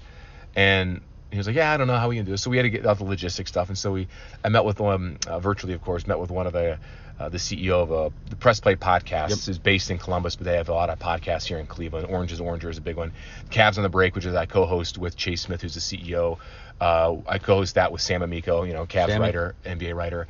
and 0.57 1.01
he 1.31 1.39
was 1.39 1.47
like, 1.47 1.57
yeah, 1.57 1.73
I 1.73 1.77
don't 1.77 1.87
know 1.87 1.97
how 1.97 2.09
we 2.09 2.17
can 2.17 2.25
do 2.25 2.33
this. 2.33 2.43
So 2.43 2.51
we 2.51 2.57
had 2.57 2.65
to 2.65 2.71
get 2.71 2.87
out 2.87 2.99
the 2.99 3.05
logistics 3.05 3.51
stuff, 3.51 3.69
and 3.69 3.79
so 3.79 3.93
we 3.93 4.09
I 4.45 4.49
met 4.49 4.65
with 4.65 4.81
um 4.81 5.19
uh, 5.27 5.39
virtually, 5.39 5.75
of 5.75 5.83
course, 5.83 6.07
met 6.07 6.19
with 6.19 6.31
one 6.31 6.47
of 6.47 6.53
the 6.53 6.79
uh, 7.19 7.29
the 7.29 7.39
CEO 7.39 7.83
of 7.83 7.93
uh, 7.93 8.11
the 8.31 8.37
Press 8.37 8.59
Play 8.59 8.75
podcast. 8.75 9.31
Yep. 9.31 9.49
is 9.49 9.59
based 9.59 9.91
in 9.91 9.99
Columbus, 9.99 10.37
but 10.37 10.45
they 10.45 10.57
have 10.57 10.69
a 10.69 10.75
lot 10.75 10.91
of 10.91 10.99
podcasts 10.99 11.45
here 11.45 11.59
in 11.59 11.67
Cleveland. 11.67 12.07
Orange 12.09 12.33
is 12.33 12.41
Oranger 12.41 12.69
is 12.71 12.79
a 12.79 12.81
big 12.81 12.97
one. 12.97 13.13
Cavs 13.51 13.77
on 13.77 13.83
the 13.83 13.89
Break, 13.89 14.15
which 14.15 14.25
is 14.25 14.35
I 14.35 14.47
co-host 14.47 14.99
with 14.99 15.17
Chase 15.17 15.43
Smith, 15.43 15.63
who's 15.63 15.75
the 15.75 15.81
CEO. 15.81 16.39
Uh, 16.81 17.17
I 17.29 17.39
co-host 17.39 17.77
that 17.77 17.93
with 17.93 18.01
Sam 18.01 18.23
Amico, 18.23 18.65
you 18.65 18.73
know, 18.73 18.87
Cavs 18.87 19.09
Sammy. 19.09 19.21
writer, 19.21 19.55
NBA 19.65 19.95
writer. 19.95 20.27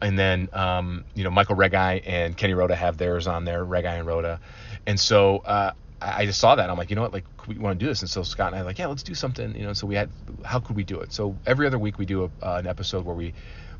And 0.00 0.18
then, 0.18 0.48
um, 0.52 1.04
you 1.14 1.24
know, 1.24 1.30
Michael 1.30 1.56
Reghi 1.56 2.02
and 2.04 2.36
Kenny 2.36 2.54
Roda 2.54 2.76
have 2.76 2.98
theirs 2.98 3.26
on 3.26 3.44
there, 3.44 3.64
Reghi 3.64 3.86
and 3.86 4.06
Roda. 4.06 4.40
And 4.86 5.00
so 5.00 5.38
uh, 5.38 5.72
I 6.00 6.26
just 6.26 6.40
saw 6.40 6.54
that. 6.56 6.62
And 6.62 6.70
I'm 6.70 6.76
like, 6.76 6.90
you 6.90 6.96
know 6.96 7.02
what, 7.02 7.12
like, 7.12 7.24
we 7.46 7.56
want 7.56 7.78
to 7.78 7.84
do 7.84 7.88
this. 7.88 8.02
And 8.02 8.10
so 8.10 8.22
Scott 8.22 8.52
and 8.52 8.56
I 8.56 8.62
like, 8.62 8.78
yeah, 8.78 8.86
let's 8.86 9.02
do 9.02 9.14
something. 9.14 9.54
You 9.56 9.64
know, 9.64 9.72
so 9.72 9.86
we 9.86 9.94
had, 9.94 10.10
how 10.44 10.60
could 10.60 10.76
we 10.76 10.84
do 10.84 11.00
it? 11.00 11.12
So 11.12 11.36
every 11.46 11.66
other 11.66 11.78
week 11.78 11.98
we 11.98 12.06
do 12.06 12.24
a, 12.24 12.46
uh, 12.46 12.56
an 12.58 12.66
episode 12.66 13.04
where 13.04 13.14
we 13.14 13.34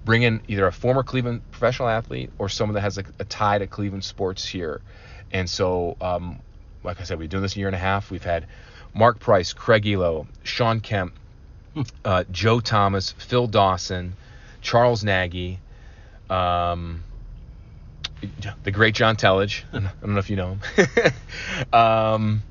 bring 0.05 0.23
in 0.23 0.41
either 0.49 0.67
a 0.67 0.73
former 0.73 1.03
Cleveland 1.03 1.43
professional 1.51 1.89
athlete 1.89 2.31
or 2.39 2.49
someone 2.49 2.75
that 2.75 2.83
has 2.83 2.99
a, 2.99 3.05
a 3.19 3.25
tie 3.25 3.59
to 3.59 3.67
Cleveland 3.67 4.05
sports 4.05 4.47
here. 4.47 4.81
And 5.33 5.49
so, 5.49 5.97
um, 6.01 6.41
like 6.83 7.01
I 7.01 7.05
said, 7.05 7.19
we've 7.19 7.29
been 7.29 7.37
doing 7.39 7.43
this 7.43 7.57
a 7.57 7.59
year 7.59 7.69
and 7.69 7.75
a 7.75 7.79
half. 7.79 8.11
We've 8.11 8.23
had 8.23 8.47
Mark 8.95 9.19
Price, 9.19 9.53
Craig 9.53 9.85
Ehlo, 9.85 10.27
Sean 10.43 10.81
Kemp, 10.81 11.15
uh, 12.05 12.25
Joe 12.31 12.61
Thomas, 12.61 13.13
Phil 13.13 13.47
Dawson, 13.47 14.15
Charles 14.61 15.03
Nagy, 15.03 15.59
um, 16.35 17.05
the 18.63 18.71
great 18.71 18.95
John 18.95 19.17
Telich. 19.17 19.63
I 19.73 19.81
don't 19.81 20.13
know 20.15 20.19
if 20.19 20.31
you 20.31 20.37
know 20.37 20.59
him. 20.77 21.73
um, 21.73 22.43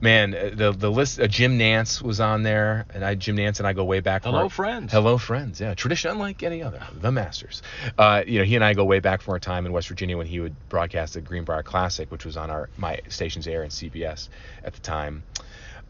man, 0.00 0.30
the 0.30 0.74
the 0.76 0.90
list. 0.90 1.20
Uh, 1.20 1.26
Jim 1.26 1.58
Nantz 1.58 2.02
was 2.02 2.20
on 2.20 2.42
there, 2.42 2.86
and 2.92 3.04
I 3.04 3.14
Jim 3.14 3.36
Nantz 3.36 3.58
and 3.58 3.66
I 3.66 3.72
go 3.72 3.84
way 3.84 4.00
back. 4.00 4.24
Hello, 4.24 4.48
for- 4.48 4.54
friends. 4.54 4.92
Hello, 4.92 5.18
friends. 5.18 5.60
Yeah, 5.60 5.74
tradition 5.74 6.10
unlike 6.10 6.42
any 6.42 6.62
other. 6.62 6.82
The 7.00 7.10
Masters. 7.10 7.62
Uh, 7.96 8.22
you 8.26 8.38
know, 8.38 8.44
he 8.44 8.54
and 8.56 8.64
I 8.64 8.74
go 8.74 8.84
way 8.84 9.00
back 9.00 9.22
from 9.22 9.32
our 9.32 9.40
time 9.40 9.66
in 9.66 9.72
West 9.72 9.88
Virginia 9.88 10.18
when 10.18 10.26
he 10.26 10.40
would 10.40 10.54
broadcast 10.68 11.14
the 11.14 11.20
Greenbrier 11.20 11.62
Classic, 11.62 12.10
which 12.10 12.24
was 12.24 12.36
on 12.36 12.50
our 12.50 12.68
my 12.76 13.00
station's 13.08 13.46
air 13.46 13.62
and 13.62 13.70
CBS 13.70 14.28
at 14.64 14.74
the 14.74 14.80
time. 14.80 15.22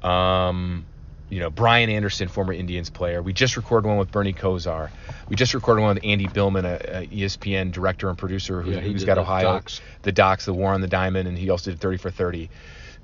Um, 0.02 0.86
you 1.32 1.40
know, 1.40 1.48
Brian 1.48 1.88
Anderson, 1.88 2.28
former 2.28 2.52
Indians 2.52 2.90
player. 2.90 3.22
We 3.22 3.32
just 3.32 3.56
recorded 3.56 3.88
one 3.88 3.96
with 3.96 4.10
Bernie 4.12 4.34
Kosar. 4.34 4.90
We 5.30 5.34
just 5.36 5.54
recorded 5.54 5.80
one 5.80 5.94
with 5.94 6.04
Andy 6.04 6.26
Billman, 6.26 6.66
a, 6.66 6.74
a 6.74 7.06
ESPN 7.06 7.72
director 7.72 8.10
and 8.10 8.18
producer 8.18 8.60
who, 8.60 8.72
Yeah, 8.72 8.80
who's 8.80 9.04
got 9.04 9.14
the 9.14 9.22
Ohio, 9.22 9.44
docs. 9.54 9.80
the 10.02 10.12
docs, 10.12 10.44
the 10.44 10.52
War 10.52 10.74
on 10.74 10.82
the 10.82 10.88
Diamond, 10.88 11.26
and 11.28 11.38
he 11.38 11.48
also 11.48 11.70
did 11.70 11.80
30 11.80 11.96
for 11.96 12.10
30. 12.10 12.50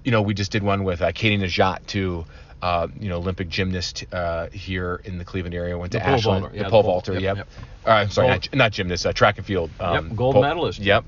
You 0.05 0.11
know, 0.12 0.20
we 0.20 0.35
just 0.35 0.53
did 0.53 0.62
one 0.62 0.85
with 0.85 1.01
uh, 1.01 1.11
Katie 1.12 1.39
Nageotte 1.39 1.87
too. 1.87 2.26
Uh, 2.61 2.89
you 3.01 3.09
know, 3.09 3.16
Olympic 3.16 3.49
gymnast 3.49 4.05
uh, 4.12 4.49
here 4.51 5.01
in 5.05 5.16
the 5.16 5.24
Cleveland 5.24 5.55
area. 5.55 5.79
Went 5.79 5.93
The 5.93 5.99
to 6.01 6.05
pole 6.05 6.14
Ashland, 6.14 6.41
vaulter. 6.43 6.57
Yeah, 6.59 6.62
the 6.64 6.68
pole 6.70 6.83
vaulter. 6.83 7.12
yep, 7.14 7.22
Yep. 7.22 7.37
yep. 7.39 7.49
Uh, 7.87 7.91
I'm 7.91 8.11
sorry, 8.11 8.29
not, 8.29 8.49
not 8.55 8.72
gymnast, 8.72 9.07
uh, 9.07 9.12
track 9.14 9.39
and 9.39 9.47
field. 9.47 9.70
Um, 9.81 10.09
Yep, 10.09 10.16
gold 10.16 10.35
pole- 10.35 10.43
medalist. 10.43 10.81
Yep. 10.81 11.05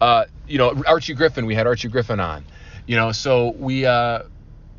Uh, 0.00 0.26
you 0.46 0.58
know, 0.58 0.80
Archie 0.86 1.14
Griffin. 1.14 1.46
We 1.46 1.54
had 1.56 1.66
Archie 1.66 1.88
Griffin 1.88 2.20
on. 2.20 2.44
You 2.86 2.94
know, 2.96 3.10
so 3.12 3.50
we 3.58 3.86
uh, 3.86 4.20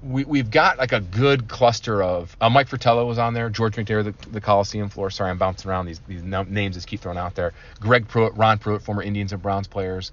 we 0.04 0.24
we've 0.26 0.50
got 0.52 0.78
like 0.78 0.92
a 0.92 1.00
good 1.00 1.48
cluster 1.48 2.02
of. 2.02 2.36
Uh, 2.42 2.50
Mike 2.50 2.68
Fratello 2.68 3.06
was 3.06 3.18
on 3.18 3.34
there. 3.34 3.50
George 3.50 3.76
McNair, 3.76 4.04
the, 4.04 4.30
the 4.30 4.42
Coliseum 4.42 4.90
floor. 4.90 5.10
Sorry, 5.10 5.30
I'm 5.30 5.38
bouncing 5.38 5.70
around 5.70 5.86
these 5.86 6.00
these 6.08 6.24
names 6.24 6.76
just 6.76 6.88
keep 6.88 7.02
throwing 7.02 7.18
out 7.18 7.36
there. 7.36 7.54
Greg 7.80 8.08
Pruitt, 8.08 8.36
Ron 8.36 8.58
Pruitt, 8.58 8.82
former 8.82 9.04
Indians 9.04 9.32
and 9.34 9.42
Browns 9.42 9.68
players. 9.68 10.12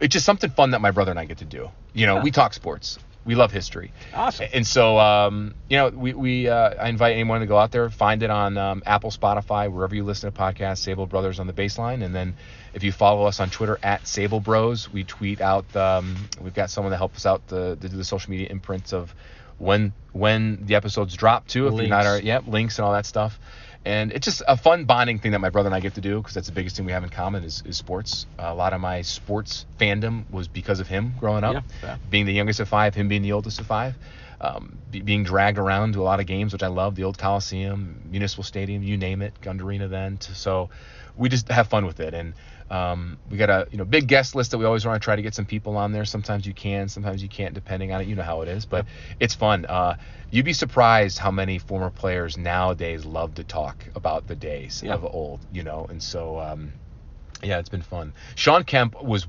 It's 0.00 0.12
just 0.12 0.24
something 0.26 0.50
fun 0.50 0.70
that 0.72 0.80
my 0.80 0.90
brother 0.92 1.10
and 1.10 1.18
I 1.18 1.24
get 1.24 1.38
to 1.38 1.44
do. 1.44 1.70
You 1.92 2.06
know, 2.06 2.16
Yeah. 2.16 2.22
we 2.22 2.30
talk 2.30 2.54
sports. 2.54 2.98
We 3.24 3.34
love 3.34 3.50
history. 3.52 3.92
Awesome. 4.14 4.46
And 4.54 4.66
so, 4.66 4.98
um, 4.98 5.54
you 5.68 5.76
know, 5.76 5.88
we, 5.90 6.14
we 6.14 6.48
uh, 6.48 6.70
I 6.82 6.88
invite 6.88 7.12
anyone 7.12 7.40
to 7.40 7.46
go 7.46 7.58
out 7.58 7.72
there, 7.72 7.90
find 7.90 8.22
it 8.22 8.30
on 8.30 8.56
um, 8.56 8.82
Apple, 8.86 9.10
Spotify, 9.10 9.70
wherever 9.70 9.94
you 9.94 10.02
listen 10.04 10.32
to 10.32 10.38
podcasts, 10.38 10.86
Sabol 10.88 11.06
Brothers 11.08 11.38
on 11.38 11.46
the 11.46 11.52
baseline. 11.52 12.02
And 12.02 12.14
then 12.14 12.36
if 12.74 12.82
you 12.82 12.92
follow 12.92 13.26
us 13.26 13.40
on 13.40 13.50
Twitter 13.50 13.78
at 13.82 14.04
Sabol 14.04 14.42
Bros, 14.42 14.92
we 14.92 15.04
tweet 15.04 15.40
out, 15.40 15.74
um, 15.76 16.16
we've 16.40 16.54
got 16.54 16.70
someone 16.70 16.90
that 16.90 16.98
helps 16.98 17.18
us 17.18 17.26
out 17.26 17.48
to, 17.48 17.76
to 17.76 17.88
do 17.88 17.96
the 17.96 18.04
social 18.04 18.30
media 18.30 18.48
imprints 18.50 18.92
of 18.92 19.14
when 19.58 19.92
when 20.12 20.64
the 20.66 20.74
episodes 20.76 21.14
drop 21.16 21.46
too. 21.46 21.66
If 21.66 21.74
you're 21.74 21.88
not, 21.88 22.04
Links. 22.04 22.06
our, 22.06 22.20
yeah, 22.20 22.40
links 22.46 22.78
and 22.78 22.84
all 22.86 22.92
that 22.92 23.06
stuff. 23.06 23.38
And 23.84 24.12
it's 24.12 24.24
just 24.24 24.42
a 24.46 24.56
fun 24.56 24.84
bonding 24.84 25.18
thing 25.18 25.32
that 25.32 25.38
my 25.38 25.50
brother 25.50 25.68
and 25.68 25.74
I 25.74 25.80
get 25.80 25.94
to 25.94 26.00
do 26.00 26.18
because 26.18 26.34
that's 26.34 26.48
the 26.48 26.52
biggest 26.52 26.76
thing 26.76 26.84
we 26.84 26.92
have 26.92 27.04
in 27.04 27.10
common 27.10 27.44
is, 27.44 27.62
is 27.64 27.76
sports. 27.76 28.26
a 28.38 28.52
lot 28.54 28.72
of 28.72 28.80
my 28.80 29.02
sports 29.02 29.64
fandom 29.80 30.30
was 30.30 30.46
because 30.48 30.80
of 30.80 30.88
him 30.88 31.14
growing 31.18 31.42
up 31.44 31.54
Yeah, 31.54 31.60
yeah. 31.82 31.96
being 32.10 32.26
the 32.26 32.32
youngest 32.32 32.60
of 32.60 32.68
five, 32.68 32.94
him 32.94 33.08
being 33.08 33.22
the 33.22 33.32
oldest 33.32 33.60
of 33.60 33.66
five, 33.66 33.94
um, 34.40 34.76
be, 34.90 35.00
being 35.00 35.24
dragged 35.24 35.58
around 35.58 35.94
to 35.94 36.02
a 36.02 36.04
lot 36.04 36.20
of 36.20 36.26
games, 36.26 36.52
which 36.52 36.62
I 36.62 36.66
love, 36.66 36.96
the 36.96 37.04
old 37.04 37.18
Coliseum, 37.18 38.02
Municipal 38.10 38.44
Stadium, 38.44 38.82
you 38.82 38.96
name 38.96 39.22
it, 39.22 39.40
Gund 39.40 39.62
Arena 39.62 39.88
then. 39.88 40.20
So 40.20 40.68
we 41.16 41.28
just 41.28 41.48
have 41.48 41.68
fun 41.68 41.86
with 41.86 42.00
it. 42.00 42.14
And 42.14 42.34
um, 42.70 43.18
we 43.30 43.36
got 43.36 43.50
a 43.50 43.66
you 43.70 43.78
know 43.78 43.84
big 43.84 44.06
guest 44.06 44.34
list 44.34 44.50
that 44.50 44.58
we 44.58 44.64
always 44.64 44.84
want 44.84 45.00
to 45.00 45.04
try 45.04 45.16
to 45.16 45.22
get 45.22 45.34
some 45.34 45.46
people 45.46 45.76
on 45.76 45.92
there. 45.92 46.04
Sometimes 46.04 46.46
you 46.46 46.52
can, 46.54 46.88
sometimes 46.88 47.22
you 47.22 47.28
can't, 47.28 47.54
depending 47.54 47.92
on 47.92 48.00
it. 48.00 48.06
You 48.08 48.14
know 48.16 48.22
how 48.22 48.42
it 48.42 48.48
is, 48.48 48.66
but 48.66 48.86
it's 49.20 49.34
fun. 49.34 49.64
Uh, 49.66 49.96
you'd 50.30 50.44
be 50.44 50.52
surprised 50.52 51.18
how 51.18 51.30
many 51.30 51.58
former 51.58 51.90
players 51.90 52.36
nowadays 52.36 53.04
love 53.04 53.34
to 53.36 53.44
talk 53.44 53.84
about 53.94 54.26
the 54.26 54.34
days 54.36 54.82
Yeah. 54.84 54.94
of 54.94 55.04
old, 55.04 55.40
you 55.52 55.62
know. 55.62 55.86
And 55.88 56.02
so 56.02 56.38
um, 56.38 56.72
yeah, 57.42 57.58
it's 57.58 57.68
been 57.68 57.82
fun. 57.82 58.12
Sean 58.34 58.64
Kemp 58.64 59.00
was, 59.02 59.26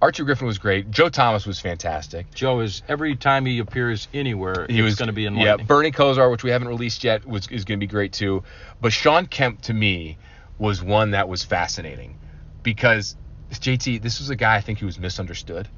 Archie 0.00 0.24
Griffin 0.24 0.46
was 0.46 0.58
great. 0.58 0.90
Joe 0.90 1.10
Thomas 1.10 1.46
was 1.46 1.60
fantastic. 1.60 2.32
Joe 2.34 2.60
is 2.60 2.82
every 2.88 3.16
time 3.16 3.44
he 3.44 3.58
appears 3.58 4.08
anywhere, 4.14 4.66
He 4.68 4.80
was 4.82 4.96
going 4.96 5.08
to 5.08 5.12
be 5.12 5.26
in. 5.26 5.34
Love. 5.36 5.44
Yeah. 5.60 5.64
Bernie 5.66 5.92
Kosar, 5.92 6.30
which 6.30 6.42
we 6.42 6.50
haven't 6.50 6.68
released 6.68 7.04
yet, 7.04 7.24
was 7.26 7.46
is 7.48 7.64
going 7.64 7.78
to 7.78 7.84
be 7.86 7.90
great 7.90 8.12
too. 8.14 8.42
But 8.80 8.92
Sean 8.92 9.26
Kemp 9.26 9.60
to 9.62 9.74
me 9.74 10.16
was 10.58 10.82
one 10.82 11.10
that 11.12 11.28
was 11.28 11.42
fascinating 11.44 12.16
because 12.62 13.16
JT, 13.52 14.02
this 14.02 14.20
was 14.20 14.30
a 14.30 14.36
guy 14.36 14.56
I 14.56 14.60
think 14.60 14.78
who 14.78 14.86
was 14.86 14.98
misunderstood, 14.98 15.68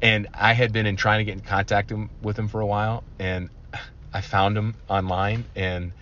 and 0.00 0.28
I 0.34 0.52
had 0.52 0.72
been 0.72 0.86
in 0.86 0.96
trying 0.96 1.18
to 1.20 1.24
get 1.24 1.34
in 1.34 1.40
contact 1.40 1.90
him, 1.90 2.10
with 2.22 2.38
him 2.38 2.48
for 2.48 2.60
a 2.60 2.66
while, 2.66 3.04
and 3.18 3.50
I 4.12 4.20
found 4.20 4.56
him 4.56 4.74
online 4.88 5.44
and. 5.54 5.92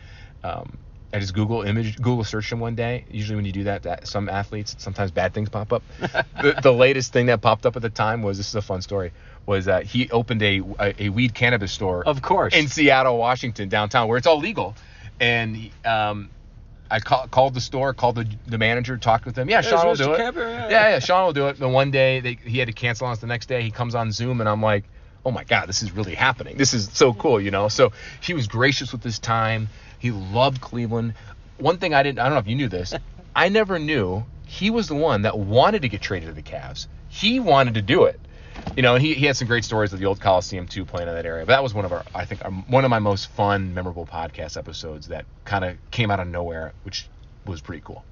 Um, 0.45 0.79
I 1.13 1.19
just 1.19 1.33
Google 1.35 1.63
image 1.63 1.97
Google 1.97 2.25
searched 2.25 2.53
him 2.53 2.61
one 2.61 2.75
day. 2.75 3.07
Usually 3.11 3.37
when 3.37 3.47
you 3.47 3.53
do 3.53 3.65
that, 3.65 3.85
that 3.85 4.07
some 4.07 4.29
athletes 4.29 4.77
sometimes 4.79 5.11
bad 5.13 5.33
things 5.33 5.49
pop 5.49 5.73
up. 5.73 5.83
the, 6.01 6.59
the 6.63 6.73
latest 6.73 7.13
thing 7.13 7.27
that 7.27 7.41
popped 7.41 7.65
up 7.65 7.75
at 7.75 7.81
the 7.81 7.89
time 7.89 8.23
was 8.23 8.37
this 8.37 8.49
is 8.49 8.55
a 8.55 8.61
fun 8.61 8.83
story 8.83 9.13
was 9.47 9.65
that 9.65 9.85
he 9.85 10.11
opened 10.11 10.43
a 10.43 10.61
a, 10.79 11.05
a 11.05 11.09
weed 11.09 11.33
cannabis 11.33 11.73
store 11.73 12.05
Of 12.07 12.21
course. 12.21 12.55
in 12.55 12.69
Seattle, 12.69 13.17
Washington, 13.17 13.69
downtown, 13.71 14.09
where 14.09 14.19
it's 14.19 14.27
all 14.27 14.39
legal. 14.39 14.75
And 15.19 15.71
um, 15.87 16.29
I 16.91 17.01
call, 17.01 17.27
called 17.29 17.55
the 17.55 17.61
store, 17.61 17.95
called 17.95 18.17
the, 18.17 18.27
the 18.47 18.59
manager, 18.59 18.97
talked 18.97 19.27
with 19.27 19.37
him. 19.37 19.49
Yeah, 19.49 19.61
There's 19.61 19.73
Sean 19.73 19.87
will 19.87 19.95
Mr. 19.95 20.05
do 20.05 20.13
it. 20.13 20.17
Kemp, 20.19 20.37
yeah. 20.37 20.69
yeah, 20.69 20.89
yeah. 20.91 20.99
Sean 20.99 21.27
will 21.27 21.33
do 21.33 21.49
it. 21.49 21.59
But 21.59 21.71
one 21.71 21.91
day 21.91 22.21
they, 22.21 22.35
he 22.35 22.59
had 22.59 22.69
to 22.69 22.75
cancel 22.75 23.07
on 23.07 23.13
us 23.13 23.19
the 23.19 23.27
next 23.27 23.47
day. 23.47 23.63
He 23.63 23.71
comes 23.71 23.95
on 23.95 24.13
Zoom, 24.13 24.41
and 24.41 24.49
I'm 24.49 24.63
like, 24.63 24.85
oh 25.25 25.31
my 25.31 25.45
god, 25.45 25.69
this 25.69 25.83
is 25.83 25.93
really 25.93 26.15
happening. 26.15 26.57
This 26.57 26.73
is 26.73 26.89
so 26.93 27.13
cool, 27.13 27.41
you 27.41 27.51
know. 27.51 27.69
So 27.69 27.93
he 28.21 28.33
was 28.35 28.47
gracious 28.47 28.93
with 28.93 29.03
his 29.03 29.19
time. 29.19 29.69
He 29.99 30.13
loved 30.13 30.61
Cleveland. 30.61 31.15
One 31.59 31.79
thing 31.79 31.95
I 31.95 32.03
didn't, 32.03 32.21
I 32.21 32.25
don't 32.25 32.35
know 32.35 32.39
if 32.39 32.47
you 32.47 32.57
knew 32.57 32.69
this. 32.69 32.95
I 33.35 33.49
never 33.49 33.79
knew 33.79 34.25
he 34.47 34.71
was 34.71 34.89
the 34.89 34.95
one 34.95 35.23
that 35.23 35.39
wanted 35.39 35.83
to 35.83 35.89
get 35.89 36.01
traded 36.01 36.29
to 36.29 36.35
the 36.35 36.43
Cavs. 36.43 36.87
He 37.09 37.41
wanted 37.41 37.75
to 37.75 37.83
do 37.83 38.05
it. 38.05 38.21
You 38.77 38.83
know, 38.83 38.95
and 38.95 39.05
he, 39.05 39.15
he 39.15 39.27
had 39.27 39.37
some 39.37 39.49
great 39.49 39.65
stories 39.65 39.93
of 39.93 40.01
the 40.01 40.07
old 40.07 40.21
Coliseum 40.21 40.67
too, 40.67 40.85
playing 40.85 41.09
in 41.09 41.15
that 41.15 41.25
area. 41.27 41.47
But 41.47 41.53
that 41.53 41.63
was 41.63 41.73
one 41.73 41.85
of 41.85 41.93
our, 41.93 42.05
I 42.15 42.27
think, 42.27 42.45
our, 42.45 42.51
one 42.51 42.85
of 42.85 42.91
my 42.91 42.99
most 42.99 43.31
fun, 43.31 43.73
memorable 43.73 44.07
podcast 44.07 44.57
episodes 44.57 45.09
that 45.09 45.25
kind 45.45 45.65
of 45.65 45.77
came 45.91 46.11
out 46.11 46.21
of 46.21 46.29
nowhere, 46.29 46.73
which 46.85 47.09
was 47.47 47.61
pretty 47.61 47.83
cool. 47.85 48.05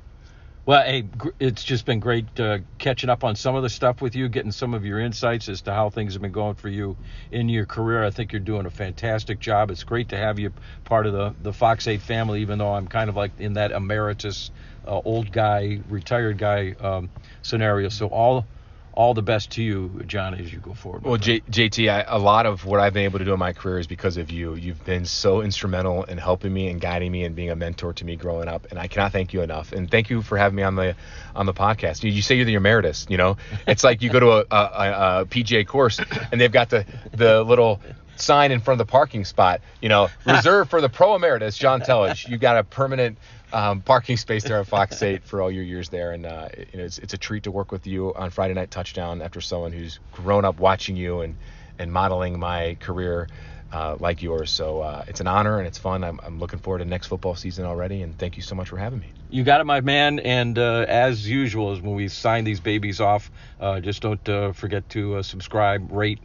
Well, 0.67 0.83
hey, 0.83 1.05
it's 1.39 1.63
just 1.63 1.85
been 1.85 2.01
great 2.01 2.41
uh, 2.41 2.61
catching 2.79 3.11
up 3.11 3.23
on 3.23 3.37
some 3.37 3.55
of 3.55 3.63
the 3.63 3.69
stuff 3.69 4.01
with 4.01 4.17
you, 4.17 4.31
getting 4.31 4.51
some 4.51 4.73
of 4.73 4.87
your 4.87 4.99
insights 4.99 5.51
as 5.51 5.61
to 5.63 5.75
how 5.75 5.91
things 5.91 6.15
have 6.15 6.23
been 6.23 6.33
going 6.33 6.55
for 6.55 6.71
you 6.71 6.97
in 7.31 7.51
your 7.51 7.67
career. 7.67 8.03
I 8.03 8.09
think 8.09 8.33
you're 8.33 8.41
doing 8.41 8.65
a 8.65 8.71
fantastic 8.71 9.41
job. 9.41 9.71
It's 9.71 9.85
great 9.85 10.09
to 10.09 10.17
have 10.17 10.39
you 10.39 10.55
part 10.85 11.07
of 11.07 11.13
the, 11.13 11.35
the 11.43 11.53
Fox 11.53 11.87
8 11.87 12.01
family, 12.01 12.41
even 12.41 12.57
though 12.59 12.73
I'm 12.73 12.89
kind 12.89 13.11
of 13.11 13.17
like 13.17 13.33
in 13.39 13.53
that 13.55 13.73
emeritus 13.73 14.51
uh, 14.87 15.03
old 15.05 15.31
guy, 15.31 15.81
retired 15.91 16.39
guy 16.39 16.75
um, 16.81 17.11
scenario. 17.43 17.91
So 17.91 18.07
all 18.07 18.47
all 18.95 19.13
the 19.13 19.23
best 19.23 19.51
to 19.53 19.63
you, 19.63 20.03
John, 20.07 20.35
as 20.35 20.53
you 20.53 20.61
go 20.61 20.73
forward. 20.73 21.03
Well. 21.03 21.17
J- 21.17 21.41
JT, 21.41 21.91
I, 21.91 22.05
a 22.07 22.19
lot 22.19 22.47
of 22.47 22.65
what 22.65 22.81
I've 22.81 22.95
been 22.95 23.05
able 23.05 23.19
to 23.19 23.25
do 23.25 23.33
in 23.33 23.39
my 23.39 23.53
career 23.53 23.79
is 23.79 23.87
because 23.87 24.17
of 24.17 24.31
you. 24.31 24.55
You've 24.55 24.85
been 24.85 25.05
so 25.05 25.43
instrumental 25.43 26.05
in 26.05 26.19
helping 26.19 26.53
me 26.53 26.69
and 26.69 26.81
guiding 26.81 27.11
me 27.11 27.25
and 27.25 27.35
being 27.35 27.51
a 27.51 27.57
mentor 27.57 27.93
to 27.95 28.05
me 28.05 28.17
growing 28.17 28.49
up, 28.49 28.69
and 28.71 28.79
I 28.79 28.87
cannot 28.87 29.13
thank 29.13 29.33
you 29.33 29.43
enough. 29.43 29.73
And 29.73 29.91
thank 29.91 30.11
you 30.11 30.23
for 30.23 30.39
having 30.39 30.57
me 30.57 30.63
on 30.63 30.77
the 30.77 30.95
on 31.35 31.47
the 31.47 31.55
podcast. 31.55 32.05
You, 32.05 32.11
you 32.11 32.23
say 32.23 32.37
you're 32.37 32.45
the 32.45 32.55
emeritus. 32.55 33.07
You 33.09 33.17
know, 33.17 33.37
it's 33.67 33.83
like 33.83 34.03
you 34.03 34.11
go 34.11 34.21
to 34.21 34.31
a, 34.31 34.45
a, 34.51 35.21
a, 35.21 35.27
PGA 35.27 35.67
course 35.67 36.01
and 36.31 36.41
they've 36.41 36.53
got 36.53 36.71
the 36.71 36.87
the 37.13 37.43
little 37.43 37.81
sign 38.17 38.53
in 38.53 38.61
front 38.61 38.81
of 38.81 38.87
the 38.87 38.91
parking 38.91 39.25
spot. 39.25 39.61
You 39.81 39.89
know, 39.89 40.09
reserved 40.27 40.71
for 40.71 40.81
the 40.81 40.89
pro 40.89 41.17
emeritus, 41.17 41.57
John 41.57 41.81
Telich. 41.81 42.29
You've 42.29 42.41
got 42.41 42.59
a 42.59 42.65
permanent 42.65 43.19
um, 43.55 43.81
parking 43.81 44.17
space 44.17 44.45
there 44.45 44.59
at 44.59 44.67
Fox 44.67 45.01
8 45.03 45.25
for 45.25 45.41
all 45.41 45.51
your 45.51 45.63
years 45.63 45.89
there, 45.89 46.13
and 46.13 46.27
uh, 46.27 46.49
it's, 46.53 46.99
it's 46.99 47.15
a 47.15 47.19
treat 47.19 47.45
to 47.45 47.51
work 47.51 47.73
with 47.73 47.87
you 47.87 48.13
on 48.15 48.31
Friday 48.31 48.55
Night 48.55 48.71
Touchdown 48.71 49.23
after 49.23 49.41
someone 49.41 49.73
who's 49.73 50.01
grown 50.13 50.45
up 50.45 50.59
watching 50.59 50.97
you 50.97 51.21
and 51.21 51.37
and 51.79 51.93
modeling 51.93 52.39
my 52.39 52.77
career 52.81 53.27
uh, 53.73 53.97
like 53.99 54.23
yours. 54.23 54.51
So 54.51 54.81
uh, 54.81 55.05
it's 55.09 55.21
an 55.21 55.27
honor 55.27 55.59
and 55.59 55.67
it's 55.67 55.79
fun. 55.79 56.05
I'm, 56.05 56.21
I'm 56.23 56.39
looking 56.39 56.61
forward 56.61 56.79
to 56.79 56.85
next 56.85 57.09
football 57.09 57.35
season 57.35 57.65
already, 57.65 58.03
and 58.03 58.17
thank 58.17 58.37
you 58.37 58.43
so 58.43 58.55
much 58.55 58.69
for 58.69 58.77
having 58.77 59.01
me. 59.01 59.09
You 59.31 59.43
got 59.43 59.61
it, 59.61 59.65
my 59.65 59.81
man. 59.81 60.21
And 60.21 60.57
uh, 60.57 60.85
as 60.87 61.29
usual, 61.29 61.75
when 61.81 61.97
we 61.97 62.07
sign 62.09 62.45
these 62.45 62.61
babies 62.61 63.01
off, 63.01 63.31
uh, 63.59 63.81
just 63.81 64.03
don't 64.03 64.29
uh, 64.29 64.53
forget 64.53 64.89
to 64.91 65.17
uh, 65.17 65.23
subscribe, 65.23 65.91
rate, 65.91 66.21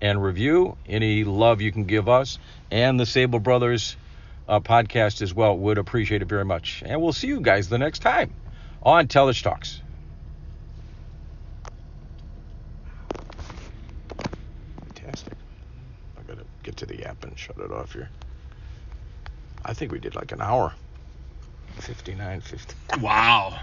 and 0.00 0.22
review. 0.22 0.76
Any 0.86 1.24
love 1.24 1.60
you 1.60 1.72
can 1.72 1.84
give 1.84 2.08
us 2.08 2.38
and 2.70 2.98
the 2.98 3.04
Sabol 3.04 3.42
Brothers 3.42 3.96
uh, 4.52 4.60
podcast 4.60 5.22
as 5.22 5.32
well 5.32 5.56
would 5.56 5.78
appreciate 5.78 6.20
it 6.20 6.28
very 6.28 6.44
much. 6.44 6.82
And 6.84 7.00
we'll 7.00 7.14
see 7.14 7.26
you 7.26 7.40
guys 7.40 7.70
the 7.70 7.78
next 7.78 8.00
time 8.00 8.34
on 8.82 9.08
Telich 9.08 9.42
Talks. 9.42 9.80
Fantastic. 14.94 15.32
I 16.18 16.22
gotta 16.28 16.44
get 16.62 16.76
to 16.76 16.86
the 16.86 17.02
app 17.04 17.24
and 17.24 17.38
shut 17.38 17.56
it 17.56 17.72
off 17.72 17.94
here. 17.94 18.10
I 19.64 19.72
think 19.72 19.90
we 19.90 19.98
did 19.98 20.14
like 20.14 20.32
an 20.32 20.42
hour. 20.42 20.74
59, 21.78 22.42
50. 22.42 22.74
Wow. 23.00 23.58